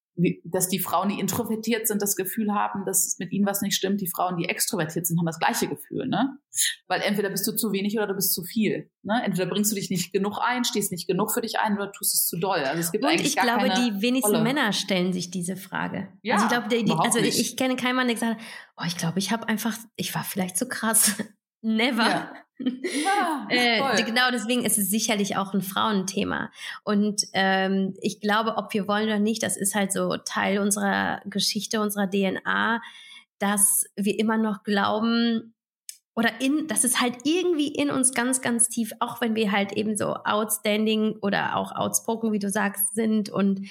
dass 0.45 0.69
die 0.69 0.79
Frauen, 0.79 1.09
die 1.09 1.19
introvertiert 1.19 1.89
sind, 1.89 2.01
das 2.01 2.15
Gefühl 2.15 2.53
haben, 2.53 2.85
dass 2.85 3.17
mit 3.19 3.33
ihnen 3.33 3.47
was 3.47 3.63
nicht 3.63 3.75
stimmt. 3.75 4.01
Die 4.01 4.09
Frauen, 4.09 4.37
die 4.37 4.49
extrovertiert 4.49 5.07
sind, 5.07 5.19
haben 5.19 5.27
das 5.27 5.39
gleiche 5.39 5.67
Gefühl, 5.67 6.07
ne? 6.07 6.39
Weil 6.87 7.01
entweder 7.03 7.31
bist 7.31 7.47
du 7.47 7.53
zu 7.53 7.73
wenig 7.73 7.97
oder 7.97 8.07
du 8.07 8.15
bist 8.15 8.33
zu 8.33 8.45
viel. 8.45 8.91
Ne? 9.03 9.23
Entweder 9.25 9.47
bringst 9.47 9.73
du 9.73 9.75
dich 9.75 9.91
nicht 9.91 10.13
genug 10.13 10.39
ein, 10.41 10.65
stehst 10.65 10.93
nicht 10.93 11.09
genug 11.09 11.33
für 11.33 11.41
dich 11.41 11.59
ein 11.59 11.75
oder 11.75 11.91
tust 11.91 12.15
es 12.15 12.27
zu 12.27 12.39
doll. 12.39 12.61
Also 12.61 12.81
es 12.81 12.93
gibt 12.93 13.03
Und 13.03 13.11
eigentlich 13.11 13.35
ich 13.35 13.37
glaube, 13.37 13.71
die 13.71 14.01
wenigsten 14.01 14.31
Rolle. 14.31 14.45
Männer 14.45 14.73
stellen 14.73 15.13
sich 15.13 15.31
diese 15.31 15.57
Frage. 15.57 16.09
Ja, 16.23 16.35
also 16.35 16.47
ich 16.47 16.53
glaube, 16.53 16.69
die, 16.69 16.85
die, 16.85 16.93
also 16.93 17.19
ich 17.19 17.57
kenne 17.57 17.75
keinen 17.75 17.97
Mann, 17.97 18.07
der 18.07 18.15
gesagt 18.15 18.39
hat, 18.39 18.47
oh, 18.77 18.85
ich 18.87 18.97
glaube, 18.97 19.19
ich 19.19 19.33
habe 19.33 19.49
einfach, 19.49 19.77
ich 19.97 20.15
war 20.15 20.23
vielleicht 20.23 20.57
zu 20.57 20.69
krass. 20.69 21.17
Never. 21.65 22.03
Ja. 22.03 22.33
Ja, 22.57 23.49
Äh, 23.51 24.03
genau 24.05 24.31
deswegen 24.31 24.65
ist 24.65 24.79
es 24.79 24.89
sicherlich 24.89 25.37
auch 25.37 25.55
ein 25.55 25.61
Frauenthema. 25.61 26.53
Und 26.85 27.25
ähm, 27.33 27.95
ich 28.01 28.21
glaube, 28.21 28.57
ob 28.57 28.73
wir 28.73 28.87
wollen 28.87 29.07
oder 29.07 29.19
nicht, 29.19 29.43
das 29.43 29.57
ist 29.57 29.75
halt 29.75 29.93
so 29.93 30.17
Teil 30.19 30.61
unserer 30.61 31.21
Geschichte, 31.25 31.81
unserer 31.81 32.09
DNA, 32.09 32.81
dass 33.41 33.87
wir 33.97 34.17
immer 34.21 34.39
noch 34.39 34.63
glauben, 34.63 35.55
oder 36.15 36.41
in, 36.41 36.69
das 36.69 36.85
ist 36.85 37.01
halt 37.01 37.17
irgendwie 37.25 37.75
in 37.75 37.91
uns 37.91 38.15
ganz, 38.15 38.41
ganz 38.41 38.69
tief, 38.69 38.93
auch 39.01 39.21
wenn 39.21 39.35
wir 39.35 39.51
halt 39.51 39.73
eben 39.73 39.97
so 39.97 40.15
outstanding 40.15 41.17
oder 41.23 41.57
auch 41.57 41.73
outspoken, 41.73 42.31
wie 42.31 42.39
du 42.39 42.49
sagst, 42.51 42.95
sind 42.95 43.31
und 43.31 43.69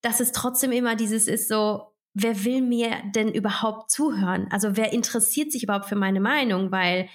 dass 0.00 0.20
es 0.20 0.32
trotzdem 0.32 0.72
immer 0.72 0.96
dieses 0.96 1.28
ist 1.28 1.46
so, 1.46 1.87
wer 2.14 2.44
will 2.44 2.62
mir 2.62 2.90
denn 3.14 3.32
überhaupt 3.32 3.90
zuhören? 3.90 4.48
Also 4.50 4.76
wer 4.76 4.92
interessiert 4.92 5.52
sich 5.52 5.62
überhaupt 5.62 5.86
für 5.86 5.96
meine 5.96 6.20
Meinung? 6.20 6.72
Weil 6.72 7.08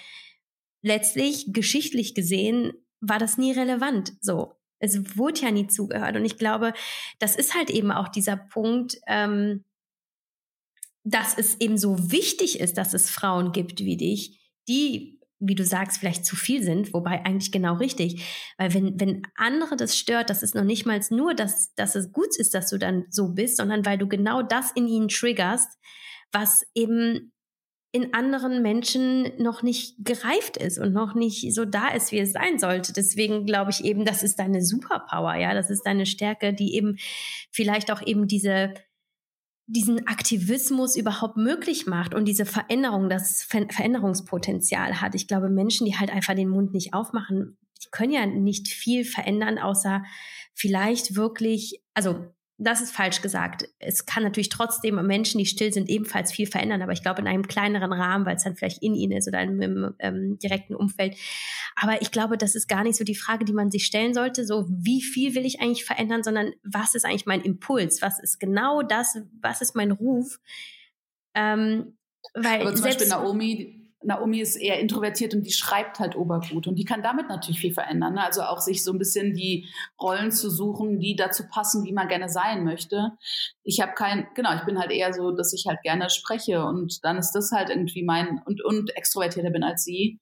letztlich, 0.82 1.52
geschichtlich 1.52 2.14
gesehen, 2.14 2.72
war 3.00 3.18
das 3.18 3.38
nie 3.38 3.52
relevant. 3.52 4.14
So. 4.20 4.54
Es 4.78 5.16
wurde 5.16 5.40
ja 5.40 5.50
nie 5.50 5.66
zugehört. 5.66 6.16
Und 6.16 6.24
ich 6.24 6.36
glaube, 6.36 6.74
das 7.18 7.36
ist 7.36 7.54
halt 7.54 7.70
eben 7.70 7.90
auch 7.90 8.08
dieser 8.08 8.36
Punkt, 8.36 8.98
ähm, 9.06 9.64
dass 11.04 11.36
es 11.36 11.60
eben 11.60 11.78
so 11.78 12.10
wichtig 12.10 12.60
ist, 12.60 12.76
dass 12.76 12.94
es 12.94 13.10
Frauen 13.10 13.52
gibt 13.52 13.80
wie 13.80 13.96
dich, 13.96 14.40
die, 14.68 15.20
wie 15.46 15.54
du 15.54 15.64
sagst, 15.64 15.98
vielleicht 15.98 16.24
zu 16.24 16.36
viel 16.36 16.62
sind, 16.62 16.92
wobei 16.92 17.24
eigentlich 17.24 17.52
genau 17.52 17.74
richtig. 17.74 18.24
Weil 18.58 18.74
wenn, 18.74 19.00
wenn 19.00 19.22
andere 19.36 19.76
das 19.76 19.96
stört, 19.96 20.30
das 20.30 20.42
ist 20.42 20.54
noch 20.54 20.64
nicht 20.64 20.86
mal 20.86 21.00
nur, 21.10 21.34
dass, 21.34 21.74
dass 21.74 21.94
es 21.94 22.12
gut 22.12 22.36
ist, 22.36 22.54
dass 22.54 22.70
du 22.70 22.78
dann 22.78 23.06
so 23.10 23.32
bist, 23.32 23.56
sondern 23.56 23.84
weil 23.84 23.98
du 23.98 24.08
genau 24.08 24.42
das 24.42 24.72
in 24.72 24.86
ihnen 24.86 25.08
triggerst, 25.08 25.68
was 26.32 26.66
eben 26.74 27.32
in 27.92 28.12
anderen 28.12 28.60
Menschen 28.60 29.30
noch 29.40 29.62
nicht 29.62 30.04
gereift 30.04 30.56
ist 30.56 30.78
und 30.78 30.92
noch 30.92 31.14
nicht 31.14 31.54
so 31.54 31.64
da 31.64 31.88
ist, 31.90 32.10
wie 32.10 32.18
es 32.18 32.32
sein 32.32 32.58
sollte. 32.58 32.92
Deswegen 32.92 33.46
glaube 33.46 33.70
ich 33.70 33.84
eben, 33.84 34.04
das 34.04 34.24
ist 34.24 34.40
deine 34.40 34.62
Superpower, 34.62 35.36
ja, 35.36 35.54
das 35.54 35.70
ist 35.70 35.86
deine 35.86 36.04
Stärke, 36.04 36.52
die 36.52 36.74
eben 36.74 36.96
vielleicht 37.52 37.92
auch 37.92 38.02
eben 38.04 38.26
diese 38.26 38.74
diesen 39.66 40.06
Aktivismus 40.06 40.96
überhaupt 40.96 41.36
möglich 41.36 41.86
macht 41.86 42.14
und 42.14 42.26
diese 42.26 42.44
Veränderung, 42.44 43.08
das 43.08 43.42
Ver 43.42 43.66
Veränderungspotenzial 43.70 45.00
hat. 45.00 45.14
Ich 45.14 45.26
glaube, 45.26 45.48
Menschen, 45.48 45.86
die 45.86 45.96
halt 45.96 46.10
einfach 46.10 46.34
den 46.34 46.50
Mund 46.50 46.74
nicht 46.74 46.92
aufmachen, 46.92 47.56
die 47.82 47.88
können 47.90 48.12
ja 48.12 48.26
nicht 48.26 48.68
viel 48.68 49.04
verändern, 49.04 49.58
außer 49.58 50.04
vielleicht 50.54 51.16
wirklich, 51.16 51.82
also 51.94 52.26
das 52.56 52.80
ist 52.80 52.92
falsch 52.92 53.20
gesagt. 53.20 53.68
Es 53.80 54.06
kann 54.06 54.22
natürlich 54.22 54.48
trotzdem 54.48 54.94
Menschen, 55.06 55.38
die 55.38 55.46
still 55.46 55.72
sind, 55.72 55.88
ebenfalls 55.88 56.30
viel 56.32 56.46
verändern, 56.46 56.82
aber 56.82 56.92
ich 56.92 57.02
glaube 57.02 57.20
in 57.20 57.26
einem 57.26 57.48
kleineren 57.48 57.92
Rahmen, 57.92 58.26
weil 58.26 58.36
es 58.36 58.44
dann 58.44 58.54
vielleicht 58.54 58.82
in 58.82 58.94
ihnen 58.94 59.16
ist 59.16 59.26
oder 59.26 59.42
im, 59.42 59.94
ähm, 59.98 60.38
direkten 60.38 60.76
Umfeld. 60.76 61.16
Aber 61.74 62.00
ich 62.00 62.12
glaube, 62.12 62.38
das 62.38 62.54
ist 62.54 62.68
gar 62.68 62.84
nicht 62.84 62.96
so 62.96 63.04
die 63.04 63.16
Frage, 63.16 63.44
die 63.44 63.52
man 63.52 63.70
sich 63.72 63.84
stellen 63.86 64.14
sollte, 64.14 64.46
so 64.46 64.66
wie 64.68 65.02
viel 65.02 65.34
will 65.34 65.44
ich 65.44 65.60
eigentlich 65.60 65.84
verändern, 65.84 66.22
sondern 66.22 66.52
was 66.62 66.94
ist 66.94 67.04
eigentlich 67.04 67.26
mein 67.26 67.42
Impuls? 67.42 68.02
Was 68.02 68.20
ist 68.20 68.38
genau 68.38 68.82
das? 68.82 69.18
Was 69.40 69.60
ist 69.60 69.74
mein 69.74 69.90
Ruf? 69.90 70.38
Ähm, 71.34 71.98
weil 72.34 72.60
Aber 72.60 72.74
zum 72.74 72.84
selbst, 72.84 73.00
Beispiel 73.00 73.08
Naomi, 73.08 73.83
Naomi 74.04 74.40
ist 74.40 74.56
eher 74.56 74.80
introvertiert 74.80 75.34
und 75.34 75.42
die 75.42 75.52
schreibt 75.52 75.98
halt 75.98 76.16
obergut 76.16 76.66
und 76.66 76.76
die 76.76 76.84
kann 76.84 77.02
damit 77.02 77.28
natürlich 77.28 77.60
viel 77.60 77.74
verändern. 77.74 78.14
Ne? 78.14 78.24
Also 78.24 78.42
auch 78.42 78.60
sich 78.60 78.84
so 78.84 78.92
ein 78.92 78.98
bisschen 78.98 79.34
die 79.34 79.68
Rollen 80.00 80.30
zu 80.30 80.50
suchen, 80.50 81.00
die 81.00 81.16
dazu 81.16 81.44
passen, 81.48 81.84
wie 81.84 81.92
man 81.92 82.08
gerne 82.08 82.28
sein 82.28 82.64
möchte. 82.64 83.12
Ich 83.62 83.80
habe 83.80 83.92
kein, 83.94 84.28
genau, 84.34 84.54
ich 84.54 84.64
bin 84.64 84.78
halt 84.78 84.90
eher 84.90 85.12
so, 85.12 85.30
dass 85.30 85.52
ich 85.52 85.66
halt 85.66 85.82
gerne 85.82 86.10
spreche 86.10 86.64
und 86.64 87.04
dann 87.04 87.16
ist 87.16 87.32
das 87.32 87.50
halt 87.52 87.70
irgendwie 87.70 88.04
mein 88.04 88.40
und 88.44 88.64
und 88.64 88.96
extrovertierter 88.96 89.50
bin 89.50 89.64
als 89.64 89.84
sie. 89.84 90.20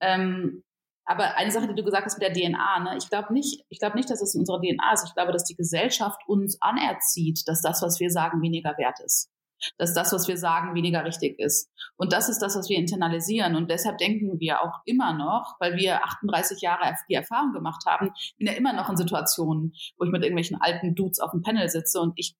Ähm, 0.00 0.62
aber 1.06 1.36
eine 1.36 1.52
Sache, 1.52 1.68
die 1.68 1.74
du 1.74 1.84
gesagt 1.84 2.04
hast 2.04 2.18
mit 2.18 2.28
der 2.28 2.34
DNA, 2.34 2.80
ne? 2.80 2.96
ich 2.98 3.08
glaube 3.08 3.32
nicht, 3.32 3.64
ich 3.68 3.78
glaube 3.78 3.96
nicht, 3.96 4.10
dass 4.10 4.20
es 4.20 4.34
in 4.34 4.40
unserer 4.40 4.60
DNA 4.60 4.92
ist. 4.92 5.04
Ich 5.06 5.14
glaube, 5.14 5.32
dass 5.32 5.44
die 5.44 5.54
Gesellschaft 5.54 6.20
uns 6.26 6.60
anerzieht, 6.60 7.46
dass 7.46 7.62
das, 7.62 7.80
was 7.80 8.00
wir 8.00 8.10
sagen, 8.10 8.42
weniger 8.42 8.76
wert 8.76 8.98
ist. 9.04 9.30
Dass 9.78 9.94
das, 9.94 10.12
was 10.12 10.28
wir 10.28 10.36
sagen, 10.36 10.74
weniger 10.74 11.04
richtig 11.04 11.38
ist. 11.38 11.70
Und 11.96 12.12
das 12.12 12.28
ist 12.28 12.40
das, 12.40 12.56
was 12.56 12.68
wir 12.68 12.76
internalisieren. 12.76 13.56
Und 13.56 13.70
deshalb 13.70 13.98
denken 13.98 14.38
wir 14.38 14.62
auch 14.62 14.80
immer 14.84 15.12
noch, 15.12 15.56
weil 15.60 15.76
wir 15.76 16.04
38 16.04 16.60
Jahre 16.60 16.94
die 17.08 17.14
Erfahrung 17.14 17.52
gemacht 17.52 17.84
haben, 17.86 18.10
bin 18.38 18.46
ja 18.48 18.54
immer 18.54 18.72
noch 18.72 18.90
in 18.90 18.96
Situationen, 18.96 19.72
wo 19.98 20.04
ich 20.04 20.10
mit 20.10 20.22
irgendwelchen 20.22 20.58
alten 20.60 20.94
Dudes 20.94 21.20
auf 21.20 21.30
dem 21.30 21.42
Panel 21.42 21.68
sitze 21.68 22.00
und 22.00 22.12
ich 22.16 22.36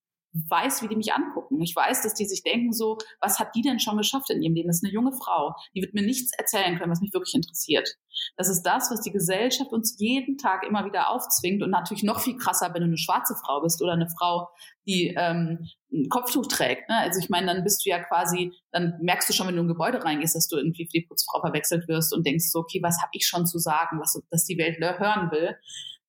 weiß, 0.48 0.82
wie 0.82 0.88
die 0.88 0.96
mich 0.96 1.12
angucken. 1.12 1.60
Ich 1.60 1.74
weiß, 1.74 2.02
dass 2.02 2.14
die 2.14 2.26
sich 2.26 2.42
denken 2.42 2.72
so, 2.72 2.98
was 3.20 3.38
hat 3.38 3.54
die 3.54 3.62
denn 3.62 3.78
schon 3.78 3.96
geschafft 3.96 4.30
in 4.30 4.42
ihrem 4.42 4.54
Leben? 4.54 4.68
Das 4.68 4.76
ist 4.76 4.84
eine 4.84 4.92
junge 4.92 5.12
Frau. 5.12 5.54
Die 5.74 5.82
wird 5.82 5.94
mir 5.94 6.02
nichts 6.02 6.32
erzählen 6.36 6.78
können, 6.78 6.90
was 6.90 7.00
mich 7.00 7.12
wirklich 7.12 7.34
interessiert. 7.34 7.88
Das 8.36 8.48
ist 8.48 8.62
das, 8.62 8.90
was 8.90 9.00
die 9.00 9.12
Gesellschaft 9.12 9.72
uns 9.72 9.96
jeden 9.98 10.38
Tag 10.38 10.64
immer 10.66 10.84
wieder 10.84 11.10
aufzwingt 11.10 11.62
und 11.62 11.70
natürlich 11.70 12.02
noch 12.02 12.20
viel 12.20 12.36
krasser, 12.36 12.72
wenn 12.74 12.82
du 12.82 12.88
eine 12.88 12.98
schwarze 12.98 13.34
Frau 13.44 13.60
bist 13.60 13.82
oder 13.82 13.92
eine 13.92 14.08
Frau, 14.08 14.48
die 14.86 15.14
ähm, 15.16 15.68
ein 15.92 16.08
Kopftuch 16.08 16.46
trägt. 16.46 16.88
Ne? 16.88 16.96
Also 16.96 17.20
ich 17.20 17.28
meine, 17.28 17.46
dann 17.46 17.64
bist 17.64 17.84
du 17.84 17.90
ja 17.90 18.02
quasi, 18.02 18.52
dann 18.72 18.98
merkst 19.00 19.28
du 19.28 19.32
schon, 19.32 19.46
wenn 19.46 19.54
du 19.54 19.60
in 19.60 19.66
ein 19.66 19.72
Gebäude 19.72 20.02
reingehst, 20.02 20.34
dass 20.34 20.48
du 20.48 20.56
irgendwie 20.56 20.86
für 20.86 20.98
die 20.98 21.06
Putzfrau 21.06 21.40
verwechselt 21.40 21.88
wirst 21.88 22.14
und 22.14 22.26
denkst 22.26 22.50
so, 22.50 22.60
okay, 22.60 22.80
was 22.82 23.00
habe 23.00 23.10
ich 23.12 23.26
schon 23.26 23.46
zu 23.46 23.58
sagen, 23.58 24.00
was 24.00 24.20
dass 24.30 24.44
die 24.44 24.58
Welt 24.58 24.78
hören 24.78 25.30
will. 25.30 25.56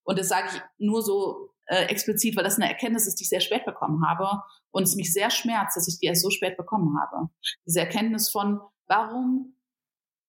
Und 0.03 0.17
das 0.19 0.29
sage 0.29 0.47
ich 0.53 0.61
nur 0.77 1.01
so 1.01 1.49
äh, 1.67 1.85
explizit, 1.85 2.35
weil 2.35 2.43
das 2.43 2.57
eine 2.57 2.67
Erkenntnis 2.67 3.07
ist, 3.07 3.15
die 3.19 3.23
ich 3.23 3.29
sehr 3.29 3.41
spät 3.41 3.65
bekommen 3.65 4.05
habe 4.07 4.41
und 4.71 4.83
es 4.83 4.95
mich 4.95 5.13
sehr 5.13 5.29
schmerzt, 5.29 5.77
dass 5.77 5.87
ich 5.87 5.99
die 5.99 6.07
erst 6.07 6.23
so 6.23 6.29
spät 6.29 6.57
bekommen 6.57 6.97
habe. 6.99 7.29
Diese 7.65 7.79
Erkenntnis 7.79 8.29
von, 8.29 8.59
warum 8.87 9.57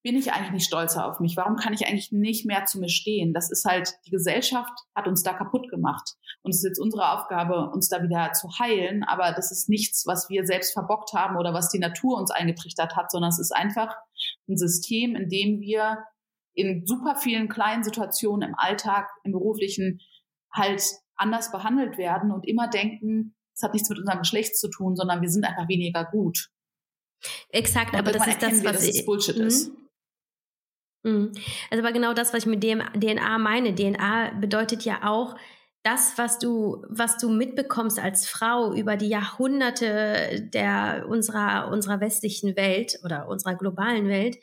bin 0.02 0.16
ich 0.16 0.32
eigentlich 0.32 0.52
nicht 0.52 0.66
stolzer 0.66 1.06
auf 1.06 1.20
mich? 1.20 1.36
Warum 1.36 1.56
kann 1.56 1.72
ich 1.72 1.86
eigentlich 1.86 2.12
nicht 2.12 2.46
mehr 2.46 2.64
zu 2.64 2.78
mir 2.78 2.88
stehen? 2.88 3.34
Das 3.34 3.50
ist 3.50 3.64
halt, 3.64 3.94
die 4.06 4.10
Gesellschaft 4.10 4.72
hat 4.94 5.08
uns 5.08 5.22
da 5.22 5.34
kaputt 5.34 5.68
gemacht. 5.70 6.14
Und 6.42 6.52
es 6.52 6.58
ist 6.58 6.64
jetzt 6.64 6.78
unsere 6.78 7.12
Aufgabe, 7.12 7.70
uns 7.70 7.88
da 7.88 8.02
wieder 8.02 8.32
zu 8.32 8.48
heilen. 8.58 9.02
Aber 9.02 9.32
das 9.32 9.50
ist 9.50 9.68
nichts, 9.68 10.06
was 10.06 10.30
wir 10.30 10.46
selbst 10.46 10.72
verbockt 10.72 11.12
haben 11.14 11.36
oder 11.36 11.52
was 11.52 11.68
die 11.68 11.80
Natur 11.80 12.16
uns 12.16 12.30
eingetrichtert 12.30 12.96
hat, 12.96 13.10
sondern 13.10 13.30
es 13.30 13.40
ist 13.40 13.54
einfach 13.54 13.94
ein 14.48 14.56
System, 14.56 15.16
in 15.16 15.28
dem 15.28 15.60
wir 15.60 15.98
in 16.54 16.86
super 16.86 17.16
vielen 17.16 17.48
kleinen 17.48 17.82
Situationen 17.82 18.50
im 18.50 18.54
Alltag, 18.56 19.10
im 19.24 19.32
beruflichen 19.32 20.00
halt 20.52 20.82
anders 21.18 21.50
behandelt 21.52 21.98
werden 21.98 22.30
und 22.30 22.46
immer 22.46 22.68
denken, 22.68 23.34
es 23.54 23.62
hat 23.62 23.74
nichts 23.74 23.88
mit 23.88 23.98
unserem 23.98 24.20
Geschlecht 24.20 24.56
zu 24.56 24.68
tun, 24.68 24.96
sondern 24.96 25.20
wir 25.20 25.28
sind 25.28 25.44
einfach 25.44 25.68
weniger 25.68 26.04
gut. 26.04 26.50
Exakt, 27.50 27.94
aber 27.94 28.12
das 28.12 28.26
ist 28.26 28.42
das, 28.42 28.52
was 28.52 28.62
wir, 28.62 28.72
dass 28.72 28.84
ich, 28.84 29.04
Bullshit 29.04 29.36
mh. 29.36 29.46
ist. 29.46 29.72
Mhm. 31.02 31.32
Also 31.70 31.82
aber 31.82 31.92
genau 31.92 32.14
das, 32.14 32.32
was 32.32 32.40
ich 32.40 32.46
mit 32.46 32.62
dem 32.62 32.80
DNA 32.94 33.38
meine. 33.38 33.74
DNA 33.74 34.34
bedeutet 34.40 34.84
ja 34.84 35.08
auch, 35.08 35.36
das, 35.84 36.18
was 36.18 36.38
du, 36.38 36.84
was 36.88 37.16
du 37.18 37.30
mitbekommst 37.30 37.98
als 37.98 38.28
Frau 38.28 38.74
über 38.74 38.96
die 38.96 39.08
Jahrhunderte 39.08 40.48
der 40.52 41.06
unserer, 41.08 41.70
unserer 41.70 42.00
westlichen 42.00 42.56
Welt 42.56 42.98
oder 43.04 43.28
unserer 43.28 43.54
globalen 43.54 44.08
Welt, 44.08 44.38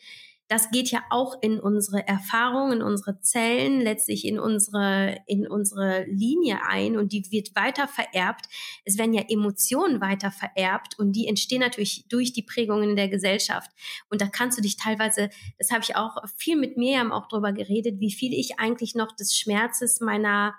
das 0.48 0.70
geht 0.70 0.92
ja 0.92 1.02
auch 1.10 1.42
in 1.42 1.60
unsere 1.60 2.08
Erfahrungen, 2.08 2.74
in 2.74 2.82
unsere 2.84 3.20
Zellen, 3.22 3.82
letztlich 3.82 4.26
in 4.26 4.40
unsere, 4.40 5.18
in 5.26 5.48
unsere 5.48 6.06
Linie 6.06 6.60
ein 6.68 6.98
und 6.98 7.12
die 7.12 7.26
wird 7.32 7.56
weiter 7.56 7.88
vererbt. 7.88 8.46
Es 8.84 8.98
werden 8.98 9.14
ja 9.14 9.24
Emotionen 9.28 10.02
weiter 10.02 10.32
vererbt 10.32 11.00
und 11.00 11.14
die 11.14 11.28
entstehen 11.28 11.62
natürlich 11.62 12.08
durch 12.10 12.34
die 12.34 12.44
Prägungen 12.44 12.92
in 12.92 12.96
der 12.96 13.10
Gesellschaft. 13.10 13.72
Und 14.10 14.22
da 14.22 14.28
kannst 14.28 14.58
du 14.58 14.62
dich 14.62 14.78
teilweise, 14.78 15.30
das 15.58 15.72
habe 15.72 15.82
ich 15.84 15.96
auch 15.96 16.18
viel 16.38 16.58
mit 16.58 16.78
Miriam 16.78 17.12
auch 17.12 17.28
drüber 17.28 17.52
geredet, 17.52 18.00
wie 18.00 18.12
viel 18.12 18.34
ich 18.34 18.60
eigentlich 18.60 18.94
noch 18.94 19.16
des 19.16 19.36
Schmerzes 19.36 20.00
meiner 20.00 20.54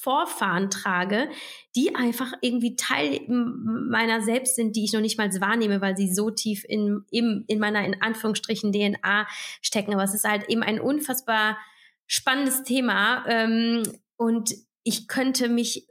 Vorfahren 0.00 0.70
trage, 0.70 1.28
die 1.74 1.94
einfach 1.94 2.32
irgendwie 2.40 2.76
Teil 2.76 3.20
meiner 3.28 4.20
selbst 4.22 4.56
sind, 4.56 4.76
die 4.76 4.84
ich 4.84 4.92
noch 4.92 5.00
nicht 5.00 5.18
mal 5.18 5.32
wahrnehme, 5.40 5.80
weil 5.80 5.96
sie 5.96 6.12
so 6.12 6.30
tief 6.30 6.64
in, 6.68 7.04
in, 7.10 7.44
in 7.48 7.58
meiner, 7.58 7.84
in 7.84 8.00
Anführungsstrichen, 8.00 8.72
DNA 8.72 9.26
stecken. 9.62 9.94
Aber 9.94 10.04
es 10.04 10.14
ist 10.14 10.28
halt 10.28 10.48
eben 10.48 10.62
ein 10.62 10.80
unfassbar 10.80 11.58
spannendes 12.06 12.62
Thema. 12.62 13.24
Ähm, 13.28 13.82
und 14.16 14.54
ich 14.82 15.08
könnte 15.08 15.48
mich 15.48 15.88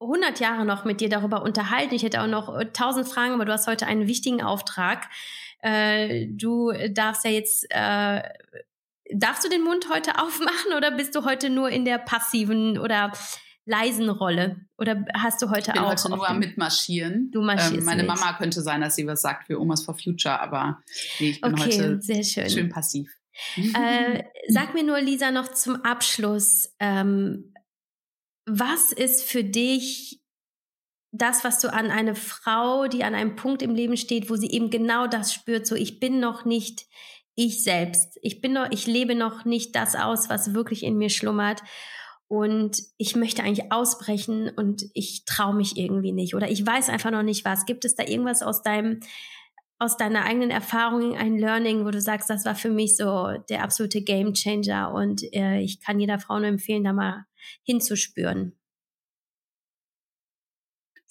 100 0.00 0.40
Jahre 0.40 0.64
noch 0.64 0.84
mit 0.84 1.00
dir 1.00 1.08
darüber 1.08 1.42
unterhalten. 1.42 1.94
Ich 1.94 2.02
hätte 2.02 2.22
auch 2.22 2.26
noch 2.26 2.62
tausend 2.72 3.06
Fragen, 3.06 3.34
aber 3.34 3.44
du 3.44 3.52
hast 3.52 3.66
heute 3.66 3.86
einen 3.86 4.06
wichtigen 4.06 4.42
Auftrag. 4.42 5.08
Äh, 5.60 6.26
du 6.28 6.72
darfst 6.90 7.24
ja 7.24 7.30
jetzt 7.30 7.66
äh, 7.70 8.22
Darfst 9.12 9.44
du 9.44 9.48
den 9.48 9.62
Mund 9.62 9.88
heute 9.92 10.18
aufmachen 10.22 10.72
oder 10.76 10.90
bist 10.90 11.14
du 11.14 11.24
heute 11.24 11.50
nur 11.50 11.70
in 11.70 11.84
der 11.84 11.98
passiven 11.98 12.78
oder 12.78 13.12
leisen 13.64 14.08
Rolle? 14.08 14.66
Oder 14.78 15.04
hast 15.14 15.42
du 15.42 15.50
heute 15.50 15.70
ich 15.70 15.74
bin 15.74 15.82
auch? 15.82 15.90
heute 15.90 16.10
nur 16.10 16.28
am 16.28 16.38
Mitmarschieren. 16.38 17.30
Du 17.30 17.42
marschierst 17.42 17.78
ähm, 17.78 17.84
Meine 17.84 18.02
mit. 18.02 18.10
Mama 18.10 18.32
könnte 18.34 18.62
sein, 18.62 18.80
dass 18.80 18.96
sie 18.96 19.06
was 19.06 19.22
sagt 19.22 19.46
für 19.46 19.60
Omas 19.60 19.84
for 19.84 19.96
Future, 19.96 20.40
aber 20.40 20.80
nee, 21.18 21.30
ich 21.30 21.40
bin 21.40 21.54
okay, 21.54 21.64
heute 21.64 22.00
sehr 22.00 22.24
schön. 22.24 22.50
schön 22.50 22.68
passiv. 22.68 23.10
Äh, 23.56 24.24
sag 24.48 24.74
mir 24.74 24.84
nur, 24.84 25.00
Lisa, 25.00 25.30
noch 25.30 25.48
zum 25.48 25.76
Abschluss, 25.84 26.74
ähm, 26.78 27.54
was 28.46 28.92
ist 28.92 29.22
für 29.22 29.44
dich 29.44 30.20
das, 31.12 31.44
was 31.44 31.60
du 31.60 31.72
an 31.72 31.90
eine 31.90 32.14
Frau, 32.14 32.86
die 32.86 33.04
an 33.04 33.14
einem 33.14 33.36
Punkt 33.36 33.62
im 33.62 33.74
Leben 33.74 33.96
steht, 33.96 34.30
wo 34.30 34.36
sie 34.36 34.50
eben 34.50 34.70
genau 34.70 35.06
das 35.06 35.32
spürt, 35.32 35.66
so 35.66 35.74
ich 35.74 35.98
bin 35.98 36.20
noch 36.20 36.44
nicht 36.44 36.86
ich 37.40 37.64
selbst. 37.64 38.18
Ich 38.20 38.42
bin 38.42 38.52
noch, 38.52 38.70
ich 38.70 38.86
lebe 38.86 39.14
noch 39.14 39.46
nicht 39.46 39.74
das 39.74 39.96
aus, 39.96 40.28
was 40.28 40.52
wirklich 40.52 40.82
in 40.82 40.98
mir 40.98 41.08
schlummert. 41.08 41.62
Und 42.28 42.82
ich 42.98 43.16
möchte 43.16 43.42
eigentlich 43.42 43.72
ausbrechen 43.72 44.50
und 44.54 44.84
ich 44.92 45.24
traue 45.24 45.54
mich 45.54 45.76
irgendwie 45.76 46.12
nicht. 46.12 46.34
Oder 46.34 46.50
ich 46.50 46.64
weiß 46.64 46.90
einfach 46.90 47.10
noch 47.10 47.22
nicht 47.22 47.44
was. 47.46 47.64
Gibt 47.64 47.86
es 47.86 47.94
da 47.94 48.04
irgendwas 48.04 48.42
aus 48.42 48.62
deinem, 48.62 49.00
aus 49.78 49.96
deiner 49.96 50.24
eigenen 50.26 50.50
Erfahrung, 50.50 51.16
ein 51.16 51.38
Learning, 51.38 51.86
wo 51.86 51.90
du 51.90 52.00
sagst, 52.00 52.28
das 52.28 52.44
war 52.44 52.54
für 52.54 52.70
mich 52.70 52.96
so 52.98 53.28
der 53.48 53.64
absolute 53.64 54.02
Game 54.02 54.34
Changer 54.34 54.92
und 54.92 55.22
äh, 55.32 55.60
ich 55.60 55.80
kann 55.80 55.98
jeder 55.98 56.18
Frau 56.18 56.38
nur 56.38 56.48
empfehlen, 56.48 56.84
da 56.84 56.92
mal 56.92 57.24
hinzuspüren 57.64 58.59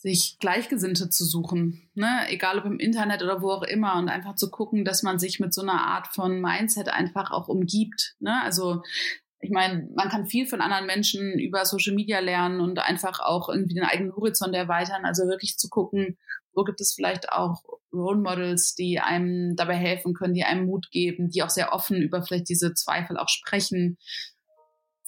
sich 0.02 0.38
Gleichgesinnte 0.40 1.10
zu 1.10 1.26
suchen, 1.26 1.90
ne? 1.94 2.26
egal 2.30 2.58
ob 2.58 2.66
im 2.66 2.80
Internet 2.80 3.22
oder 3.22 3.42
wo 3.42 3.52
auch 3.52 3.64
immer, 3.64 3.98
und 3.98 4.08
einfach 4.08 4.36
zu 4.36 4.50
gucken, 4.50 4.86
dass 4.86 5.04
man 5.04 5.20
sich 5.20 5.42
mit 5.42 5.54
so 5.54 5.62
einer 5.62 5.82
Art 5.88 6.08
von 6.08 6.40
Mindset 6.40 6.88
einfach 6.88 7.32
auch 7.32 7.50
umgibt. 7.50 8.16
Ne? 8.20 8.42
Also 8.42 8.82
ich 9.42 9.52
meine, 9.52 9.90
man 9.96 10.10
kann 10.10 10.26
viel 10.26 10.46
von 10.48 10.62
anderen 10.62 10.86
Menschen 10.86 11.38
über 11.38 11.66
Social 11.66 11.94
Media 11.94 12.20
lernen 12.20 12.62
und 12.62 12.80
einfach 12.80 13.20
auch 13.20 13.50
irgendwie 13.50 13.76
den 13.76 13.84
eigenen 13.84 14.16
Horizont 14.16 14.56
erweitern. 14.56 15.04
Also 15.04 15.28
wirklich 15.28 15.58
zu 15.58 15.68
gucken, 15.68 16.18
wo 16.54 16.64
gibt 16.64 16.80
es 16.80 16.94
vielleicht 16.94 17.32
auch 17.32 17.64
Role 17.92 18.20
Models, 18.20 18.76
die 18.76 19.00
einem 19.00 19.56
dabei 19.56 19.76
helfen 19.76 20.14
können, 20.14 20.34
die 20.34 20.44
einem 20.44 20.66
Mut 20.66 20.92
geben, 20.92 21.30
die 21.30 21.44
auch 21.44 21.50
sehr 21.50 21.74
offen 21.74 22.02
über 22.02 22.22
vielleicht 22.22 22.50
diese 22.50 22.74
Zweifel 22.74 23.18
auch 23.18 23.30
sprechen 23.30 23.98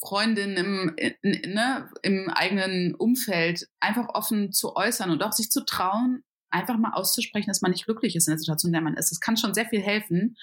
Freundin 0.02 0.58
im, 0.58 0.96
in, 0.98 1.54
ne, 1.54 1.90
im 2.02 2.30
eigenen 2.30 2.96
Umfeld 2.96 3.68
einfach 3.80 4.10
offen 4.10 4.52
zu 4.52 4.76
äußern 4.76 5.12
und 5.12 5.24
auch 5.24 5.32
sich 5.32 5.52
zu 5.52 5.64
trauen, 5.64 6.24
einfach 6.50 6.78
mal 6.78 6.94
auszusprechen, 6.94 7.48
dass 7.48 7.62
man 7.62 7.72
nicht 7.72 7.86
glücklich 7.86 8.16
ist 8.16 8.28
in 8.28 8.32
der 8.32 8.40
Situation, 8.40 8.70
in 8.70 8.74
der 8.74 8.82
man 8.82 8.96
ist. 8.96 9.12
Das 9.12 9.20
kann 9.20 9.38
schon 9.38 9.54
sehr 9.54 9.68
viel 9.68 9.82
helfen, 9.82 10.36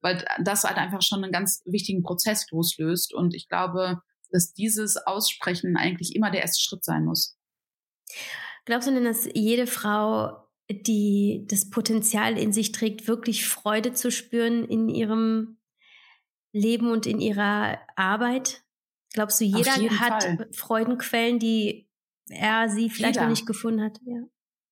weil 0.00 0.24
das 0.42 0.64
halt 0.64 0.76
einfach 0.76 1.02
schon 1.02 1.24
einen 1.24 1.32
ganz 1.32 1.62
wichtigen 1.64 2.02
Prozess 2.02 2.46
loslöst. 2.50 3.12
Und 3.12 3.34
ich 3.34 3.48
glaube, 3.48 4.00
dass 4.30 4.52
dieses 4.52 4.96
Aussprechen 4.96 5.76
eigentlich 5.76 6.14
immer 6.14 6.30
der 6.30 6.42
erste 6.42 6.62
Schritt 6.62 6.84
sein 6.84 7.04
muss. 7.04 7.36
Glaubst 8.64 8.88
du 8.88 8.92
denn, 8.92 9.04
dass 9.04 9.28
jede 9.34 9.66
Frau, 9.66 10.48
die 10.70 11.44
das 11.48 11.70
Potenzial 11.70 12.38
in 12.38 12.52
sich 12.52 12.72
trägt, 12.72 13.08
wirklich 13.08 13.46
Freude 13.46 13.92
zu 13.92 14.10
spüren 14.10 14.64
in 14.64 14.88
ihrem 14.88 15.58
Leben 16.52 16.90
und 16.90 17.06
in 17.06 17.20
ihrer 17.20 17.78
Arbeit? 17.96 18.65
Glaubst 19.16 19.40
du, 19.40 19.44
jeder 19.44 19.72
hat 19.98 20.24
Fall. 20.24 20.48
Freudenquellen, 20.52 21.38
die 21.38 21.88
er, 22.28 22.68
sie 22.68 22.90
vielleicht 22.90 23.14
Jeder. 23.14 23.22
noch 23.22 23.30
nicht 23.30 23.46
gefunden 23.46 23.82
hat? 23.82 23.98
Ja. 24.04 24.20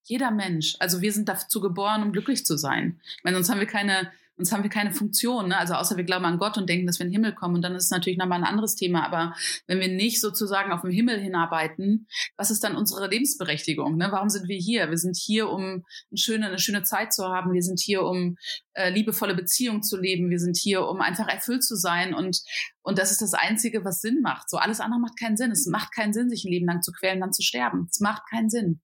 Jeder 0.02 0.30
Mensch. 0.30 0.76
Also 0.80 1.00
wir 1.00 1.12
sind 1.12 1.30
dazu 1.30 1.62
geboren, 1.62 2.02
um 2.02 2.12
glücklich 2.12 2.44
zu 2.44 2.58
sein. 2.58 3.00
Ich 3.16 3.24
meine, 3.24 3.36
sonst 3.38 3.48
haben 3.48 3.60
wir 3.60 3.66
keine, 3.66 4.12
sonst 4.36 4.52
haben 4.52 4.62
wir 4.62 4.70
keine 4.70 4.92
Funktion. 4.92 5.48
Ne? 5.48 5.56
Also 5.56 5.74
außer 5.74 5.96
wir 5.96 6.04
glauben 6.04 6.24
an 6.24 6.38
Gott 6.38 6.58
und 6.58 6.68
denken, 6.68 6.86
dass 6.86 6.98
wir 6.98 7.06
in 7.06 7.12
den 7.12 7.22
Himmel 7.22 7.34
kommen. 7.34 7.56
Und 7.56 7.62
dann 7.62 7.74
ist 7.74 7.84
es 7.84 7.90
natürlich 7.90 8.18
nochmal 8.18 8.38
ein 8.38 8.46
anderes 8.46 8.74
Thema. 8.74 9.04
Aber 9.04 9.34
wenn 9.66 9.80
wir 9.80 9.88
nicht 9.88 10.20
sozusagen 10.20 10.72
auf 10.72 10.82
den 10.82 10.90
Himmel 10.90 11.20
hinarbeiten, 11.20 12.08
was 12.36 12.50
ist 12.50 12.64
dann 12.64 12.76
unsere 12.76 13.08
Lebensberechtigung? 13.08 13.96
Ne? 13.96 14.08
Warum 14.10 14.28
sind 14.28 14.48
wir 14.48 14.58
hier? 14.58 14.90
Wir 14.90 14.98
sind 14.98 15.16
hier, 15.16 15.48
um 15.48 15.62
eine 15.62 15.82
schöne, 16.18 16.46
eine 16.46 16.58
schöne 16.58 16.82
Zeit 16.82 17.12
zu 17.12 17.24
haben. 17.24 17.52
Wir 17.52 17.62
sind 17.62 17.80
hier, 17.80 18.02
um 18.02 18.36
äh, 18.72 18.90
liebevolle 18.90 19.34
Beziehungen 19.34 19.82
zu 19.82 20.00
leben. 20.00 20.30
Wir 20.30 20.40
sind 20.40 20.56
hier, 20.56 20.86
um 20.86 21.00
einfach 21.00 21.28
erfüllt 21.28 21.64
zu 21.64 21.76
sein. 21.76 22.14
Und, 22.14 22.42
und 22.82 22.98
das 22.98 23.12
ist 23.12 23.22
das 23.22 23.34
Einzige, 23.34 23.84
was 23.84 24.00
Sinn 24.00 24.20
macht. 24.22 24.50
So 24.50 24.56
alles 24.56 24.80
andere 24.80 25.00
macht 25.00 25.18
keinen 25.18 25.36
Sinn. 25.36 25.52
Es 25.52 25.66
macht 25.66 25.94
keinen 25.94 26.12
Sinn, 26.12 26.28
sich 26.28 26.44
ein 26.44 26.50
Leben 26.50 26.66
lang 26.66 26.82
zu 26.82 26.92
quälen, 26.92 27.20
dann 27.20 27.32
zu 27.32 27.42
sterben. 27.42 27.86
Es 27.90 28.00
macht 28.00 28.22
keinen 28.28 28.50
Sinn. 28.50 28.80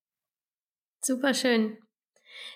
Super 1.03 1.35
schön. 1.35 1.79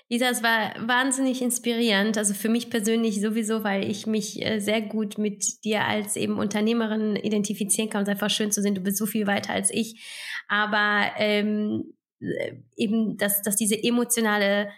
Lisa, 0.08 0.28
es 0.28 0.42
war 0.42 0.74
wahnsinnig 0.86 1.42
inspirierend. 1.42 2.18
Also 2.18 2.34
für 2.34 2.48
mich 2.48 2.70
persönlich 2.70 3.20
sowieso, 3.20 3.64
weil 3.64 3.90
ich 3.90 4.06
mich 4.06 4.44
äh, 4.44 4.60
sehr 4.60 4.82
gut 4.82 5.18
mit 5.18 5.64
dir 5.64 5.84
als 5.84 6.16
eben 6.16 6.38
Unternehmerin 6.38 7.16
identifizieren 7.16 7.90
kann. 7.90 8.02
Es 8.02 8.08
ist 8.08 8.12
einfach 8.12 8.30
schön 8.30 8.52
zu 8.52 8.62
sehen, 8.62 8.74
du 8.74 8.80
bist 8.80 8.98
so 8.98 9.06
viel 9.06 9.26
weiter 9.26 9.52
als 9.52 9.70
ich. 9.70 10.04
Aber 10.48 11.10
ähm, 11.18 11.94
äh, 12.20 12.52
eben, 12.76 13.16
dass, 13.16 13.42
dass 13.42 13.56
diese 13.56 13.82
emotionale 13.82 14.68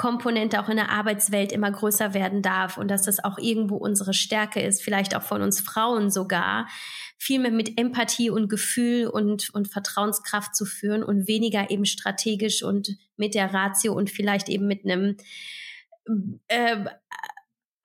Komponente 0.00 0.62
auch 0.62 0.70
in 0.70 0.76
der 0.76 0.88
Arbeitswelt 0.88 1.52
immer 1.52 1.70
größer 1.70 2.14
werden 2.14 2.40
darf 2.40 2.78
und 2.78 2.90
dass 2.90 3.02
das 3.02 3.22
auch 3.22 3.36
irgendwo 3.36 3.76
unsere 3.76 4.14
Stärke 4.14 4.62
ist, 4.62 4.82
vielleicht 4.82 5.14
auch 5.14 5.22
von 5.22 5.42
uns 5.42 5.60
Frauen 5.60 6.10
sogar, 6.10 6.68
viel 7.18 7.38
mehr 7.38 7.50
mit 7.50 7.78
Empathie 7.78 8.30
und 8.30 8.48
Gefühl 8.48 9.08
und, 9.08 9.50
und 9.50 9.68
Vertrauenskraft 9.68 10.56
zu 10.56 10.64
führen 10.64 11.02
und 11.02 11.28
weniger 11.28 11.70
eben 11.70 11.84
strategisch 11.84 12.62
und 12.62 12.96
mit 13.18 13.34
der 13.34 13.52
Ratio 13.52 13.92
und 13.92 14.08
vielleicht 14.08 14.48
eben 14.48 14.66
mit 14.66 14.86
einem 14.86 15.18
äh, 16.48 16.86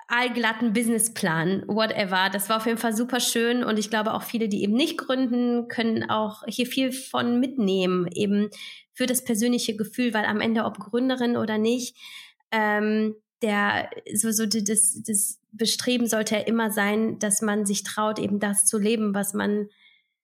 allglatten 0.07 0.71
Businessplan, 0.71 1.63
whatever. 1.67 2.29
Das 2.31 2.47
war 2.47 2.57
auf 2.57 2.65
jeden 2.65 2.77
Fall 2.77 2.95
super 2.95 3.19
schön 3.19 3.61
und 3.61 3.77
ich 3.77 3.89
glaube 3.89 4.13
auch 4.13 4.23
viele, 4.23 4.47
die 4.47 4.63
eben 4.63 4.73
nicht 4.73 4.97
gründen, 4.97 5.67
können 5.67 6.09
auch 6.09 6.43
hier 6.47 6.65
viel 6.65 6.93
von 6.93 7.41
mitnehmen, 7.41 8.07
eben 8.13 8.51
für 8.95 9.05
das 9.05 9.23
persönliche 9.23 9.75
Gefühl, 9.75 10.13
weil 10.13 10.25
am 10.25 10.41
Ende, 10.41 10.63
ob 10.63 10.79
Gründerin 10.79 11.37
oder 11.37 11.57
nicht, 11.57 11.95
ähm, 12.51 13.15
der 13.41 13.89
so, 14.13 14.31
so 14.31 14.45
das, 14.45 15.01
das 15.05 15.39
Bestreben 15.51 16.07
sollte 16.07 16.35
ja 16.35 16.41
immer 16.41 16.71
sein, 16.71 17.19
dass 17.19 17.41
man 17.41 17.65
sich 17.65 17.83
traut, 17.83 18.17
eben 18.19 18.39
das 18.39 18.65
zu 18.65 18.77
leben, 18.77 19.13
was 19.13 19.33
man 19.33 19.67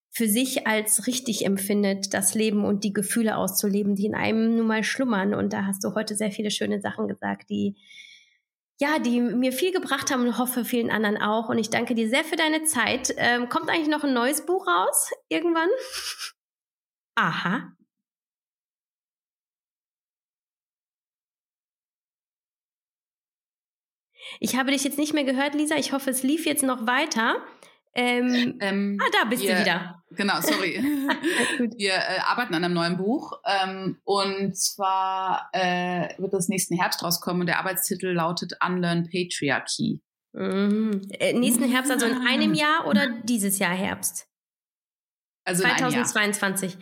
für 0.10 0.28
sich 0.28 0.68
als 0.68 1.08
richtig 1.08 1.46
empfindet, 1.46 2.14
das 2.14 2.34
Leben 2.34 2.66
und 2.66 2.84
die 2.84 2.92
Gefühle 2.92 3.38
auszuleben, 3.38 3.96
die 3.96 4.06
in 4.06 4.16
einem 4.16 4.58
nun 4.58 4.68
mal 4.68 4.84
schlummern. 4.84 5.34
Und 5.34 5.54
da 5.54 5.66
hast 5.66 5.84
du 5.84 5.94
heute 5.96 6.16
sehr 6.16 6.32
viele 6.32 6.52
schöne 6.52 6.82
Sachen 6.82 7.08
gesagt, 7.08 7.50
die 7.50 7.76
ja, 8.82 8.98
die 8.98 9.22
mir 9.22 9.54
viel 9.54 9.72
gebracht 9.72 10.10
haben 10.10 10.26
und 10.26 10.40
hoffe 10.40 10.66
vielen 10.66 10.90
anderen 10.90 11.18
auch. 11.18 11.50
Und 11.50 11.60
ich 11.60 11.70
danke 11.70 11.94
dir 11.94 12.10
sehr 12.10 12.24
für 12.24 12.36
deine 12.36 12.64
Zeit. 12.64 13.14
Ähm, 13.16 13.48
kommt 13.48 13.70
eigentlich 13.70 13.90
noch 13.90 14.04
ein 14.04 14.14
neues 14.14 14.44
Buch 14.44 14.66
raus 14.66 15.12
irgendwann? 15.30 15.70
Aha. 17.14 17.74
Ich 24.40 24.56
habe 24.56 24.72
dich 24.72 24.84
jetzt 24.84 24.98
nicht 24.98 25.14
mehr 25.14 25.24
gehört, 25.24 25.56
Lisa. 25.56 25.76
Ich 25.76 25.92
hoffe, 25.94 26.10
es 26.10 26.24
lief 26.24 26.46
jetzt 26.46 26.64
noch 26.64 26.88
weiter. 26.88 27.38
Ähm, 27.94 28.58
ähm, 28.62 28.98
ah, 29.02 29.10
da 29.12 29.28
bist 29.28 29.44
wir, 29.44 29.54
du 29.54 29.62
wieder. 29.62 30.04
Genau, 30.12 30.40
sorry. 30.40 30.78
wir 31.78 31.94
äh, 31.94 32.20
arbeiten 32.26 32.54
an 32.54 32.64
einem 32.64 32.74
neuen 32.74 32.98
Buch 32.98 33.34
ähm, 33.46 33.98
und 34.06 34.56
zwar 34.58 35.50
äh, 35.52 36.10
wird 36.18 36.34
das 36.34 36.48
nächsten 36.48 36.78
Herbst 36.78 37.04
rauskommen 37.04 37.42
und 37.42 37.48
der 37.48 37.60
Arbeitstitel 37.60 38.08
lautet 38.14 38.54
Unlearn 38.66 39.10
Patriarchy. 39.12 40.02
Mhm. 40.34 41.02
Äh, 41.12 41.34
nächsten 41.34 41.70
Herbst, 41.70 41.92
also 41.92 42.06
in 42.06 42.26
einem 42.26 42.54
Jahr 42.54 42.88
oder 42.88 43.10
dieses 43.24 43.60
Jahr 43.60 43.76
Herbst? 43.76 44.28
Also 45.44 45.64
2022. 45.64 46.78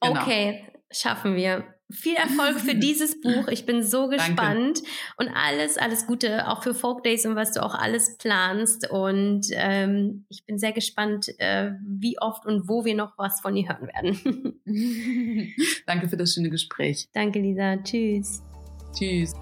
Genau. 0.00 0.20
Okay, 0.20 0.66
schaffen 0.90 1.36
wir. 1.36 1.75
Viel 1.90 2.14
Erfolg 2.14 2.58
für 2.60 2.74
dieses 2.74 3.20
Buch. 3.22 3.48
Ich 3.48 3.64
bin 3.64 3.84
so 3.84 4.08
gespannt. 4.08 4.78
Danke. 4.78 4.90
Und 5.18 5.28
alles, 5.28 5.78
alles 5.78 6.06
Gute 6.06 6.48
auch 6.48 6.62
für 6.62 6.74
Folk 6.74 7.04
Days 7.04 7.24
und 7.26 7.36
was 7.36 7.52
du 7.52 7.62
auch 7.62 7.74
alles 7.74 8.16
planst. 8.18 8.90
Und 8.90 9.46
ähm, 9.52 10.26
ich 10.28 10.44
bin 10.44 10.58
sehr 10.58 10.72
gespannt, 10.72 11.28
äh, 11.38 11.72
wie 11.86 12.18
oft 12.18 12.44
und 12.44 12.68
wo 12.68 12.84
wir 12.84 12.94
noch 12.94 13.16
was 13.18 13.40
von 13.40 13.54
dir 13.54 13.68
hören 13.68 13.88
werden. 13.88 14.60
Danke 15.86 16.08
für 16.08 16.16
das 16.16 16.34
schöne 16.34 16.50
Gespräch. 16.50 17.08
Danke, 17.12 17.38
Lisa. 17.40 17.76
Tschüss. 17.76 18.42
Tschüss. 18.92 19.32